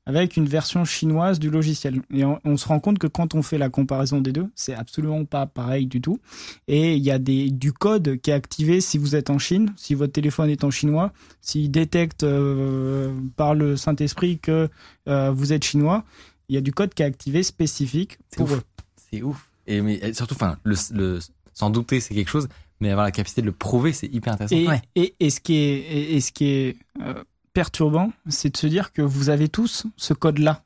avec 0.07 0.37
une 0.37 0.47
version 0.47 0.85
chinoise 0.85 1.39
du 1.39 1.49
logiciel. 1.51 2.03
Et 2.13 2.25
on, 2.25 2.39
on 2.45 2.57
se 2.59 2.69
rend 2.69 2.79
compte 2.81 2.99
que 2.99 3.07
quand 3.07 3.35
on 3.35 3.43
fait 3.43 3.57
la 3.59 3.71
comparaison 3.71 4.21
des 4.21 4.33
deux, 4.33 4.49
c'est 4.55 4.75
absolument 4.75 5.25
pas 5.25 5.47
pareil 5.47 5.87
du 5.87 6.01
tout. 6.01 6.19
Et 6.69 6.95
il 6.97 7.03
y 7.03 7.11
a 7.11 7.19
des, 7.19 7.51
du 7.51 7.73
code 7.73 8.21
qui 8.21 8.31
est 8.31 8.35
activé 8.35 8.81
si 8.83 8.99
vous 8.99 9.17
êtes 9.17 9.31
en 9.31 9.39
Chine, 9.39 9.73
si 9.77 9.95
votre 9.95 10.13
téléphone 10.13 10.51
est 10.51 10.63
en 10.65 10.71
chinois, 10.71 11.13
s'il 11.41 11.71
détecte 11.71 12.23
euh, 12.23 13.15
par 13.37 13.55
le 13.55 13.77
Saint-Esprit 13.77 14.39
que 14.39 14.69
euh, 15.09 15.31
vous 15.31 15.53
êtes 15.55 15.65
chinois, 15.65 16.05
il 16.51 16.55
y 16.55 16.59
a 16.59 16.61
du 16.61 16.73
code 16.73 16.93
qui 16.93 17.03
est 17.03 17.07
activé 17.07 17.43
spécifique 17.43 18.19
pour 18.37 18.47
ouf. 18.51 18.59
eux. 18.59 18.63
C'est 19.11 19.23
ouf. 19.23 19.49
Et 19.67 19.81
mais 19.81 20.13
surtout, 20.13 20.35
enfin, 20.35 20.59
le, 20.65 20.77
le, 20.93 21.19
sans 21.55 21.71
douter, 21.71 22.01
c'est 22.01 22.15
quelque 22.15 22.29
chose, 22.29 22.49
mais 22.81 22.91
avoir 22.91 23.07
la 23.07 23.13
capacité 23.13 23.41
de 23.41 23.47
le 23.47 23.53
prouver, 23.53 23.95
c'est 23.95 24.09
hyper 24.09 24.35
intéressant. 24.35 24.55
Et, 24.57 24.69
Ouais. 24.69 24.83
et, 24.97 25.15
et 25.21 25.31
ce 25.31 25.41
qui 25.41 25.55
est, 25.55 25.79
et, 25.79 26.17
et 26.17 26.21
ce 26.21 26.33
qui 26.33 26.45
est 26.45 26.77
euh, 27.01 27.25
perturbant, 27.55 28.13
c'est 28.29 28.51
de 28.51 28.57
se 28.59 28.67
dire 28.67 28.93
que 28.93 29.01
vous 29.01 29.31
avez 29.31 29.49
tous 29.49 29.87
ce 29.97 30.13
code-là 30.13 30.63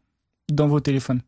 dans 0.51 0.67
vos 0.67 0.81
téléphones. 0.81 1.21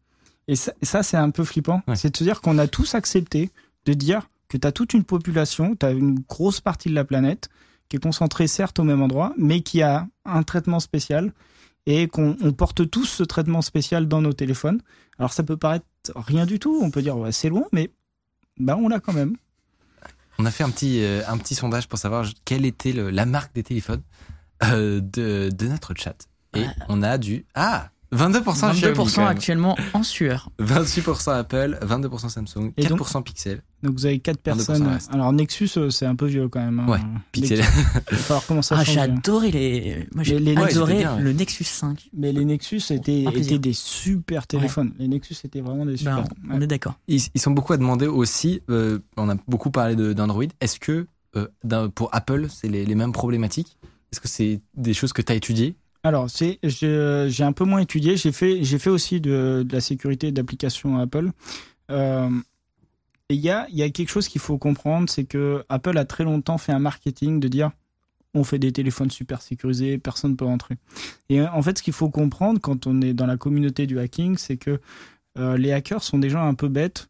Et 0.48 0.56
ça, 0.56 0.72
ça, 0.82 1.02
c'est 1.04 1.16
un 1.16 1.30
peu 1.30 1.44
flippant. 1.44 1.82
Ouais. 1.86 1.94
C'est 1.94 2.11
de 2.11 2.16
se 2.16 2.24
dire 2.24 2.40
qu'on 2.40 2.58
a 2.58 2.66
tous 2.66 2.96
accepté 2.96 3.50
de 3.84 3.92
dire 3.92 4.28
que 4.48 4.56
tu 4.56 4.66
as 4.66 4.72
toute 4.72 4.94
une 4.94 5.04
population, 5.04 5.76
tu 5.76 5.86
as 5.86 5.92
une 5.92 6.18
grosse 6.28 6.61
partie 6.61 6.88
de 6.88 6.94
la 6.94 7.04
planète 7.04 7.48
qui 7.88 7.96
est 7.96 8.00
concentrée 8.02 8.48
certes 8.48 8.78
au 8.80 8.84
même 8.84 9.00
endroit, 9.02 9.32
mais 9.36 9.61
qui 9.61 9.82
a 9.82 10.08
un 10.24 10.42
traitement 10.42 10.80
spécial 10.80 11.32
et 11.86 12.08
qu'on 12.08 12.36
on 12.42 12.52
porte 12.52 12.90
tous 12.90 13.04
ce 13.04 13.22
traitement 13.22 13.62
spécial 13.62 14.08
dans 14.08 14.20
nos 14.20 14.32
téléphones. 14.32 14.80
Alors 15.18 15.32
ça 15.32 15.42
peut 15.42 15.56
paraître 15.56 15.86
rien 16.16 16.46
du 16.46 16.58
tout, 16.58 16.80
on 16.82 16.90
peut 16.90 17.02
dire 17.02 17.16
ouais, 17.16 17.32
c'est 17.32 17.48
loin, 17.48 17.64
mais 17.72 17.90
bah, 18.58 18.76
on 18.76 18.88
l'a 18.88 19.00
quand 19.00 19.12
même. 19.12 19.36
On 20.38 20.46
a 20.46 20.50
fait 20.50 20.64
un 20.64 20.70
petit, 20.70 21.02
euh, 21.02 21.22
un 21.28 21.36
petit 21.38 21.54
sondage 21.54 21.86
pour 21.88 21.98
savoir 21.98 22.26
quelle 22.44 22.64
était 22.64 22.92
le- 22.92 23.11
la 23.11 23.26
marque 23.26 23.54
des 23.54 23.62
téléphones 23.62 24.02
euh, 24.64 25.00
de, 25.00 25.50
de 25.50 25.66
notre 25.66 25.94
chat. 25.96 26.28
Et 26.56 26.64
on 26.88 27.02
a 27.02 27.18
du... 27.18 27.46
Ah 27.54 27.90
22% 28.12 28.72
Xiaomi, 28.72 28.96
22% 28.98 29.14
quand 29.14 29.20
même. 29.20 29.28
actuellement 29.28 29.76
en 29.94 30.02
sueur. 30.02 30.50
28% 30.58 31.30
Apple, 31.32 31.78
22% 31.80 32.28
Samsung, 32.28 32.72
Et 32.76 32.86
donc- 32.86 32.98
4% 33.02 33.22
Pixel. 33.22 33.62
Donc 33.84 33.92
vous 33.92 34.04
avez 34.04 34.18
quatre 34.18 34.40
22% 34.40 34.42
personnes. 34.42 34.98
Alors 35.12 35.32
Nexus, 35.32 35.70
euh, 35.76 35.90
c'est 35.90 36.06
un 36.06 36.16
peu 36.16 36.26
vieux 36.26 36.48
quand 36.48 36.58
même. 36.58 36.80
hein. 36.80 36.88
Ouais, 36.88 36.98
Pixel. 37.30 37.61
Il 38.11 38.16
va 38.16 38.16
falloir 38.16 38.46
commencer 38.46 38.74
à 38.74 38.78
Ah, 38.78 38.84
changer. 38.84 38.94
j'ai 38.94 39.00
adoré 39.00 39.50
les. 39.52 40.08
Moi, 40.12 40.24
j'ai 40.24 40.40
Les- 40.40 40.56
les- 40.56 40.61
adoré 40.61 40.70
Ouais, 40.94 40.98
c'était 40.98 40.98
bien, 41.08 41.16
ouais. 41.18 41.22
le 41.22 41.32
Nexus 41.34 41.62
5. 41.62 42.11
Mais 42.12 42.32
les 42.32 42.44
Nexus 42.44 42.82
étaient, 42.90 43.22
étaient 43.32 43.61
des 43.61 43.72
super 43.72 44.48
téléphones. 44.48 44.92
Les 44.98 45.06
Nexus 45.06 45.36
étaient 45.44 45.61
vraiment 45.61 45.86
des 45.86 45.96
super. 45.96 46.24
Ben, 46.24 46.26
on 46.50 46.61
est 46.61 46.66
d'accord. 46.66 46.98
Ils, 47.06 47.22
ils 47.32 47.40
sont 47.40 47.52
beaucoup 47.52 47.74
à 47.74 47.76
demander 47.76 48.08
aussi, 48.08 48.61
euh, 48.70 48.98
on 49.18 49.28
a 49.28 49.36
beaucoup 49.46 49.70
parlé 49.70 49.94
de- 49.94 50.14
d'Android, 50.14 50.42
est-ce 50.61 50.80
que 50.80 51.06
euh, 51.36 51.88
pour 51.94 52.08
Apple, 52.12 52.48
c'est 52.50 52.66
les, 52.68 52.84
les 52.84 52.94
mêmes 52.96 53.12
problématiques 53.12 53.76
Est-ce 54.12 54.20
que 54.20 54.28
c'est 54.28 54.61
des 54.74 54.94
choses 54.94 55.12
que 55.12 55.22
tu 55.22 55.32
as 55.32 55.36
étudiées? 55.36 55.76
Alors, 56.02 56.28
j'ai 56.62 57.44
un 57.44 57.52
peu 57.52 57.64
moins 57.64 57.80
étudié. 57.80 58.16
J'ai 58.16 58.32
fait, 58.32 58.90
aussi 58.90 59.20
de, 59.20 59.66
la 59.70 59.80
sécurité 59.80 60.32
d'applications 60.32 60.98
Apple. 60.98 61.30
Euh, 61.90 62.30
et 63.28 63.34
il 63.34 63.40
y 63.40 63.50
a, 63.50 63.66
il 63.70 63.76
y 63.76 63.82
a 63.82 63.90
quelque 63.90 64.08
chose 64.08 64.28
qu'il 64.28 64.40
faut 64.40 64.58
comprendre, 64.58 65.08
c'est 65.08 65.24
que 65.24 65.64
Apple 65.68 65.96
a 65.98 66.04
très 66.04 66.24
longtemps 66.24 66.58
fait 66.58 66.72
un 66.72 66.78
marketing 66.78 67.38
de 67.38 67.48
dire 67.48 67.70
on 68.32 68.44
fait 68.44 68.58
des 68.58 68.72
téléphones 68.72 69.11
super 69.11 69.42
sécurisés, 69.42 69.98
personne 69.98 70.32
ne 70.32 70.36
peut 70.36 70.44
rentrer. 70.44 70.76
Et 71.28 71.40
euh, 71.40 71.50
en 71.52 71.62
fait, 71.62 71.78
ce 71.78 71.82
qu'il 71.82 71.92
faut 71.92 72.11
comprendre 72.11 72.61
quand 72.61 72.86
on 72.86 73.00
est 73.02 73.12
dans 73.12 73.26
la 73.26 73.36
communauté 73.36 73.86
du 73.86 73.98
hacking, 73.98 74.36
c'est 74.36 74.56
que 74.56 74.80
euh, 75.38 75.56
les 75.56 75.72
hackers 75.72 76.02
sont 76.02 76.18
des 76.18 76.30
gens 76.30 76.46
un 76.46 76.54
peu 76.54 76.68
bêtes 76.68 77.08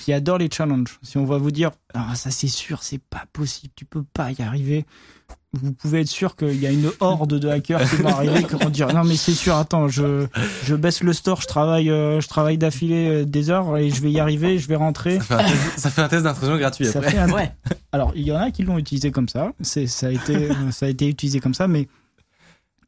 qui 0.00 0.14
adorent 0.14 0.38
les 0.38 0.48
challenges. 0.50 0.98
Si 1.02 1.18
on 1.18 1.26
va 1.26 1.36
vous 1.36 1.50
dire 1.50 1.70
ah 1.92 2.14
ça 2.14 2.30
c'est 2.30 2.48
sûr, 2.48 2.82
c'est 2.82 2.96
pas 2.96 3.26
possible, 3.34 3.74
tu 3.76 3.84
peux 3.84 4.04
pas 4.04 4.32
y 4.32 4.40
arriver. 4.40 4.86
Vous 5.62 5.72
pouvez 5.72 6.00
être 6.00 6.08
sûr 6.08 6.36
qu'il 6.36 6.60
y 6.60 6.66
a 6.66 6.70
une 6.70 6.90
horde 7.00 7.38
de 7.38 7.48
hackers 7.48 7.88
qui 7.88 7.96
vont 7.96 8.08
arriver 8.08 8.44
qui 8.44 8.54
vont 8.54 8.68
dire 8.70 8.92
non 8.92 9.04
mais 9.04 9.16
c'est 9.16 9.32
sûr 9.32 9.54
attends 9.56 9.88
je 9.88 10.26
je 10.64 10.74
baisse 10.74 11.02
le 11.02 11.12
store 11.12 11.40
je 11.40 11.46
travaille 11.46 11.90
euh, 11.90 12.20
je 12.20 12.28
travaille 12.28 12.58
d'affilée 12.58 13.08
euh, 13.08 13.24
des 13.24 13.50
heures 13.50 13.76
et 13.76 13.90
je 13.90 14.00
vais 14.02 14.10
y 14.10 14.20
arriver 14.20 14.58
je 14.58 14.68
vais 14.68 14.76
rentrer 14.76 15.18
ça 15.18 15.24
fait, 15.24 15.34
un 15.34 15.38
test, 15.44 15.78
ça 15.78 15.90
fait 15.90 16.02
un 16.02 16.08
test 16.08 16.22
d'intrusion 16.24 16.56
gratuit 16.56 16.86
ça 16.86 16.98
après. 16.98 17.10
fait 17.12 17.18
un- 17.18 17.30
Ouais. 17.30 17.52
alors, 17.92 18.12
il 18.14 18.22
y 18.26 18.32
en 18.32 18.36
a 18.36 18.50
qui 18.50 18.62
l'ont 18.62 18.78
utilisé 18.78 19.10
comme 19.10 19.28
ça. 19.28 19.52
C'est, 19.60 19.86
ça 19.86 20.06
a 20.06 20.10
été, 20.10 20.48
ça 20.70 20.86
a 20.86 20.88
été 20.88 21.08
utilisé 21.08 21.40
comme 21.40 21.54
ça, 21.54 21.66
mais 21.68 21.88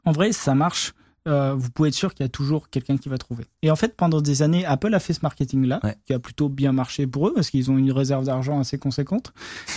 en 0.05 0.13
vrai, 0.13 0.33
ça 0.33 0.55
marche. 0.55 0.93
Euh, 1.29 1.55
vous 1.55 1.71
pouvez 1.71 1.91
être 1.91 1.95
sûr 1.95 2.15
qu'il 2.15 2.25
y 2.25 2.27
a 2.27 2.31
toujours 2.31 2.71
quelqu'un 2.71 2.97
qui 2.97 3.09
va 3.09 3.19
trouver. 3.19 3.45
Et 3.63 3.71
en 3.71 3.77
fait, 3.77 3.95
pendant 3.97 4.21
des 4.21 4.43
années, 4.43 4.65
Apple 4.65 4.93
a 4.95 4.99
fait 4.99 5.13
ce 5.13 5.21
marketing-là, 5.23 5.79
Ouais. 5.85 5.95
qui 6.07 6.13
a 6.15 6.19
plutôt 6.19 6.49
bien 6.49 6.73
marché 6.73 7.07
pour 7.07 7.29
eux, 7.29 7.35
parce 7.35 7.51
qu'ils 7.51 7.71
ont 7.71 7.77
une 7.79 7.93
réserve 7.93 8.25
d'argent 8.25 8.59
assez 8.59 8.79
conséquente. 8.79 9.33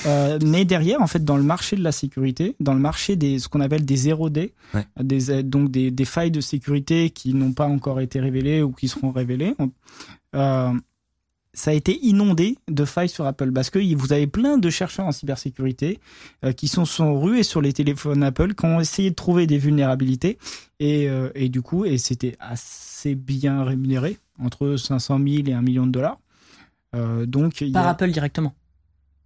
Euh, 0.05 0.39
mais 0.45 0.65
derrière, 0.65 1.01
en 1.01 1.07
fait, 1.07 1.23
dans 1.23 1.37
le 1.37 1.43
marché 1.43 1.75
de 1.75 1.83
la 1.83 1.91
sécurité, 1.91 2.55
dans 2.59 2.73
le 2.73 2.79
marché 2.79 3.15
des, 3.17 3.37
ce 3.39 3.49
qu'on 3.49 3.59
appelle 3.61 3.85
des 3.85 3.97
0D, 3.97 4.53
Ouais. 4.73 4.85
des, 5.01 5.43
donc 5.43 5.69
des, 5.69 5.91
des 5.91 6.05
failles 6.05 6.31
de 6.31 6.41
sécurité 6.41 7.09
qui 7.09 7.33
n'ont 7.33 7.51
pas 7.53 7.67
encore 7.67 7.99
été 7.99 8.19
révélées 8.19 8.61
ou 8.63 8.71
qui 8.71 8.87
seront 8.87 9.11
révélées, 9.11 9.53
on- 9.59 9.71
euh, 10.35 10.71
ça 11.53 11.71
a 11.71 11.73
été 11.73 11.99
inondé 12.05 12.57
de 12.69 12.85
failles 12.85 13.09
sur 13.09 13.25
Apple 13.25 13.51
parce 13.51 13.69
que 13.69 13.79
vous 13.95 14.13
avez 14.13 14.25
plein 14.27 14.57
de 14.57 14.69
chercheurs 14.69 15.05
en 15.05 15.11
cybersécurité 15.11 15.99
euh, 16.45 16.53
qui 16.53 16.67
sont, 16.69 16.85
sont 16.85 17.19
rués 17.19 17.43
sur 17.43 17.61
les 17.61 17.73
téléphones 17.73 18.23
Apple, 18.23 18.53
qui 18.53 18.65
ont 18.65 18.79
essayé 18.79 19.09
de 19.09 19.15
trouver 19.15 19.47
des 19.47 19.57
vulnérabilités 19.57 20.37
et, 20.79 21.09
euh, 21.09 21.29
et 21.35 21.49
du 21.49 21.61
coup, 21.61 21.83
et 21.85 21.97
c'était 21.97 22.37
assez 22.39 23.15
bien 23.15 23.63
rémunéré, 23.63 24.17
entre 24.39 24.75
500 24.77 25.17
000 25.19 25.47
et 25.47 25.53
1 25.53 25.61
million 25.61 25.85
de 25.85 25.91
dollars. 25.91 26.19
Euh, 26.95 27.25
donc, 27.25 27.61
il 27.61 27.67
y 27.69 27.71
Par 27.71 27.87
a- 27.87 27.91
Apple 27.91 28.11
directement. 28.11 28.53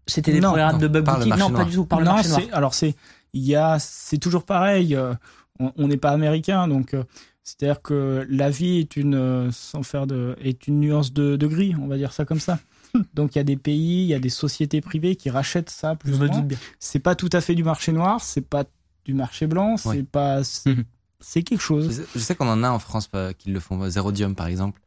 C'était 0.07 0.31
des 0.31 0.39
Non, 0.39 0.49
programmes 0.49 0.73
non, 0.73 0.79
de 0.81 0.87
bug 0.87 1.03
bounty. 1.05 1.29
Non, 1.29 1.37
noir. 1.49 1.53
pas 1.53 1.65
du 1.65 1.75
tout, 1.75 1.85
par 1.85 1.99
le 1.99 2.05
non, 2.05 2.13
marché 2.13 2.29
noir. 2.29 2.41
c'est- 2.43 2.51
alors 2.53 2.73
c'est 2.75 2.95
il 3.33 3.43
y 3.43 3.55
a 3.55 3.77
c'est 3.79 4.17
toujours 4.19 4.43
pareil. 4.45 4.95
euh, 4.95 5.13
on 5.59 5.71
on 5.77 5.87
n'est 5.87 5.97
pas 5.97 6.11
américain, 6.11 6.67
donc 6.67 6.93
euh, 6.93 7.03
c'est-à-dire 7.45 7.81
que 7.81 8.25
la 8.29 8.49
vie 8.49 8.79
est 8.79 8.97
une 8.97 9.15
euh, 9.15 9.51
sans 9.51 9.83
faire 9.83 10.07
de 10.07 10.35
est 10.41 10.67
une 10.67 10.81
nuance 10.81 11.13
de, 11.13 11.37
de 11.37 11.47
gris, 11.47 11.73
on 11.79 11.87
va 11.87 11.95
dire 11.95 12.11
ça 12.11 12.25
comme 12.25 12.41
ça. 12.41 12.59
Donc 13.13 13.35
il 13.35 13.37
y 13.37 13.41
a 13.41 13.43
des 13.45 13.55
pays, 13.55 14.01
il 14.03 14.07
y 14.07 14.13
a 14.13 14.19
des 14.19 14.29
sociétés 14.29 14.81
privées 14.81 15.15
qui 15.15 15.29
rachètent 15.29 15.69
ça 15.69 15.95
plus 15.95 16.11
Je 16.11 16.17
ou 16.17 16.19
me 16.21 16.27
moins. 16.27 16.37
doute 16.39 16.47
bien. 16.47 16.57
C'est 16.79 16.99
pas 16.99 17.15
tout 17.15 17.29
à 17.31 17.39
fait 17.39 17.55
du 17.55 17.63
marché 17.63 17.91
noir, 17.93 18.19
c'est 18.21 18.41
pas 18.41 18.65
du 19.05 19.13
marché 19.13 19.47
blanc, 19.47 19.77
c'est 19.77 19.87
Ouais. 19.89 20.03
pas 20.03 20.41
c'est 21.21 21.43
quelque 21.43 21.61
chose. 21.61 22.03
je 22.13 22.19
sais 22.19 22.35
qu'on 22.35 22.47
en 22.49 22.63
a 22.63 22.69
en 22.69 22.79
France 22.79 23.09
euh, 23.15 23.31
qui 23.33 23.49
le 23.51 23.59
font, 23.61 23.87
Zerodium 23.89 24.35
par 24.35 24.47
exemple. 24.47 24.81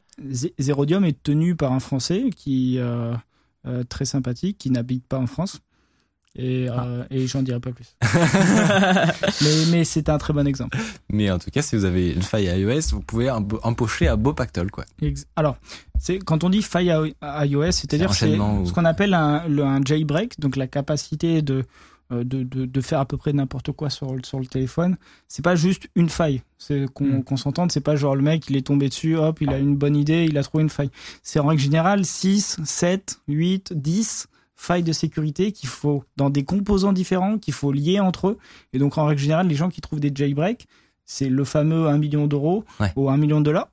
Zerodium 0.59 1.05
est 1.05 1.21
tenu 1.23 1.55
par 1.55 1.71
un 1.71 1.79
Français 1.79 2.29
qui 2.35 2.77
euh, 2.77 3.13
euh, 3.65 3.83
très 3.83 4.05
sympathique, 4.05 4.57
qui 4.57 4.69
n'habite 4.69 5.05
pas 5.05 5.17
en 5.17 5.27
France. 5.27 5.59
Et, 6.41 6.69
euh, 6.69 7.03
et 7.11 7.27
j'en 7.27 7.41
dirai 7.41 7.59
pas 7.59 7.71
plus. 7.71 7.95
mais 9.41 9.65
mais 9.71 9.83
c'est 9.83 10.07
un 10.09 10.17
très 10.17 10.33
bon 10.33 10.47
exemple. 10.47 10.77
Mais 11.11 11.29
en 11.31 11.37
tout 11.39 11.49
cas, 11.51 11.61
si 11.61 11.75
vous 11.75 11.85
avez 11.85 12.11
une 12.13 12.21
faille 12.21 12.45
iOS, 12.45 12.91
vous 12.91 13.01
pouvez 13.01 13.25
empo- 13.27 13.59
empocher 13.63 14.07
un 14.07 14.15
beau 14.15 14.33
pactole. 14.33 14.71
Quoi. 14.71 14.85
Alors, 15.35 15.57
quand 16.25 16.43
on 16.43 16.49
dit 16.49 16.61
faille 16.61 16.91
à 16.91 17.01
à 17.21 17.45
iOS, 17.45 17.71
c'est-à-dire 17.71 18.13
C'est 18.13 18.37
ou- 18.39 18.65
ce 18.65 18.71
qu'on 18.73 18.85
appelle 18.85 19.13
un, 19.13 19.47
le- 19.47 19.63
un 19.63 19.81
jailbreak, 19.83 20.39
donc 20.39 20.55
la 20.55 20.67
capacité 20.67 21.41
de, 21.41 21.65
euh, 22.13 22.23
de, 22.23 22.43
de, 22.43 22.65
de 22.65 22.81
faire 22.81 22.99
à 23.01 23.05
peu 23.05 23.17
près 23.17 23.33
n'importe 23.33 23.71
quoi 23.73 23.89
sur, 23.89 24.13
le- 24.15 24.23
sur 24.23 24.39
le 24.39 24.45
téléphone. 24.45 24.95
C'est 25.27 25.43
pas 25.43 25.55
juste 25.55 25.89
une 25.95 26.09
faille. 26.09 26.41
C'est 26.57 26.85
qu'on 26.93 27.05
Mm. 27.05 27.23
qu'on 27.23 27.37
s'entende, 27.37 27.71
c'est 27.71 27.81
pas 27.81 27.95
genre 27.97 28.15
le 28.15 28.21
mec, 28.21 28.49
il 28.49 28.55
est 28.55 28.65
tombé 28.65 28.87
dessus, 28.89 29.17
hop, 29.17 29.39
il 29.41 29.49
a 29.49 29.57
une 29.57 29.75
bonne 29.75 29.95
idée, 29.97 30.25
il 30.25 30.37
a 30.37 30.43
trouvé 30.43 30.63
une 30.63 30.69
faille. 30.69 30.89
C'est 31.21 31.39
en 31.39 31.47
règle 31.47 31.61
générale 31.61 32.05
6, 32.05 32.59
7, 32.63 33.19
8, 33.27 33.73
10 33.75 34.27
failles 34.59 34.83
de 34.83 34.91
sécurité 34.91 35.53
qu'il 35.53 35.69
faut, 35.69 36.03
dans 36.17 36.29
des 36.29 36.43
composants 36.43 36.91
différents, 36.91 37.37
qu'il 37.37 37.53
faut 37.53 37.71
lier 37.71 38.01
entre 38.01 38.27
eux. 38.27 38.37
Et 38.73 38.77
donc, 38.77 38.97
en 38.97 39.05
règle 39.05 39.21
générale, 39.21 39.47
les 39.47 39.55
gens 39.55 39.69
qui 39.69 39.79
trouvent 39.79 40.01
des 40.01 40.11
jailbreaks, 40.13 40.67
c'est 41.05 41.29
le 41.29 41.45
fameux 41.45 41.87
1 41.87 41.97
million 41.97 42.27
d'euros 42.27 42.65
Ouais. 42.79 42.91
ou 42.97 43.09
1 43.09 43.15
million 43.15 43.39
de 43.39 43.45
dollars. 43.45 43.69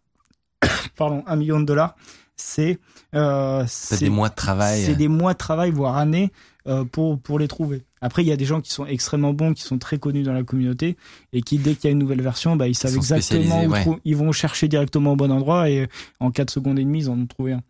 Pardon, 0.96 1.24
1 1.26 1.36
million 1.36 1.58
de 1.58 1.64
dollars. 1.64 1.96
C'est 2.36 2.78
euh, 3.14 3.64
des 3.98 4.10
mois 4.10 4.28
de 4.28 4.34
travail. 4.36 4.84
c'est 4.84 4.94
des 4.94 5.08
mois 5.08 5.32
de 5.32 5.38
travail, 5.38 5.72
voire 5.72 5.96
années, 5.96 6.30
euh, 6.68 6.84
pour, 6.84 7.18
pour 7.18 7.38
les 7.40 7.48
trouver. 7.48 7.82
Après, 8.00 8.22
il 8.22 8.28
y 8.28 8.32
a 8.32 8.36
des 8.36 8.44
gens 8.44 8.60
qui 8.60 8.70
sont 8.70 8.86
extrêmement 8.86 9.32
bons, 9.32 9.54
qui 9.54 9.62
sont 9.62 9.78
très 9.78 9.98
connus 9.98 10.22
dans 10.22 10.34
la 10.34 10.44
communauté, 10.44 10.96
et 11.32 11.42
qui, 11.42 11.58
dès 11.58 11.74
qu'il 11.74 11.84
y 11.84 11.88
a 11.88 11.90
une 11.90 11.98
nouvelle 11.98 12.22
version, 12.22 12.54
bah, 12.54 12.68
ils 12.68 12.76
savent 12.76 12.92
sont 12.92 12.98
exactement 12.98 13.64
où 13.64 13.70
ouais. 13.70 13.84
Ils 14.04 14.16
vont 14.16 14.30
chercher 14.30 14.68
directement 14.68 15.12
au 15.14 15.16
bon 15.16 15.32
endroit, 15.32 15.68
et 15.68 15.88
en 16.20 16.30
4 16.30 16.50
secondes 16.50 16.78
et 16.78 16.84
demie, 16.84 17.00
ils 17.00 17.10
en 17.10 17.18
ont 17.18 17.26
trouvé 17.26 17.54
un. 17.54 17.62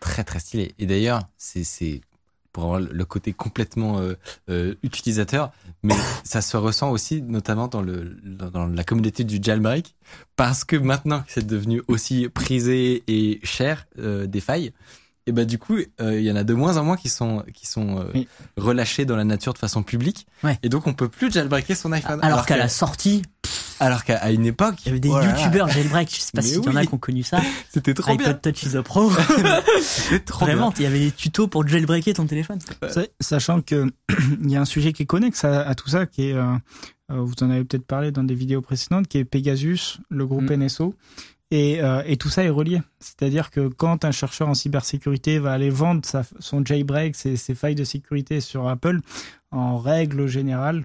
Très 0.00 0.22
très 0.22 0.38
stylé. 0.40 0.74
Et 0.78 0.86
d'ailleurs, 0.86 1.22
c'est 1.38 2.00
pour 2.58 2.64
avoir 2.74 2.80
le 2.80 3.04
côté 3.04 3.32
complètement 3.32 4.00
euh, 4.00 4.14
euh, 4.50 4.74
utilisateur, 4.82 5.52
mais 5.84 5.94
ça 6.24 6.40
se 6.40 6.56
ressent 6.56 6.90
aussi 6.90 7.22
notamment 7.22 7.68
dans 7.68 7.82
le 7.82 8.16
dans, 8.24 8.50
dans 8.50 8.66
la 8.66 8.82
communauté 8.82 9.22
du 9.22 9.38
jailbreak 9.40 9.94
parce 10.34 10.64
que 10.64 10.74
maintenant 10.74 11.20
que 11.20 11.26
c'est 11.32 11.46
devenu 11.46 11.82
aussi 11.86 12.28
prisé 12.28 13.04
et 13.06 13.38
cher 13.44 13.86
euh, 14.00 14.26
des 14.26 14.40
failles. 14.40 14.72
Et 15.28 15.32
bah 15.32 15.44
du 15.44 15.58
coup, 15.58 15.76
il 16.00 16.20
y 16.22 16.32
en 16.32 16.36
a 16.36 16.42
de 16.42 16.54
moins 16.54 16.78
en 16.78 16.84
moins 16.84 16.96
qui 16.96 17.10
sont 17.10 17.44
qui 17.52 17.66
sont 17.66 18.06
Oui. 18.14 18.26
relâchés 18.56 19.04
dans 19.04 19.14
la 19.14 19.24
nature 19.24 19.52
de 19.52 19.58
façon 19.58 19.82
publique. 19.82 20.26
Ouais. 20.42 20.58
Et 20.62 20.70
donc 20.70 20.86
on 20.86 20.94
peut 20.94 21.08
plus 21.10 21.30
jailbreaker 21.30 21.76
son 21.76 21.92
iPhone. 21.92 22.18
Alors 22.22 22.46
qu'à 22.46 22.54
qu'à- 22.54 22.60
la 22.60 22.68
sortie, 22.70 23.20
alors 23.80 24.04
qu'à 24.04 24.30
une 24.30 24.46
époque, 24.46 24.76
il 24.84 24.86
y 24.86 24.90
avait 24.90 25.00
des 25.00 25.08
oh 25.08 25.18
là 25.18 25.26
là, 25.26 25.38
youtubeurs 25.40 25.68
jailbreak. 25.68 26.10
Je 26.14 26.20
sais 26.20 26.30
pas 26.32 26.42
Mais 26.42 26.48
s'il 26.48 26.62
y 26.64 26.68
en 26.68 26.76
a 26.76 26.84
qui 26.86 26.94
ont 26.94 26.98
connu 26.98 27.22
ça. 27.22 27.40
c'était 27.70 27.94
trop 27.94 28.16
bien. 28.16 28.28
iPod 28.30 28.42
Touch 28.42 28.62
is 28.64 28.76
a 28.76 28.82
Pro. 28.82 29.10
C'était 29.82 30.20
trop 30.20 30.44
Vraiment, 30.46 30.70
bien. 30.70 30.76
il 30.78 30.82
y 30.82 30.86
avait 30.86 30.98
des 31.00 31.12
tutos 31.12 31.48
pour 31.48 31.66
jailbreaker 31.66 32.14
ton 32.14 32.26
téléphone. 32.26 32.58
Sachant 33.20 33.60
que 33.60 33.86
il 34.42 34.50
y 34.50 34.56
a 34.56 34.60
un 34.60 34.64
sujet 34.64 34.92
qui 34.92 35.02
est 35.04 35.06
connexe 35.06 35.44
à, 35.44 35.62
à 35.62 35.74
tout 35.74 35.88
ça, 35.88 36.06
qui 36.06 36.28
est, 36.30 36.32
euh, 36.34 36.44
euh, 37.10 37.20
vous 37.20 37.34
en 37.42 37.50
avez 37.50 37.64
peut-être 37.64 37.86
parlé 37.86 38.10
dans 38.12 38.24
des 38.24 38.34
vidéos 38.34 38.60
précédentes, 38.62 39.08
qui 39.08 39.18
est 39.18 39.24
Pegasus, 39.24 39.98
le 40.10 40.26
groupe 40.26 40.50
Mm. 40.50 40.64
NSO. 40.64 40.94
Et, 41.50 41.80
euh, 41.82 42.02
et 42.04 42.18
tout 42.18 42.28
ça 42.28 42.44
est 42.44 42.50
relié. 42.50 42.82
C'est-à-dire 43.00 43.50
que 43.50 43.68
quand 43.68 44.04
un 44.04 44.10
chercheur 44.10 44.48
en 44.48 44.54
cybersécurité 44.54 45.38
va 45.38 45.52
aller 45.54 45.70
vendre 45.70 46.02
sa, 46.04 46.22
son 46.40 46.62
jailbreak, 46.62 47.16
ses, 47.16 47.36
ses 47.36 47.54
failles 47.54 47.74
de 47.74 47.84
sécurité 47.84 48.40
sur 48.42 48.68
Apple, 48.68 49.00
en 49.50 49.78
règle 49.78 50.26
générale, 50.26 50.84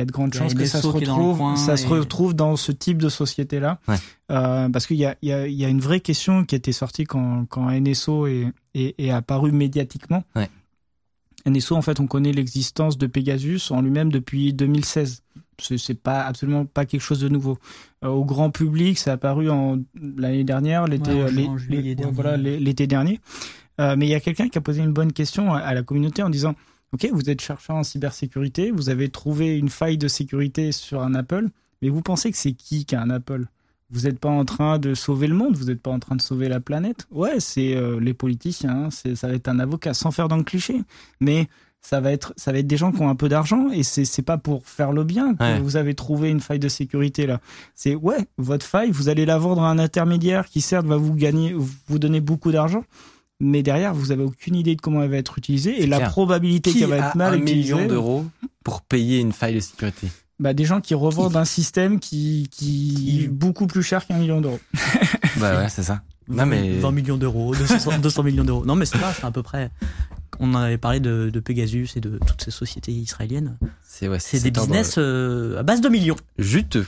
il 0.00 0.02
y 0.02 0.02
a 0.02 0.06
de 0.06 0.12
grandes 0.12 0.34
chances 0.34 0.54
que 0.54 0.64
ça 0.64 0.80
se 0.80 0.86
retrouve, 0.86 2.30
se 2.30 2.32
dans 2.34 2.56
ce 2.56 2.72
type 2.72 2.98
de 2.98 3.08
société-là. 3.08 3.78
Ouais. 3.86 3.96
Euh, 4.30 4.68
parce 4.68 4.86
qu'il 4.86 4.96
y 4.96 5.04
a, 5.04 5.16
il 5.22 5.28
y, 5.28 5.32
a, 5.32 5.46
il 5.46 5.54
y 5.54 5.64
a 5.64 5.68
une 5.68 5.80
vraie 5.80 6.00
question 6.00 6.44
qui 6.44 6.54
était 6.54 6.72
sortie 6.72 7.04
quand, 7.04 7.44
quand 7.48 7.70
NSO 7.70 8.26
est, 8.26 8.46
est, 8.74 8.94
est 8.98 9.10
apparu 9.10 9.52
médiatiquement. 9.52 10.24
Ouais. 10.34 10.48
NSO, 11.46 11.74
en 11.76 11.82
fait, 11.82 12.00
on 12.00 12.06
connaît 12.06 12.32
l'existence 12.32 12.98
de 12.98 13.06
Pegasus 13.06 13.70
en 13.70 13.80
lui-même 13.82 14.10
depuis 14.10 14.52
2016. 14.52 15.22
C'est 15.58 15.94
pas 16.00 16.22
absolument 16.22 16.64
pas 16.64 16.86
quelque 16.86 17.02
chose 17.02 17.20
de 17.20 17.28
nouveau. 17.28 17.58
Euh, 18.04 18.08
au 18.08 18.24
grand 18.24 18.50
public, 18.50 18.98
ça 18.98 19.10
a 19.10 19.14
apparu 19.14 19.50
en 19.50 19.78
l'année 20.16 20.44
dernière, 20.44 20.86
l'été, 20.86 21.12
Ouais, 21.12 21.32
dernier. 21.94 22.10
voilà. 22.12 22.36
Euh, 23.80 23.94
mais 23.96 24.06
il 24.06 24.10
y 24.10 24.14
a 24.14 24.20
quelqu'un 24.20 24.48
qui 24.48 24.58
a 24.58 24.60
posé 24.60 24.82
une 24.82 24.92
bonne 24.92 25.12
question 25.12 25.54
à, 25.54 25.58
à 25.60 25.74
la 25.74 25.82
communauté 25.82 26.22
en 26.22 26.30
disant 26.30 26.54
Ok, 26.92 27.08
vous 27.12 27.30
êtes 27.30 27.40
chercheur 27.40 27.76
en 27.76 27.82
cybersécurité, 27.84 28.70
vous 28.72 28.88
avez 28.90 29.08
trouvé 29.10 29.56
une 29.56 29.68
faille 29.68 29.96
de 29.98 30.08
sécurité 30.08 30.72
sur 30.72 31.02
un 31.02 31.14
Apple, 31.14 31.48
mais 31.82 31.88
vous 31.88 32.02
pensez 32.02 32.30
que 32.32 32.36
c'est 32.36 32.52
qui 32.52 32.84
qui 32.84 32.96
a 32.96 33.02
un 33.02 33.10
Apple? 33.10 33.46
Vous 33.92 34.02
n'êtes 34.02 34.18
pas 34.18 34.28
en 34.28 34.44
train 34.44 34.78
de 34.78 34.94
sauver 34.94 35.26
le 35.26 35.34
monde, 35.34 35.56
vous 35.56 35.64
n'êtes 35.66 35.80
pas 35.80 35.90
en 35.90 35.98
train 36.00 36.16
de 36.16 36.22
sauver 36.22 36.48
la 36.48 36.60
planète? 36.60 37.06
Ouais, 37.12 37.38
c'est 37.40 37.76
euh, 37.76 37.98
les 38.00 38.14
politiciens, 38.14 38.86
hein, 38.86 39.14
ça 39.14 39.28
va 39.28 39.34
être 39.34 39.48
un 39.48 39.58
avocat, 39.60 39.94
sans 39.94 40.10
faire 40.10 40.28
dans 40.28 40.36
le 40.36 40.42
cliché. 40.44 40.82
Mais 41.20 41.48
ça 41.80 42.00
va 42.00 42.12
être 42.12 42.34
ça 42.36 42.52
va 42.52 42.58
être 42.58 42.66
des 42.66 42.76
gens 42.76 42.92
qui 42.92 43.00
ont 43.00 43.08
un 43.08 43.14
peu 43.14 43.28
d'argent 43.30 43.70
et 43.70 43.82
c'est 43.84 44.04
c'est 44.04 44.20
pas 44.20 44.36
pour 44.36 44.66
faire 44.66 44.92
le 44.92 45.02
bien 45.02 45.34
que 45.34 45.42
Ouais. 45.42 45.60
vous 45.60 45.76
avez 45.76 45.94
trouvé 45.94 46.28
une 46.28 46.40
faille 46.40 46.58
de 46.58 46.68
sécurité 46.68 47.26
là. 47.26 47.40
C'est 47.74 47.94
ouais, 47.94 48.26
votre 48.36 48.66
faille, 48.66 48.90
vous 48.90 49.08
allez 49.08 49.24
la 49.24 49.38
vendre 49.38 49.62
à 49.62 49.70
un 49.70 49.78
intermédiaire 49.78 50.46
qui 50.46 50.60
certes 50.60 50.86
va 50.86 50.98
vous 50.98 51.14
gagner 51.14 51.54
vous 51.54 51.98
donner 51.98 52.20
beaucoup 52.20 52.52
d'argent. 52.52 52.84
Mais 53.40 53.62
derrière, 53.62 53.94
vous 53.94 54.12
avez 54.12 54.22
aucune 54.22 54.54
idée 54.54 54.76
de 54.76 54.80
comment 54.80 55.02
elle 55.02 55.10
va 55.10 55.16
être 55.16 55.38
utilisée 55.38 55.82
et 55.82 55.86
la 55.86 55.96
clair. 55.96 56.10
probabilité 56.10 56.72
qu'elle 56.72 56.90
va 56.90 57.04
a 57.04 57.08
être 57.08 57.16
mal 57.16 57.34
un 57.34 57.38
utilisée. 57.38 57.74
million 57.74 57.86
d'euros 57.88 58.26
pour 58.64 58.82
payer 58.82 59.18
une 59.20 59.32
faille 59.32 59.54
de 59.54 59.60
sécurité 59.60 60.08
Bah, 60.38 60.52
des 60.52 60.64
gens 60.66 60.80
qui 60.82 60.94
revendent 60.94 61.36
un 61.36 61.44
système 61.46 62.00
qui, 62.00 62.48
qui, 62.50 62.94
Qui- 62.94 63.24
est 63.24 63.28
beaucoup 63.28 63.66
plus 63.66 63.82
cher 63.82 64.06
qu'un 64.06 64.18
million 64.18 64.40
d'euros. 64.42 64.60
Bah 65.38 65.56
ouais, 65.58 65.68
c'est 65.70 65.82
ça. 65.82 66.02
Non 66.28 66.46
mais 66.46 66.70
20 66.78 66.90
millions 66.92 67.16
d'euros, 67.16 67.54
200, 67.56 67.98
200 67.98 68.22
millions 68.24 68.44
d'euros. 68.44 68.64
Non, 68.64 68.76
mais 68.76 68.84
c'est 68.84 68.98
pas, 68.98 69.12
c'est 69.12 69.24
à 69.24 69.30
peu 69.32 69.42
près. 69.42 69.70
On 70.38 70.54
en 70.54 70.58
avait 70.58 70.78
parlé 70.78 71.00
de, 71.00 71.28
de 71.32 71.40
Pegasus 71.40 71.88
et 71.96 72.00
de 72.00 72.18
toutes 72.26 72.42
ces 72.42 72.50
sociétés 72.52 72.92
israéliennes. 72.92 73.56
c'est 73.86 74.06
ouais, 74.08 74.18
C'est 74.20 74.40
des 74.40 74.50
business 74.50 74.94
euh, 74.96 75.58
à 75.58 75.62
base 75.62 75.80
de 75.80 75.88
millions. 75.88 76.16
juteux. 76.38 76.86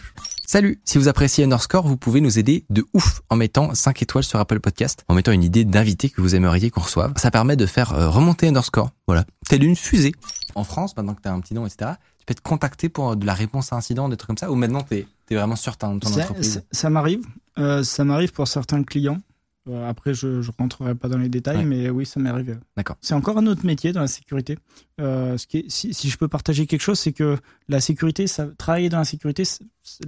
Salut, 0.52 0.78
si 0.84 0.98
vous 0.98 1.08
appréciez 1.08 1.44
Underscore, 1.44 1.86
vous 1.86 1.96
pouvez 1.96 2.20
nous 2.20 2.38
aider 2.38 2.66
de 2.68 2.84
ouf 2.92 3.22
en 3.30 3.36
mettant 3.36 3.74
5 3.74 4.02
étoiles 4.02 4.22
sur 4.22 4.38
Apple 4.38 4.60
Podcast, 4.60 5.02
en 5.08 5.14
mettant 5.14 5.32
une 5.32 5.44
idée 5.44 5.64
d'invité 5.64 6.10
que 6.10 6.20
vous 6.20 6.34
aimeriez 6.34 6.68
qu'on 6.68 6.82
reçoive. 6.82 7.14
Ça 7.16 7.30
permet 7.30 7.56
de 7.56 7.64
faire 7.64 7.94
euh, 7.94 8.10
remonter 8.10 8.48
Underscore, 8.48 8.90
voilà, 9.06 9.24
telle 9.48 9.64
une 9.64 9.76
fusée. 9.76 10.12
En 10.54 10.62
France, 10.62 10.94
maintenant 10.94 11.14
que 11.14 11.22
tu 11.22 11.28
as 11.28 11.32
un 11.32 11.40
petit 11.40 11.54
nom, 11.54 11.64
etc., 11.66 11.92
tu 12.18 12.26
peux 12.26 12.32
être 12.32 12.42
contacté 12.42 12.90
pour 12.90 13.16
de 13.16 13.24
la 13.24 13.32
réponse 13.32 13.72
à 13.72 13.76
incident, 13.76 14.10
des 14.10 14.18
trucs 14.18 14.26
comme 14.26 14.36
ça, 14.36 14.50
ou 14.50 14.54
maintenant 14.54 14.82
tu 14.82 15.06
es, 15.30 15.34
vraiment 15.34 15.56
sûr 15.56 15.78
ton, 15.78 15.98
ton 15.98 16.10
entreprise? 16.12 16.52
ça- 16.52 16.60
ça 16.70 16.90
m'arrive. 16.90 17.24
Euh, 17.56 17.82
ça 17.82 18.04
m'arrive 18.04 18.32
pour 18.32 18.46
certains 18.46 18.82
clients. 18.82 19.22
Euh, 19.68 19.88
après, 19.88 20.12
je, 20.12 20.42
je 20.42 20.50
rentrerai 20.58 20.94
pas 20.96 21.08
dans 21.08 21.18
les 21.18 21.28
détails, 21.28 21.58
Ouais. 21.58 21.64
mais 21.64 21.88
oui, 21.90 22.04
ça 22.04 22.18
m'est 22.18 22.30
arrivé. 22.30 22.54
D'accord. 22.76 22.96
C'est 23.00 23.14
encore 23.14 23.38
un 23.38 23.46
autre 23.46 23.64
métier 23.64 23.92
dans 23.92 24.00
la 24.00 24.08
sécurité. 24.08 24.58
Euh, 25.00 25.38
ce 25.38 25.46
qui 25.46 25.58
est- 25.58 25.70
si, 25.70 25.94
si 25.94 26.10
je 26.10 26.18
peux 26.18 26.26
partager 26.26 26.66
quelque 26.66 26.80
chose, 26.80 26.98
c'est 26.98 27.12
que 27.12 27.36
la 27.68 27.80
sécurité, 27.80 28.26
ça, 28.26 28.48
travailler 28.58 28.88
dans 28.88 28.98
la 28.98 29.04
sécurité, 29.04 29.44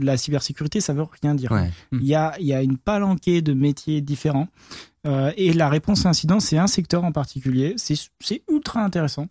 la 0.01 0.17
cybersécurité, 0.17 0.81
ça 0.81 0.93
veut 0.93 1.05
rien 1.23 1.37
dire. 1.37 1.53
Ouais. 1.53 1.71
Il 1.93 2.05
y 2.05 2.17
a, 2.17 2.35
il 2.41 2.47
y 2.47 2.53
a 2.53 2.63
une 2.63 2.79
palanquée 2.79 3.43
de 3.43 3.53
métiers 3.55 4.01
différents. 4.01 4.49
Euh, 5.07 5.31
et 5.37 5.53
la 5.53 5.69
réponse 5.69 6.07
à 6.07 6.09
incident, 6.09 6.41
c'est 6.41 6.57
un 6.59 6.67
secteur 6.67 7.05
en 7.05 7.13
particulier. 7.13 7.75
C'est 7.77 7.95
c'est 8.21 8.43
ultra 8.51 8.83
intéressant 8.83 9.29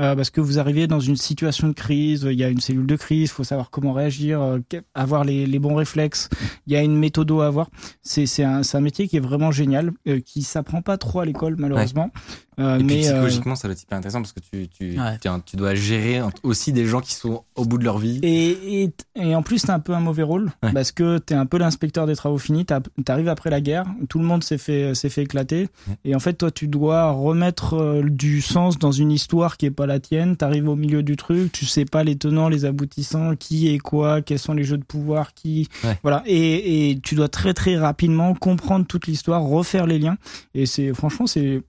euh, 0.00 0.14
parce 0.16 0.30
que 0.30 0.40
vous 0.40 0.58
arrivez 0.58 0.86
dans 0.86 1.00
une 1.00 1.16
situation 1.16 1.68
de 1.68 1.72
crise, 1.74 2.26
il 2.30 2.38
y 2.38 2.44
a 2.44 2.48
une 2.48 2.60
cellule 2.60 2.86
de 2.86 2.96
crise, 2.96 3.24
il 3.30 3.32
faut 3.32 3.44
savoir 3.44 3.70
comment 3.70 3.92
réagir, 3.92 4.40
euh, 4.40 4.58
avoir 4.94 5.24
les, 5.24 5.46
les 5.46 5.58
bons 5.58 5.74
réflexes, 5.74 6.28
il 6.66 6.72
y 6.72 6.76
a 6.76 6.82
une 6.82 6.96
méthode 6.96 7.30
à 7.32 7.46
avoir. 7.46 7.68
C'est 8.02 8.26
c'est 8.26 8.44
un, 8.44 8.62
c'est 8.62 8.76
un 8.76 8.80
métier 8.80 9.06
qui 9.08 9.16
est 9.16 9.20
vraiment 9.20 9.50
génial, 9.50 9.92
euh, 10.08 10.20
qui 10.20 10.42
s'apprend 10.42 10.82
pas 10.82 10.96
trop 10.98 11.20
à 11.20 11.24
l'école 11.26 11.56
malheureusement. 11.58 12.10
Euh, 12.58 12.74
Et 12.74 12.84
puis 12.84 12.86
mais 12.86 13.06
euh, 13.06 13.12
psychologiquement, 13.12 13.54
ça 13.56 13.66
doit 13.66 13.72
être 13.72 13.82
hyper 13.82 13.96
intéressant 13.96 14.20
parce 14.20 14.32
que 14.34 14.40
tu, 14.40 14.68
tu, 14.68 15.00
Ouais. 15.00 15.16
tiens, 15.22 15.40
tu 15.44 15.56
dois 15.56 15.74
gérer 15.74 16.20
aussi 16.42 16.70
des 16.74 16.84
gens 16.84 17.00
qui 17.00 17.14
sont 17.14 17.44
au 17.56 17.64
bout 17.64 17.78
de 17.78 17.84
leur 17.84 17.96
vie. 17.98 18.18
Et, 18.22 18.82
et, 18.84 18.94
et 19.14 19.34
en 19.34 19.42
plus, 19.42 19.62
t'as 19.62 19.72
un 19.74 19.80
peu 19.80 19.94
un 19.94 20.00
mauvais 20.00 20.22
rôle 20.22 20.52
Ouais. 20.62 20.70
parce 20.72 20.92
que 20.92 21.16
t'es 21.16 21.34
un 21.34 21.46
peu 21.46 21.56
l'inspecteur 21.56 22.06
des 22.06 22.14
travaux 22.14 22.36
finis. 22.36 22.66
t'as- 22.66 22.80
T'arrives 23.06 23.28
après 23.30 23.48
la 23.48 23.62
guerre, 23.62 23.86
tout 24.10 24.18
le 24.18 24.26
monde 24.26 24.44
s'est 24.44 24.58
fait 24.58 24.94
s'est 24.94 25.08
fait 25.08 25.22
éclater, 25.22 25.68
Ouais. 25.88 25.96
et 26.04 26.14
en 26.14 26.18
fait, 26.20 26.34
toi, 26.34 26.50
tu 26.50 26.68
dois 26.68 27.10
remettre 27.12 27.74
euh, 27.74 28.02
du 28.02 28.42
sens 28.42 28.78
dans 28.78 28.92
une 28.92 29.12
histoire 29.12 29.56
qui 29.56 29.64
est 29.64 29.70
pas 29.70 29.81
la 29.86 30.00
tienne. 30.00 30.36
T'arrives 30.36 30.68
au 30.68 30.76
milieu 30.76 31.02
du 31.02 31.16
truc, 31.16 31.52
tu 31.52 31.64
sais 31.66 31.84
pas 31.84 32.04
les 32.04 32.16
tenants, 32.16 32.48
les 32.48 32.64
aboutissants, 32.64 33.36
qui 33.36 33.68
est 33.74 33.78
quoi, 33.78 34.22
quels 34.22 34.38
sont 34.38 34.54
les 34.54 34.64
jeux 34.64 34.78
de 34.78 34.84
pouvoir, 34.84 35.34
qui, 35.34 35.68
Ouais. 35.84 35.98
voilà. 36.02 36.22
Et, 36.26 36.90
et 36.90 37.00
tu 37.00 37.14
dois 37.14 37.28
très 37.28 37.54
très 37.54 37.76
rapidement 37.76 38.34
comprendre 38.34 38.86
toute 38.86 39.06
l'histoire, 39.06 39.42
refaire 39.42 39.86
les 39.86 39.98
liens. 39.98 40.16
Et 40.54 40.66
c'est 40.66 40.92
franchement, 40.94 41.26
c'est 41.26 41.62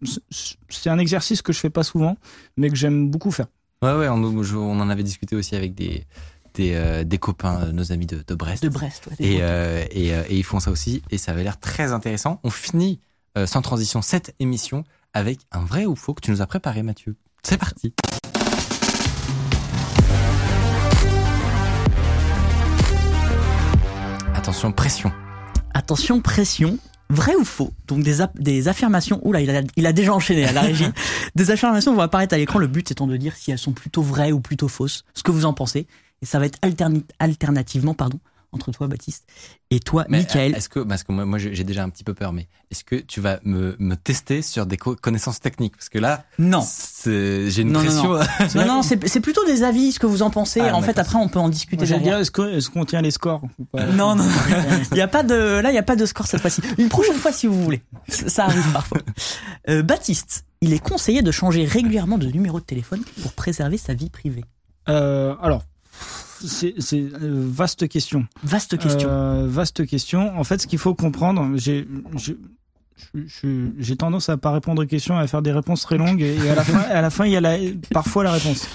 c'est 0.69 0.89
un 0.89 0.99
exercice 0.99 1.41
que 1.41 1.53
je 1.53 1.59
fais 1.59 1.69
pas 1.69 1.83
souvent, 1.83 2.17
mais 2.57 2.69
que 2.69 2.75
j'aime 2.75 3.09
beaucoup 3.09 3.31
faire. 3.31 3.47
Ouais, 3.81 3.93
ouais, 3.93 4.07
on, 4.09 4.43
je- 4.43 4.55
on 4.55 4.79
en 4.79 4.89
avait 4.89 5.03
discuté 5.03 5.35
aussi 5.35 5.55
avec 5.55 5.75
des, 5.75 6.05
des, 6.53 6.73
euh, 6.73 7.03
des 7.03 7.17
copains, 7.17 7.63
euh, 7.63 7.71
nos 7.71 7.91
amis 7.91 8.05
de, 8.05 8.23
de 8.25 8.35
Brest. 8.35 8.63
De 8.63 8.69
Brest, 8.69 9.07
ouais. 9.07 9.15
Et, 9.25 9.37
euh, 9.41 9.83
et, 9.91 10.13
euh, 10.13 10.23
et 10.29 10.37
ils 10.37 10.43
font 10.43 10.59
ça 10.59 10.71
aussi, 10.71 11.01
et 11.11 11.17
ça 11.17 11.31
avait 11.33 11.43
l'air 11.43 11.59
très 11.59 11.91
intéressant. 11.91 12.39
On 12.43 12.49
finit 12.49 12.99
euh, 13.37 13.45
sans 13.45 13.61
transition 13.61 14.01
cette 14.01 14.33
émission 14.39 14.83
avec 15.13 15.39
un 15.51 15.59
vrai 15.65 15.85
ou 15.85 15.95
faux 15.95 16.13
que 16.13 16.21
tu 16.21 16.31
nous 16.31 16.41
as 16.41 16.47
préparé, 16.47 16.81
Mathieu. 16.81 17.15
C'est 17.45 17.57
parti. 17.57 17.93
Attention, 24.33 24.71
pression. 24.71 25.11
Attention, 25.73 26.21
pression. 26.21 26.77
Vrai 27.09 27.35
ou 27.35 27.43
faux? 27.43 27.73
Donc 27.87 28.01
des, 28.01 28.67
affirmations. 28.69 29.19
Oula, 29.27 29.41
il 29.41 29.49
a, 29.49 29.61
il 29.75 29.85
a 29.85 29.91
déjà 29.91 30.13
enchaîné 30.13 30.45
à 30.45 30.53
la 30.53 30.61
régie. 30.61 30.85
des 31.35 31.51
affirmations 31.51 31.93
vont 31.93 32.01
apparaître 32.01 32.33
à 32.33 32.37
l'écran. 32.37 32.59
Le 32.59 32.67
but 32.67 32.89
étant 32.89 33.07
de 33.07 33.17
dire 33.17 33.35
si 33.35 33.51
elles 33.51 33.57
sont 33.57 33.73
plutôt 33.73 34.01
vraies 34.01 34.31
ou 34.31 34.39
plutôt 34.39 34.69
fausses. 34.69 35.03
Ce 35.13 35.21
que 35.21 35.31
vous 35.31 35.43
en 35.43 35.53
pensez. 35.53 35.85
Et 36.21 36.25
ça 36.25 36.39
va 36.39 36.45
être 36.45 36.59
alternativement, 37.19 37.93
pardon, 37.93 38.19
entre 38.53 38.71
toi, 38.71 38.87
Baptiste, 38.87 39.25
et 39.71 39.79
toi, 39.79 40.05
Mais 40.09 40.19
Michael. 40.19 40.55
est-ce 40.55 40.69
que, 40.69 40.79
parce 40.79 41.03
que 41.03 41.11
moi, 41.11 41.25
moi, 41.25 41.37
j'ai 41.39 41.63
déjà 41.63 41.83
un 41.83 41.89
petit 41.89 42.03
peu 42.03 42.13
peur, 42.13 42.31
mais 42.33 42.47
est-ce 42.71 42.83
que 42.83 42.95
tu 42.95 43.19
vas 43.21 43.39
me, 43.43 43.75
me 43.79 43.95
tester 43.95 44.41
sur 44.41 44.65
des 44.65 44.77
co- 44.77 44.95
connaissances 44.95 45.39
techniques? 45.39 45.75
Parce 45.75 45.89
que 45.89 45.99
là, 45.99 46.25
Non. 46.39 46.61
c'est- 46.65 47.49
j'ai 47.49 47.63
une 47.63 47.71
Non, 47.71 47.81
non, 47.83 48.19
pression. 48.19 48.59
Non, 48.61 48.65
non, 48.67 48.81
c'est 48.83 49.19
plutôt 49.19 49.45
des 49.45 49.63
avis, 49.63 49.91
ce 49.91 49.99
que 49.99 50.05
vous 50.05 50.21
en 50.21 50.29
pensez. 50.29 50.59
Ah, 50.61 50.75
en 50.75 50.81
fait, 50.81 50.97
après, 50.99 51.17
on 51.17 51.27
peut 51.27 51.39
en 51.39 51.49
discuter 51.49 51.85
J'allais 51.85 52.03
dire, 52.03 52.17
est-ce 52.17 52.69
qu'on 52.69 52.85
tient 52.85 53.01
les 53.01 53.11
scores 53.11 53.43
ou 53.59 53.65
pas? 53.65 53.85
Non, 53.87 54.15
non, 54.15 54.25
il 54.91 54.97
y 54.97 55.01
a 55.01 55.07
pas 55.07 55.23
de, 55.23 55.59
là, 55.59 55.71
il 55.71 55.75
y 55.75 55.79
a 55.79 55.83
pas 55.83 55.95
de 55.95 56.05
score 56.05 56.27
cette 56.27 56.41
fois-ci. 56.41 56.61
Une 56.77 56.89
prochaine 56.89 57.15
fois, 57.15 57.31
si 57.31 57.47
vous 57.47 57.61
voulez. 57.63 57.81
Ça 58.07 58.29
ça 58.29 58.45
arrive 58.45 58.71
parfois. 58.73 58.99
Euh, 59.69 59.81
Baptiste, 59.83 60.45
il 60.61 60.73
est 60.73 60.79
conseillé 60.79 61.21
de 61.21 61.31
changer 61.31 61.65
régulièrement 61.65 62.17
de 62.17 62.27
numéro 62.27 62.59
de 62.59 62.65
téléphone 62.65 63.01
pour 63.21 63.33
préserver 63.33 63.77
sa 63.77 63.93
vie 63.93 64.09
privée. 64.09 64.43
Euh, 64.89 65.35
alors, 65.41 65.63
c'est 66.47 66.73
euh, 67.21 67.45
vaste 67.49 67.87
question. 67.87 68.25
Vaste 68.43 68.77
question. 68.77 69.09
Euh, 69.09 69.47
vaste 69.47 69.85
question. 69.85 70.37
En 70.37 70.43
fait, 70.43 70.61
ce 70.61 70.67
qu'il 70.67 70.79
faut 70.79 70.95
comprendre, 70.95 71.51
j'ai 71.55 71.87
j'ai 73.79 73.95
tendance 73.97 74.29
à 74.29 74.37
pas 74.37 74.51
répondre 74.51 74.83
aux 74.83 74.85
questions, 74.85 75.17
à 75.17 75.25
faire 75.27 75.41
des 75.41 75.51
réponses 75.51 75.81
très 75.81 75.97
longues, 75.97 76.21
et, 76.21 76.49
à 76.49 76.55
la 76.55 76.63
fin, 76.63 76.79
à 76.79 77.01
la 77.01 77.09
fin, 77.09 77.25
il 77.25 77.31
y 77.31 77.35
a 77.35 77.41
la, 77.41 77.57
parfois 77.91 78.23
la 78.23 78.31
réponse. 78.31 78.67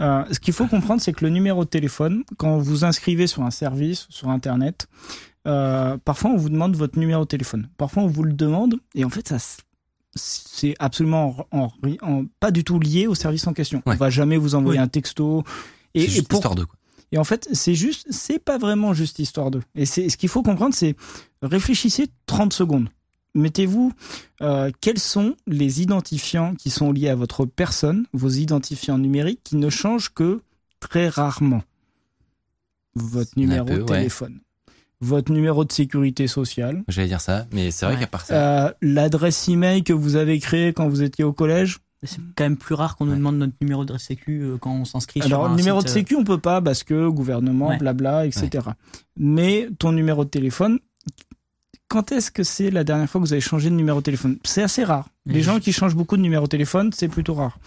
Euh, 0.00 0.24
ce 0.30 0.38
qu'il 0.40 0.54
faut 0.54 0.66
comprendre, 0.66 1.00
c'est 1.00 1.12
que 1.12 1.24
le 1.24 1.30
numéro 1.30 1.64
de 1.64 1.68
téléphone, 1.68 2.22
quand 2.36 2.58
vous 2.58 2.84
inscrivez 2.84 3.26
sur 3.26 3.42
un 3.42 3.50
service, 3.50 4.06
sur 4.10 4.28
Internet, 4.28 4.86
euh, 5.48 5.96
parfois 6.04 6.30
on 6.30 6.36
vous 6.36 6.50
demande 6.50 6.76
votre 6.76 6.98
numéro 6.98 7.22
de 7.22 7.28
téléphone. 7.28 7.68
Parfois 7.76 8.02
on 8.04 8.06
vous 8.08 8.22
le 8.22 8.32
demande, 8.32 8.76
et 8.94 9.04
en 9.04 9.10
fait, 9.10 9.28
ça, 9.28 9.38
c'est 10.14 10.74
absolument 10.78 11.46
en, 11.50 11.58
en- 11.64 11.72
en- 12.02 12.24
pas 12.40 12.50
du 12.50 12.64
tout 12.64 12.78
lié 12.78 13.06
au 13.06 13.14
service 13.14 13.46
en 13.46 13.52
question. 13.52 13.82
Ouais. 13.86 13.94
On 13.94 13.96
va 13.96 14.10
jamais 14.10 14.36
vous 14.36 14.54
envoyer 14.54 14.78
Oui. 14.78 14.84
un 14.84 14.88
texto. 14.88 15.42
Et, 15.94 16.08
C'est 16.08 16.18
et 16.20 16.22
pour- 16.22 16.40
de 16.54 16.64
quoi. 16.64 16.76
Et 17.12 17.18
en 17.18 17.24
fait, 17.24 17.48
c'est 17.52 17.74
juste, 17.74 18.06
c'est 18.10 18.38
pas 18.38 18.58
vraiment 18.58 18.94
juste 18.94 19.18
histoire 19.18 19.50
d'eux. 19.50 19.62
Et 19.74 19.86
c'est 19.86 20.08
ce 20.08 20.16
qu'il 20.16 20.28
faut 20.30 20.42
comprendre, 20.42 20.74
c'est 20.74 20.96
réfléchissez 21.42 22.08
30 22.26 22.52
secondes. 22.52 22.88
Mettez-vous 23.34 23.92
euh, 24.42 24.70
quels 24.80 24.98
sont 24.98 25.36
les 25.46 25.80
identifiants 25.80 26.54
qui 26.54 26.68
sont 26.70 26.90
liés 26.92 27.08
à 27.08 27.14
votre 27.14 27.46
personne, 27.46 28.06
vos 28.12 28.28
identifiants 28.28 28.98
numériques 28.98 29.40
qui 29.44 29.56
ne 29.56 29.70
changent 29.70 30.12
que 30.12 30.40
très 30.80 31.08
rarement. 31.08 31.62
Votre 32.94 33.30
numéro 33.36 33.64
peu, 33.64 33.76
de 33.76 33.80
ouais. 33.80 33.86
téléphone, 33.86 34.40
votre 35.00 35.32
numéro 35.32 35.64
de 35.64 35.72
sécurité 35.72 36.26
sociale, 36.26 36.82
J'allais 36.88 37.08
dire 37.08 37.22
ça, 37.22 37.46
mais 37.52 37.70
c'est 37.70 37.86
vrai 37.86 37.94
Ouais. 37.94 38.00
qu'à 38.00 38.06
part 38.06 38.26
ça. 38.26 38.66
euh, 38.66 38.72
l'adresse 38.82 39.48
email 39.48 39.82
que 39.82 39.94
vous 39.94 40.16
avez 40.16 40.38
créée 40.38 40.74
quand 40.74 40.88
vous 40.88 41.02
étiez 41.02 41.24
au 41.24 41.32
collège. 41.32 41.78
C'est 42.04 42.18
quand 42.36 42.44
même 42.44 42.56
plus 42.56 42.74
rare 42.74 42.96
qu'on 42.96 43.06
nous 43.06 43.14
demande 43.14 43.36
notre 43.38 43.52
numéro 43.60 43.84
de 43.84 43.96
sécu 43.96 44.42
euh, 44.42 44.56
quand 44.58 44.72
on 44.72 44.84
s'inscrit 44.84 45.20
sur 45.20 45.26
Alors, 45.26 45.46
un 45.46 45.54
numéro 45.56 45.78
site, 45.80 45.86
de 45.86 45.90
euh, 45.90 45.94
sécu, 45.94 46.16
on 46.16 46.24
peut 46.24 46.38
pas 46.38 46.60
parce 46.60 46.82
que 46.82 47.08
gouvernement, 47.08 47.68
Ouais. 47.68 47.78
blabla, 47.78 48.26
etc. 48.26 48.66
Mais 49.16 49.68
ton 49.78 49.92
numéro 49.92 50.24
de 50.24 50.30
téléphone, 50.30 50.80
quand 51.88 52.10
est-ce 52.10 52.30
que 52.30 52.42
c'est 52.42 52.70
la 52.70 52.84
dernière 52.84 53.08
fois 53.08 53.20
que 53.20 53.26
vous 53.26 53.32
avez 53.32 53.40
changé 53.42 53.68
de 53.70 53.74
numéro 53.74 53.98
de 54.00 54.04
téléphone? 54.04 54.38
C'est 54.44 54.62
assez 54.62 54.82
rare. 54.82 55.08
Les 55.26 55.34
Oui. 55.36 55.42
gens 55.42 55.60
qui 55.60 55.72
changent 55.72 55.94
beaucoup 55.94 56.16
de 56.16 56.22
numéro 56.22 56.44
de 56.44 56.48
téléphone, 56.48 56.90
c'est 56.92 57.08
plutôt 57.08 57.34
rare. 57.34 57.58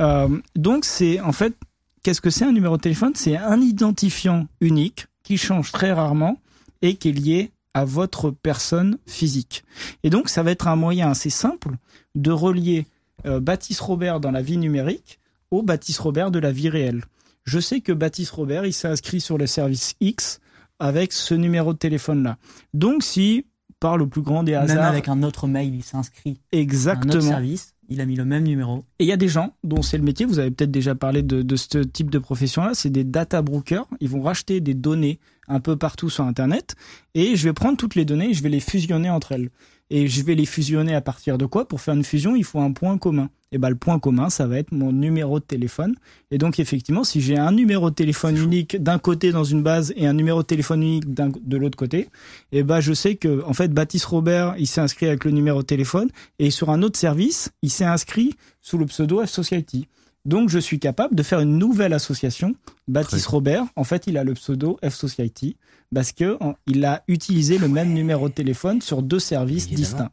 Euh, 0.00 0.28
donc, 0.56 0.84
c'est 0.84 1.20
en 1.20 1.32
fait, 1.32 1.54
qu'est-ce 2.02 2.20
que 2.20 2.30
c'est 2.30 2.44
un 2.44 2.52
numéro 2.52 2.76
de 2.76 2.82
téléphone? 2.82 3.12
C'est 3.14 3.36
un 3.36 3.60
identifiant 3.60 4.46
unique 4.60 5.06
qui 5.24 5.36
change 5.38 5.72
très 5.72 5.92
rarement 5.92 6.38
et 6.82 6.94
qui 6.96 7.08
est 7.08 7.12
lié 7.12 7.50
à 7.74 7.84
votre 7.84 8.30
personne 8.30 8.96
physique. 9.06 9.64
Et 10.04 10.10
donc, 10.10 10.28
ça 10.28 10.42
va 10.44 10.52
être 10.52 10.68
un 10.68 10.76
moyen 10.76 11.10
assez 11.10 11.30
simple 11.30 11.70
de 12.14 12.30
relier 12.30 12.86
euh, 13.26 13.40
Baptiste 13.40 13.80
Robert 13.80 14.20
dans 14.20 14.30
la 14.30 14.42
vie 14.42 14.56
numérique 14.56 15.18
au 15.50 15.62
Baptiste 15.62 16.00
Robert 16.00 16.30
de 16.30 16.38
la 16.38 16.52
vie 16.52 16.68
réelle. 16.68 17.04
Je 17.44 17.58
sais 17.58 17.80
que 17.80 17.92
Baptiste 17.92 18.32
Robert, 18.32 18.64
il 18.64 18.72
s'est 18.72 18.88
inscrit 18.88 19.20
sur 19.20 19.38
le 19.38 19.46
service 19.46 19.94
X 20.00 20.40
avec 20.78 21.12
ce 21.12 21.34
numéro 21.34 21.72
de 21.72 21.78
téléphone-là. 21.78 22.38
Donc, 22.72 23.02
si, 23.02 23.46
par 23.80 23.96
le 23.96 24.06
plus 24.06 24.22
grand 24.22 24.42
des 24.42 24.52
Même 24.52 24.62
hasards, 24.62 24.84
avec 24.84 25.08
un 25.08 25.22
autre 25.22 25.46
mail, 25.46 25.74
il 25.74 25.82
s'est 25.82 25.96
inscrit 25.96 26.30
à 26.30 26.32
un 26.32 26.32
autre 26.32 26.40
exactement, 26.52 27.20
service, 27.20 27.74
il 27.88 28.00
a 28.00 28.06
mis 28.06 28.16
le 28.16 28.24
même 28.24 28.44
numéro. 28.44 28.84
Et 28.98 29.04
il 29.04 29.06
y 29.06 29.12
a 29.12 29.16
des 29.16 29.28
gens 29.28 29.54
dont 29.62 29.82
c'est 29.82 29.98
le 29.98 30.04
métier, 30.04 30.26
vous 30.26 30.38
avez 30.38 30.50
peut-être 30.50 30.70
déjà 30.70 30.94
parlé 30.94 31.22
de, 31.22 31.42
de 31.42 31.56
ce 31.56 31.78
type 31.78 32.10
de 32.10 32.18
profession-là, 32.18 32.72
c'est 32.74 32.90
des 32.90 33.04
data 33.04 33.42
brokers. 33.42 33.86
Ils 34.00 34.08
vont 34.08 34.22
racheter 34.22 34.60
des 34.60 34.74
données 34.74 35.18
un 35.48 35.60
peu 35.60 35.76
partout 35.76 36.08
sur 36.08 36.24
Internet 36.24 36.74
et 37.14 37.36
je 37.36 37.44
vais 37.44 37.52
prendre 37.52 37.76
toutes 37.76 37.94
les 37.94 38.04
données 38.04 38.30
et 38.30 38.34
je 38.34 38.42
vais 38.42 38.48
les 38.48 38.60
fusionner 38.60 39.10
entre 39.10 39.32
elles. 39.32 39.50
Et 39.90 40.08
je 40.08 40.22
vais 40.22 40.34
les 40.34 40.46
fusionner 40.46 40.94
à 40.94 41.00
partir 41.00 41.38
de 41.38 41.46
quoi? 41.46 41.68
Pour 41.68 41.80
faire 41.80 41.94
une 41.94 42.04
fusion, 42.04 42.36
il 42.36 42.44
faut 42.44 42.60
un 42.60 42.72
point 42.72 42.96
commun. 42.98 43.28
Et 43.52 43.58
ben 43.58 43.68
le 43.68 43.76
point 43.76 44.00
commun, 44.00 44.30
ça 44.30 44.48
va 44.48 44.58
être 44.58 44.72
mon 44.72 44.90
numéro 44.90 45.38
de 45.38 45.44
téléphone. 45.44 45.94
Et 46.32 46.38
donc 46.38 46.58
effectivement, 46.58 47.04
si 47.04 47.20
j'ai 47.20 47.38
un 47.38 47.52
numéro 47.52 47.90
de 47.90 47.94
téléphone 47.94 48.36
unique 48.36 48.82
d'un 48.82 48.98
côté 48.98 49.30
dans 49.30 49.44
une 49.44 49.62
base 49.62 49.92
et 49.96 50.08
un 50.08 50.12
numéro 50.12 50.42
de 50.42 50.46
téléphone 50.46 50.82
unique 50.82 51.14
de 51.14 51.56
l'autre 51.56 51.76
côté, 51.76 52.08
et 52.50 52.64
ben 52.64 52.80
je 52.80 52.92
sais 52.92 53.14
que 53.14 53.44
en 53.44 53.52
fait 53.52 53.72
Baptiste 53.72 54.06
Robert, 54.06 54.56
il 54.58 54.66
s'est 54.66 54.80
inscrit 54.80 55.06
avec 55.06 55.24
le 55.24 55.30
numéro 55.30 55.60
de 55.62 55.66
téléphone 55.66 56.08
et 56.40 56.50
sur 56.50 56.70
un 56.70 56.82
autre 56.82 56.98
service, 56.98 57.50
il 57.62 57.70
s'est 57.70 57.84
inscrit 57.84 58.34
sous 58.60 58.78
le 58.78 58.86
pseudo 58.86 59.24
F 59.24 59.30
Society. 59.30 59.86
Donc 60.24 60.48
je 60.48 60.58
suis 60.58 60.78
capable 60.78 61.14
de 61.14 61.22
faire 61.22 61.40
une 61.40 61.58
nouvelle 61.58 61.92
association. 61.92 62.54
Baptiste 62.88 63.26
Robert, 63.26 63.64
en 63.76 63.84
fait, 63.84 64.06
il 64.06 64.16
a 64.16 64.24
le 64.24 64.34
pseudo 64.34 64.78
F 64.82 64.94
Society 64.94 65.56
parce 65.94 66.12
que 66.12 66.36
en- 66.40 66.54
il 66.66 66.84
a 66.84 67.02
utilisé 67.08 67.58
le 67.58 67.68
même 67.68 67.92
numéro 67.92 68.28
de 68.28 68.34
téléphone 68.34 68.80
sur 68.80 69.02
deux 69.02 69.18
services 69.18 69.64
Évidemment. 69.66 69.80
distincts. 69.82 70.10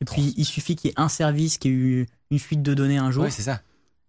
Et 0.00 0.04
puis, 0.04 0.34
il 0.36 0.44
suffit 0.44 0.74
qu'il 0.76 0.90
y 0.90 0.92
ait 0.92 1.00
un 1.00 1.08
service 1.08 1.58
qui 1.58 1.68
ait 1.68 1.72
eu 1.72 2.06
une 2.30 2.38
fuite 2.38 2.62
de 2.62 2.74
données 2.74 2.98
un 2.98 3.10
jour. 3.10 3.24
Ouais, 3.24 3.30
c'est 3.30 3.42
ça. 3.42 3.60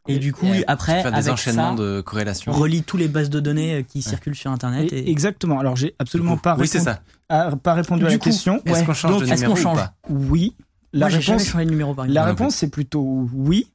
et 0.07 0.19
du 0.19 0.33
coup, 0.33 0.47
Et 0.47 0.65
après, 0.67 1.01
faire 1.01 1.11
des 1.11 1.17
avec 1.17 1.31
enchaînements 1.33 1.77
ça, 1.77 1.81
de 1.83 2.01
corrélation. 2.01 2.51
relie 2.51 2.83
tous 2.83 2.97
les 2.97 3.07
bases 3.07 3.29
de 3.29 3.39
données 3.39 3.75
euh, 3.75 3.81
qui 3.83 4.01
circulent 4.01 4.35
sur 4.35 4.51
Internet. 4.51 4.91
Et- 4.91 4.97
Et, 5.07 5.09
Exactement. 5.11 5.59
Alors 5.59 5.77
j'ai 5.77 5.95
absolument 5.97 6.35
pas 6.37 6.55
Oui, 6.57 6.63
répondu, 6.67 6.83
ça. 6.83 6.99
à- 7.29 7.55
pas 7.55 7.73
répondu 7.73 8.03
à 8.05 8.07
Du 8.09 8.13
la 8.15 8.17
coup, 8.19 8.25
question. 8.25 8.61
Est-ce 8.65 8.79
Ouais. 8.79 8.85
qu'on 8.85 8.93
change 8.93 9.11
Donc, 9.13 9.21
de 9.21 9.33
numéro 9.33 9.53
ou 9.57 9.63
pas? 9.75 9.93
Oui. 10.09 10.55
La 10.91 11.07
Moi, 11.09 11.17
réponse, 11.19 11.55
numéro 11.55 11.93
par 11.95 12.05
la 12.07 12.23
réponse 12.25 12.53
c'est 12.55 12.69
plutôt 12.69 13.27
oui, 13.33 13.67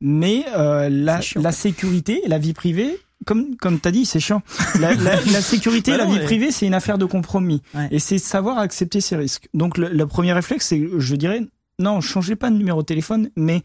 mais 0.00 0.44
euh, 0.56 0.88
la, 0.90 1.20
la 1.36 1.52
sécurité, 1.52 2.22
la 2.26 2.38
vie 2.38 2.52
privée, 2.52 2.98
comme 3.26 3.56
comme 3.56 3.80
t'as 3.80 3.90
dit, 3.90 4.04
c'est 4.06 4.20
chiant. 4.20 4.42
La, 4.80 4.94
la, 4.94 5.16
la 5.32 5.40
sécurité, 5.40 5.92
Bah 5.92 5.98
la 5.98 6.04
vie 6.06 6.18
mais- 6.18 6.24
privée, 6.24 6.50
c'est 6.50 6.66
une 6.66 6.74
affaire 6.74 6.98
de 6.98 7.04
compromis. 7.06 7.62
Ouais. 7.74 7.88
Et 7.90 7.98
c'est 7.98 8.18
savoir 8.18 8.58
accepter 8.58 9.00
ses 9.00 9.16
risques. 9.16 9.48
Donc 9.54 9.78
le, 9.78 9.88
le 9.88 10.06
premier 10.06 10.32
réflexe, 10.32 10.66
c'est, 10.68 10.82
je 10.98 11.16
dirais, 11.16 11.40
non, 11.78 12.00
changez 12.00 12.36
pas 12.36 12.50
de 12.50 12.56
numéro 12.56 12.82
de 12.82 12.86
téléphone, 12.86 13.30
mais 13.36 13.62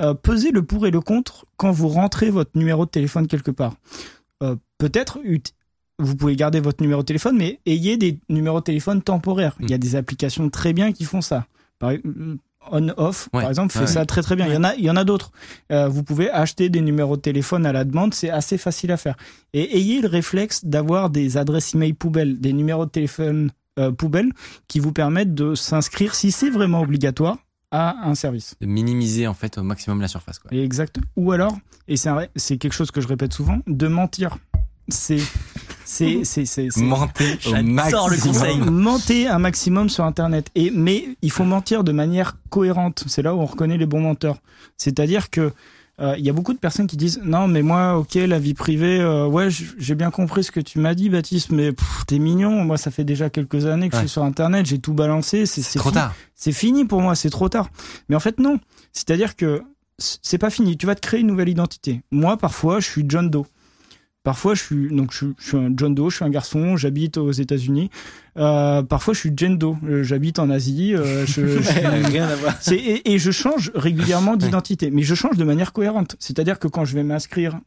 euh, 0.00 0.14
pesez 0.14 0.50
le 0.50 0.62
pour 0.62 0.86
et 0.86 0.90
le 0.90 1.00
contre 1.00 1.44
quand 1.56 1.70
vous 1.72 1.88
rentrez 1.88 2.30
votre 2.30 2.52
numéro 2.54 2.84
de 2.86 2.90
téléphone 2.90 3.26
quelque 3.26 3.50
part. 3.50 3.74
Euh, 4.42 4.56
Peut-être 4.78 5.18
ut- 5.24 5.42
vous 5.98 6.16
pouvez 6.16 6.34
garder 6.36 6.60
votre 6.60 6.82
numéro 6.82 7.02
de 7.02 7.06
téléphone, 7.06 7.36
mais 7.36 7.60
ayez 7.66 7.98
des 7.98 8.18
numéros 8.30 8.60
de 8.60 8.64
téléphone 8.64 9.02
temporaires. 9.02 9.56
Il 9.60 9.70
y 9.70 9.74
a 9.74 9.78
des 9.78 9.94
applications 9.96 10.48
très 10.48 10.72
bien 10.72 10.92
qui 10.92 11.04
font 11.04 11.20
ça. 11.20 11.46
Par, 11.78 11.92
on-off, 12.70 13.28
Ouais. 13.32 13.40
par 13.42 13.48
exemple, 13.50 13.72
fait 13.72 13.86
ça 13.86 14.04
très 14.06 14.22
très 14.22 14.36
bien. 14.36 14.46
Il 14.46 14.54
y 14.54 14.56
en 14.56 14.64
a, 14.64 14.74
il 14.74 14.84
y 14.84 14.90
en 14.90 14.96
a 14.96 15.04
d'autres. 15.04 15.30
Euh, 15.72 15.88
vous 15.88 16.02
pouvez 16.02 16.30
acheter 16.30 16.68
des 16.68 16.80
numéros 16.80 17.16
de 17.16 17.22
téléphone 17.22 17.64
à 17.66 17.72
la 17.72 17.84
demande, 17.84 18.14
c'est 18.14 18.30
assez 18.30 18.58
facile 18.58 18.92
à 18.92 18.96
faire. 18.96 19.16
Et 19.52 19.76
ayez 19.78 20.00
le 20.00 20.08
réflexe 20.08 20.64
d'avoir 20.64 21.10
des 21.10 21.36
adresses 21.36 21.74
email 21.74 21.92
poubelles, 21.94 22.38
des 22.40 22.52
numéros 22.52 22.84
de 22.86 22.90
téléphone 22.90 23.50
euh, 23.78 23.92
poubelles 23.92 24.30
qui 24.68 24.78
vous 24.80 24.92
permettent 24.92 25.34
de 25.34 25.54
s'inscrire, 25.54 26.14
si 26.14 26.32
c'est 26.32 26.50
vraiment 26.50 26.80
obligatoire, 26.82 27.38
à 27.70 28.06
un 28.08 28.14
service. 28.14 28.56
De 28.60 28.66
minimiser 28.66 29.26
en 29.26 29.34
fait 29.34 29.56
au 29.56 29.62
maximum 29.62 30.00
la 30.00 30.08
surface. 30.08 30.38
Quoi. 30.40 30.50
Exact. 30.56 30.98
Ou 31.16 31.32
alors, 31.32 31.56
et 31.88 31.96
c'est 31.96 32.08
un 32.08 32.14
vrai- 32.14 32.30
c'est 32.36 32.56
quelque 32.58 32.72
chose 32.74 32.90
que 32.90 33.00
je 33.00 33.06
répète 33.08 33.32
souvent, 33.32 33.60
de 33.66 33.86
mentir. 33.88 34.38
C'est 34.88 35.20
c'est 35.92 36.24
c'est 36.24 36.44
c'est 36.46 36.68
c'est- 36.70 36.80
Mentez 36.82 37.38
au 37.46 37.54
le 37.54 37.62
maximum. 37.62 38.08
conseil. 38.32 38.56
Mentir 38.58 39.34
un 39.34 39.38
maximum 39.38 39.88
sur 39.88 40.04
Internet. 40.04 40.50
Et 40.54 40.70
mais 40.70 41.08
il 41.22 41.30
faut 41.30 41.44
mentir 41.44 41.82
de 41.84 41.92
manière 41.92 42.36
cohérente. 42.48 43.04
C'est 43.06 43.22
là 43.22 43.34
où 43.34 43.40
on 43.40 43.46
reconnaît 43.46 43.78
les 43.78 43.86
bons 43.86 44.00
menteurs. 44.00 44.38
C'est-à-dire 44.76 45.30
que 45.30 45.52
euh, 46.00 46.14
il 46.16 46.24
y 46.24 46.30
a 46.30 46.32
beaucoup 46.32 46.54
de 46.54 46.58
personnes 46.58 46.86
qui 46.86 46.96
disent 46.96 47.20
non 47.22 47.46
mais 47.46 47.60
moi 47.62 47.98
ok 47.98 48.14
la 48.14 48.38
vie 48.38 48.54
privée 48.54 49.00
euh, 49.00 49.26
ouais 49.26 49.48
j'ai 49.50 49.94
bien 49.94 50.10
compris 50.10 50.42
ce 50.44 50.50
que 50.50 50.60
tu 50.60 50.78
m'as 50.78 50.94
dit 50.94 51.10
Baptiste 51.10 51.50
mais 51.50 51.72
t'es 52.06 52.18
mignon 52.18 52.64
moi 52.64 52.78
ça 52.78 52.90
fait 52.90 53.04
déjà 53.04 53.28
quelques 53.28 53.66
années 53.66 53.90
que 53.90 53.96
je 53.96 54.00
suis 54.00 54.08
sur 54.08 54.22
internet 54.24 54.64
j'ai 54.64 54.78
tout 54.78 54.94
balancé 54.94 55.44
c'est 55.44 55.60
C'est 55.60 55.78
trop 55.78 55.90
fini. 55.90 56.00
tard. 56.00 56.14
c'est 56.34 56.52
fini 56.52 56.86
pour 56.86 57.02
moi 57.02 57.14
c'est 57.14 57.28
trop 57.28 57.50
tard 57.50 57.68
mais 58.08 58.16
en 58.16 58.20
fait 58.20 58.38
non 58.40 58.58
c'est-à-dire 58.94 59.36
que 59.36 59.60
c- 59.98 60.16
c'est 60.22 60.38
pas 60.38 60.48
fini 60.48 60.78
tu 60.78 60.86
vas 60.86 60.94
te 60.94 61.02
créer 61.02 61.20
une 61.20 61.26
nouvelle 61.26 61.50
identité 61.50 62.00
moi 62.10 62.38
parfois 62.38 62.80
je 62.80 62.86
suis 62.88 63.04
John 63.06 63.28
Doe 63.28 63.44
Parfois, 64.22 64.54
je 64.54 64.62
suis 64.62 64.88
donc 64.94 65.12
je, 65.12 65.16
suis- 65.16 65.34
je 65.38 65.46
suis 65.48 65.56
un 65.56 65.70
John 65.74 65.94
Doe, 65.94 66.10
je 66.10 66.16
suis 66.16 66.24
un 66.26 66.30
garçon, 66.30 66.76
j'habite 66.76 67.16
aux 67.16 67.32
États-Unis. 67.32 67.88
Euh, 68.36 68.82
parfois, 68.82 69.14
je 69.14 69.18
suis 69.20 69.32
Jane 69.34 69.56
Doe, 69.56 69.76
euh, 69.84 70.02
j'habite 70.02 70.38
en 70.38 70.50
Asie. 70.50 70.94
euh, 70.94 71.24
je, 71.26 71.46
je 71.58 71.62
suis- 71.62 71.80
Rien 71.80 72.28
à 72.28 72.36
voir. 72.36 72.54
c'est- 72.60 72.76
et, 72.76 73.12
et 73.14 73.18
je 73.18 73.30
change 73.30 73.72
régulièrement 73.74 74.36
d'identité, 74.36 74.90
mais 74.90 75.02
je 75.02 75.14
change 75.14 75.38
de 75.38 75.44
manière 75.44 75.72
cohérente. 75.72 76.16
C'est-à-dire 76.18 76.58
que 76.58 76.68
quand 76.68 76.84
je 76.84 76.94
vais 76.94 77.02
m'inscrire 77.02 77.58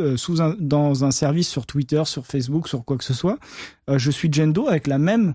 euh, 0.00 0.16
sous 0.16 0.42
un, 0.42 0.56
dans 0.58 1.04
un 1.04 1.12
service 1.12 1.48
sur 1.48 1.66
Twitter, 1.66 2.02
sur 2.04 2.26
Facebook, 2.26 2.66
sur 2.66 2.84
quoi 2.84 2.98
que 2.98 3.04
ce 3.04 3.14
soit, 3.14 3.38
euh, 3.88 3.96
je 3.98 4.10
suis 4.10 4.28
Jane 4.32 4.52
Doe 4.52 4.66
avec 4.68 4.88
la 4.88 4.98
même. 4.98 5.34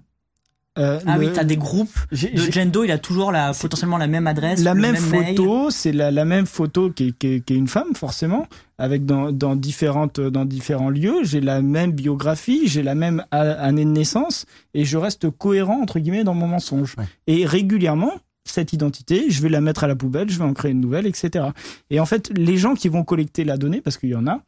Euh, 0.78 1.00
Ah 1.06 1.18
le- 1.18 1.26
oui, 1.28 1.32
t'as 1.34 1.44
des 1.44 1.58
groupes 1.58 1.98
de 2.12 2.52
Gendo, 2.52 2.84
il 2.84 2.92
a 2.92 2.98
toujours 2.98 3.32
la, 3.32 3.54
potentiellement 3.54 3.98
la 3.98 4.08
même 4.08 4.28
adresse, 4.28 4.64
la 4.64 4.74
même, 4.74 4.96
photo, 4.96 5.70
c'est 5.72 5.92
la, 5.92 6.12
la 6.12 6.26
même 6.26 6.46
photo 6.46 6.90
qui 6.92 7.10
est, 7.10 7.12
qui 7.18 7.28
est- 7.28 7.46
qui 7.46 7.54
est 7.54 7.58
une 7.58 7.68
femme 7.68 7.96
forcément, 7.96 8.48
avec 8.78 9.06
dans, 9.06 9.32
dans 9.32 9.56
différentes 9.56 10.20
dans 10.20 10.46
différents 10.46 10.90
lieux. 10.90 11.24
J'ai 11.24 11.42
la 11.42 11.62
même 11.62 11.92
biographie, 11.92 12.68
j'ai 12.68 12.84
la 12.84 12.96
même 12.96 13.26
année 13.32 13.86
de 13.86 13.90
naissance, 13.90 14.46
et 14.74 14.86
je 14.86 14.98
reste 14.98 15.30
cohérent 15.30 15.82
entre 15.82 16.00
guillemets 16.00 16.24
dans 16.24 16.34
mon 16.36 16.48
mensonge. 16.48 16.96
Ouais. 16.98 17.06
Et 17.28 17.46
régulièrement, 17.46 18.12
cette 18.46 18.72
identité, 18.72 19.26
je 19.30 19.42
vais 19.42 19.50
la 19.50 19.60
mettre 19.62 19.84
à 19.84 19.88
la 19.88 19.96
poubelle, 19.96 20.30
je 20.30 20.38
vais 20.38 20.46
en 20.46 20.54
créer 20.54 20.72
une 20.72 20.80
nouvelle, 20.80 21.06
etc. 21.06 21.46
Et 21.90 22.00
en 22.00 22.06
fait, 22.06 22.32
les 22.38 22.58
gens 22.58 22.76
qui 22.76 22.88
vont 22.88 23.04
collecter 23.04 23.44
la 23.44 23.58
donnée, 23.58 23.82
parce 23.82 23.98
qu'il 23.98 24.10
y 24.10 24.16
en 24.16 24.26
a, 24.28 24.42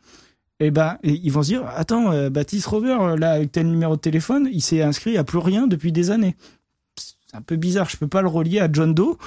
eh 0.60 0.72
ben, 0.72 0.98
ils 1.04 1.32
vont 1.32 1.42
se 1.44 1.48
dire, 1.50 1.66
attends, 1.76 2.12
euh, 2.12 2.30
Baptiste 2.30 2.66
Robert, 2.68 3.02
euh, 3.02 3.16
là, 3.18 3.32
avec 3.32 3.52
tel 3.52 3.68
numéro 3.70 3.96
de 3.96 4.02
téléphone, 4.02 4.50
il 4.52 4.62
s'est 4.62 4.82
inscrit 4.82 5.18
à 5.18 5.24
plus 5.24 5.38
rien 5.40 5.68
depuis 5.68 5.92
des 5.92 6.12
années. 6.12 6.36
C'est 6.98 7.16
un 7.36 7.42
peu 7.42 7.56
bizarre, 7.56 7.90
je 7.90 7.98
peux 7.98 8.08
pas 8.08 8.22
le 8.22 8.28
relier 8.28 8.60
à 8.60 8.70
John 8.72 8.94
Doe, 8.94 9.18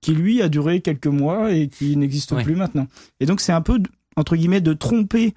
qui 0.00 0.12
lui 0.14 0.42
a 0.42 0.48
duré 0.48 0.80
quelques 0.80 1.06
mois 1.06 1.52
et 1.52 1.68
qui 1.68 1.96
n'existe 1.96 2.32
Ouais. 2.32 2.42
plus 2.44 2.56
maintenant. 2.56 2.88
Et 3.20 3.26
donc, 3.26 3.40
c'est 3.40 3.52
un 3.52 3.60
peu, 3.62 3.80
entre 4.16 4.36
guillemets, 4.36 4.60
de 4.60 4.72
tromper 4.74 5.32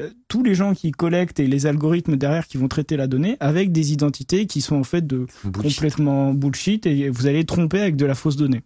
euh, 0.00 0.10
tous 0.28 0.42
les 0.44 0.54
gens 0.54 0.74
qui 0.74 0.92
collectent 0.92 1.40
et 1.40 1.46
les 1.46 1.66
algorithmes 1.66 2.16
derrière 2.16 2.46
qui 2.46 2.56
vont 2.58 2.68
traiter 2.68 2.96
la 2.96 3.06
donnée 3.06 3.36
avec 3.40 3.72
des 3.72 3.92
identités 3.92 4.46
qui 4.46 4.60
sont 4.60 4.76
en 4.76 4.84
fait 4.84 5.06
de 5.06 5.26
Bullshit. 5.44 5.74
complètement 5.76 6.32
bullshit 6.34 6.86
et 6.86 7.08
vous 7.08 7.26
allez 7.26 7.44
tromper 7.44 7.80
avec 7.80 7.96
de 7.96 8.04
la 8.06 8.14
fausse 8.14 8.36
donnée. 8.36 8.62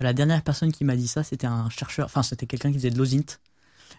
La 0.00 0.12
dernière 0.14 0.42
personne 0.42 0.72
qui 0.72 0.84
m'a 0.84 0.96
dit 0.96 1.06
ça, 1.08 1.22
c'était 1.22 1.46
un 1.46 1.68
chercheur, 1.68 2.06
enfin 2.06 2.22
c'était 2.22 2.46
quelqu'un 2.46 2.70
qui 2.70 2.78
faisait 2.78 2.90
de 2.90 2.96
l'OSINT. 2.96 3.38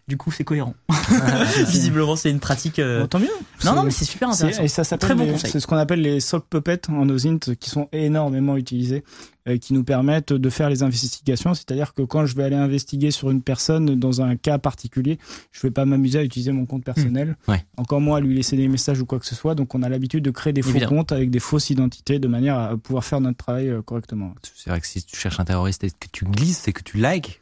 Du 0.08 0.18
coup, 0.18 0.32
c'est 0.32 0.44
cohérent. 0.44 0.74
Visiblement, 1.68 2.16
c'est 2.16 2.30
une 2.30 2.40
pratique. 2.40 2.80
euh, 2.80 3.02
Bon, 3.02 3.08
tant 3.08 3.20
mieux. 3.20 3.28
Non, 3.64 3.76
non, 3.76 3.84
mais 3.84 3.92
c'est 3.92 4.06
super 4.06 4.30
intéressant. 4.30 4.64
Et 4.64 4.68
ça 4.68 4.84
s'appelle 4.84 5.10
Très 5.10 5.16
bon. 5.16 5.38
C'est 5.38 5.60
ce 5.60 5.68
qu'on 5.68 5.78
appelle 5.78 6.02
les 6.02 6.20
sock 6.20 6.46
puppets 6.50 6.90
en 6.90 7.08
OSINT 7.10 7.56
qui 7.60 7.70
sont 7.70 7.88
énormément 7.92 8.58
utilisés, 8.58 9.04
euh, 9.48 9.58
qui 9.58 9.74
nous 9.74 9.84
permettent 9.84 10.34
de 10.34 10.50
faire 10.50 10.70
les 10.70 10.84
investigations. 10.84 11.54
C'est-à-dire 11.54 11.94
que 11.94 12.02
quand 12.02 12.26
je 12.26 12.36
vais 12.36 12.44
aller 12.44 12.56
investiguer 12.56 13.12
sur 13.12 13.30
une 13.30 13.42
personne 13.42 13.96
dans 14.00 14.22
un 14.22 14.36
cas 14.36 14.58
particulier, 14.58 15.20
je 15.52 15.62
vais 15.62 15.72
pas 15.72 15.86
m'amuser 15.86 16.20
à 16.20 16.24
utiliser 16.24 16.52
mon 16.52 16.66
compte 16.66 16.84
personnel. 16.84 17.38
Mmh. 17.48 17.52
Ouais. 17.52 17.66
Encore 17.78 18.02
moins 18.02 18.18
à 18.18 18.22
lui 18.22 18.36
laisser 18.36 18.58
des 18.58 18.68
messages 18.68 19.00
ou 19.02 19.06
quoi 19.06 19.20
que 19.20 19.26
ce 19.26 19.36
soit. 19.36 19.56
Donc 19.56 19.76
on 19.76 19.84
a 19.84 19.90
l'habitude 19.90 20.24
de 20.24 20.32
créer 20.32 20.54
des 20.54 20.62
faux 20.62 20.80
comptes 20.88 21.12
avec 21.12 21.30
des 21.30 21.40
fausses 21.40 21.70
identités 21.70 22.20
de 22.20 22.28
manière 22.28 22.58
à 22.58 22.78
pouvoir 22.78 23.04
faire 23.06 23.22
notre 23.22 23.38
travail 23.38 23.70
euh, 23.70 23.82
correctement. 23.82 24.34
C'est 24.56 24.70
vrai 24.70 24.82
que 24.82 24.88
si 24.88 25.04
tu 25.04 25.16
cherches 25.16 25.40
un 25.40 25.46
terroriste 25.46 25.84
et 25.84 25.90
que 25.92 26.08
tu 26.12 26.26
glisses 26.26 26.68
et 26.68 26.74
que 26.74 26.82
tu 26.84 26.98
likes, 26.98 27.41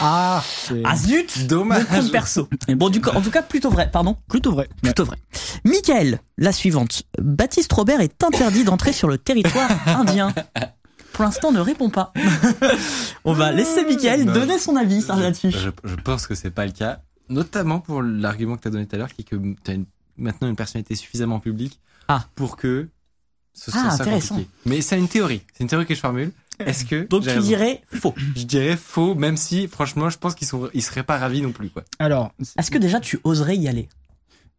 Ah, 0.00 0.42
c'est 0.66 0.82
Ah 0.84 0.96
zut 0.96 1.46
dommage. 1.46 1.84
Mon 1.90 2.00
compte 2.00 2.12
perso. 2.12 2.48
Et 2.68 2.74
bon, 2.74 2.88
du 2.88 3.00
coup, 3.00 3.10
en 3.10 3.20
tout 3.20 3.30
cas, 3.30 3.42
plutôt 3.42 3.70
vrai. 3.70 3.90
Pardon. 3.90 4.16
plutôt 4.28 4.52
vrai. 4.52 4.68
Plutôt 4.82 5.04
vrai. 5.04 5.16
Michael, 5.64 6.20
la 6.38 6.52
suivante. 6.52 7.02
Baptiste 7.20 7.72
Robert 7.72 8.00
est 8.00 8.22
interdit 8.24 8.64
d'entrer 8.64 8.92
sur 8.92 9.08
le 9.08 9.18
territoire 9.18 9.68
indien. 9.86 10.32
Pour 11.12 11.24
l'instant, 11.24 11.52
ne 11.52 11.60
répond 11.60 11.90
pas. 11.90 12.12
On 13.24 13.32
va 13.32 13.52
laisser 13.52 13.84
Michael 13.84 14.24
Non, 14.24 14.32
donner 14.32 14.58
son 14.58 14.76
avis 14.76 15.04
là-dessus. 15.06 15.50
je, 15.50 15.68
je 15.84 15.94
pense 15.96 16.26
que 16.26 16.34
c'est 16.34 16.50
pas 16.50 16.64
le 16.66 16.72
cas, 16.72 17.00
notamment 17.28 17.80
pour 17.80 18.02
l'argument 18.02 18.56
que 18.56 18.62
tu 18.62 18.68
as 18.68 18.70
donné 18.70 18.86
tout 18.86 18.96
à 18.96 18.98
l'heure, 18.98 19.12
qui 19.12 19.22
est 19.22 19.24
que 19.24 19.36
tu 19.64 19.70
as 19.72 19.74
maintenant 20.16 20.48
une 20.48 20.56
personnalité 20.56 20.94
suffisamment 20.94 21.40
publique 21.40 21.80
Ah. 22.08 22.24
pour 22.34 22.56
que 22.56 22.88
ce 23.52 23.70
soit 23.70 23.82
Ah, 23.86 23.90
ça 23.90 24.04
compliqué. 24.04 24.48
Mais 24.66 24.80
c'est 24.80 24.98
une 24.98 25.08
théorie, 25.08 25.42
c'est 25.52 25.64
une 25.64 25.68
théorie 25.68 25.86
que 25.86 25.94
je 25.94 26.00
formule. 26.00 26.32
Est-ce 26.66 26.84
que 26.84 27.06
Donc 27.06 27.26
tu 27.26 27.38
dirais 27.40 27.82
faux. 27.92 28.14
Je 28.36 28.44
dirais 28.44 28.76
faux, 28.76 29.14
même 29.14 29.36
si 29.36 29.66
franchement, 29.68 30.08
je 30.10 30.18
pense 30.18 30.34
qu'ils 30.34 30.46
sont, 30.46 30.68
ils 30.74 30.82
seraient 30.82 31.02
pas 31.02 31.18
ravis 31.18 31.42
non 31.42 31.52
plus 31.52 31.70
quoi. 31.70 31.84
Alors, 31.98 32.32
Est-ce 32.58 32.70
que 32.70 32.78
déjà 32.78 33.00
tu 33.00 33.18
oserais 33.24 33.56
y 33.56 33.68
aller? 33.68 33.88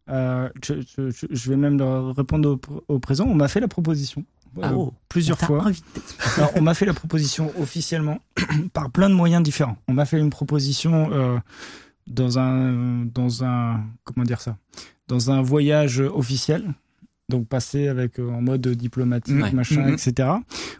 Euh, 0.09 0.49
je, 0.63 0.73
je- 0.81 1.11
je- 1.11 1.27
je 1.29 1.49
vais 1.49 1.55
même 1.55 1.77
leur 1.77 2.15
répondre 2.15 2.49
au, 2.49 2.55
pr- 2.57 2.81
au 2.87 2.99
présent. 2.99 3.25
On 3.27 3.35
m'a 3.35 3.47
fait 3.47 3.59
la 3.59 3.67
proposition. 3.67 4.25
euh, 4.57 4.61
Ah, 4.63 4.73
oh. 4.75 4.93
plusieurs 5.07 5.37
On 5.43 5.45
fois. 5.45 5.65
Alors, 6.37 6.51
on 6.55 6.61
m'a 6.61 6.73
fait 6.73 6.85
la 6.85 6.93
proposition 6.93 7.51
officiellement 7.59 8.19
par 8.73 8.89
plein 8.89 9.09
de 9.09 9.13
moyens 9.15 9.41
différents. 9.43 9.77
On 9.87 9.93
m'a 9.93 10.05
fait 10.05 10.19
une 10.19 10.29
proposition 10.31 11.09
euh, 11.13 11.37
dans 12.07 12.39
un 12.39 13.05
dans 13.05 13.43
un 13.45 13.81
comment 14.03 14.25
dire 14.25 14.41
ça? 14.41 14.57
Dans 15.07 15.29
un 15.31 15.41
voyage 15.41 15.99
officiel 15.99 16.65
donc 17.29 17.47
passer 17.47 17.87
avec 17.87 18.19
euh, 18.19 18.29
en 18.29 18.41
mode 18.41 18.67
diplomatique 18.67 19.41
Ouais. 19.41 19.51
machin 19.53 19.83
Mhm. 19.85 19.93
etc 19.93 20.29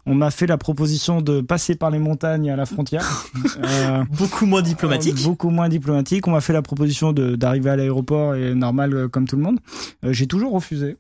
on 0.06 0.16
m'a 0.16 0.32
fait 0.32 0.48
la 0.48 0.58
proposition 0.58 1.22
de 1.22 1.40
passer 1.42 1.76
par 1.76 1.92
les 1.92 2.00
montagnes 2.00 2.50
à 2.52 2.56
la 2.56 2.66
frontière 2.66 3.26
Euh, 3.64 4.04
Beaucoup 4.18 4.46
moins 4.46 4.62
diplomatique. 4.62 5.16
euh, 5.20 5.24
beaucoup 5.24 5.50
moins 5.50 5.70
diplomatique. 5.70 6.28
On 6.28 6.32
m'a 6.32 6.42
fait 6.42 6.54
la 6.54 6.62
proposition 6.62 7.14
d'arriver 7.14 7.70
à 7.70 7.76
l'aéroport 7.76 8.36
et 8.36 8.54
normal 8.56 8.94
euh, 8.94 9.08
comme 9.08 9.28
tout 9.28 9.36
le 9.38 9.44
monde. 9.44 9.60
J'ai 10.04 10.28
toujours 10.28 10.52
refusé. 10.54 10.98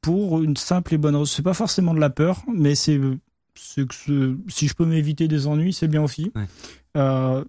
Pour 0.00 0.42
une 0.42 0.56
simple 0.56 0.94
et 0.94 0.98
bonne 0.98 1.14
raison. 1.14 1.24
C'est 1.24 1.42
pas 1.42 1.54
forcément 1.54 1.92
de 1.94 2.00
la 2.00 2.10
peur, 2.10 2.42
mais 2.52 2.74
c'est 2.74 2.98
que 2.98 4.36
si 4.48 4.68
je 4.68 4.74
peux 4.74 4.84
m'éviter 4.86 5.26
des 5.28 5.46
ennuis, 5.46 5.72
c'est 5.72 5.88
bien 5.88 6.02
aussi. 6.02 6.32
Ouais. 6.34 7.42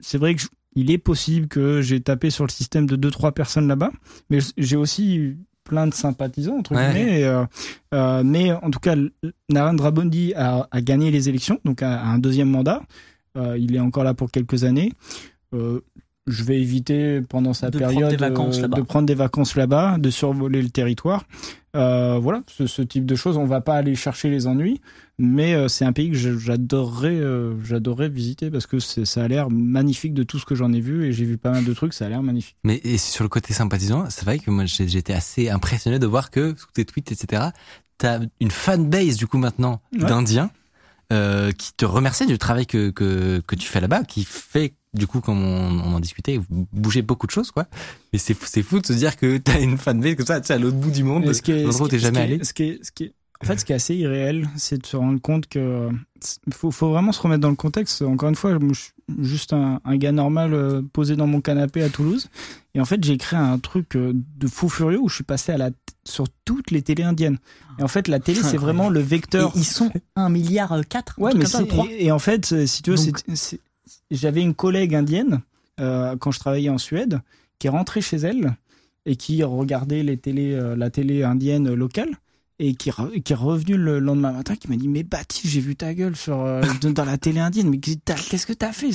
C'est 0.00 0.18
vrai 0.18 0.34
que 0.34 0.42
je- 0.42 0.48
il 0.76 0.90
est 0.90 0.98
possible 0.98 1.48
que 1.48 1.80
j'ai 1.82 2.00
tapé 2.00 2.30
sur 2.30 2.44
le 2.44 2.50
système 2.50 2.86
de 2.86 2.96
deux 2.96 3.10
trois 3.10 3.32
personnes 3.32 3.66
là-bas, 3.68 3.90
mais 4.30 4.38
j'ai 4.56 4.76
aussi 4.76 5.16
eu 5.16 5.38
plein 5.64 5.86
de 5.86 5.94
sympathisants 5.94 6.58
entre 6.58 6.74
Ouais. 6.74 6.92
guillemets. 6.92 7.20
et, 7.20 7.24
euh, 7.24 7.44
euh, 7.94 8.22
mais 8.24 8.52
en 8.52 8.70
tout 8.70 8.80
cas, 8.80 8.96
Narendra 9.48 9.90
Modi 9.92 10.32
a, 10.34 10.66
a 10.70 10.80
gagné 10.80 11.10
les 11.10 11.28
élections, 11.28 11.58
donc 11.64 11.82
a, 11.82 12.00
a 12.00 12.06
un 12.06 12.18
deuxième 12.18 12.50
mandat. 12.50 12.82
Euh, 13.36 13.56
il 13.58 13.74
est 13.76 13.80
encore 13.80 14.02
là 14.04 14.14
pour 14.14 14.30
quelques 14.30 14.64
années. 14.64 14.92
Je 16.30 16.44
vais 16.44 16.60
éviter 16.60 17.20
pendant 17.20 17.52
sa 17.52 17.70
De 17.70 17.78
période 17.78 18.12
euh, 18.22 18.68
de 18.68 18.82
prendre 18.82 19.06
des 19.06 19.14
vacances 19.14 19.56
là-bas, 19.56 19.98
de 19.98 20.10
survoler 20.10 20.62
le 20.62 20.70
territoire. 20.70 21.24
Euh, 21.76 22.18
voilà, 22.20 22.42
ce, 22.48 22.66
ce 22.66 22.82
type 22.82 23.06
de 23.06 23.14
choses. 23.14 23.36
On 23.36 23.44
va 23.44 23.60
pas 23.60 23.74
aller 23.76 23.94
chercher 23.94 24.28
les 24.28 24.46
ennuis, 24.48 24.80
mais 25.18 25.54
euh, 25.54 25.68
c'est 25.68 25.84
un 25.84 25.92
pays 25.92 26.10
que 26.10 26.16
j'adorerais, 26.16 27.14
euh, 27.20 27.54
j'adorerais 27.64 28.08
visiter 28.08 28.50
parce 28.50 28.66
que 28.66 28.78
c'est- 28.80 29.04
ça 29.04 29.22
a 29.24 29.28
l'air 29.28 29.50
magnifique 29.50 30.12
de 30.14 30.22
tout 30.24 30.38
ce 30.38 30.44
que 30.46 30.54
j'en 30.54 30.72
ai 30.72 30.80
vu 30.80 31.04
et 31.06 31.12
j'ai 31.12 31.24
vu 31.24 31.36
pas 31.38 31.50
mal 31.52 31.64
de 31.64 31.72
trucs. 31.72 31.94
Ça 31.94 32.06
a 32.06 32.08
l'air 32.08 32.22
magnifique. 32.22 32.56
Mais 32.64 32.80
et 32.84 32.98
sur 32.98 33.22
le 33.24 33.28
côté 33.28 33.52
sympathisant, 33.52 34.06
c'est 34.10 34.24
vrai 34.24 34.38
que 34.38 34.50
moi 34.50 34.64
j'ai- 34.66 34.88
j'étais 34.88 35.12
assez 35.12 35.48
impressionné 35.48 35.98
de 35.98 36.06
voir 36.06 36.30
que 36.30 36.54
sous 36.56 36.66
tes 36.74 36.84
tweets, 36.84 37.12
etc., 37.12 37.50
t'as 37.98 38.18
une 38.40 38.50
fanbase 38.50 39.16
du 39.16 39.26
coup 39.26 39.38
maintenant 39.38 39.80
Ouais. 39.92 40.06
d'Indiens 40.08 40.50
euh, 41.12 41.52
qui 41.52 41.72
te 41.72 41.84
remercie 41.84 42.26
du 42.26 42.38
travail 42.38 42.66
que, 42.66 42.90
que, 42.90 43.40
que 43.46 43.54
tu 43.56 43.66
fais 43.68 43.80
là-bas, 43.80 44.04
qui 44.04 44.24
fait 44.24 44.74
du 44.92 45.06
coup, 45.06 45.20
comme 45.20 45.44
on, 45.44 45.80
on 45.84 45.94
en 45.94 46.00
discutait, 46.00 46.40
bouger 46.72 47.02
beaucoup 47.02 47.26
de 47.28 47.30
choses, 47.30 47.52
quoi. 47.52 47.66
Mais 48.12 48.18
c'est 48.18 48.34
fou- 48.34 48.46
c'est 48.48 48.62
fou 48.62 48.80
de 48.80 48.86
se 48.86 48.92
dire 48.92 49.16
que 49.16 49.38
t'as 49.38 49.60
une 49.60 49.78
fanbase 49.78 50.16
comme 50.16 50.26
ça, 50.26 50.40
tu 50.40 50.48
sais, 50.48 50.54
à 50.54 50.58
l'autre 50.58 50.76
bout 50.78 50.90
du 50.90 51.04
monde, 51.04 51.24
Mais 51.26 51.34
ce 51.34 51.42
qui 51.42 51.52
est- 51.52 51.64
un 51.64 51.68
endroit 51.68 51.86
où 51.86 51.90
ce 51.90 51.90
qui- 51.90 51.90
t'es 51.90 51.98
jamais 52.00 52.20
allé. 52.20 52.44
ce 52.44 52.52
qui 52.52 52.62
est- 52.64 52.84
ce 52.84 52.90
qui 52.90 53.04
est- 53.04 53.14
en 53.42 53.46
fait, 53.46 53.58
ce 53.58 53.64
qui 53.64 53.72
est 53.72 53.76
assez 53.76 53.94
irréel, 53.94 54.48
c'est 54.56 54.82
de 54.82 54.86
se 54.86 54.96
rendre 54.96 55.20
compte 55.20 55.46
que 55.46 55.88
il 56.46 56.52
faut, 56.52 56.70
faut 56.70 56.90
vraiment 56.90 57.12
se 57.12 57.22
remettre 57.22 57.40
dans 57.40 57.48
le 57.50 57.56
contexte. 57.56 58.02
Encore 58.02 58.28
une 58.28 58.34
fois, 58.34 58.58
je 58.58 58.74
suis 58.74 58.92
juste 59.20 59.54
un, 59.54 59.80
un 59.84 59.96
gars 59.96 60.12
normal 60.12 60.52
euh, 60.52 60.82
posé 60.92 61.16
dans 61.16 61.26
mon 61.26 61.40
canapé 61.40 61.82
à 61.82 61.88
Toulouse. 61.88 62.28
Et 62.74 62.80
en 62.80 62.84
fait, 62.84 63.02
j'ai 63.02 63.16
créé 63.16 63.38
un 63.38 63.58
truc 63.58 63.96
euh, 63.96 64.12
de 64.14 64.46
fou 64.46 64.68
furieux 64.68 64.98
où 65.00 65.08
je 65.08 65.14
suis 65.14 65.24
passé 65.24 65.52
à 65.52 65.56
la 65.56 65.70
sur 66.04 66.26
toutes 66.44 66.70
les 66.70 66.82
télés 66.82 67.02
indiennes. 67.04 67.38
Et 67.78 67.82
en 67.82 67.88
fait, 67.88 68.08
la 68.08 68.20
télé, 68.20 68.40
c'est 68.42 68.56
vraiment 68.58 68.88
le 68.90 69.00
Et 69.00 69.04
vecteur. 69.04 69.52
ils 69.54 69.64
sont 69.64 69.90
1 70.16 70.28
milliard 70.28 70.78
4 70.86 71.14
Ouais, 71.18 71.32
mais 71.34 71.46
c'est- 71.46 71.66
trois. 71.66 71.86
et, 71.90 72.06
et 72.06 72.12
en 72.12 72.18
fait, 72.18 72.52
euh, 72.52 72.66
si 72.66 72.82
tu 72.82 72.90
veux, 72.90 72.96
j'avais 74.10 74.42
une 74.42 74.54
collègue 74.54 74.94
indienne 74.94 75.40
euh, 75.80 76.16
quand 76.16 76.30
je 76.30 76.40
travaillais 76.40 76.68
en 76.70 76.78
Suède 76.78 77.20
qui 77.58 77.66
est 77.66 77.70
rentrée 77.70 78.00
chez 78.02 78.16
elle 78.18 78.56
et 79.06 79.16
qui 79.16 79.42
regardait 79.42 80.02
les 80.02 80.16
télés, 80.16 80.52
euh, 80.52 80.76
la 80.76 80.90
télé 80.90 81.22
indienne 81.22 81.72
locale 81.72 82.10
et 82.62 82.74
qui, 82.74 82.90
re- 82.90 83.22
qui 83.22 83.32
est 83.32 83.36
revenue 83.36 83.76
le 83.78 83.98
lendemain 84.00 84.32
matin 84.32 84.54
qui 84.54 84.68
m'a 84.68 84.76
dit 84.76 84.86
mais 84.86 85.02
Baptiste 85.02 85.46
j'ai 85.46 85.60
vu 85.60 85.76
ta 85.76 85.94
gueule 85.94 86.14
sur 86.14 86.40
euh, 86.40 86.60
dans 86.94 87.04
la 87.06 87.16
télé 87.16 87.40
indienne. 87.40 87.70
Mais 87.70 87.78
qu'est-ce 87.78 88.46
que 88.46 88.52
t'as 88.52 88.72
fait 88.72 88.90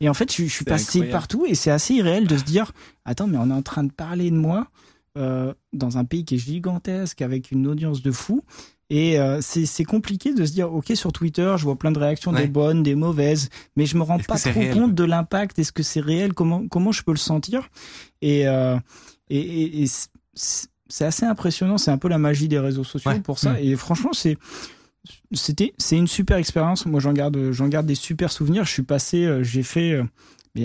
et 0.00 0.08
en 0.08 0.14
fait 0.14 0.32
je, 0.32 0.44
je 0.44 0.48
suis 0.48 0.64
passé 0.64 0.98
incroyable. 0.98 1.10
partout 1.12 1.46
et 1.46 1.54
c'est 1.56 1.70
assez 1.72 1.94
irréel 1.94 2.26
de 2.26 2.36
se 2.36 2.44
dire 2.44 2.72
attends 3.04 3.26
mais 3.26 3.38
on 3.38 3.50
est 3.50 3.54
en 3.54 3.62
train 3.62 3.82
de 3.84 3.92
parler 3.92 4.30
de 4.30 4.36
moi 4.36 4.68
euh, 5.18 5.52
dans 5.72 5.98
un 5.98 6.04
pays 6.04 6.24
qui 6.24 6.36
est 6.36 6.38
gigantesque 6.38 7.22
avec 7.22 7.50
une 7.50 7.66
audience 7.66 8.02
de 8.02 8.12
fou 8.12 8.42
et 8.88 9.18
euh, 9.18 9.40
c'est 9.40 9.82
compliqué 9.84 10.32
de 10.32 10.44
se 10.44 10.52
dire 10.52 10.72
ok 10.72 10.92
sur 10.94 11.12
Twitter 11.12 11.54
je 11.58 11.64
vois 11.64 11.74
plein 11.76 11.90
de 11.90 11.98
réactions 11.98 12.30
Ouais. 12.32 12.42
des 12.42 12.46
bonnes 12.48 12.84
des 12.84 12.94
mauvaises 12.94 13.48
mais 13.74 13.84
je 13.86 13.96
me 13.96 14.02
rends 14.04 14.20
pas 14.20 14.38
trop 14.38 14.62
compte 14.72 14.94
de 14.94 15.02
l'impact. 15.04 15.58
Est-ce 15.58 15.72
que 15.72 15.82
c'est 15.82 15.98
réel? 16.00 16.34
Comment 16.34 16.68
comment 16.68 16.92
je 16.92 17.02
peux 17.02 17.10
le 17.10 17.16
sentir? 17.18 17.68
Et 18.22 18.46
euh, 18.46 18.78
et, 19.28 19.40
et- 19.40 19.82
et 19.82 19.86
c'est- 20.88 21.04
assez 21.04 21.24
impressionnant 21.26 21.78
c'est 21.78 21.90
un 21.90 21.98
peu 21.98 22.08
la 22.08 22.18
magie 22.18 22.48
des 22.48 22.58
réseaux 22.58 22.84
sociaux 22.84 23.10
Ouais. 23.10 23.20
pour 23.20 23.38
ça. 23.38 23.52
Mm. 23.52 23.56
et 23.60 23.76
franchement 23.76 24.12
c'est 24.12 24.36
c'était 25.32 25.72
c'est 25.78 25.96
une 25.96 26.08
super 26.08 26.36
expérience. 26.36 26.86
Moi 26.86 27.00
j'en 27.00 27.12
garde 27.12 27.52
j'en 27.52 27.68
garde 27.68 27.86
des 27.86 27.94
super 27.94 28.32
souvenirs. 28.32 28.64
Je 28.64 28.72
suis 28.72 28.82
passé 28.82 29.24
euh, 29.24 29.42
j'ai 29.42 29.62
fait 29.62 29.92
euh, 29.92 30.04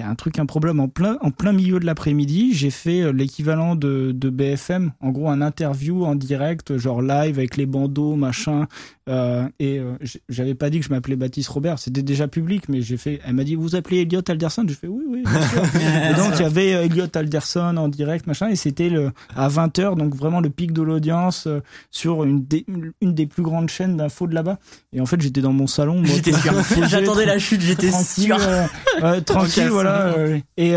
a 0.01 0.07
un 0.09 0.15
truc 0.15 0.39
un 0.39 0.45
problème 0.45 0.79
en 0.79 0.87
plein 0.87 1.17
en 1.21 1.31
plein 1.31 1.51
milieu 1.51 1.79
de 1.79 1.85
l'après-midi. 1.85 2.53
J'ai 2.53 2.69
fait 2.71 3.01
euh, 3.01 3.11
l'équivalent 3.11 3.75
de, 3.75 4.11
de 4.15 4.29
BFM 4.29 4.93
en 5.01 5.09
gros 5.09 5.29
un 5.29 5.41
interview 5.41 6.05
en 6.05 6.15
direct 6.15 6.77
genre 6.77 7.01
live 7.01 7.37
avec 7.37 7.57
les 7.57 7.65
bandeaux 7.65 8.15
machin 8.15 8.67
euh, 9.11 9.47
et 9.59 9.77
euh, 9.77 9.93
j'avais 10.29 10.55
pas 10.55 10.69
dit 10.71 10.79
que 10.79 10.85
je 10.85 10.89
m'appelais 10.89 11.15
Baptiste 11.15 11.49
Robert 11.49 11.77
c'était 11.77 12.01
déjà 12.01 12.27
public 12.27 12.69
mais 12.69 12.81
j'ai 12.81 12.97
fait 12.97 13.19
elle 13.25 13.33
m'a 13.35 13.43
dit 13.43 13.55
vous 13.55 13.61
vous 13.63 13.75
appelez 13.75 13.99
Elliot 14.01 14.21
Alderson? 14.27 14.63
J'ai 14.67 14.73
fait 14.73 14.87
oui 14.87 15.03
oui 15.07 15.23
bien 15.23 15.47
sûr. 15.49 15.63
et 16.11 16.13
donc 16.15 16.33
il 16.35 16.41
y 16.41 16.45
avait 16.45 16.73
euh, 16.73 16.83
Elliot 16.85 17.07
Alderson 17.13 17.75
en 17.77 17.87
direct 17.89 18.25
machin 18.27 18.49
et 18.49 18.55
c'était 18.55 18.89
le 18.89 19.11
à 19.35 19.49
20h 19.49 19.97
donc 19.97 20.15
vraiment 20.15 20.39
le 20.39 20.49
pic 20.49 20.71
de 20.71 20.81
l'audience 20.81 21.45
euh, 21.47 21.59
sur 21.91 22.23
une 22.23 22.43
des, 22.45 22.65
une 23.01 23.13
des 23.13 23.27
plus 23.27 23.43
grandes 23.43 23.69
chaînes 23.69 23.97
d'infos 23.97 24.27
de 24.27 24.33
là-bas 24.33 24.57
et 24.93 25.01
en 25.01 25.05
fait 25.05 25.19
j'étais 25.21 25.41
dans 25.41 25.53
mon 25.53 25.67
salon 25.67 26.01
J'étais 26.05 26.31
sûr. 26.33 26.53
J'attendais 26.87 27.25
la 27.25 27.37
chute, 27.39 27.61
j'étais 27.61 27.89
tranquille, 27.89 28.23
sûr. 28.25 28.37
euh, 28.39 28.65
euh, 29.03 29.21
tranquille, 29.25 29.67
voilà. 29.69 30.15
et 30.57 30.75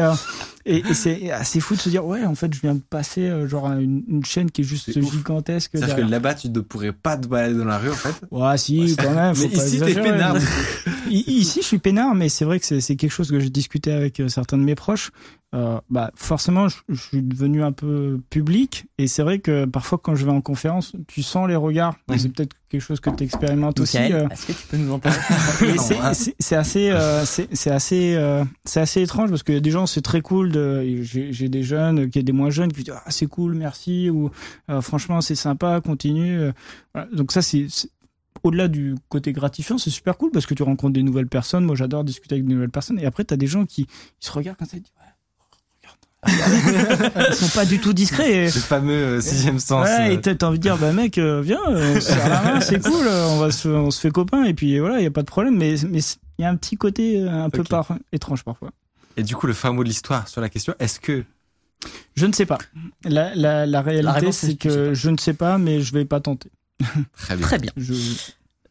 et, 0.66 0.78
et 0.78 0.94
c'est 0.94 1.30
assez 1.30 1.60
fou 1.60 1.74
de 1.74 1.80
se 1.80 1.88
dire, 1.88 2.04
ouais, 2.06 2.24
en 2.24 2.34
fait, 2.34 2.52
je 2.54 2.60
viens 2.60 2.74
de 2.74 2.80
passer 2.80 3.28
euh, 3.28 3.46
genre 3.46 3.66
à 3.68 3.76
une, 3.76 4.02
une 4.08 4.24
chaîne 4.24 4.50
qui 4.50 4.62
est 4.62 4.64
juste 4.64 4.92
gigantesque. 4.92 5.72
C'est-à-dire 5.74 5.96
que 5.96 6.00
là-bas, 6.00 6.34
tu 6.34 6.48
ne 6.48 6.60
pourrais 6.60 6.92
pas 6.92 7.16
te 7.16 7.26
balader 7.26 7.58
dans 7.58 7.64
la 7.64 7.78
rue, 7.78 7.90
en 7.90 7.94
fait. 7.94 8.14
Ouais, 8.30 8.56
si, 8.56 8.96
quand 8.96 9.14
même. 9.14 9.34
Faut 9.34 9.42
Mais 9.42 9.48
pas 9.56 9.66
ici, 9.66 9.80
t'es 9.80 9.94
peinard. 9.94 10.36
Ici, 11.10 11.60
je 11.62 11.66
suis 11.66 11.78
peinard, 11.78 12.14
mais 12.14 12.28
c'est 12.28 12.44
vrai 12.44 12.60
que 12.60 12.64
c'est 12.80 12.96
quelque 12.96 13.10
chose 13.12 13.30
que 13.30 13.38
j'ai 13.40 13.50
discuté 13.50 13.92
avec 13.92 14.20
euh, 14.20 14.28
certains 14.28 14.58
de 14.58 14.62
mes 14.62 14.74
proches. 14.74 15.10
Euh, 15.54 15.78
bah, 15.88 16.10
forcément, 16.16 16.66
je, 16.68 16.78
je 16.88 17.00
suis 17.00 17.22
devenu 17.22 17.62
un 17.62 17.70
peu 17.70 18.18
public, 18.28 18.86
et 18.98 19.06
c'est 19.06 19.22
vrai 19.22 19.38
que 19.38 19.66
parfois, 19.66 19.98
quand 20.02 20.16
je 20.16 20.24
vais 20.24 20.32
en 20.32 20.40
conférence, 20.40 20.94
tu 21.06 21.22
sens 21.22 21.46
les 21.48 21.54
regards. 21.54 21.94
Ouais. 22.08 22.18
C'est 22.18 22.28
peut-être 22.30 22.54
quelque 22.68 22.80
chose 22.80 22.98
que 22.98 23.10
tu 23.10 23.22
expérimentes 23.22 23.78
aussi. 23.78 23.98
Euh, 23.98 24.26
est-ce 24.30 24.46
que 24.46 24.52
tu 24.52 24.66
peux 24.68 24.76
nous 24.76 24.92
en 24.92 24.98
parler? 24.98 25.18
C'est- 25.78 25.96
hein. 25.98 26.12
c'est 26.40 26.56
assez, 26.56 26.90
euh, 26.90 27.24
c'est 27.24 27.70
assez, 27.70 28.14
euh, 28.16 28.44
c'est 28.64 28.80
assez 28.80 29.02
étrange 29.02 29.30
parce 29.30 29.44
qu'il 29.44 29.54
y 29.54 29.58
a 29.58 29.60
des 29.60 29.70
gens, 29.70 29.86
c'est 29.86 30.02
très 30.02 30.22
cool. 30.22 30.50
De, 30.50 30.82
J'ai 31.02 31.48
des 31.48 31.62
jeunes, 31.62 32.10
qui 32.10 32.24
des 32.24 32.32
moins 32.32 32.50
jeunes, 32.50 32.72
qui 32.72 32.82
disent 32.82 32.94
ah 32.96 33.10
c'est 33.10 33.26
cool, 33.26 33.54
merci 33.54 34.10
ou 34.10 34.30
euh, 34.70 34.80
franchement 34.80 35.20
c'est 35.20 35.36
sympa, 35.36 35.80
continue. 35.80 36.50
Voilà. 36.94 37.08
Donc 37.12 37.30
ça 37.30 37.42
c'est- 37.42 37.68
au-delà 38.44 38.68
du 38.68 38.94
côté 39.08 39.32
gratifiant, 39.32 39.78
c'est 39.78 39.90
super 39.90 40.16
cool 40.16 40.30
parce 40.30 40.46
que 40.46 40.54
tu 40.54 40.62
rencontres 40.62 40.92
des 40.92 41.02
nouvelles 41.02 41.26
personnes. 41.26 41.64
Moi 41.64 41.74
j'adore 41.74 42.04
discuter 42.04 42.36
avec 42.36 42.46
des 42.46 42.54
nouvelles 42.54 42.70
personnes. 42.70 43.00
Et 43.00 43.06
après 43.06 43.24
t'as 43.24 43.36
des 43.36 43.46
gens 43.46 43.64
qui 43.64 43.82
ils 43.82 44.26
se 44.26 44.30
regardent 44.30 44.58
comme 44.58 44.68
ça, 44.68 44.76
ils 44.76 44.82
disent 44.82 44.92
ouais, 45.00 46.28
regarde, 46.28 47.26
ils 47.30 47.34
sont 47.34 47.58
pas 47.58 47.64
du 47.64 47.80
tout 47.80 47.94
discrets. 47.94 48.30
Et, 48.30 48.44
Le 48.44 48.50
fameux 48.50 48.92
euh, 48.92 49.20
sixième 49.20 49.58
sens. 49.58 49.88
Ouais, 49.88 50.10
euh, 50.10 50.12
et 50.12 50.20
t'as 50.20 50.46
envie 50.46 50.58
de 50.58 50.62
dire, 50.62 50.76
bah 50.76 50.92
mec, 50.92 51.16
euh, 51.16 51.40
viens, 51.40 51.60
euh, 51.68 51.94
on 51.96 52.00
se 52.00 52.12
serre 52.12 52.28
la 52.28 52.42
main, 52.42 52.60
c'est 52.60 52.82
cool, 52.82 53.06
on 53.08 53.38
va 53.38 53.50
se, 53.50 53.68
on 53.68 53.90
se 53.90 54.00
fait 54.00 54.10
copain, 54.10 54.44
et 54.44 54.52
puis 54.52 54.78
voilà, 54.78 55.00
il 55.00 55.04
y 55.04 55.06
a 55.06 55.10
pas 55.10 55.22
de 55.22 55.26
problème, 55.26 55.56
mais 55.56 55.74
mais 55.88 56.00
il 56.38 56.42
y 56.42 56.44
a 56.44 56.50
un 56.50 56.56
petit 56.56 56.76
côté 56.76 57.26
un 57.26 57.48
peu 57.48 57.64
par, 57.64 57.96
étrange 58.12 58.44
parfois. 58.44 58.70
Et 59.16 59.22
du 59.22 59.36
coup, 59.36 59.46
le 59.46 59.52
fin 59.54 59.72
mot 59.72 59.84
de 59.84 59.88
l'histoire 59.88 60.28
sur 60.28 60.40
la 60.40 60.50
question, 60.50 60.74
est-ce 60.78 61.00
que 61.00 61.24
Je 62.14 62.26
ne 62.26 62.32
sais 62.32 62.46
pas. 62.46 62.58
La, 63.04 63.34
la, 63.34 63.64
la 63.64 63.80
réalité, 63.80 64.32
c'est 64.32 64.56
que 64.56 64.90
tu 64.90 64.94
je 64.94 65.10
ne 65.10 65.16
sais 65.16 65.34
pas, 65.34 65.56
mais 65.56 65.80
je 65.80 65.94
vais 65.94 66.04
pas 66.04 66.20
tenter. 66.20 66.50
Très 67.16 67.36
bien. 67.36 67.46
Très 67.46 67.58
bien. 67.58 67.70
Je... 67.76 67.94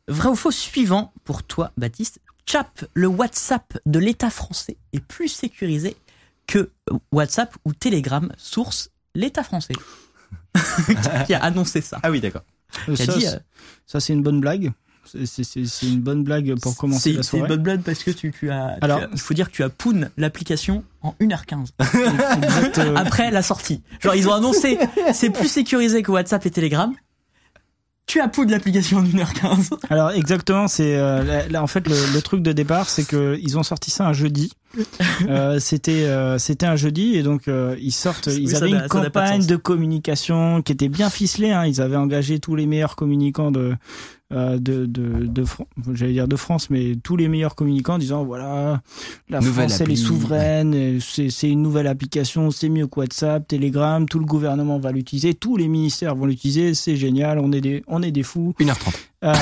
Vrai 0.08 0.30
ou 0.30 0.36
faux 0.36 0.52
suivant 0.52 1.14
pour 1.24 1.44
toi, 1.44 1.72
Baptiste 1.78 2.20
Chap, 2.46 2.84
le 2.94 3.08
WhatsApp 3.08 3.78
de 3.86 4.00
l'État 4.00 4.30
français 4.30 4.78
est 4.92 5.00
plus 5.00 5.30
sécurisé 5.30 5.96
que 6.46 6.70
WhatsApp 7.14 7.56
ou 7.64 7.74
Telegram, 7.74 8.30
source 8.38 8.90
l'État 9.16 9.44
français. 9.44 9.76
qui 11.26 11.34
a 11.34 11.44
annoncé 11.44 11.82
ça 11.82 12.00
Ah 12.04 12.12
oui, 12.12 12.20
d'accord. 12.20 12.44
Euh, 12.90 12.96
Qui 12.96 13.04
a 13.04 13.06
ça, 13.06 13.14
euh, 13.14 13.40
ça, 13.86 14.00
c'est 14.00 14.14
une 14.14 14.24
bonne 14.24 14.42
blague. 14.42 14.72
C'est- 15.06 15.56
une 15.84 16.02
bonne 16.02 16.24
blague 16.24 16.60
pour 16.62 16.76
commencer 16.78 17.12
c'est- 17.12 17.18
la 17.18 17.24
C'est 17.24 17.38
une 17.38 17.42
soirée. 17.44 17.48
bonne 17.48 17.64
blague 17.64 17.82
parce 17.82 18.04
que 18.04 18.12
tu, 18.12 18.32
tu 18.32 18.50
as. 18.50 18.78
Alors- 18.82 19.02
il 19.12 19.20
faut 19.20 19.34
dire 19.34 19.50
que 19.50 19.56
tu 19.56 19.64
as 19.64 19.70
poun 19.70 20.10
l'application 20.18 20.84
en 21.02 21.14
1h15 21.20 21.72
Exact, 21.80 22.78
euh, 22.80 22.96
après 22.96 23.30
la 23.32 23.42
sortie. 23.42 23.84
Genre, 24.00 24.16
ils 24.16 24.28
ont 24.30 24.34
annoncé 24.34 24.80
c'est 25.14 25.30
plus 25.30 25.48
sécurisé 25.50 26.04
que 26.04 26.12
WhatsApp 26.12 26.46
et 26.46 26.52
Telegram. 26.52 26.94
Tu 28.06 28.20
as 28.20 28.28
poun 28.28 28.50
l'application 28.50 28.98
en 28.98 29.04
1h15. 29.04 29.74
Alors 29.90 30.12
exactement, 30.12 30.68
c'est 30.68 30.98
euh, 30.98 31.24
là, 31.24 31.48
là, 31.48 31.64
en 31.64 31.68
fait 31.68 31.88
le, 31.88 31.96
le 32.14 32.22
truc 32.22 32.42
de 32.42 32.52
départ, 32.52 32.90
c'est 32.90 33.06
que 33.06 33.40
ils 33.42 33.58
ont 33.58 33.64
sorti 33.64 33.92
ça 33.92 34.08
un 34.08 34.14
jeudi. 34.14 34.52
Euh, 35.30 35.60
c'était 35.60 36.06
euh, 36.06 36.38
c'était 36.38 36.66
un 36.66 36.76
jeudi 36.76 37.16
et 37.16 37.24
donc 37.24 37.48
euh, 37.48 37.76
ils 37.80 37.92
sortent, 37.92 38.28
ils 38.28 38.56
avaient 38.56 38.72
une 38.72 38.82
de 38.82 38.88
campagne 38.88 39.46
de 39.46 39.56
communication 39.56 40.62
qui 40.62 40.72
était 40.72 40.90
bien 40.90 41.10
ficelée. 41.10 41.52
Hein, 41.52 41.66
ils 41.66 41.80
avaient 41.80 41.96
engagé 41.96 42.40
tous 42.40 42.56
les 42.56 42.66
meilleurs 42.66 42.96
communicants 42.96 43.52
de 43.52 43.76
de, 44.34 44.86
de, 44.86 45.26
de 45.26 45.44
j'allais 45.94 46.14
dire 46.14 46.28
de 46.28 46.36
France, 46.36 46.70
mais 46.70 46.96
tous 46.96 47.18
les 47.18 47.28
meilleurs 47.28 47.56
communicants 47.56 47.98
disant 47.98 48.24
voilà, 48.24 48.82
la 49.30 49.40
Nouvelle 49.40 49.70
France 49.70 49.82
elle 49.82 49.92
est 49.92 49.96
souveraine, 49.96 51.00
c'est 51.00 51.30
c'est 51.30 51.50
une 51.50 51.62
nouvelle 51.62 51.88
application, 51.88 52.52
c'est 52.52 52.70
mieux 52.70 52.88
que 52.88 53.00
WhatsApp, 53.00 53.48
Telegram, 53.48 54.08
tout 54.08 54.20
le 54.20 54.26
gouvernement 54.26 54.80
va 54.80 54.92
l'utiliser, 54.92 55.34
tous 55.34 55.58
les 55.58 55.68
ministères 55.68 56.16
vont 56.16 56.26
l'utiliser, 56.26 56.74
c'est 56.74 56.96
génial, 56.96 57.40
on 57.40 57.52
est 57.52 57.62
des, 57.62 57.84
on 57.88 58.02
est 58.02 58.12
des 58.12 58.24
fous. 58.24 58.54
1h30. 58.60 58.94
Euh, 59.24 59.34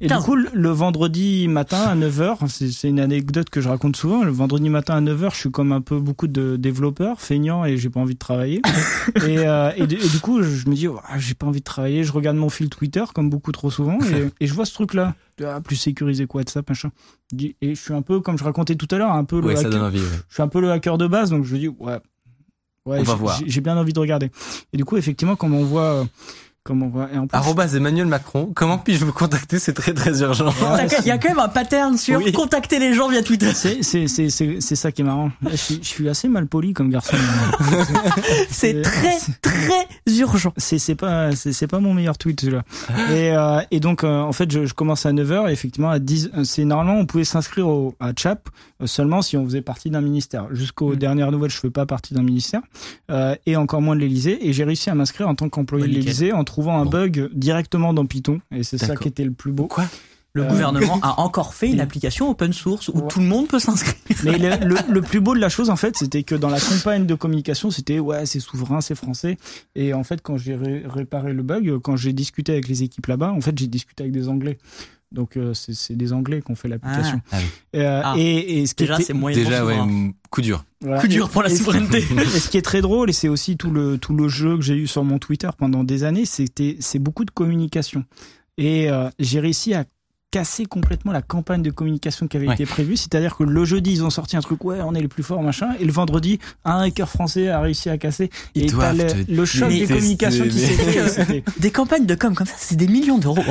et, 0.00 0.06
et 0.06 0.08
du 0.08 0.14
coup, 0.16 0.34
le- 0.36 0.48
le 0.54 0.68
vendredi 0.70 1.48
matin 1.48 1.82
à 1.82 1.94
9h, 1.94 2.48
c'est 2.48 2.70
c'est 2.70 2.88
une 2.88 2.98
anecdote 3.00 3.50
que 3.50 3.60
je 3.60 3.68
raconte 3.68 3.96
souvent, 3.96 4.24
le 4.24 4.30
vendredi 4.30 4.70
matin 4.70 4.94
à 4.96 5.00
9h, 5.00 5.32
je 5.34 5.36
suis 5.40 5.50
comme 5.50 5.72
un 5.72 5.80
peu 5.82 5.98
beaucoup 5.98 6.26
de 6.28 6.56
développeurs, 6.56 7.20
feignants 7.20 7.64
et 7.64 7.76
j'ai 7.76 7.90
pas 7.90 8.00
envie 8.00 8.14
de 8.14 8.18
travailler. 8.18 8.62
et, 9.26 9.38
euh, 9.38 9.70
et, 9.76 9.86
du- 9.86 9.96
et 9.96 10.08
du 10.08 10.18
coup, 10.20 10.42
je 10.42 10.68
me 10.68 10.74
dis, 10.74 10.88
oh, 10.88 10.98
j'ai 11.18 11.34
pas 11.34 11.46
envie 11.46 11.60
de 11.60 11.64
travailler, 11.64 12.04
je 12.04 12.12
regarde 12.12 12.36
mon 12.38 12.48
fil 12.48 12.70
Twitter 12.70 13.04
comme 13.14 13.28
beaucoup 13.28 13.52
trop 13.52 13.70
souvent 13.70 13.98
et, 14.00 14.30
et 14.40 14.46
je 14.46 14.54
vois 14.54 14.64
ce 14.64 14.72
truc-là. 14.74 15.14
Ah, 15.44 15.60
plus 15.60 15.76
sécurisé 15.76 16.26
que 16.26 16.36
WhatsApp, 16.36 16.68
machin. 16.68 16.90
Et 17.38 17.74
je 17.74 17.80
suis 17.80 17.94
un 17.94 18.02
peu, 18.02 18.20
comme 18.20 18.36
je 18.38 18.44
racontais 18.44 18.74
tout 18.76 18.88
à 18.90 18.98
l'heure, 18.98 19.12
un 19.12 19.24
peu 19.24 19.40
le 19.40 19.46
Ouais, 19.48 19.56
ça 19.56 19.62
hacker- 19.62 19.70
donne 19.70 19.82
envie. 19.82 20.00
ouais. 20.00 20.04
je 20.28 20.34
suis 20.34 20.42
un 20.42 20.48
peu 20.48 20.60
le 20.60 20.70
hacker 20.70 20.98
de 20.98 21.06
base, 21.06 21.30
donc 21.30 21.44
je 21.44 21.54
me 21.54 21.58
dis, 21.58 21.68
ouais, 21.68 21.76
ouais 22.86 22.98
On 22.98 23.02
va 23.02 23.12
j'ai- 23.12 23.18
voir. 23.18 23.38
j'ai- 23.38 23.48
j'ai 23.48 23.60
bien 23.62 23.76
envie 23.78 23.92
de 23.94 24.00
regarder. 24.00 24.30
Et 24.72 24.76
du 24.76 24.84
coup, 24.84 24.96
effectivement, 24.98 25.36
comme 25.36 25.54
on 25.54 25.64
voit, 25.64 25.82
euh, 25.94 26.04
comme 26.70 26.84
on 26.84 26.88
voit, 26.88 27.08
et 27.12 27.18
en 27.18 27.26
plus, 27.26 27.36
Arrobas 27.36 27.74
Emmanuel 27.74 28.06
Macron, 28.06 28.52
comment 28.54 28.78
puis-je 28.78 29.04
vous 29.04 29.12
contacter? 29.12 29.58
C'est 29.58 29.72
très 29.72 29.92
très 29.92 30.20
urgent. 30.22 30.54
Il 31.00 31.06
y 31.06 31.10
a 31.10 31.18
quand 31.18 31.30
même 31.30 31.40
un 31.40 31.48
pattern 31.48 31.96
sur 31.98 32.18
Oui. 32.18 32.30
contacter 32.30 32.78
les 32.78 32.94
gens 32.94 33.08
via 33.08 33.22
Twitter. 33.24 33.50
c'est 33.54 33.82
c'est 33.82 34.06
c'est 34.06 34.30
c'est 34.30 34.60
c'est 34.60 34.76
ça 34.76 34.92
qui 34.92 35.02
est 35.02 35.04
marrant. 35.04 35.32
Là, 35.42 35.50
je, 35.50 35.56
suis, 35.56 35.78
je 35.82 35.88
suis 35.88 36.08
assez 36.08 36.28
mal 36.28 36.46
poli 36.46 36.72
comme 36.72 36.90
garçon. 36.90 37.16
C'est 38.50 38.82
très 38.82 39.18
très 39.42 39.88
urgent. 40.18 40.52
C'est 40.56 40.78
c'est 40.78 40.94
pas 40.94 41.34
c'est 41.34 41.52
c'est 41.52 41.66
pas 41.66 41.80
mon 41.80 41.94
meilleur 41.94 42.16
tweet 42.18 42.40
celui-là. 42.40 42.62
Et 43.10 43.32
euh, 43.32 43.60
et 43.70 43.80
donc 43.80 44.04
euh, 44.04 44.20
en 44.20 44.32
fait 44.32 44.50
je, 44.50 44.66
je 44.66 44.74
commence 44.74 45.06
à 45.06 45.12
9h 45.12 45.48
et 45.48 45.52
effectivement 45.52 45.90
à 45.90 45.98
10 45.98 46.30
euh, 46.36 46.44
c'est 46.44 46.64
normalement 46.64 46.94
on 47.00 47.06
pouvait 47.06 47.24
s'inscrire 47.24 47.66
au 47.68 47.94
à 48.00 48.12
Chap 48.16 48.48
euh, 48.82 48.86
seulement 48.86 49.22
si 49.22 49.36
on 49.36 49.44
faisait 49.44 49.62
partie 49.62 49.90
d'un 49.90 50.00
ministère. 50.00 50.46
Jusqu'aux 50.52 50.90
Mm. 50.94 50.96
dernières 50.96 51.30
nouvelles, 51.32 51.50
je 51.50 51.58
fais 51.58 51.70
pas 51.70 51.86
partie 51.86 52.14
d'un 52.14 52.22
ministère 52.22 52.60
euh, 53.10 53.34
et 53.46 53.56
encore 53.56 53.80
moins 53.80 53.94
de 53.96 54.00
l'Elysée 54.00 54.46
et 54.48 54.52
j'ai 54.52 54.64
réussi 54.64 54.90
à 54.90 54.94
m'inscrire 54.94 55.28
en 55.28 55.34
tant 55.34 55.48
qu'employé 55.48 55.84
Ouais, 55.84 55.88
de 55.90 55.94
nickel. 55.94 56.04
l'Elysée 56.06 56.32
en 56.32 56.44
trouvant 56.60 56.78
un 56.80 56.84
Bon. 56.84 56.90
bug 56.90 57.30
directement 57.32 57.92
dans 57.94 58.06
Python 58.06 58.40
et 58.54 58.62
c'est 58.62 58.78
ça 58.78 58.96
qui 58.96 59.08
était 59.08 59.24
le 59.24 59.32
plus 59.32 59.52
beau. 59.52 59.66
Quoi 59.66 59.86
Le 60.32 60.42
Euh, 60.44 60.48
gouvernement 60.48 60.98
a 61.02 61.20
encore 61.20 61.54
fait 61.54 61.68
une 61.70 61.80
application 61.80 62.30
open 62.30 62.52
source 62.52 62.88
où 62.88 62.98
Ouais. 63.00 63.08
tout 63.08 63.18
le 63.20 63.26
monde 63.26 63.48
peut 63.48 63.58
s'inscrire. 63.58 63.94
Mais 64.24 64.38
le, 64.38 64.64
le, 64.64 64.76
le 64.92 65.02
plus 65.02 65.18
beau 65.20 65.34
de 65.34 65.40
la 65.40 65.48
chose, 65.48 65.70
en 65.70 65.76
fait, 65.76 65.96
c'était 65.96 66.22
que 66.22 66.36
dans 66.36 66.48
la 66.50 66.60
campagne 66.60 67.04
de 67.06 67.14
communication, 67.16 67.70
c'était 67.72 67.98
ouais, 67.98 68.26
c'est 68.26 68.38
souverain, 68.40 68.80
c'est 68.80 68.94
français. 68.94 69.38
Et 69.74 69.92
en 69.92 70.04
fait, 70.04 70.22
quand 70.22 70.36
j'ai 70.36 70.54
ré- 70.54 70.84
réparé 70.86 71.32
le 71.32 71.42
bug, 71.42 71.78
quand 71.80 71.96
j'ai 71.96 72.12
discuté 72.12 72.52
avec 72.52 72.68
les 72.68 72.82
équipes 72.84 73.06
là-bas, 73.08 73.32
en 73.32 73.40
fait, 73.40 73.58
j'ai 73.58 73.66
discuté 73.66 74.04
avec 74.04 74.12
des 74.12 74.28
Anglais. 74.28 74.58
Donc, 75.10 75.36
euh, 75.36 75.52
c'est 75.54 75.96
des 75.96 76.12
Anglais 76.12 76.40
qui 76.40 76.52
ont 76.52 76.54
fait 76.54 76.68
l'application. 76.68 77.20
Ah 77.32 77.38
oui. 77.40 77.80
Euh, 77.80 78.00
Ah. 78.04 78.14
et, 78.16 78.60
et 78.62 78.66
ce 78.66 78.74
qui 78.76 78.84
Déjà, 78.84 78.94
était- 78.94 79.02
c'est 79.06 79.12
moyen 79.14 79.36
Déjà, 79.36 79.64
ouais, 79.66 79.76
coup 80.30 80.40
dur. 80.42 80.64
voilà. 80.80 81.00
Coup 81.00 81.08
dur 81.08 81.28
pour 81.28 81.42
la 81.42 81.50
Et- 81.50 81.56
souveraineté. 81.56 81.98
Et 81.98 82.24
ce 82.40 82.48
qui 82.48 82.56
est 82.56 82.62
très 82.62 82.80
drôle, 82.80 83.10
et 83.10 83.12
c'est 83.12 83.28
aussi 83.28 83.56
tout 83.56 83.70
le, 83.70 83.98
tout 83.98 84.14
le 84.14 84.28
jeu 84.28 84.56
que 84.56 84.62
j'ai 84.62 84.76
eu 84.76 84.86
sur 84.86 85.04
mon 85.04 85.18
Twitter 85.18 85.48
pendant 85.58 85.82
des 85.84 86.04
années, 86.04 86.24
c'était, 86.24 86.76
c'est 86.80 86.98
beaucoup 87.00 87.24
de 87.24 87.30
communication. 87.30 88.04
Et 88.58 88.90
euh, 88.90 89.08
j'ai 89.18 89.40
réussi 89.40 89.74
à 89.74 89.84
casser 90.30 90.64
complètement 90.64 91.10
la 91.12 91.22
campagne 91.22 91.60
de 91.62 91.70
communication 91.70 92.28
qui 92.28 92.36
avait 92.36 92.46
Ouais. 92.46 92.54
été 92.54 92.64
prévue. 92.66 92.96
C'est-à-dire 92.96 93.36
que 93.36 93.42
le 93.42 93.64
jeudi, 93.64 93.90
ils 93.92 94.04
ont 94.04 94.10
sorti 94.10 94.36
un 94.36 94.40
truc, 94.40 94.64
ouais, 94.64 94.78
on 94.80 94.94
est 94.94 95.00
les 95.00 95.08
plus 95.08 95.22
forts, 95.24 95.42
machin. 95.42 95.70
Et 95.80 95.84
le 95.84 95.90
vendredi, 95.92 96.38
un 96.64 96.82
hacker 96.82 97.08
français 97.08 97.48
a 97.48 97.60
réussi 97.60 97.90
à 97.90 97.98
casser. 97.98 98.30
Ils 98.54 98.64
et 98.64 98.66
t'as 98.66 98.92
le, 98.92 99.06
le 99.28 99.44
choc 99.44 99.68
des 99.70 99.86
communications 99.86 100.44
qui 100.44 100.58
s'est 100.58 101.24
fait. 101.24 101.44
Des 101.58 101.70
campagnes 101.72 102.06
de 102.06 102.14
com 102.14 102.34
comme 102.34 102.46
ça, 102.46 102.54
c'est 102.58 102.76
des 102.76 102.86
millions 102.86 103.18
d'euros. 103.18 103.42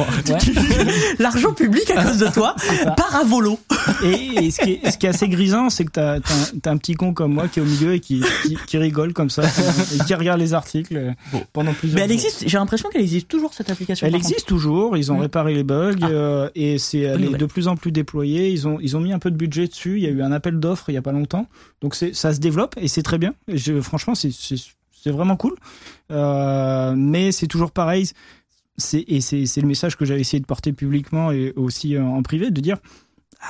L'argent 1.19 1.53
public 1.53 1.89
à 1.91 2.03
cause 2.03 2.18
de 2.18 2.27
toi 2.27 2.56
part 2.97 3.15
à 3.15 3.23
volo. 3.23 3.60
Et, 4.03 4.45
et 4.45 4.51
ce, 4.51 4.61
qui 4.61 4.72
est, 4.84 4.91
ce 4.91 4.97
qui 4.97 5.06
est 5.06 5.10
assez 5.10 5.27
grisant, 5.27 5.69
c'est 5.69 5.85
que 5.85 5.91
t'as, 5.91 6.19
t'as, 6.61 6.72
un- 6.72 6.77
petit 6.77 6.93
con 6.93 7.14
comme 7.14 7.34
moi 7.34 7.47
qui 7.47 7.60
est 7.60 7.61
au 7.61 7.65
milieu 7.65 7.93
et 7.93 7.99
qui, 7.99 8.23
qui, 8.43 8.57
qui 8.68 8.77
rigole 8.77 9.14
comme 9.14 9.30
ça, 9.30 9.43
et 9.43 10.03
qui 10.06 10.14
regarde 10.14 10.39
les 10.39 10.53
articles 10.53 10.95
euh, 10.95 11.11
Bon. 11.31 11.43
pendant 11.53 11.73
plusieurs 11.73 11.95
Mais 11.97 12.06
elle 12.06 12.18
jours. 12.18 12.26
existe, 12.26 12.47
j'ai 12.47 12.57
l'impression 12.57 12.89
qu'elle 12.89 13.01
existe 13.01 13.27
toujours 13.27 13.53
cette 13.53 13.69
application. 13.69 14.07
Elle 14.07 14.15
existe 14.15 14.45
toujours, 14.47 14.95
ils 14.97 15.11
ont 15.11 15.18
réparé 15.18 15.53
les 15.53 15.64
bugs 15.64 15.95
Ah. 16.01 16.07
euh, 16.07 16.49
et 16.56 16.68
c'est 16.77 16.99
elle 16.99 17.21
est 17.21 17.25
nouvelle. 17.25 17.39
de 17.41 17.45
plus 17.45 17.67
en 17.67 17.75
plus 17.75 17.91
déployée. 17.91 18.51
Ils 18.51 18.67
ont 18.67 18.77
ils 18.81 18.95
ont 18.95 18.99
mis 18.99 19.11
un 19.13 19.19
peu 19.19 19.31
de 19.31 19.35
budget 19.37 19.67
dessus. 19.67 19.97
Il 19.97 20.03
y 20.03 20.07
a 20.07 20.09
eu 20.11 20.21
un 20.21 20.31
appel 20.31 20.59
d'offres 20.59 20.89
il 20.89 20.93
y 20.93 20.97
a 20.97 21.01
pas 21.01 21.11
longtemps, 21.11 21.47
donc 21.81 21.95
c'est 21.95 22.13
ça 22.13 22.33
se 22.33 22.39
développe 22.39 22.75
et 22.79 22.87
c'est 22.87 23.03
très 23.03 23.17
bien. 23.17 23.33
Et 23.47 23.57
je, 23.57 23.79
franchement, 23.81 24.15
c'est 24.15 24.31
c'est 24.31 24.55
c'est 24.91 25.11
vraiment 25.11 25.37
cool. 25.37 25.55
Euh, 26.11 26.93
mais 26.95 27.31
c'est 27.31 27.47
toujours 27.47 27.71
pareil. 27.71 28.09
C'est 28.77 29.03
et 29.07 29.21
c'est 29.21 29.45
c'est 29.45 29.61
le 29.61 29.67
message 29.67 29.95
que 29.97 30.05
j'avais 30.05 30.21
essayé 30.21 30.39
de 30.39 30.45
porter 30.45 30.71
publiquement 30.73 31.31
et 31.31 31.53
aussi 31.55 31.95
euh, 31.95 32.03
en 32.03 32.21
privé, 32.23 32.51
de 32.51 32.61
dire 32.61 32.77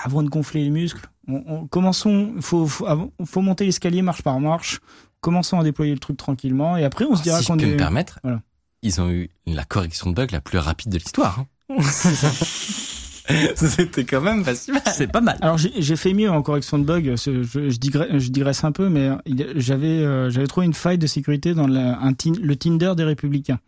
avant 0.03 0.21
de 0.23 0.29
gonfler 0.29 0.63
les 0.63 0.69
muscles, 0.69 1.07
on, 1.27 1.43
on- 1.47 1.67
commençons. 1.67 2.33
Faut 2.41 2.65
faut, 2.67 2.85
avant- 2.87 3.11
faut 3.25 3.41
monter 3.41 3.65
l'escalier 3.65 4.01
marche 4.01 4.21
par 4.21 4.39
marche. 4.39 4.79
Commençons 5.21 5.59
à 5.59 5.63
déployer 5.63 5.91
le 5.93 5.99
truc 5.99 6.15
tranquillement 6.17 6.77
et 6.77 6.83
après 6.85 7.03
on 7.05 7.15
se 7.15 7.23
dira 7.23 7.39
si 7.41 7.47
qu'on 7.47 7.57
peux 7.57 7.63
est 7.63 7.71
me 7.73 7.77
permettre, 7.77 8.19
Voilà. 8.23 8.41
ils 8.83 9.01
ont 9.01 9.09
eu 9.09 9.29
la 9.45 9.65
correction 9.65 10.09
de 10.09 10.15
bug 10.15 10.31
la 10.31 10.39
plus 10.39 10.57
rapide 10.59 10.91
de 10.93 10.97
l'histoire. 10.97 11.39
hein. 11.69 11.75
C'était 13.55 14.03
quand 14.05 14.21
même 14.21 14.43
pas 14.43 14.55
si 14.55 14.71
mal. 14.71 14.81
C'est 14.93 15.07
pas 15.11 15.21
mal. 15.21 15.37
Alors 15.41 15.57
j'ai 15.57 15.71
j'ai 15.77 15.95
fait 15.95 16.13
mieux 16.13 16.29
en 16.29 16.41
correction 16.41 16.77
de 16.79 16.83
bug. 16.83 17.13
Je, 17.15 17.43
je, 17.43 17.77
digresse, 17.77 18.07
je 18.17 18.29
digresse 18.29 18.63
un 18.63 18.71
peu, 18.71 18.89
mais 18.89 19.09
j'avais 19.55 19.87
euh, 19.87 20.29
j'avais 20.29 20.47
trouvé 20.47 20.65
une 20.65 20.73
faille 20.73 20.97
de 20.97 21.07
sécurité 21.07 21.53
dans 21.53 21.67
la- 21.67 21.99
un 21.99 22.13
tin- 22.13 22.33
le 22.41 22.55
Tinder 22.55 22.93
des 22.97 23.03
Républicains. 23.03 23.59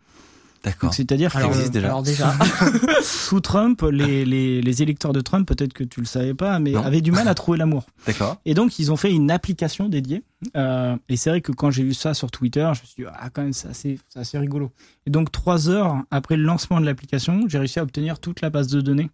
D'accord. 0.64 0.94
C'est-à-dire 0.94 1.34
Alors, 1.34 1.50
que 1.50 1.54
existe 1.56 1.72
déjà. 1.72 1.86
alors 1.88 2.02
déjà, 2.04 2.32
sous 3.02 3.40
Trump, 3.40 3.82
les, 3.90 4.24
les, 4.24 4.62
les 4.62 4.82
électeurs 4.82 5.12
de 5.12 5.20
Trump, 5.20 5.46
peut-être 5.48 5.72
que 5.72 5.82
tu 5.82 5.98
le 5.98 6.06
savais 6.06 6.34
pas, 6.34 6.60
mais 6.60 6.70
Non. 6.70 6.84
avaient 6.84 7.00
du 7.00 7.10
mal 7.10 7.26
à 7.26 7.34
trouver 7.34 7.58
l'amour. 7.58 7.84
D'accord. 8.06 8.36
Et 8.44 8.54
donc 8.54 8.78
ils 8.78 8.92
ont 8.92 8.96
fait 8.96 9.10
une 9.12 9.32
application 9.32 9.88
dédiée. 9.88 10.22
Euh, 10.56 10.96
et 11.08 11.16
c'est 11.16 11.30
vrai 11.30 11.40
que 11.40 11.50
quand 11.50 11.72
j'ai 11.72 11.82
vu 11.82 11.94
ça 11.94 12.14
sur 12.14 12.30
Twitter, 12.30 12.68
je 12.74 12.80
me 12.80 12.86
suis 12.86 13.02
dit 13.02 13.04
ah 13.12 13.28
quand 13.32 13.42
même 13.42 13.52
c'est 13.52 13.68
assez, 13.68 13.98
c'est 14.08 14.20
assez 14.20 14.38
rigolo. 14.38 14.70
Et 15.06 15.10
donc 15.10 15.32
trois 15.32 15.68
heures 15.68 15.96
après 16.12 16.36
le 16.36 16.44
lancement 16.44 16.80
de 16.80 16.86
l'application, 16.86 17.40
j'ai 17.48 17.58
réussi 17.58 17.80
à 17.80 17.82
obtenir 17.82 18.20
toute 18.20 18.40
la 18.40 18.50
base 18.50 18.68
de 18.68 18.80
données 18.80 19.10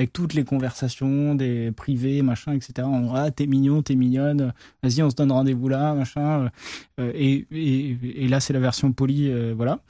avec 0.00 0.12
toutes 0.12 0.32
les 0.34 0.44
conversations 0.44 1.34
des 1.34 1.72
privés, 1.72 2.22
machin, 2.22 2.52
etc. 2.54 2.72
On 2.90 3.14
ah 3.14 3.30
t'es 3.30 3.46
mignon, 3.46 3.82
t'es 3.82 3.94
mignonne, 3.96 4.52
vas-y 4.82 5.02
on 5.02 5.10
se 5.10 5.14
donne 5.14 5.30
rendez-vous 5.30 5.68
là, 5.68 5.92
machin. 5.94 6.50
Euh, 6.98 7.12
et, 7.14 7.46
et, 7.52 7.96
et 8.24 8.28
là 8.28 8.40
c'est 8.40 8.52
la 8.52 8.60
version 8.60 8.92
polie, 8.92 9.28
euh, 9.30 9.52
voilà, 9.56 9.80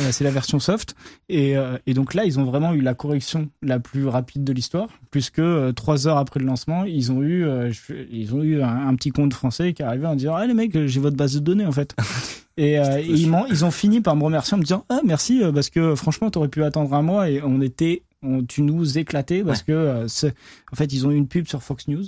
Euh, 0.00 0.08
c'est 0.10 0.24
la 0.24 0.30
version 0.30 0.58
soft. 0.58 0.94
Et, 1.28 1.56
euh, 1.56 1.76
et 1.86 1.94
donc 1.94 2.14
là 2.14 2.24
ils 2.24 2.38
ont 2.40 2.44
vraiment 2.44 2.72
eu 2.72 2.80
la 2.80 2.94
correction 2.94 3.48
la 3.62 3.78
plus 3.78 4.06
rapide 4.06 4.42
de 4.44 4.52
l'histoire, 4.52 4.88
puisque 5.10 5.38
euh, 5.38 5.72
trois 5.72 6.06
heures 6.08 6.16
après 6.18 6.40
le 6.40 6.46
lancement, 6.46 6.84
ils 6.84 7.12
ont 7.12 7.22
eu, 7.22 7.44
euh, 7.44 7.70
ils 8.10 8.34
ont 8.34 8.42
eu 8.42 8.62
un, 8.62 8.88
un 8.88 8.94
petit 8.96 9.10
compte 9.10 9.34
français 9.34 9.72
qui 9.74 9.82
est 9.82 9.84
arrivé 9.84 10.06
en 10.06 10.14
disant 10.16 10.34
ah 10.34 10.46
les 10.46 10.54
mecs 10.54 10.74
euh, 10.76 10.86
j'ai 10.86 11.00
votre 11.00 11.16
base 11.16 11.34
de 11.34 11.40
données 11.40 11.66
en 11.66 11.72
fait. 11.72 11.94
Et, 12.60 12.76
euh, 12.80 12.98
et 12.98 13.06
ils, 13.06 13.28
m'ont- 13.30 13.46
ils 13.48 13.64
ont 13.64 13.70
fini 13.70 14.00
par 14.00 14.16
me 14.16 14.24
remercier 14.24 14.56
en 14.56 14.58
me 14.58 14.64
disant 14.64 14.84
ah 14.88 14.98
merci 15.04 15.44
euh, 15.44 15.52
parce 15.52 15.70
que 15.70 15.94
franchement 15.94 16.28
t'aurais 16.28 16.48
pu 16.48 16.64
attendre 16.64 16.92
un 16.92 17.02
mois 17.02 17.30
et 17.30 17.40
on 17.40 17.60
était 17.60 18.02
on, 18.22 18.44
tu 18.44 18.62
nous 18.62 18.98
éclatais 18.98 19.42
parce 19.44 19.62
que 19.62 19.72
euh, 19.72 20.06
en 20.72 20.76
fait 20.76 20.92
ils 20.92 21.06
ont 21.06 21.10
eu 21.10 21.16
une 21.16 21.28
pub 21.28 21.46
sur 21.46 21.62
Fox 21.62 21.86
News 21.88 22.04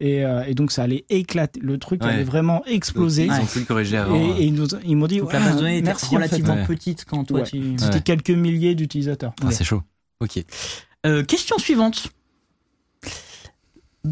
et, 0.00 0.24
euh, 0.24 0.44
et 0.44 0.54
donc 0.54 0.70
ça 0.70 0.82
allait 0.84 1.04
éclater 1.08 1.58
le 1.60 1.78
truc 1.78 2.02
Ouais. 2.02 2.10
allait 2.10 2.22
vraiment 2.24 2.64
exploser 2.66 3.24
Ils 3.24 3.30
Ouais. 3.32 3.40
ont 3.40 3.46
pu 3.46 3.58
le 3.60 3.64
corriger 3.64 3.96
et, 3.96 3.98
avant. 3.98 4.14
et 4.36 4.44
ils, 4.44 4.54
nous, 4.54 4.66
ils 4.84 4.96
m'ont 4.96 5.06
dit 5.06 5.18
donc 5.18 5.28
ouais, 5.28 5.34
la 5.34 5.40
base 5.40 5.54
de 5.54 5.60
données 5.60 5.78
était 5.78 5.86
merci 5.86 6.06
en 6.06 6.08
fait. 6.10 6.16
relativement 6.16 6.54
Ouais. 6.54 6.66
petite 6.66 7.04
quand 7.04 7.24
toi 7.24 7.40
Ouais. 7.40 7.46
tu. 7.46 7.74
c'était 7.78 7.94
Ouais. 7.96 8.00
quelques 8.02 8.30
milliers 8.30 8.74
d'utilisateurs 8.74 9.32
Ah, 9.42 9.50
c'est 9.50 9.64
chaud. 9.64 9.82
Ok. 10.20 10.44
Euh, 11.06 11.22
question 11.24 11.58
suivante. 11.58 12.10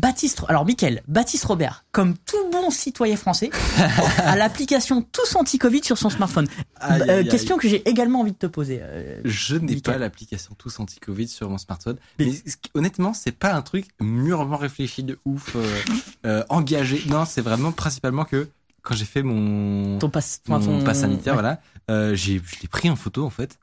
Baptiste, 0.01 0.43
alors 0.49 0.67
Mickaël, 0.67 1.03
Baptiste 1.09 1.45
Robert, 1.45 1.85
comme 1.91 2.17
tout 2.19 2.51
bon 2.53 2.71
citoyen 2.71 3.17
français, 3.17 3.51
a 4.19 4.37
l'application 4.37 5.01
Tous 5.01 5.35
Anti-Covid 5.37 5.83
sur 5.85 5.97
son 5.97 6.11
smartphone. 6.11 6.47
Aïe, 6.77 7.01
Euh, 7.01 7.05
aïe, 7.05 7.11
aïe. 7.21 7.29
question 7.29 7.57
que 7.57 7.67
j'ai 7.67 7.89
également 7.89 8.21
envie 8.21 8.33
de 8.33 8.37
te 8.37 8.47
poser. 8.47 8.81
euh, 8.83 9.21
Je 9.25 9.57
n'ai 9.57 9.77
pas 9.81 9.97
l'application 9.97 10.55
Tous 10.59 10.79
Anti-Covid 10.81 11.29
sur 11.29 11.49
mon 11.49 11.57
smartphone. 11.59 11.97
Mais- 12.19 12.27
Mais 12.27 12.53
honnêtement, 12.75 13.15
c'est 13.15 13.33
pas 13.33 13.55
un 13.55 13.63
truc 13.63 13.87
mûrement 14.01 14.59
réfléchi 14.59 15.03
de 15.03 15.19
ouf, 15.25 15.57
euh, 15.57 15.65
euh, 16.27 16.45
engagé. 16.51 17.03
Non, 17.09 17.25
c'est 17.25 17.41
vraiment 17.41 17.73
principalement 17.73 18.25
que 18.25 18.49
quand 18.83 18.95
j'ai 18.95 19.05
fait 19.07 19.23
mon, 19.23 19.99
ton 19.99 20.11
passe, 20.11 20.43
mon 20.47 20.57
enfin, 20.57 20.67
ton- 20.67 20.85
pass 20.85 21.01
sanitaire, 21.01 21.35
ouais. 21.35 21.41
voilà, 21.41 21.61
euh, 21.91 22.15
j'ai, 22.15 22.41
je 22.45 22.61
l'ai 22.61 22.69
pris 22.69 22.91
en 22.91 22.97
photo 22.97 23.25
en 23.25 23.31
fait. 23.31 23.59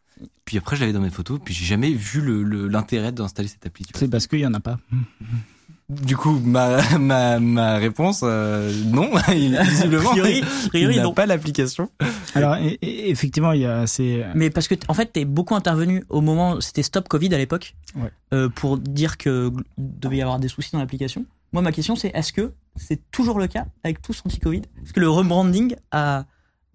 Puis 0.46 0.58
après, 0.58 0.76
je 0.76 0.82
l'avais 0.82 0.94
dans 0.94 1.00
mes 1.02 1.10
photos. 1.10 1.40
Puis 1.44 1.54
j'ai 1.54 1.66
jamais 1.66 1.92
vu 1.92 2.22
le, 2.22 2.42
le- 2.44 2.68
l'intérêt 2.68 3.12
d'installer 3.12 3.48
cette 3.48 3.66
appli. 3.66 3.86
c'est 3.96 4.10
parce 4.10 4.26
qu'il 4.28 4.40
y 4.40 4.48
en 4.48 4.54
a 4.54 4.60
pas 4.60 4.80
Du 6.02 6.18
coup, 6.18 6.40
ma, 6.44 6.82
ma, 6.98 7.40
ma 7.40 7.76
réponse, 7.78 8.22
euh, 8.24 8.72
non, 8.86 9.11
visiblement, 9.30 10.10
A 10.10 10.14
priori- 10.14 10.41
a 10.41 10.45
il 10.64 10.70
priori, 10.70 10.98
n'a 10.98 11.11
pas 11.11 11.26
l'application. 11.26 11.90
alors 12.36 12.56
et- 12.57 12.80
et- 12.82 13.10
effectivement 13.10 13.52
il 13.52 13.61
y 13.61 13.65
a 13.65 13.86
c'est 13.88 14.26
Mais 14.36 14.49
parce 14.49 14.68
que 14.68 14.76
en 14.88 14.94
fait, 14.94 15.07
t'es 15.14 15.26
beaucoup 15.26 15.56
intervenu 15.56 16.03
au 16.10 16.22
moment, 16.22 16.60
c'était 16.61 16.84
Stop 16.84 17.07
Covid 17.07 17.34
à 17.34 17.38
l'époque, 17.38 17.76
Ouais. 17.95 18.11
euh, 18.34 18.49
pour 18.49 18.78
dire 18.78 19.18
que 19.18 19.52
devait 19.78 20.18
y 20.18 20.22
avoir 20.22 20.40
des 20.40 20.48
soucis 20.48 20.72
dans 20.74 20.80
l'application. 20.80 21.26
Moi, 21.52 21.61
ma 21.61 21.72
question, 21.72 21.95
c'est 21.95 22.11
est-ce 22.15 22.34
que 22.34 22.52
c'est 22.76 22.99
toujours 23.11 23.38
le 23.38 23.48
cas 23.48 23.65
avec 23.84 24.02
tous 24.02 24.22
anti-Covid? 24.26 24.61
Est-ce 24.84 24.94
que 24.94 24.99
le 24.99 25.10
rebranding 25.10 25.76
a, 25.91 26.26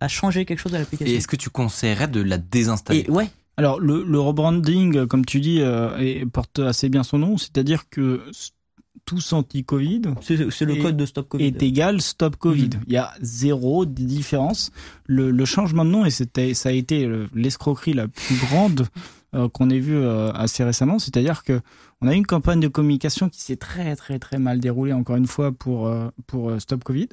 a 0.00 0.08
changé 0.08 0.44
quelque 0.44 0.60
chose 0.60 0.74
à 0.74 0.76
Et 0.76 0.80
l'application 0.80 1.16
est-ce 1.16 1.26
que 1.26 1.34
tu 1.36 1.50
conseillerais 1.50 2.06
de 2.06 2.20
la 2.20 2.38
désinstaller? 2.38 3.04
Et 3.08 3.10
ouais, 3.10 3.28
Alors 3.56 3.80
le, 3.80 4.04
le 4.04 4.20
rebranding, 4.20 4.96
euh, 4.98 5.06
comme 5.06 5.24
tu 5.26 5.40
dis, 5.40 5.60
euh, 5.60 5.96
est- 5.98 6.24
porte 6.26 6.60
assez 6.60 6.88
bien 6.88 7.02
son 7.02 7.18
nom, 7.18 7.36
c'est-à-dire 7.36 7.88
que 7.90 8.22
tous 9.08 9.32
anti-Covid 9.32 10.02
C'est 10.20 10.36
le 10.36 10.82
code 10.82 10.98
de 10.98 11.06
Stop 11.06 11.30
Covid. 11.30 11.44
est 11.46 11.62
égal 11.62 12.02
stop 12.02 12.36
Covid. 12.36 12.70
Mhm. 12.74 12.82
Il 12.88 12.92
y 12.92 12.98
a 12.98 13.14
zéro 13.22 13.86
différence. 13.86 14.70
Le, 15.06 15.30
le 15.30 15.44
changement 15.46 15.86
de 15.86 15.90
nom, 15.90 16.04
et 16.04 16.10
c'était, 16.10 16.52
ça 16.52 16.68
a 16.68 16.72
été 16.72 17.10
l'escroquerie 17.34 17.94
la 17.94 18.06
plus 18.06 18.36
grande 18.36 18.86
euh, 19.34 19.48
qu'on 19.48 19.70
ait 19.70 19.78
vue 19.78 19.96
euh, 19.96 20.30
assez 20.32 20.62
récemment, 20.62 20.98
c'est-à-dire 20.98 21.42
que 21.42 21.60
on 22.00 22.08
a 22.08 22.14
eu 22.14 22.16
une 22.16 22.26
campagne 22.26 22.60
de 22.60 22.68
communication 22.68 23.28
qui 23.28 23.40
s'est 23.40 23.56
très 23.56 23.96
très 23.96 24.18
très 24.18 24.38
mal 24.38 24.60
déroulée 24.60 24.92
encore 24.92 25.16
une 25.16 25.26
fois 25.26 25.52
pour 25.52 25.86
euh, 25.86 26.08
pour 26.26 26.50
euh, 26.50 26.58
stop 26.58 26.84
Covid. 26.84 27.08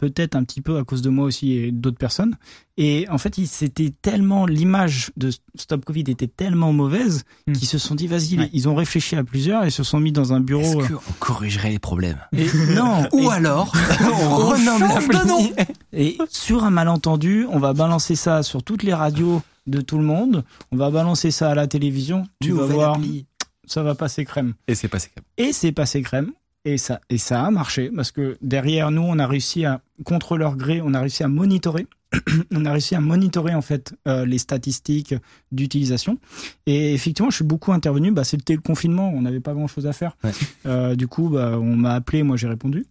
Peut-être 0.00 0.34
un 0.34 0.44
petit 0.44 0.62
peu 0.62 0.78
à 0.78 0.84
cause 0.84 1.02
de 1.02 1.10
moi 1.10 1.26
aussi 1.26 1.52
et 1.52 1.70
d'autres 1.72 1.98
personnes. 1.98 2.36
Et 2.78 3.06
en 3.10 3.18
fait, 3.18 3.34
c'était 3.44 3.92
tellement 4.02 4.46
l'image 4.46 5.10
de 5.18 5.30
Stop 5.56 5.84
Covid 5.84 6.04
était 6.08 6.26
tellement 6.26 6.72
mauvaise 6.72 7.24
Mhm. 7.46 7.54
qu'ils 7.54 7.68
se 7.68 7.76
sont 7.78 7.94
dit 7.94 8.06
vas-y, 8.06 8.38
Ouais. 8.38 8.50
ils 8.54 8.66
ont 8.68 8.74
réfléchi 8.74 9.14
à 9.16 9.22
plusieurs 9.24 9.64
et 9.64 9.70
se 9.70 9.82
sont 9.82 10.00
mis 10.00 10.10
dans 10.12 10.32
un 10.32 10.40
bureau. 10.40 10.62
Est-ce 10.80 10.92
euh, 10.94 10.96
qu'on 10.96 11.12
corrigerait 11.18 11.70
les 11.70 11.78
problèmes? 11.78 12.18
Et- 12.32 12.46
non. 12.74 13.06
Ou 13.12 13.24
et- 13.24 13.28
alors, 13.34 13.72
on 14.22 14.36
renomme 14.36 14.78
change 14.88 15.08
de 15.08 15.28
nom. 15.28 15.52
Et 15.92 16.16
sur 16.30 16.64
un 16.64 16.70
malentendu, 16.70 17.46
on 17.50 17.58
va 17.58 17.74
balancer 17.74 18.14
ça 18.16 18.42
sur 18.42 18.62
toutes 18.62 18.82
les 18.82 18.94
radios 18.94 19.42
de 19.66 19.82
tout 19.82 19.98
le 19.98 20.04
monde. 20.04 20.44
On 20.72 20.76
va 20.76 20.90
balancer 20.90 21.30
ça 21.30 21.50
à 21.50 21.54
la 21.54 21.66
télévision. 21.66 22.24
Tu 22.40 22.52
vas 22.52 22.64
voir, 22.64 22.94
appli. 22.94 23.26
ça 23.66 23.82
va 23.82 23.94
passer 23.94 24.24
crème. 24.24 24.54
Et 24.66 24.74
c'est 24.74 24.88
passé 24.88 25.10
comme 25.14 25.24
Et 25.36 25.52
c'est 25.52 25.72
passé 25.72 26.00
crème. 26.00 26.32
Et 26.64 26.76
ça, 26.76 27.00
et 27.08 27.16
ça 27.16 27.44
a 27.44 27.50
marché 27.50 27.90
parce 27.94 28.12
que 28.12 28.36
derrière 28.42 28.90
nous, 28.90 29.02
on 29.02 29.18
a 29.18 29.26
réussi 29.26 29.64
à, 29.64 29.80
contre 30.04 30.36
leur 30.36 30.56
gré, 30.56 30.82
on 30.82 30.92
a 30.92 31.00
réussi 31.00 31.22
à 31.22 31.28
monitorer. 31.28 31.86
on 32.50 32.64
a 32.64 32.72
réussi 32.72 32.94
à 32.94 33.00
monitorer 33.00 33.54
en 33.54 33.62
fait 33.62 33.94
euh, 34.06 34.26
les 34.26 34.38
statistiques 34.38 35.14
d'utilisation. 35.52 36.18
Et 36.66 36.92
effectivement, 36.92 37.30
je 37.30 37.36
suis 37.36 37.44
beaucoup 37.44 37.72
intervenu. 37.72 38.10
Bah, 38.10 38.24
c'était 38.24 38.54
le 38.54 38.60
confinement, 38.60 39.10
on 39.14 39.22
n'avait 39.22 39.40
pas 39.40 39.54
grand 39.54 39.68
chose 39.68 39.86
à 39.86 39.92
faire. 39.92 40.16
Ouais. 40.22 40.32
Euh, 40.66 40.96
du 40.96 41.08
coup, 41.08 41.30
bah, 41.30 41.56
on 41.58 41.76
m'a 41.76 41.94
appelé, 41.94 42.22
moi 42.22 42.36
j'ai 42.36 42.48
répondu. 42.48 42.84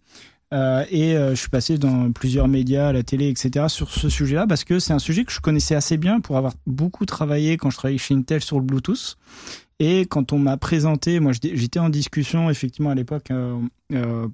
Euh, 0.52 0.84
et 0.90 1.16
euh, 1.16 1.30
je 1.30 1.40
suis 1.40 1.48
passé 1.48 1.78
dans 1.78 2.10
plusieurs 2.10 2.48
médias, 2.48 2.92
la 2.92 3.02
télé, 3.02 3.28
etc. 3.28 3.66
sur 3.68 3.90
ce 3.90 4.08
sujet-là 4.08 4.46
parce 4.48 4.64
que 4.64 4.80
c'est 4.80 4.92
un 4.92 4.98
sujet 4.98 5.24
que 5.24 5.32
je 5.32 5.40
connaissais 5.40 5.76
assez 5.76 5.96
bien 5.96 6.20
pour 6.20 6.36
avoir 6.36 6.54
beaucoup 6.66 7.06
travaillé 7.06 7.56
quand 7.56 7.70
je 7.70 7.76
travaillais 7.76 7.98
chez 7.98 8.14
Intel 8.14 8.42
sur 8.42 8.58
le 8.58 8.64
Bluetooth. 8.64 9.16
Et 9.80 10.02
quand 10.02 10.32
on 10.32 10.38
m'a 10.38 10.58
présenté, 10.58 11.18
moi 11.20 11.32
j'étais 11.32 11.78
en 11.78 11.88
discussion 11.88 12.50
effectivement 12.50 12.90
à 12.90 12.94
l'époque 12.94 13.30
euh, 13.30 13.58
euh, 13.92 14.28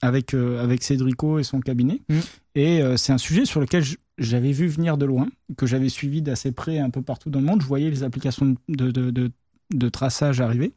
avec 0.00 0.34
euh, 0.34 0.62
avec 0.62 0.84
Cédrico 0.84 1.40
et 1.40 1.42
son 1.42 1.60
cabinet. 1.60 2.00
Mm. 2.08 2.18
Et 2.54 2.82
c'est 2.96 3.12
un 3.12 3.18
sujet 3.18 3.44
sur 3.44 3.60
lequel 3.60 3.82
j'avais 4.16 4.52
vu 4.52 4.68
venir 4.68 4.96
de 4.96 5.04
loin, 5.04 5.26
que 5.56 5.66
j'avais 5.66 5.88
suivi 5.88 6.22
d'assez 6.22 6.52
près 6.52 6.78
un 6.78 6.88
peu 6.88 7.02
partout 7.02 7.28
dans 7.28 7.40
le 7.40 7.46
monde. 7.46 7.60
Je 7.60 7.66
voyais 7.66 7.90
les 7.90 8.04
applications 8.04 8.54
de, 8.68 8.90
de, 8.92 9.10
de, 9.10 9.32
de 9.72 9.88
traçage 9.88 10.40
arriver. 10.40 10.72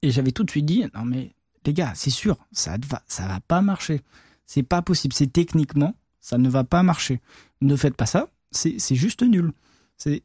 Et 0.00 0.10
j'avais 0.10 0.32
tout 0.32 0.42
de 0.42 0.50
suite 0.50 0.64
dit, 0.64 0.84
non 0.94 1.04
mais 1.04 1.34
les 1.66 1.74
gars, 1.74 1.92
c'est 1.94 2.08
sûr, 2.08 2.38
ça 2.50 2.76
va, 2.88 3.02
ça 3.06 3.28
va 3.28 3.40
pas 3.40 3.60
marcher. 3.60 4.00
C'est 4.46 4.62
pas 4.62 4.80
possible. 4.80 5.12
C'est 5.12 5.30
techniquement, 5.30 5.94
ça 6.20 6.38
ne 6.38 6.48
va 6.48 6.64
pas 6.64 6.82
marcher. 6.82 7.20
Ne 7.60 7.76
faites 7.76 7.96
pas 7.96 8.06
ça. 8.06 8.30
C'est 8.52 8.94
juste 8.94 9.22
nul. 9.22 9.52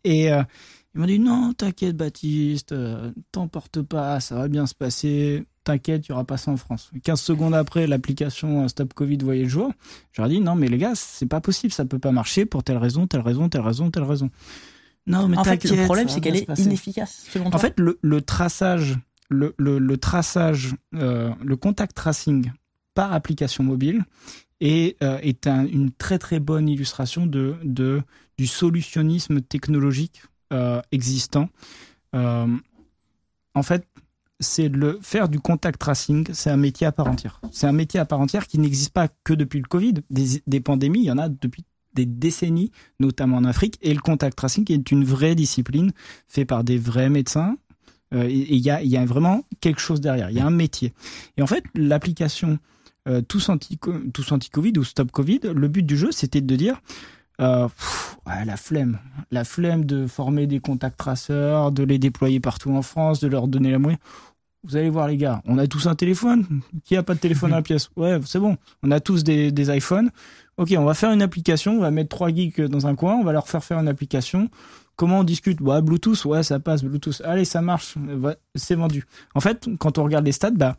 Et 0.06 0.32
euh, 0.32 0.44
ils 1.00 1.02
m'ont 1.02 1.08
dit 1.08 1.20
non, 1.20 1.54
t'inquiète 1.54 1.96
Baptiste, 1.96 2.74
euh, 2.74 3.12
t'emporte 3.32 3.82
pas, 3.82 4.20
ça 4.20 4.36
va 4.36 4.48
bien 4.50 4.68
se 4.68 4.76
passer. 4.76 5.46
T'inquiète, 5.64 6.08
il 6.08 6.10
y 6.10 6.12
aura 6.14 6.26
pas 6.26 6.38
ça 6.38 6.52
en 6.52 6.58
France. 6.58 6.92
15 7.04 7.22
secondes 7.22 7.54
après, 7.56 7.88
l'application 7.88 8.64
euh, 8.64 8.68
Stop 8.68 8.94
Covid 8.94 9.18
voyait 9.20 9.44
le 9.44 9.50
jour. 9.50 9.72
J'aurais 10.12 10.30
dit 10.30 10.42
non, 10.42 10.56
mais 10.56 10.68
les 10.68 10.78
gars, 10.78 10.94
c'est 10.96 11.26
pas 11.28 11.40
possible, 11.42 11.72
ça 11.72 11.86
peut 11.86 12.00
pas 12.00 12.12
marcher 12.12 12.46
pour 12.46 12.64
telle 12.64 12.78
raison, 12.78 13.08
telle 13.08 13.22
raison, 13.22 13.48
telle 13.50 13.62
raison, 13.62 13.90
telle 13.92 14.04
raison. 14.04 14.30
Non, 15.08 15.28
mais 15.28 15.38
En 15.38 15.44
fait, 15.44 15.52
t'inquiète. 15.58 15.78
le 15.78 15.86
problème, 15.86 16.10
c'est 16.10 16.20
qu'elle 16.22 16.36
est 16.36 16.60
inefficace, 16.60 17.26
selon 17.32 17.48
En 17.54 17.58
fait, 17.60 17.80
le, 17.80 17.98
le 18.02 18.22
traçage, 18.22 18.98
le, 19.30 19.56
le, 19.58 19.80
le 19.80 19.98
traçage, 19.98 20.76
euh, 20.96 21.32
le 21.44 21.56
contact 21.56 21.96
tracing 21.96 22.52
par 22.94 23.14
application 23.14 23.64
mobile 23.64 24.04
est, 24.60 25.02
euh, 25.04 25.18
est 25.22 25.48
un- 25.48 25.66
une 25.66 25.92
très 25.92 26.20
très 26.20 26.40
bonne 26.40 26.68
illustration 26.68 27.26
de, 27.26 27.56
de 27.64 28.02
du 28.38 28.48
solutionnisme 28.48 29.42
technologique 29.42 30.24
euh, 30.52 30.82
existant. 30.92 31.50
Euh, 32.16 32.48
en 33.56 33.64
fait, 33.64 33.86
c'est 34.40 34.70
le 34.70 35.00
faire 35.02 35.30
du 35.30 35.40
contact 35.40 35.80
tracing, 35.80 36.28
c'est 36.34 36.50
un 36.50 36.58
métier 36.58 36.88
à 36.88 36.92
part 36.92 37.08
entière. 37.08 37.42
C'est 37.52 37.68
un 37.68 37.74
métier 37.74 38.00
à 38.00 38.06
part 38.06 38.20
entière 38.20 38.48
qui 38.48 38.58
n'existe 38.58 38.94
pas 38.94 39.10
que 39.24 39.34
depuis 39.34 39.60
le 39.60 39.68
Covid. 39.68 39.96
Des, 40.10 40.60
pandémies, 40.62 41.00
il 41.00 41.06
y 41.06 41.12
en 41.12 41.18
a 41.18 41.30
depuis 41.30 41.66
des 41.94 42.06
décennies, 42.06 42.72
notamment 43.00 43.38
en 43.38 43.44
Afrique. 43.44 43.78
Et 43.82 43.94
le 43.94 44.00
contact 44.00 44.38
tracing 44.38 44.72
est 44.72 44.92
une 44.92 45.04
vraie 45.04 45.36
discipline 45.36 45.92
fait 46.28 46.46
par 46.46 46.64
des 46.64 46.78
vrais 46.78 47.10
médecins. 47.10 47.58
Euh, 48.14 48.24
et 48.24 48.40
et 48.40 48.56
il 48.56 48.62
y 48.62 48.70
a, 48.70 48.82
il 48.82 48.90
y 48.90 48.98
a 48.98 49.06
vraiment 49.06 49.44
quelque 49.60 49.82
chose 49.82 50.00
derrière. 50.00 50.30
Il 50.30 50.38
y 50.38 50.40
a 50.40 50.46
un 50.46 50.52
métier. 50.52 50.94
Et 51.38 51.42
en 51.42 51.48
fait, 51.48 51.64
l'application 51.76 52.60
euh, 53.08 53.22
tous 53.22 53.50
anti 53.50 53.80
tous 54.14 54.32
anti 54.32 54.50
Covid 54.50 54.74
ou 54.78 54.84
stop 54.84 55.12
Covid, 55.12 55.40
le 55.56 55.68
but 55.68 55.84
du 55.84 55.98
jeu, 55.98 56.12
c'était 56.12 56.42
de 56.42 56.56
dire 56.56 56.82
euh, 57.40 57.68
pff, 57.68 58.18
ouais, 58.28 58.46
la 58.46 58.58
flemme, 58.58 59.00
la 59.32 59.44
flemme 59.44 59.86
de 59.86 60.08
former 60.08 60.48
des 60.48 60.60
contacts 60.60 60.98
traceurs, 60.98 61.72
de 61.72 61.84
les 61.84 62.00
déployer 62.00 62.40
partout 62.40 62.72
en 62.72 62.82
France, 62.82 63.20
de 63.20 63.28
leur 63.28 63.48
donner 63.48 63.72
la 63.72 63.80
moyenne. 63.80 64.00
Vous 64.66 64.76
allez 64.76 64.90
voir 64.90 65.08
les 65.08 65.16
gars, 65.16 65.42
on 65.46 65.58
a 65.58 65.68
tous 65.68 65.88
un 65.88 65.96
téléphone. 65.96 66.46
Qui 66.84 66.98
a 66.98 67.04
pas 67.04 67.16
de 67.16 67.20
téléphone 67.20 67.52
dans 67.52 67.56
la 67.56 67.62
pièce? 67.64 67.90
Ouais, 67.96 68.20
c'est 68.26 68.40
bon. 68.40 68.58
On 68.84 68.92
a 68.92 69.00
tous 69.00 69.24
des, 69.24 69.52
des 69.54 69.76
iPhones. 69.76 70.10
Ok, 70.58 70.74
on 70.78 70.84
va 70.84 70.94
faire 70.94 71.12
une 71.12 71.22
application. 71.22 71.78
On 71.78 71.80
va 71.80 71.92
mettre 71.92 72.10
trois 72.10 72.30
geeks 72.30 72.60
dans 72.60 72.86
un 72.86 72.96
coin. 72.96 73.16
On 73.16 73.24
va 73.24 73.32
leur 73.32 73.48
faire 73.48 73.64
faire 73.64 73.80
une 73.80 73.88
application. 73.88 74.50
Comment 74.98 75.20
on 75.20 75.24
discute? 75.24 75.62
Bah, 75.62 75.80
Bluetooth, 75.80 76.26
ouais, 76.26 76.44
ça 76.44 76.60
passe. 76.60 76.84
Bluetooth, 76.84 77.22
allez, 77.24 77.46
ça 77.46 77.62
marche. 77.62 77.96
C'est 78.56 78.76
vendu. 78.76 79.06
En 79.34 79.40
fait, 79.40 79.70
quand 79.80 79.98
on 79.98 80.04
regarde 80.04 80.26
les 80.26 80.34
stats, 80.34 80.52
bah, 80.52 80.76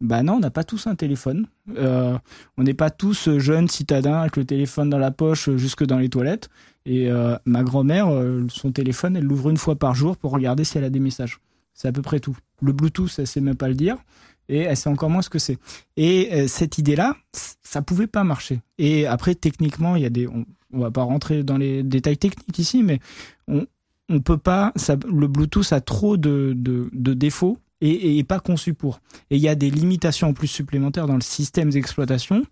bah 0.00 0.22
non, 0.22 0.34
on 0.34 0.40
n'a 0.40 0.50
pas 0.50 0.64
tous 0.64 0.86
un 0.86 0.94
téléphone. 0.94 1.46
Euh, 1.76 2.16
on 2.56 2.62
n'est 2.62 2.74
pas 2.74 2.90
tous 2.90 3.38
jeunes 3.38 3.68
citadins 3.68 4.20
avec 4.20 4.36
le 4.36 4.44
téléphone 4.44 4.90
dans 4.90 4.98
la 4.98 5.10
poche 5.10 5.48
euh, 5.48 5.56
jusque 5.56 5.84
dans 5.84 5.98
les 5.98 6.08
toilettes. 6.08 6.48
Et 6.86 7.10
euh, 7.10 7.36
ma 7.44 7.62
grand-mère, 7.64 8.08
euh, 8.08 8.46
son 8.48 8.72
téléphone, 8.72 9.16
elle 9.16 9.24
l'ouvre 9.24 9.50
une 9.50 9.56
fois 9.56 9.76
par 9.76 9.94
jour 9.94 10.16
pour 10.16 10.30
regarder 10.30 10.64
si 10.64 10.78
elle 10.78 10.84
a 10.84 10.90
des 10.90 11.00
messages. 11.00 11.40
C'est 11.74 11.88
à 11.88 11.92
peu 11.92 12.02
près 12.02 12.20
tout. 12.20 12.36
Le 12.62 12.72
Bluetooth, 12.72 13.12
elle 13.18 13.26
sait 13.26 13.40
même 13.40 13.56
pas 13.56 13.68
le 13.68 13.74
dire. 13.74 13.96
Et 14.48 14.60
elle 14.60 14.76
sait 14.76 14.88
encore 14.88 15.10
moins 15.10 15.20
ce 15.20 15.28
que 15.28 15.38
c'est. 15.38 15.58
Et 15.96 16.30
euh, 16.32 16.48
cette 16.48 16.78
idée-là, 16.78 17.16
ça 17.32 17.82
pouvait 17.82 18.06
pas 18.06 18.24
marcher. 18.24 18.62
Et 18.78 19.06
après, 19.06 19.34
techniquement, 19.34 19.96
il 19.96 20.02
y 20.02 20.06
a 20.06 20.10
des. 20.10 20.26
On, 20.26 20.46
on 20.72 20.80
va 20.80 20.90
pas 20.90 21.02
rentrer 21.02 21.42
dans 21.42 21.56
les 21.56 21.82
détails 21.82 22.18
techniques 22.18 22.58
ici, 22.58 22.82
mais 22.82 23.00
on 23.48 23.66
on 24.08 24.20
peut 24.20 24.38
pas. 24.38 24.72
Ça, 24.76 24.96
le 25.06 25.26
Bluetooth 25.26 25.70
a 25.72 25.82
trop 25.82 26.16
de, 26.16 26.54
de, 26.56 26.88
de 26.92 27.14
défauts 27.14 27.58
et, 27.80 28.18
et 28.18 28.24
pas 28.24 28.40
conçu 28.40 28.74
pour. 28.74 29.00
Et 29.30 29.36
il 29.36 29.42
y 29.42 29.48
a 29.48 29.54
des 29.54 29.70
limitations 29.70 30.28
en 30.28 30.32
plus 30.32 30.48
supplémentaires 30.48 31.06
dans 31.06 31.14
le 31.14 31.20
système 31.20 31.70
d'exploitation, 31.70 32.42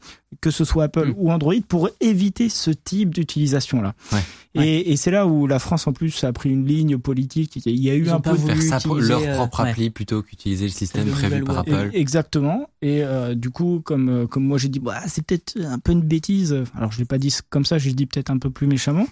que 0.41 0.51
ce 0.51 0.65
soit 0.65 0.85
Apple 0.85 1.09
Mm. 1.09 1.15
ou 1.17 1.31
Android, 1.33 1.55
pour 1.69 1.89
éviter 2.01 2.49
ce 2.49 2.71
type 2.71 3.13
d'utilisation-là. 3.15 3.95
Ouais. 4.13 4.21
Et, 4.63 4.93
et 4.93 4.97
c'est 4.97 5.11
là 5.11 5.27
où 5.27 5.47
la 5.47 5.59
France, 5.59 5.87
en 5.87 5.93
plus, 5.93 6.25
a 6.25 6.33
pris 6.33 6.51
une 6.51 6.67
ligne 6.67 6.99
politique. 6.99 7.57
Il 7.67 7.79
y 7.81 7.91
a 7.91 7.95
eu 7.95 8.03
Ils 8.03 8.11
un 8.11 8.21
peu 8.21 8.31
voulu 8.31 8.61
Faire 8.63 8.81
ça 8.81 8.89
leur 8.89 9.21
euh, 9.23 9.35
propre 9.37 9.63
ouais. 9.63 9.71
appli 9.71 9.91
plutôt 9.91 10.23
qu'utiliser 10.23 10.65
le 10.67 10.71
système 10.71 11.09
prévu 11.09 11.43
par 11.45 11.67
web. 11.67 11.75
Apple. 11.75 11.91
Exactement. 11.95 12.69
Et 12.83 13.03
euh, 13.03 13.35
du 13.35 13.51
coup, 13.51 13.81
comme 13.85 14.09
euh, 14.09 14.27
comme 14.27 14.45
moi 14.45 14.59
j'ai 14.59 14.69
dit, 14.69 14.79
bah, 14.81 15.01
c'est 15.07 15.25
peut-être 15.25 15.59
un 15.61 15.79
peu 15.79 15.93
une 15.93 16.03
bêtise. 16.03 16.65
Alors 16.77 16.93
je 16.93 16.99
l'ai 16.99 17.05
pas 17.05 17.19
dit 17.19 17.35
comme 17.51 17.65
ça, 17.65 17.79
j'ai 17.79 17.93
dit 17.93 18.07
peut-être 18.07 18.31
un 18.31 18.39
peu 18.39 18.51
plus 18.51 18.67
méchamment. 18.67 19.07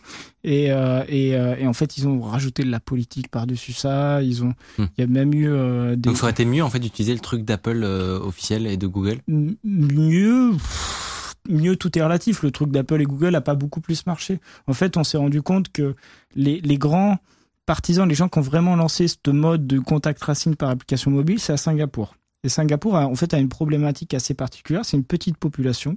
Et 0.45 0.71
euh, 0.73 1.03
et, 1.09 1.35
euh, 1.37 1.57
et 1.59 1.67
en 1.67 1.73
fait, 1.73 1.97
ils 1.97 2.07
ont 2.07 2.21
rajouté 2.21 2.63
de 2.65 2.71
la 2.71 2.81
politique 2.81 3.29
par-dessus 3.29 3.73
ça. 3.73 4.23
Ils 4.23 4.45
ont, 4.45 4.53
il 4.79 4.85
Hmm. 4.85 4.89
y 4.99 5.03
a 5.03 5.07
même 5.07 5.35
eu 5.35 5.49
euh, 5.49 5.91
des 5.97 6.03
Donc 6.03 6.17
ça 6.17 6.25
aurait 6.25 6.33
été 6.33 6.45
mieux 6.45 6.63
en 6.63 6.71
fait 6.71 6.79
d'utiliser 6.79 7.15
le 7.15 7.21
truc 7.21 7.45
d'Apple 7.45 7.83
euh, 7.85 8.19
officiel 8.21 8.67
et 8.67 8.77
de 8.77 8.87
Google? 8.87 9.19
M- 9.29 9.55
mieux. 9.65 10.51
pff, 10.53 11.14
Mieux, 11.49 11.77
tout 11.77 11.97
est 11.99 12.03
relatif. 12.03 12.43
Le 12.43 12.51
truc 12.51 12.71
d'Apple 12.71 13.01
et 13.01 13.05
Google 13.05 13.35
a 13.35 13.41
pas 13.41 13.55
beaucoup 13.55 13.81
plus 13.81 14.07
marché. 14.07 14.41
En 14.67 14.73
fait, 14.73 14.97
on 14.97 15.05
s'est 15.05 15.19
rendu 15.19 15.43
compte 15.43 15.71
que 15.71 15.95
les, 16.35 16.79
grands 16.79 17.19
partisans, 17.67 18.09
les 18.09 18.15
gens 18.15 18.29
qui 18.29 18.39
ont 18.39 18.43
vraiment 18.43 18.77
lancé 18.77 19.07
ce 19.09 19.31
mode 19.31 19.67
de 19.67 19.79
contact 19.79 20.21
tracing 20.21 20.57
par 20.57 20.71
application 20.71 21.11
mobile, 21.11 21.39
c'est 21.39 21.53
à 21.53 21.57
Singapour. 21.57 22.17
Et 22.45 22.49
Singapour, 22.49 22.95
en 22.95 23.15
fait, 23.15 23.35
a 23.35 23.39
une 23.39 23.49
problématique 23.49 24.15
assez 24.15 24.35
particulière. 24.35 24.85
C'est 24.85 24.97
une 24.97 25.05
petite 25.05 25.37
population, 25.37 25.97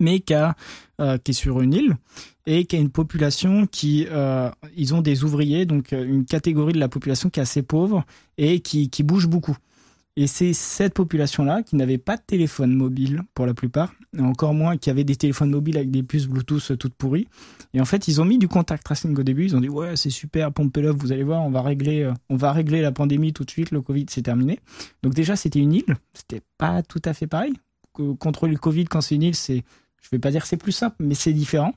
mais 0.00 0.20
qui, 0.20 0.34
euh, 0.34 1.18
est 1.24 1.32
sur 1.32 1.60
une 1.60 1.74
île 1.74 1.96
et 2.46 2.64
qui 2.64 2.76
a 2.76 2.78
une 2.78 2.90
population 2.90 3.66
qui, 3.66 4.06
euh, 4.10 4.50
ils 4.76 4.94
ont 4.94 5.02
des 5.02 5.24
ouvriers, 5.24 5.66
donc 5.66 5.92
euh, 5.92 6.04
une 6.04 6.24
catégorie 6.24 6.72
de 6.72 6.80
la 6.80 6.88
population 6.88 7.30
qui 7.30 7.40
est 7.40 7.42
assez 7.42 7.62
pauvre 7.62 8.04
et 8.38 8.60
qui 8.60 9.02
bouge 9.02 9.26
beaucoup. 9.26 9.56
Et 10.18 10.26
c'est 10.26 10.54
cette 10.54 10.94
population-là 10.94 11.62
qui 11.62 11.76
n'avait 11.76 11.98
pas 11.98 12.16
de 12.16 12.22
téléphone 12.26 12.74
mobile 12.74 13.22
pour 13.34 13.44
la 13.44 13.52
plupart, 13.52 13.92
et 14.16 14.22
encore 14.22 14.54
moins 14.54 14.78
qui 14.78 14.88
avait 14.88 15.04
des 15.04 15.16
téléphones 15.16 15.50
mobiles 15.50 15.76
avec 15.76 15.90
des 15.90 16.02
puces 16.02 16.26
Bluetooth 16.26 16.78
toutes 16.78 16.94
pourries. 16.94 17.28
Et 17.74 17.82
en 17.82 17.84
fait, 17.84 18.08
ils 18.08 18.18
ont 18.22 18.24
mis 18.24 18.38
du 18.38 18.48
contact 18.48 18.82
tracing 18.82 19.14
au 19.18 19.22
début. 19.22 19.44
Ils 19.44 19.56
ont 19.56 19.60
dit 19.60 19.68
ouais, 19.68 19.94
c'est 19.94 20.08
super, 20.08 20.52
pompez-le, 20.52 20.90
vous 20.90 21.12
allez 21.12 21.22
voir, 21.22 21.44
on 21.44 21.50
va 21.50 21.60
régler, 21.60 22.02
euh, 22.02 22.14
on 22.30 22.36
va 22.36 22.52
régler 22.52 22.80
la 22.80 22.92
pandémie 22.92 23.34
tout 23.34 23.44
de 23.44 23.50
suite. 23.50 23.70
Le 23.72 23.82
Covid, 23.82 24.06
c'est 24.08 24.22
terminé. 24.22 24.58
Donc 25.02 25.12
déjà, 25.12 25.36
c'était 25.36 25.58
une 25.58 25.74
île. 25.74 25.96
C'était 26.14 26.40
pas 26.56 26.82
tout 26.82 27.02
à 27.04 27.12
fait 27.12 27.26
pareil. 27.26 27.52
Contrôler 28.18 28.52
le 28.52 28.58
Covid 28.58 28.86
quand 28.86 29.02
c'est 29.02 29.16
une 29.16 29.22
île, 29.22 29.36
c'est, 29.36 29.64
je 30.02 30.08
vais 30.10 30.18
pas 30.18 30.30
dire 30.30 30.46
c'est 30.46 30.56
plus 30.56 30.72
simple, 30.72 30.96
mais 31.00 31.14
c'est 31.14 31.32
différent. 31.34 31.74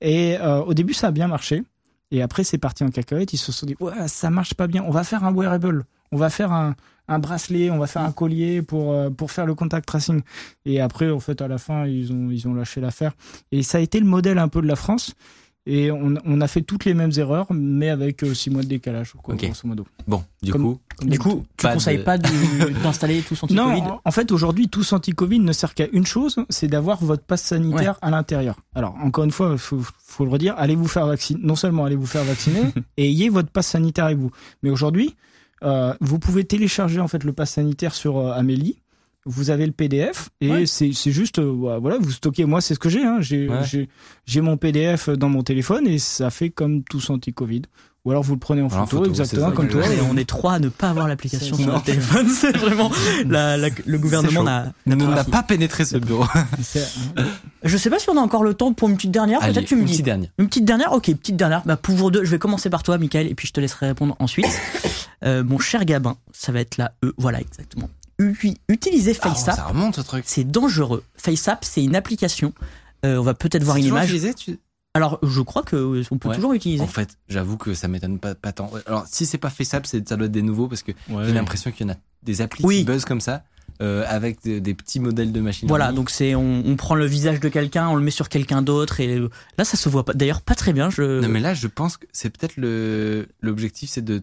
Et 0.00 0.38
euh, 0.38 0.62
au 0.62 0.72
début, 0.72 0.94
ça 0.94 1.08
a 1.08 1.10
bien 1.10 1.28
marché. 1.28 1.62
Et 2.10 2.22
après, 2.22 2.44
c'est 2.44 2.58
parti 2.58 2.84
en 2.84 2.88
cacahuète. 2.88 3.34
Ils 3.34 3.38
se 3.38 3.52
sont 3.52 3.66
dit, 3.66 3.76
ouais, 3.80 4.08
ça 4.08 4.30
marche 4.30 4.54
pas 4.54 4.66
bien. 4.66 4.82
On 4.86 4.90
va 4.90 5.04
faire 5.04 5.24
un 5.24 5.34
wearable. 5.34 5.84
On 6.12 6.16
va 6.16 6.30
faire 6.30 6.52
un, 6.52 6.76
un 7.08 7.18
bracelet, 7.18 7.70
on 7.70 7.78
va 7.78 7.86
faire 7.86 8.02
un 8.02 8.12
collier 8.12 8.62
pour, 8.62 8.92
euh, 8.92 9.10
pour 9.10 9.30
faire 9.30 9.46
le 9.46 9.54
contact 9.54 9.86
tracing. 9.86 10.22
Et 10.64 10.80
après, 10.80 11.10
en 11.10 11.20
fait, 11.20 11.40
à 11.40 11.48
la 11.48 11.58
fin, 11.58 11.86
ils 11.86 12.12
ont, 12.12 12.30
ils 12.30 12.46
ont 12.48 12.54
lâché 12.54 12.80
l'affaire. 12.80 13.12
Et 13.52 13.62
ça 13.62 13.78
a 13.78 13.80
été 13.80 14.00
le 14.00 14.06
modèle 14.06 14.38
un 14.38 14.48
peu 14.48 14.60
de 14.62 14.66
la 14.66 14.76
France. 14.76 15.14
Et 15.68 15.90
on, 15.90 16.14
on 16.24 16.40
a 16.40 16.46
fait 16.46 16.62
toutes 16.62 16.84
les 16.84 16.94
mêmes 16.94 17.10
erreurs, 17.16 17.48
mais 17.50 17.88
avec 17.88 18.22
euh, 18.22 18.34
six 18.34 18.50
mois 18.50 18.62
de 18.62 18.68
décalage, 18.68 19.14
quoi, 19.20 19.34
Ok. 19.34 19.44
grosso 19.46 19.66
modo. 19.66 19.84
Bon, 20.06 20.22
du 20.40 20.52
Comme- 20.52 20.62
coup, 20.62 20.78
Comme 20.96 21.10
Du 21.10 21.18
coup, 21.18 21.44
tu 21.56 21.64
Pas 21.64 21.74
conseilles 21.74 21.98
de- 21.98 22.02
pas 22.04 22.18
d'installer 22.82 23.20
tous 23.22 23.42
anti-Covid 23.42 23.80
Non, 23.82 23.82
en- 23.94 24.00
en 24.04 24.10
fait, 24.12 24.30
aujourd'hui, 24.30 24.68
tous 24.68 24.92
anti-Covid 24.92 25.40
ne 25.40 25.52
sert 25.52 25.74
qu'à 25.74 25.88
une 25.92 26.06
chose, 26.06 26.36
c'est 26.50 26.68
d'avoir 26.68 27.02
votre 27.04 27.24
passe 27.24 27.42
sanitaire 27.42 27.98
à 28.00 28.10
l'intérieur. 28.12 28.60
Alors, 28.76 28.94
encore 29.02 29.24
une 29.24 29.32
fois, 29.32 29.58
faut, 29.58 29.80
faut 30.04 30.24
le 30.24 30.30
redire, 30.30 30.54
allez 30.56 30.76
vous 30.76 30.86
faire 30.86 31.06
vacciner. 31.08 31.40
Non 31.42 31.56
seulement 31.56 31.84
allez 31.84 31.96
vous 31.96 32.06
faire 32.06 32.22
vacciner, 32.24 32.60
et 32.96 33.06
ayez 33.08 33.28
votre 33.28 33.50
passe 33.50 33.66
sanitaire 33.66 34.04
avec 34.04 34.18
vous. 34.18 34.30
Mais 34.62 34.70
aujourd'hui, 34.70 35.08
euh, 35.10 35.35
vous 36.00 36.18
pouvez 36.18 36.44
télécharger 36.44 37.00
en 37.00 37.08
fait 37.08 37.24
le 37.24 37.32
passe 37.32 37.52
sanitaire 37.52 37.94
sur 37.94 38.18
euh, 38.18 38.32
Amélie. 38.32 38.78
Vous 39.28 39.50
avez 39.50 39.66
le 39.66 39.72
PDF 39.72 40.28
et 40.40 40.50
Ouais. 40.50 40.66
c'est 40.66 40.92
juste 41.10 41.40
euh, 41.40 41.78
voilà 41.80 41.98
vous 41.98 42.12
stockez 42.12 42.44
moi 42.44 42.60
c'est 42.60 42.74
ce 42.74 42.78
que 42.78 42.88
j'ai 42.88 43.02
hein. 43.02 43.18
j'ai 43.20 43.48
Ouais. 43.48 44.40
mon 44.40 44.56
PDF 44.56 45.08
dans 45.10 45.28
mon 45.28 45.42
téléphone 45.42 45.88
et 45.88 45.98
ça 45.98 46.30
fait 46.30 46.50
comme 46.50 46.84
tous 46.84 47.10
anti-Covid 47.10 47.62
ou 48.06 48.10
alors 48.12 48.22
vous 48.22 48.34
le 48.34 48.38
prenez 48.38 48.62
en 48.62 48.68
photo, 48.70 48.86
photo, 48.86 49.04
exactement 49.10 49.50
comme 49.50 49.68
toi 49.68 49.82
Et 49.86 50.00
on 50.00 50.16
est 50.16 50.24
trois 50.28 50.54
à 50.54 50.58
ne 50.60 50.68
pas 50.70 50.88
avoir 50.90 51.08
l'application 51.08 51.56
sur 51.56 51.66
non. 51.66 51.74
le 51.74 51.80
téléphone. 51.82 52.28
C'est 52.28 52.56
vraiment 52.56 52.90
la- 53.26 53.56
la- 53.58 53.68
le 53.84 53.98
gouvernement 53.98 54.42
n'a 54.44 54.72
n'a 54.86 55.24
pas. 55.24 55.24
pas 55.24 55.42
pénétré 55.42 55.84
ce 55.84 55.98
bureau. 55.98 56.24
Je 57.64 57.76
sais 57.76 57.90
pas 57.90 57.98
si 57.98 58.08
on 58.08 58.16
a 58.16 58.20
encore 58.20 58.44
le 58.44 58.54
temps 58.54 58.72
pour 58.72 58.88
une 58.88 58.96
petite 58.96 59.10
dernière. 59.10 59.42
Allez, 59.42 59.52
Peut-être 59.54 59.66
tu 59.66 59.74
me 59.74 59.80
une 59.80 59.86
dis. 59.86 59.92
petite 59.94 60.04
dernière. 60.04 60.30
Une 60.38 60.46
petite 60.46 60.64
dernière 60.64 60.92
Ok, 60.92 61.06
petite 61.14 61.36
dernière. 61.36 61.62
Bah, 61.66 61.76
pour 61.76 62.10
deux, 62.10 62.24
je 62.24 62.30
vais 62.30 62.38
commencer 62.38 62.70
par 62.70 62.82
toi, 62.82 62.96
Michael, 62.96 63.26
et 63.26 63.34
puis 63.34 63.48
je 63.48 63.52
te 63.52 63.60
laisserai 63.60 63.88
répondre 63.88 64.16
ensuite. 64.18 64.46
Euh, 65.24 65.42
mon 65.42 65.58
cher 65.58 65.86
Gabin, 65.86 66.16
ça 66.30 66.52
va 66.52 66.60
être 66.60 66.76
la 66.76 66.92
E. 67.02 67.14
Voilà, 67.16 67.40
exactement. 67.40 67.88
Utiliser 68.68 69.16
Ah, 69.22 69.30
FaceApp, 69.30 69.56
ça 69.56 69.64
remonte 69.64 69.96
ce 69.96 70.02
truc. 70.02 70.24
c'est 70.26 70.44
dangereux. 70.44 71.02
FaceApp, 71.16 71.64
c'est 71.64 71.82
une 71.82 71.96
application. 71.96 72.52
Euh, 73.04 73.16
on 73.16 73.22
va 73.22 73.32
peut-être 73.32 73.62
voir 73.64 73.78
une 73.78 73.86
image. 73.86 74.04
utilisé, 74.04 74.34
tu- 74.34 74.58
Alors, 74.96 75.18
je 75.22 75.40
crois 75.40 75.62
que 75.62 75.76
euh, 75.76 76.02
on 76.10 76.18
peut 76.18 76.28
Ouais. 76.28 76.34
toujours 76.34 76.52
utiliser. 76.54 76.82
En 76.82 76.86
fait, 76.86 77.18
j'avoue 77.28 77.56
que 77.56 77.74
ça 77.74 77.86
m'étonne 77.88 78.18
pas, 78.18 78.34
pas 78.34 78.52
tant. 78.52 78.70
Alors, 78.86 79.04
si 79.06 79.26
c'est 79.26 79.38
pas 79.38 79.50
c'est 79.50 79.64
ça 80.08 80.16
doit 80.16 80.26
être 80.26 80.32
des 80.32 80.42
nouveaux 80.42 80.68
parce 80.68 80.82
que 80.82 80.92
j'ai 81.08 81.32
l'impression 81.32 81.70
qu'il 81.70 81.86
y 81.86 81.90
en 81.90 81.92
a 81.92 81.96
des 82.22 82.40
applis 82.40 82.64
Oui. 82.64 82.78
qui 82.78 82.84
buzzent 82.84 83.04
comme 83.04 83.20
ça 83.20 83.44
euh, 83.82 84.04
avec 84.08 84.42
des, 84.42 84.60
des 84.60 84.74
petits 84.74 85.00
modèles 85.00 85.32
de 85.32 85.40
machines. 85.40 85.68
Voilà, 85.68 85.92
donc 85.92 86.08
c'est 86.10 86.34
on, 86.34 86.62
on 86.66 86.76
prend 86.76 86.94
le 86.94 87.04
visage 87.06 87.40
de 87.40 87.48
quelqu'un, 87.48 87.88
on 87.88 87.94
le 87.94 88.02
met 88.02 88.10
sur 88.10 88.28
quelqu'un 88.28 88.62
d'autre 88.62 89.00
et 89.00 89.18
euh, 89.18 89.28
là 89.58 89.64
ça 89.64 89.76
se 89.76 89.88
voit 89.88 90.04
pas. 90.04 90.14
D'ailleurs 90.14 90.40
pas 90.40 90.54
très 90.54 90.72
bien. 90.72 90.88
Je 90.90 91.20
Non, 91.20 91.28
mais 91.28 91.40
là, 91.40 91.52
je 91.54 91.66
pense 91.66 91.96
que 91.98 92.06
c'est 92.12 92.30
peut-être 92.30 92.56
le 92.56 93.28
l'objectif, 93.40 93.90
c'est 93.90 94.02
de 94.04 94.22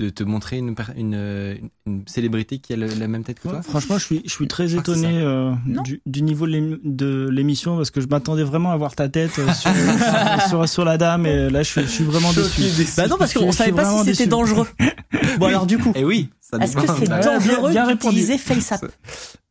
de 0.00 0.08
te 0.08 0.24
montrer 0.24 0.56
une, 0.58 0.74
per- 0.74 0.94
une, 0.96 1.14
une, 1.14 1.70
une 1.86 2.08
célébrité 2.08 2.58
qui 2.58 2.72
a 2.72 2.76
le- 2.76 2.86
la 2.88 3.06
même 3.06 3.22
tête 3.22 3.38
que 3.38 3.42
toi. 3.48 3.58
Ouais, 3.58 3.62
franchement, 3.62 3.98
je 3.98 4.04
suis, 4.04 4.22
je 4.24 4.30
suis 4.30 4.48
très 4.48 4.74
étonné 4.74 5.20
euh, 5.20 5.52
du, 5.84 6.00
du 6.06 6.22
niveau 6.22 6.46
de 6.46 6.52
l'ém- 6.52 6.78
de 6.82 7.28
l'émission 7.30 7.76
parce 7.76 7.90
que 7.90 8.00
je 8.00 8.06
m'attendais 8.06 8.42
vraiment 8.42 8.72
à 8.72 8.76
voir 8.76 8.94
ta 8.96 9.08
tête 9.08 9.38
euh, 9.38 9.52
sur, 9.52 9.70
sur, 10.48 10.68
sur 10.68 10.84
la 10.84 10.96
dame 10.96 11.26
et 11.26 11.50
là, 11.50 11.62
je 11.62 11.68
suis, 11.70 11.82
je 11.82 11.86
suis 11.86 12.04
vraiment 12.04 12.32
déçu. 12.32 12.62
bah 12.96 13.08
non 13.08 13.16
parce 13.18 13.34
qu'on 13.34 13.52
savait 13.52 13.72
pas 13.72 14.02
si 14.02 14.14
c'était 14.14 14.26
dangereux. 14.28 14.66
bon 15.38 15.46
alors 15.46 15.66
du 15.66 15.78
coup, 15.78 15.92
Et 15.94 16.04
oui, 16.04 16.30
ça 16.40 16.56
est-ce 16.58 16.74
que 16.76 16.82
c'est 16.86 17.10
Ouais, 17.10 17.20
dangereux 17.20 17.72
d'utiliser 17.92 18.38
FaceApp 18.38 18.86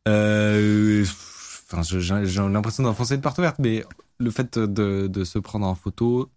Euh, 0.08 1.04
enfin, 1.72 1.82
j'ai 1.82 2.40
l'impression 2.48 2.82
d'enfoncer 2.82 3.14
une 3.14 3.20
porte 3.20 3.38
ouverte, 3.38 3.56
mais 3.60 3.84
le 4.18 4.30
fait 4.30 4.58
de, 4.58 5.06
de 5.06 5.24
se 5.24 5.38
prendre 5.38 5.66
en 5.66 5.74
photo, 5.74 6.30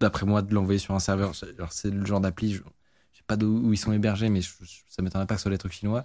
d'après 0.00 0.26
moi, 0.26 0.42
de 0.42 0.52
l'envoyer 0.54 0.78
sur 0.78 0.94
un 0.94 0.98
serveur, 0.98 1.32
c'est- 1.70 1.90
le 1.90 2.04
genre 2.04 2.20
d'appli, 2.20 2.58
pas 3.26 3.36
d'où 3.36 3.60
où 3.64 3.72
ils 3.72 3.76
sont 3.78 3.92
hébergés, 3.92 4.28
mais 4.28 4.40
je, 4.40 4.48
ça 4.88 5.02
m'étonnerait 5.02 5.26
pas 5.26 5.34
que 5.34 5.40
ce 5.40 5.42
soit 5.44 5.50
des 5.52 5.58
trucs 5.58 5.72
chinois. 5.72 6.04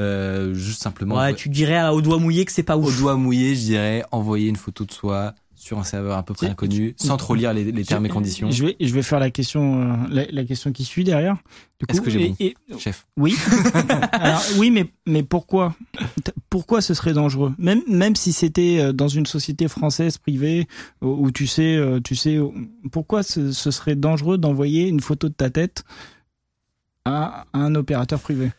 Euh, 0.00 0.54
juste 0.54 0.82
simplement 0.82 1.16
Ouais, 1.16 1.34
tu 1.34 1.48
dirais 1.48 1.76
à- 1.76 1.94
au 1.94 2.02
doigt 2.02 2.18
mouillé 2.18 2.44
que 2.44 2.50
c'est 2.52 2.64
pas 2.64 2.76
au 2.76 2.82
ouf. 2.84 2.98
doigt 2.98 3.14
mouillé, 3.16 3.54
je 3.54 3.60
dirais 3.60 4.04
envoyer 4.10 4.48
une 4.48 4.56
photo 4.56 4.84
de 4.84 4.90
soi 4.90 5.34
sur 5.54 5.78
un 5.78 5.84
serveur 5.84 6.18
à 6.18 6.22
peu 6.24 6.34
près 6.34 6.48
inconnu, 6.48 6.94
sans 6.98 7.16
trop 7.16 7.34
lire 7.34 7.54
les, 7.54 7.70
les 7.70 7.84
termes 7.84 8.04
et 8.04 8.08
conditions. 8.10 8.50
Je 8.50 8.66
vais, 8.66 8.76
je 8.80 8.92
vais 8.92 9.02
faire 9.02 9.20
la 9.20 9.30
question, 9.30 9.80
euh, 9.82 9.96
la, 10.10 10.26
la 10.30 10.44
question 10.44 10.72
qui 10.72 10.84
suit 10.84 11.04
derrière. 11.04 11.36
Est-ce 11.88 12.00
que 12.02 12.10
j'ai 12.10 12.28
bon 12.28 12.36
et- 12.40 12.54
Chef? 12.78 13.06
Oui. 13.16 13.34
Alors, 14.12 14.42
oui, 14.58 14.70
mais, 14.70 14.90
mais 15.06 15.22
pourquoi? 15.22 15.74
Pourquoi 16.50 16.80
ce 16.82 16.92
serait 16.92 17.12
dangereux? 17.12 17.54
Même, 17.58 17.80
même 17.88 18.16
si 18.16 18.32
c'était 18.32 18.78
euh, 18.80 18.92
dans 18.92 19.08
une 19.08 19.26
société 19.26 19.68
française 19.68 20.18
privée 20.18 20.66
où, 21.02 21.30
tu 21.30 21.46
sais, 21.46 21.78
tu 22.02 22.14
sais, 22.16 22.38
pourquoi 22.92 23.22
ce, 23.22 23.52
ce 23.52 23.70
serait 23.70 23.96
dangereux 23.96 24.38
d'envoyer 24.38 24.88
une 24.88 25.00
photo 25.00 25.28
de 25.28 25.34
ta 25.34 25.50
tête 25.50 25.84
à 27.04 27.44
un 27.52 27.74
opérateur 27.74 28.20
privé 28.20 28.52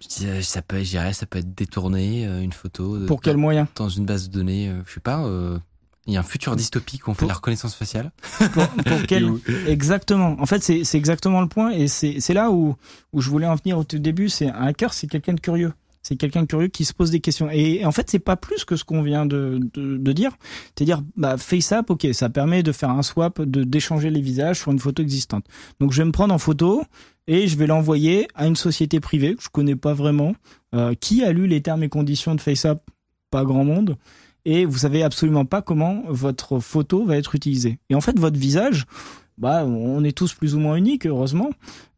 Je 0.00 0.08
dirais, 0.08 0.42
ça 0.42 0.62
peut, 0.62 0.80
dirais, 0.82 1.12
ça 1.12 1.26
peut 1.26 1.38
être 1.38 1.54
détourné, 1.54 2.26
euh, 2.26 2.42
une 2.42 2.52
photo. 2.52 2.98
de- 2.98 3.06
Pour 3.06 3.20
quel 3.20 3.36
moyen 3.36 3.68
Dans 3.76 3.88
une 3.88 4.04
base 4.04 4.28
de 4.28 4.34
données, 4.38 4.68
euh, 4.68 4.82
je 4.86 4.94
sais 4.94 5.00
pas. 5.00 5.24
euh, 5.24 5.58
il 6.06 6.14
y 6.14 6.16
a 6.16 6.20
un 6.20 6.22
futur 6.22 6.54
dystopique 6.54 7.08
où 7.08 7.10
on 7.10 7.14
fait 7.14 7.20
Pour- 7.20 7.28
la 7.28 7.34
reconnaissance 7.34 7.74
faciale. 7.74 8.12
pour, 8.52 8.66
pour 8.68 9.02
quel... 9.08 9.28
Exactement. 9.66 10.36
En 10.40 10.46
fait, 10.46 10.62
c'est 10.62 10.94
exactement 10.96 11.40
le 11.40 11.48
point. 11.48 11.70
Et 11.70 11.88
c'est 11.88 12.20
c'est 12.20 12.32
là 12.34 12.50
où, 12.52 12.76
où 13.12 13.20
je 13.20 13.28
voulais 13.28 13.46
en 13.46 13.56
venir 13.56 13.76
au 13.78 13.82
tout 13.84 13.98
début. 13.98 14.28
C'est 14.28 14.48
un 14.48 14.66
hacker, 14.66 14.92
c'est 14.94 15.08
quelqu'un 15.08 15.34
de 15.34 15.40
curieux. 15.40 15.72
C'est 16.06 16.14
quelqu'un 16.14 16.42
de 16.42 16.46
curieux 16.46 16.68
qui 16.68 16.84
se 16.84 16.92
pose 16.92 17.10
des 17.10 17.18
questions. 17.18 17.50
Et 17.50 17.84
en 17.84 17.90
fait, 17.90 18.08
c'est 18.08 18.20
pas 18.20 18.36
plus 18.36 18.64
que 18.64 18.76
ce 18.76 18.84
qu'on 18.84 19.02
vient 19.02 19.26
de, 19.26 19.58
dire. 20.12 20.30
C'est-à-dire, 20.68 21.02
bah, 21.16 21.36
FaceApp, 21.36 21.90
ok, 21.90 22.06
ça 22.12 22.28
permet 22.28 22.62
de 22.62 22.70
faire 22.70 22.90
un 22.90 23.02
swap, 23.02 23.42
de 23.42 23.64
d'échanger 23.64 24.10
les 24.10 24.20
visages 24.20 24.60
sur 24.60 24.70
une 24.70 24.78
photo 24.78 25.02
existante. 25.02 25.44
Donc, 25.80 25.90
je 25.90 26.00
vais 26.00 26.04
me 26.04 26.12
prendre 26.12 26.32
en 26.32 26.38
photo 26.38 26.84
et 27.26 27.48
je 27.48 27.56
vais 27.56 27.66
l'envoyer 27.66 28.28
à 28.36 28.46
une 28.46 28.54
société 28.54 29.00
privée 29.00 29.34
que 29.34 29.42
je 29.42 29.48
connais 29.48 29.74
pas 29.74 29.94
vraiment. 29.94 30.36
Euh, 30.76 30.94
qui 30.94 31.24
a 31.24 31.32
lu 31.32 31.48
les 31.48 31.60
termes 31.60 31.82
et 31.82 31.88
conditions 31.88 32.36
de 32.36 32.40
FaceApp 32.40 32.88
Pas 33.32 33.44
grand 33.44 33.64
monde. 33.64 33.96
Et 34.44 34.64
vous 34.64 34.78
savez 34.78 35.02
absolument 35.02 35.44
pas 35.44 35.60
comment 35.60 36.04
votre 36.06 36.60
photo 36.60 37.04
va 37.04 37.16
être 37.16 37.34
utilisée. 37.34 37.80
Et 37.90 37.96
en 37.96 38.00
fait, 38.00 38.16
votre 38.16 38.38
visage, 38.38 38.84
bah, 39.38 39.64
on 39.64 40.04
est 40.04 40.16
tous 40.16 40.34
plus 40.34 40.54
ou 40.54 40.60
moins 40.60 40.76
uniques, 40.76 41.04
heureusement. 41.04 41.50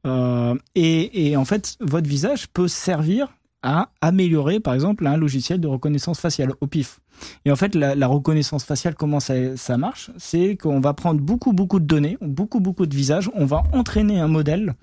Euh, 0.06 0.54
et, 0.74 1.28
et 1.28 1.36
en 1.36 1.44
fait, 1.44 1.76
votre 1.80 2.08
visage 2.08 2.48
peut 2.48 2.68
servir 2.68 3.28
à 3.62 3.90
améliorer, 4.00 4.60
par 4.60 4.74
exemple, 4.74 5.06
un 5.06 5.16
logiciel 5.16 5.60
de 5.60 5.66
reconnaissance 5.66 6.20
faciale 6.20 6.52
au 6.60 6.66
pif. 6.66 7.00
Et 7.44 7.50
en 7.50 7.56
fait, 7.56 7.74
la, 7.74 7.94
la 7.94 8.06
reconnaissance 8.06 8.64
faciale, 8.64 8.94
comment 8.94 9.18
ça, 9.20 9.56
ça 9.56 9.76
marche? 9.76 10.10
C'est 10.16 10.56
qu'on 10.56 10.80
va 10.80 10.94
prendre 10.94 11.20
beaucoup, 11.20 11.52
beaucoup 11.52 11.80
de 11.80 11.84
données, 11.86 12.16
beaucoup, 12.20 12.60
beaucoup 12.60 12.86
de 12.86 12.94
visages, 12.94 13.28
on 13.34 13.44
va 13.46 13.62
entraîner 13.72 14.20
un 14.20 14.28
modèle, 14.28 14.74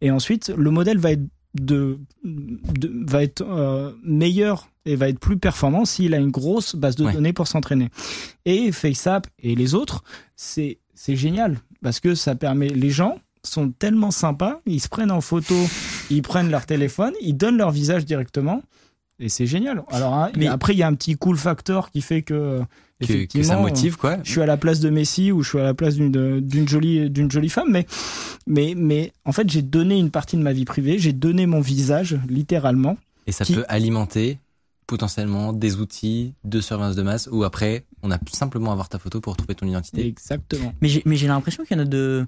et 0.00 0.10
ensuite, 0.10 0.48
le 0.56 0.70
modèle 0.70 0.98
va 0.98 1.12
être 1.12 1.22
de, 1.54 1.98
de- 2.24 3.04
va 3.10 3.22
être 3.22 3.42
euh, 3.42 3.92
meilleur 4.02 4.68
et 4.86 4.96
va 4.96 5.10
être 5.10 5.18
plus 5.20 5.36
performant 5.36 5.84
s'il 5.84 6.14
a 6.14 6.16
une 6.16 6.30
grosse 6.30 6.74
base 6.74 6.96
de 6.96 7.04
Ouais. 7.04 7.12
données 7.12 7.34
pour 7.34 7.46
s'entraîner. 7.46 7.90
Et 8.46 8.72
FaceApp 8.72 9.26
et 9.38 9.54
les 9.54 9.74
autres, 9.74 10.02
c'est 10.34 10.78
c'est 10.94 11.14
génial 11.16 11.58
parce 11.82 12.00
que 12.00 12.14
ça 12.14 12.34
permet 12.34 12.68
les 12.68 12.88
gens 12.90 13.18
sont 13.44 13.70
tellement 13.70 14.10
sympas, 14.10 14.60
ils 14.66 14.80
se 14.80 14.88
prennent 14.88 15.10
en 15.10 15.20
photo, 15.20 15.54
ils 16.10 16.22
prennent 16.22 16.50
leur 16.50 16.66
téléphone, 16.66 17.12
ils 17.20 17.36
donnent 17.36 17.56
leur 17.58 17.70
visage 17.70 18.04
directement 18.04 18.62
et 19.18 19.28
c'est 19.28 19.46
génial. 19.46 19.82
Alors 19.90 20.14
hein, 20.14 20.30
Mais- 20.36 20.46
après 20.46 20.72
il 20.74 20.78
y 20.78 20.82
a 20.82 20.86
un 20.88 20.94
petit 20.94 21.14
cool 21.16 21.36
factor 21.36 21.90
qui 21.90 22.00
fait 22.02 22.22
que 22.22 22.60
que, 23.00 23.24
que 23.26 23.42
ça 23.42 23.56
motive, 23.56 23.96
quoi. 23.96 24.18
je 24.22 24.30
suis 24.30 24.40
à 24.42 24.46
la 24.46 24.56
place 24.56 24.78
de 24.78 24.88
Messi 24.88 25.32
ou 25.32 25.42
je 25.42 25.48
suis 25.50 25.58
à 25.58 25.64
la 25.64 25.74
place 25.74 25.96
d'une 25.96 26.40
d'une 26.40 26.68
jolie 26.68 27.10
d'une 27.10 27.28
jolie 27.30 27.48
femme 27.48 27.66
mais 27.70 27.84
mais 28.46 28.74
mais 28.76 29.12
en 29.24 29.32
fait 29.32 29.50
j'ai 29.50 29.62
donné 29.62 29.98
une 29.98 30.10
partie 30.10 30.36
de 30.36 30.42
ma 30.42 30.52
vie 30.52 30.64
privée 30.64 31.00
j'ai 31.00 31.12
donné 31.12 31.46
mon 31.46 31.60
visage 31.60 32.16
littéralement 32.28 32.96
Et 33.26 33.32
ça 33.32 33.44
qui- 33.44 33.54
peut 33.54 33.64
alimenter 33.68 34.38
potentiellement 34.86 35.52
des 35.52 35.76
outils 35.76 36.34
de 36.44 36.60
surveillance 36.60 36.96
de 36.96 37.02
masse 37.02 37.28
où 37.32 37.44
après, 37.44 37.84
on 38.02 38.10
a 38.10 38.18
simplement 38.32 38.70
à 38.70 38.72
avoir 38.72 38.88
ta 38.88 38.98
photo 38.98 39.20
pour 39.20 39.36
trouver 39.36 39.54
ton 39.54 39.66
identité. 39.66 40.06
exactement 40.06 40.72
Mais 40.80 40.88
j'ai 40.88 41.02
mais 41.04 41.16
j'ai 41.16 41.28
l'impression 41.28 41.64
qu'il 41.64 41.76
y 41.76 41.80
en 41.80 41.82
a 41.82 41.86
de 41.86 42.26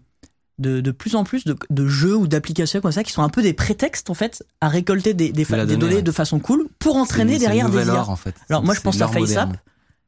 de, 0.59 0.81
de 0.81 0.91
plus 0.93 1.17
en 1.17 1.25
plus 1.25 1.45
de, 1.45 1.57
de 1.71 1.87
jeux 1.89 2.17
ou 2.17 2.27
d'applications 2.29 2.81
comme 2.81 2.93
ça 2.93 3.03
qui 3.05 3.13
sont 3.13 3.23
un 3.23 3.29
peu 3.29 3.43
des 3.43 3.53
prétextes 3.55 4.09
en 4.11 4.15
fait 4.15 4.45
à 4.61 4.69
récolter 4.69 5.13
des, 5.15 5.33
des, 5.33 5.45
fa- 5.45 5.57
la 5.57 5.65
des 5.67 5.73
donnée, 5.75 5.81
données 5.81 5.95
ouais. 5.97 6.03
de 6.03 6.13
façon 6.13 6.39
cool 6.39 6.69
pour 6.79 6.97
entraîner 6.97 7.39
derrière 7.39 7.69
des 7.71 7.85
IA. 7.87 7.95
or, 8.01 8.11
en 8.11 8.17
fait. 8.17 8.35
Alors, 8.49 8.63
moi, 8.63 8.75
je 8.75 8.81
pense 8.81 9.01
à 9.01 9.09
FaceApp. 9.09 9.57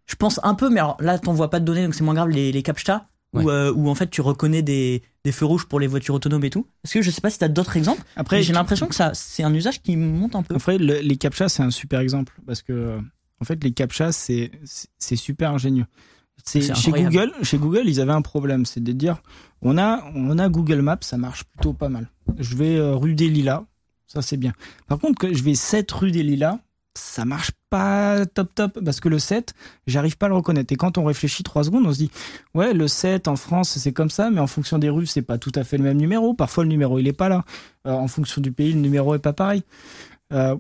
Je 0.07 0.15
pense 0.15 0.39
un 0.45 0.55
peu, 0.55 0.71
mais 0.71 0.79
alors 0.79 0.97
là, 1.01 1.19
t'envoies 1.19 1.51
pas 1.51 1.59
de 1.59 1.65
données, 1.65 1.83
donc 1.85 1.95
c'est 1.97 2.05
moins 2.05 2.15
grave 2.15 2.29
les, 2.29 2.53
les 2.53 2.63
captcha, 2.63 3.07
Ouais. 3.33 3.43
où, 3.43 3.51
euh, 3.51 3.73
où 3.75 3.91
en 3.91 3.95
fait 3.97 4.09
tu 4.09 4.21
reconnais 4.21 4.63
des, 4.63 5.03
des 5.25 5.33
feux 5.33 5.45
rouges 5.47 5.67
pour 5.67 5.81
les 5.81 5.89
voitures 5.89 6.15
autonomes 6.15 6.45
et 6.45 6.49
tout. 6.49 6.69
Parce 6.83 6.95
que 6.95 7.03
je 7.03 7.11
sais 7.11 7.21
pas 7.21 7.29
si 7.29 7.39
t'as 7.41 7.49
d'autres 7.49 7.77
exemples, 7.77 8.03
après 8.15 8.37
mais 8.37 8.43
j'ai 8.45 8.53
l'impression 8.53 8.87
que 8.87 8.95
ça, 8.95 9.11
c'est 9.15 9.43
un 9.43 9.53
usage 9.53 9.83
qui 9.83 9.97
monte 9.97 10.37
un 10.37 10.43
peu. 10.45 10.55
Après, 10.55 10.79
le- 10.79 11.01
les 11.01 11.17
captchas, 11.17 11.49
c'est 11.49 11.63
un 11.65 11.73
super 11.73 11.99
exemple 11.99 12.33
parce 12.47 12.63
que, 12.63 12.73
euh, 12.73 12.99
en 13.41 13.45
fait, 13.45 13.63
les 13.65 13.73
captchas, 13.73 14.13
c'est 14.13 14.53
c'est- 14.65 14.89
c'est 15.01 15.17
super 15.17 15.51
ingénieux. 15.51 15.87
C'est 16.45 16.61
C'est 16.63 16.75
chez. 16.77 16.93
Google, 16.93 17.33
chez 17.43 17.59
Google, 17.59 17.83
ils 17.87 18.01
avaient 18.01 18.13
un 18.13 18.23
problème, 18.23 18.65
c'est 18.65 18.83
de 18.83 18.93
dire, 18.93 19.21
on 19.63 19.79
a, 19.79 20.05
on 20.15 20.39
a 20.39 20.49
Google 20.49 20.81
Maps, 20.81 20.99
ça 21.01 21.17
marche 21.17 21.45
plutôt 21.45 21.73
pas 21.73 21.89
mal. 21.89 22.11
Je 22.39 22.55
vais 22.57 22.77
euh, 22.77 22.95
rue 22.95 23.15
des 23.15 23.29
Lilas, 23.29 23.65
ça 24.07 24.23
c'est 24.23 24.37
bien. 24.37 24.53
Par 24.87 24.99
contre, 24.99 25.19
que 25.19 25.35
je 25.35 25.43
vais 25.43 25.55
7 25.55 25.91
rue 25.93 26.11
des 26.11 26.23
Lilas, 26.23 26.59
ça 26.95 27.25
marche 27.25 27.51
pas 27.71 28.25
top 28.27 28.55
top 28.55 28.81
parce 28.85 29.01
que 29.01 29.09
le 29.09 29.19
7, 29.19 29.55
j'arrive 29.87 30.17
pas 30.17 30.27
à 30.27 30.29
le 30.29 30.35
reconnaître. 30.35 30.73
Et 30.73 30.77
quand 30.77 30.99
on 30.99 31.05
réfléchit 31.05 31.43
trois 31.43 31.65
secondes, 31.65 31.85
on 31.87 31.93
se 31.93 31.99
dit 31.99 32.11
ouais, 32.55 32.73
le 32.73 32.89
7 32.89 33.29
en 33.29 33.37
France 33.37 33.79
c'est 33.79 33.93
comme 33.93 34.11
ça, 34.11 34.31
mais 34.31 34.41
en 34.41 34.47
fonction 34.47 34.79
des 34.79 34.89
rues 34.89 35.07
c'est 35.07 35.23
pas 35.23 35.39
tout 35.39 35.53
à 35.55 35.65
fait 35.65 35.79
le 35.79 35.85
même 35.85 35.99
numéro. 35.99 36.35
Parfois 36.35 36.65
le 36.65 36.71
numéro 36.71 36.99
il 36.99 37.07
est 37.07 37.13
pas 37.13 37.29
là. 37.29 37.45
Euh, 37.87 37.93
en 37.93 38.09
fonction 38.09 38.41
du 38.41 38.53
pays 38.53 38.73
le 38.73 38.81
numéro 38.81 39.15
est 39.15 39.21
pas 39.21 39.33
pareil. 39.33 39.63
Euh, 40.33 40.57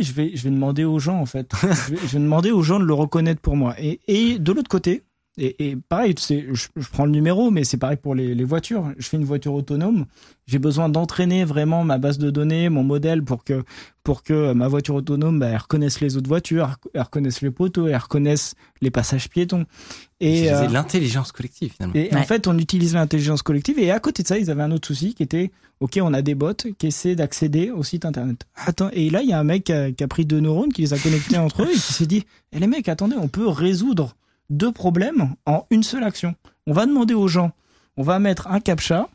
je 0.00 0.12
vais 0.12 0.32
je 0.34 0.44
vais 0.44 0.50
demander 0.50 0.84
aux 0.84 0.98
gens 0.98 1.18
en 1.18 1.26
fait. 1.26 1.52
je, 1.62 1.94
vais, 1.94 1.96
je 1.96 2.12
vais 2.12 2.18
demander 2.18 2.50
aux 2.50 2.62
gens 2.62 2.78
de 2.78 2.84
le 2.84 2.94
reconnaître 2.94 3.40
pour 3.40 3.56
moi. 3.56 3.74
Et, 3.78 4.00
et 4.06 4.38
de 4.38 4.52
l'autre 4.52 4.68
côté, 4.68 5.02
et, 5.38 5.70
et 5.70 5.76
pareil, 5.76 6.14
c'est, 6.18 6.46
je, 6.52 6.68
je 6.76 6.88
prends 6.90 7.06
le 7.06 7.10
numéro, 7.10 7.50
mais 7.50 7.64
c'est 7.64 7.78
pareil 7.78 7.96
pour 7.96 8.14
les, 8.14 8.34
les 8.34 8.44
voitures. 8.44 8.92
Je 8.98 9.08
fais 9.08 9.16
une 9.16 9.24
voiture 9.24 9.54
autonome. 9.54 10.04
J'ai 10.46 10.58
besoin 10.58 10.90
d'entraîner 10.90 11.44
vraiment 11.44 11.84
ma 11.84 11.96
base 11.96 12.18
de 12.18 12.30
données, 12.30 12.68
mon 12.68 12.84
modèle 12.84 13.22
pour 13.22 13.42
que 13.42 13.62
pour 14.02 14.24
que 14.24 14.52
ma 14.52 14.68
voiture 14.68 14.96
autonome, 14.96 15.38
bah, 15.38 15.46
elle 15.46 15.56
reconnaisse 15.56 16.00
les 16.00 16.16
autres 16.16 16.28
voitures, 16.28 16.76
elle 16.92 17.02
reconnaisse 17.02 17.40
les 17.40 17.50
poteaux, 17.50 17.86
elle 17.86 17.96
reconnaisse 17.96 18.56
les 18.82 18.90
passages 18.90 19.30
piétons. 19.30 19.64
Et 20.20 20.52
euh, 20.52 20.68
l'intelligence 20.68 21.32
collective 21.32 21.72
finalement. 21.72 21.94
et 21.94 22.14
en 22.14 22.22
fait, 22.24 22.46
on 22.46 22.58
utilise 22.58 22.94
l'intelligence 22.94 23.42
collective. 23.42 23.78
Et 23.78 23.90
à 23.90 24.00
côté 24.00 24.22
de 24.22 24.28
ça, 24.28 24.38
ils 24.38 24.50
avaient 24.50 24.62
un 24.62 24.72
autre 24.72 24.88
souci 24.88 25.14
qui 25.14 25.22
était, 25.22 25.50
OK, 25.80 25.98
on 26.02 26.12
a 26.12 26.20
des 26.20 26.34
bots 26.34 26.52
qui 26.76 26.86
essaient 26.86 27.14
d'accéder 27.14 27.70
au 27.70 27.82
site 27.82 28.04
internet. 28.04 28.46
Attends, 28.54 28.90
et 28.92 29.08
là, 29.08 29.22
il 29.22 29.30
y 29.30 29.32
a 29.32 29.38
un 29.38 29.44
mec 29.44 29.64
qui 29.64 29.72
a, 29.72 29.92
qui 29.92 30.04
a 30.04 30.08
pris 30.08 30.26
deux 30.26 30.40
neurones, 30.40 30.72
qui 30.72 30.82
les 30.82 30.92
a 30.92 30.98
connectés 30.98 31.38
entre 31.38 31.62
eux 31.62 31.70
et 31.70 31.74
qui 31.74 31.92
s'est 31.92 32.06
dit, 32.06 32.24
eh 32.52 32.58
les 32.58 32.66
mecs, 32.66 32.88
attendez, 32.88 33.16
on 33.18 33.28
peut 33.28 33.48
résoudre 33.48 34.14
deux 34.52 34.72
problèmes 34.72 35.34
en 35.46 35.66
une 35.70 35.82
seule 35.82 36.04
action. 36.04 36.34
On 36.66 36.72
va 36.72 36.86
demander 36.86 37.14
aux 37.14 37.28
gens, 37.28 37.50
on 37.96 38.02
va 38.02 38.18
mettre 38.18 38.46
un 38.48 38.60
captcha 38.60 39.08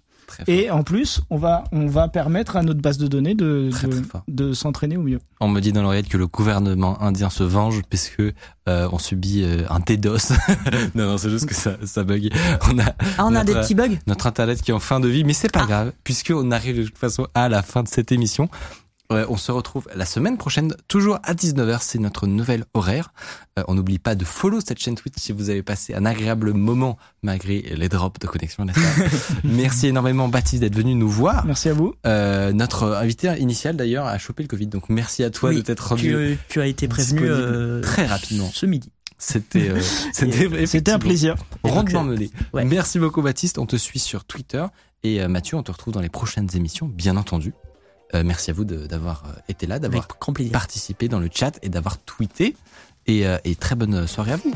et 0.48 0.70
en 0.70 0.84
plus, 0.84 1.22
on 1.30 1.38
va, 1.38 1.64
on 1.72 1.88
va 1.88 2.10
permettre 2.10 2.58
à 2.58 2.64
notre 2.64 2.82
base 2.82 2.98
de 2.98 3.08
données 3.08 3.34
de, 3.34 3.70
Très, 3.72 3.88
de, 4.28 4.54
s'entraîner 4.54 4.98
au 4.98 5.02
mieux. 5.02 5.20
On 5.40 5.48
me 5.48 5.62
dit 5.62 5.72
dans 5.72 5.82
l'oreillette 5.82 6.10
que 6.10 6.18
le 6.18 6.28
gouvernement 6.28 7.02
indien 7.02 7.30
se 7.30 7.44
venge 7.44 7.82
parce 7.90 8.10
que 8.10 8.34
euh, 8.68 8.90
on 8.92 9.00
subit 9.00 9.44
euh, 9.44 9.64
un 9.70 9.80
DDoS. 9.80 10.34
non, 10.96 11.06
non, 11.08 11.18
c'est 11.18 11.30
juste 11.30 11.46
que 11.46 11.56
ça, 11.56 11.78
ça 11.86 12.04
bug. 12.04 12.30
On 12.70 12.78
a 12.78 12.94
Ah, 13.18 13.26
on 13.26 13.36
a 13.36 13.44
des 13.44 13.54
petits 13.54 13.76
bugs 13.76 13.98
notre 14.06 14.28
internet 14.28 14.62
qui 14.62 14.72
est 14.72 14.74
en 14.74 14.80
fin 14.80 15.00
de 15.00 15.08
vie, 15.08 15.24
mais 15.24 15.34
c'est 15.34 15.52
pas 15.52 15.62
Ah. 15.64 15.68
grave 15.68 15.92
puisqu'on 16.04 16.52
arrive 16.52 16.78
de 16.78 16.84
toute 16.84 16.98
façon 16.98 17.28
à 17.34 17.48
la 17.48 17.64
fin 17.64 17.84
de 17.84 17.88
cette 17.88 18.12
émission. 18.12 18.50
Euh, 19.14 19.26
on 19.30 19.38
se 19.38 19.54
retrouve 19.54 19.88
la 19.96 20.06
semaine 20.06 20.38
prochaine, 20.38 20.74
toujours 20.90 21.18
à 21.24 21.34
19h, 21.34 21.78
c'est 21.82 21.98
notre 21.98 22.28
nouvel 22.28 22.66
horaire. 22.74 23.14
Euh, 23.58 23.64
on 23.70 23.76
n'oublie 23.76 24.00
pas 24.00 24.16
de 24.16 24.26
follow 24.26 24.60
cette 24.60 24.80
chaîne 24.80 24.96
Twitch 24.96 25.14
si 25.18 25.32
vous 25.32 25.50
avez 25.50 25.64
passé 25.64 25.94
un 25.94 26.06
agréable 26.06 26.52
moment 26.54 26.98
malgré 27.24 27.62
les 27.62 27.88
drops 27.88 28.20
de 28.20 28.28
connexion. 28.28 28.66
Merci 29.46 29.88
énormément 29.88 30.28
Baptiste 30.28 30.62
d'être 30.62 30.76
venu 30.76 30.94
nous 30.94 31.08
voir. 31.10 31.46
Merci 31.46 31.70
à 31.70 31.74
vous. 31.74 31.94
Euh, 32.06 32.52
notre 32.52 32.84
invité 32.96 33.34
initial 33.40 33.78
d'ailleurs 33.78 34.06
a 34.08 34.18
chopé 34.18 34.44
le 34.44 34.50
Covid, 34.50 34.68
donc 34.68 34.90
merci 34.90 35.24
à 35.24 35.30
toi 35.30 35.50
Oui, 35.52 35.58
de 35.58 35.62
t'être 35.62 35.88
rendu. 35.88 36.10
tu, 36.10 36.38
tu 36.50 36.62
as 36.62 36.68
été 36.68 36.88
prévenu 36.90 37.22
euh, 37.24 37.82
très 37.82 38.06
rapidement. 38.06 38.50
ce 38.54 38.66
midi. 38.66 38.92
C'était 39.18 39.70
euh, 39.70 39.80
c'était 40.14 40.66
C'était 40.68 40.92
un 40.92 41.00
plaisir. 41.00 41.36
rondement 41.64 42.04
mené. 42.04 42.30
ouais. 42.54 42.66
Merci 42.66 43.00
beaucoup 43.00 43.22
Baptiste, 43.22 43.58
on 43.58 43.66
te 43.66 43.78
suit 43.78 44.00
sur 44.00 44.26
Twitter 44.26 44.66
et 45.04 45.22
euh, 45.22 45.28
Mathieu, 45.28 45.56
on 45.58 45.64
te 45.64 45.72
retrouve 45.72 45.94
dans 45.94 46.02
les 46.02 46.10
prochaines 46.10 46.50
émissions, 46.56 46.88
bien 46.88 47.16
entendu. 47.18 47.54
Euh, 48.16 48.24
merci 48.24 48.52
à 48.52 48.54
vous 48.54 48.64
de- 48.66 48.88
d'avoir 48.88 49.24
euh, 49.26 49.32
été 49.50 49.68
là, 49.68 49.80
d'avoir 49.80 50.08
participé 50.52 51.08
dans 51.10 51.20
le 51.20 51.30
chat 51.34 51.60
et 51.62 51.70
d'avoir 51.70 51.98
tweeté. 52.00 52.56
Et, 53.06 53.26
euh, 53.26 53.38
et 53.46 53.56
très 53.56 53.76
bonne 53.76 54.06
soirée 54.08 54.34
à 54.34 54.38
vous. 54.38 54.54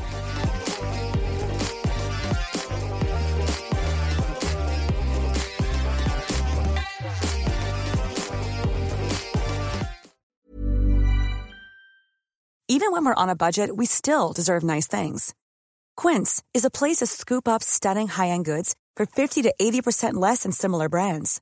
Even 12.68 12.92
when 12.94 13.06
we're 13.06 13.16
on 13.16 13.30
a 13.30 13.36
budget, 13.36 13.76
we 13.76 13.86
still 13.86 14.32
deserve 14.34 14.64
nice 14.64 14.88
things. 14.88 15.34
Quince 15.98 16.42
is 16.54 16.64
a 16.66 16.70
place 16.72 16.98
to 16.98 17.06
scoop 17.06 17.48
up 17.48 17.62
stunning 17.62 18.08
high-end 18.08 18.46
goods 18.46 18.76
for 18.96 19.06
50 19.06 19.42
to 19.44 19.54
80% 19.62 20.14
less 20.14 20.44
than 20.44 20.52
similar 20.52 20.88
brands. 20.88 21.42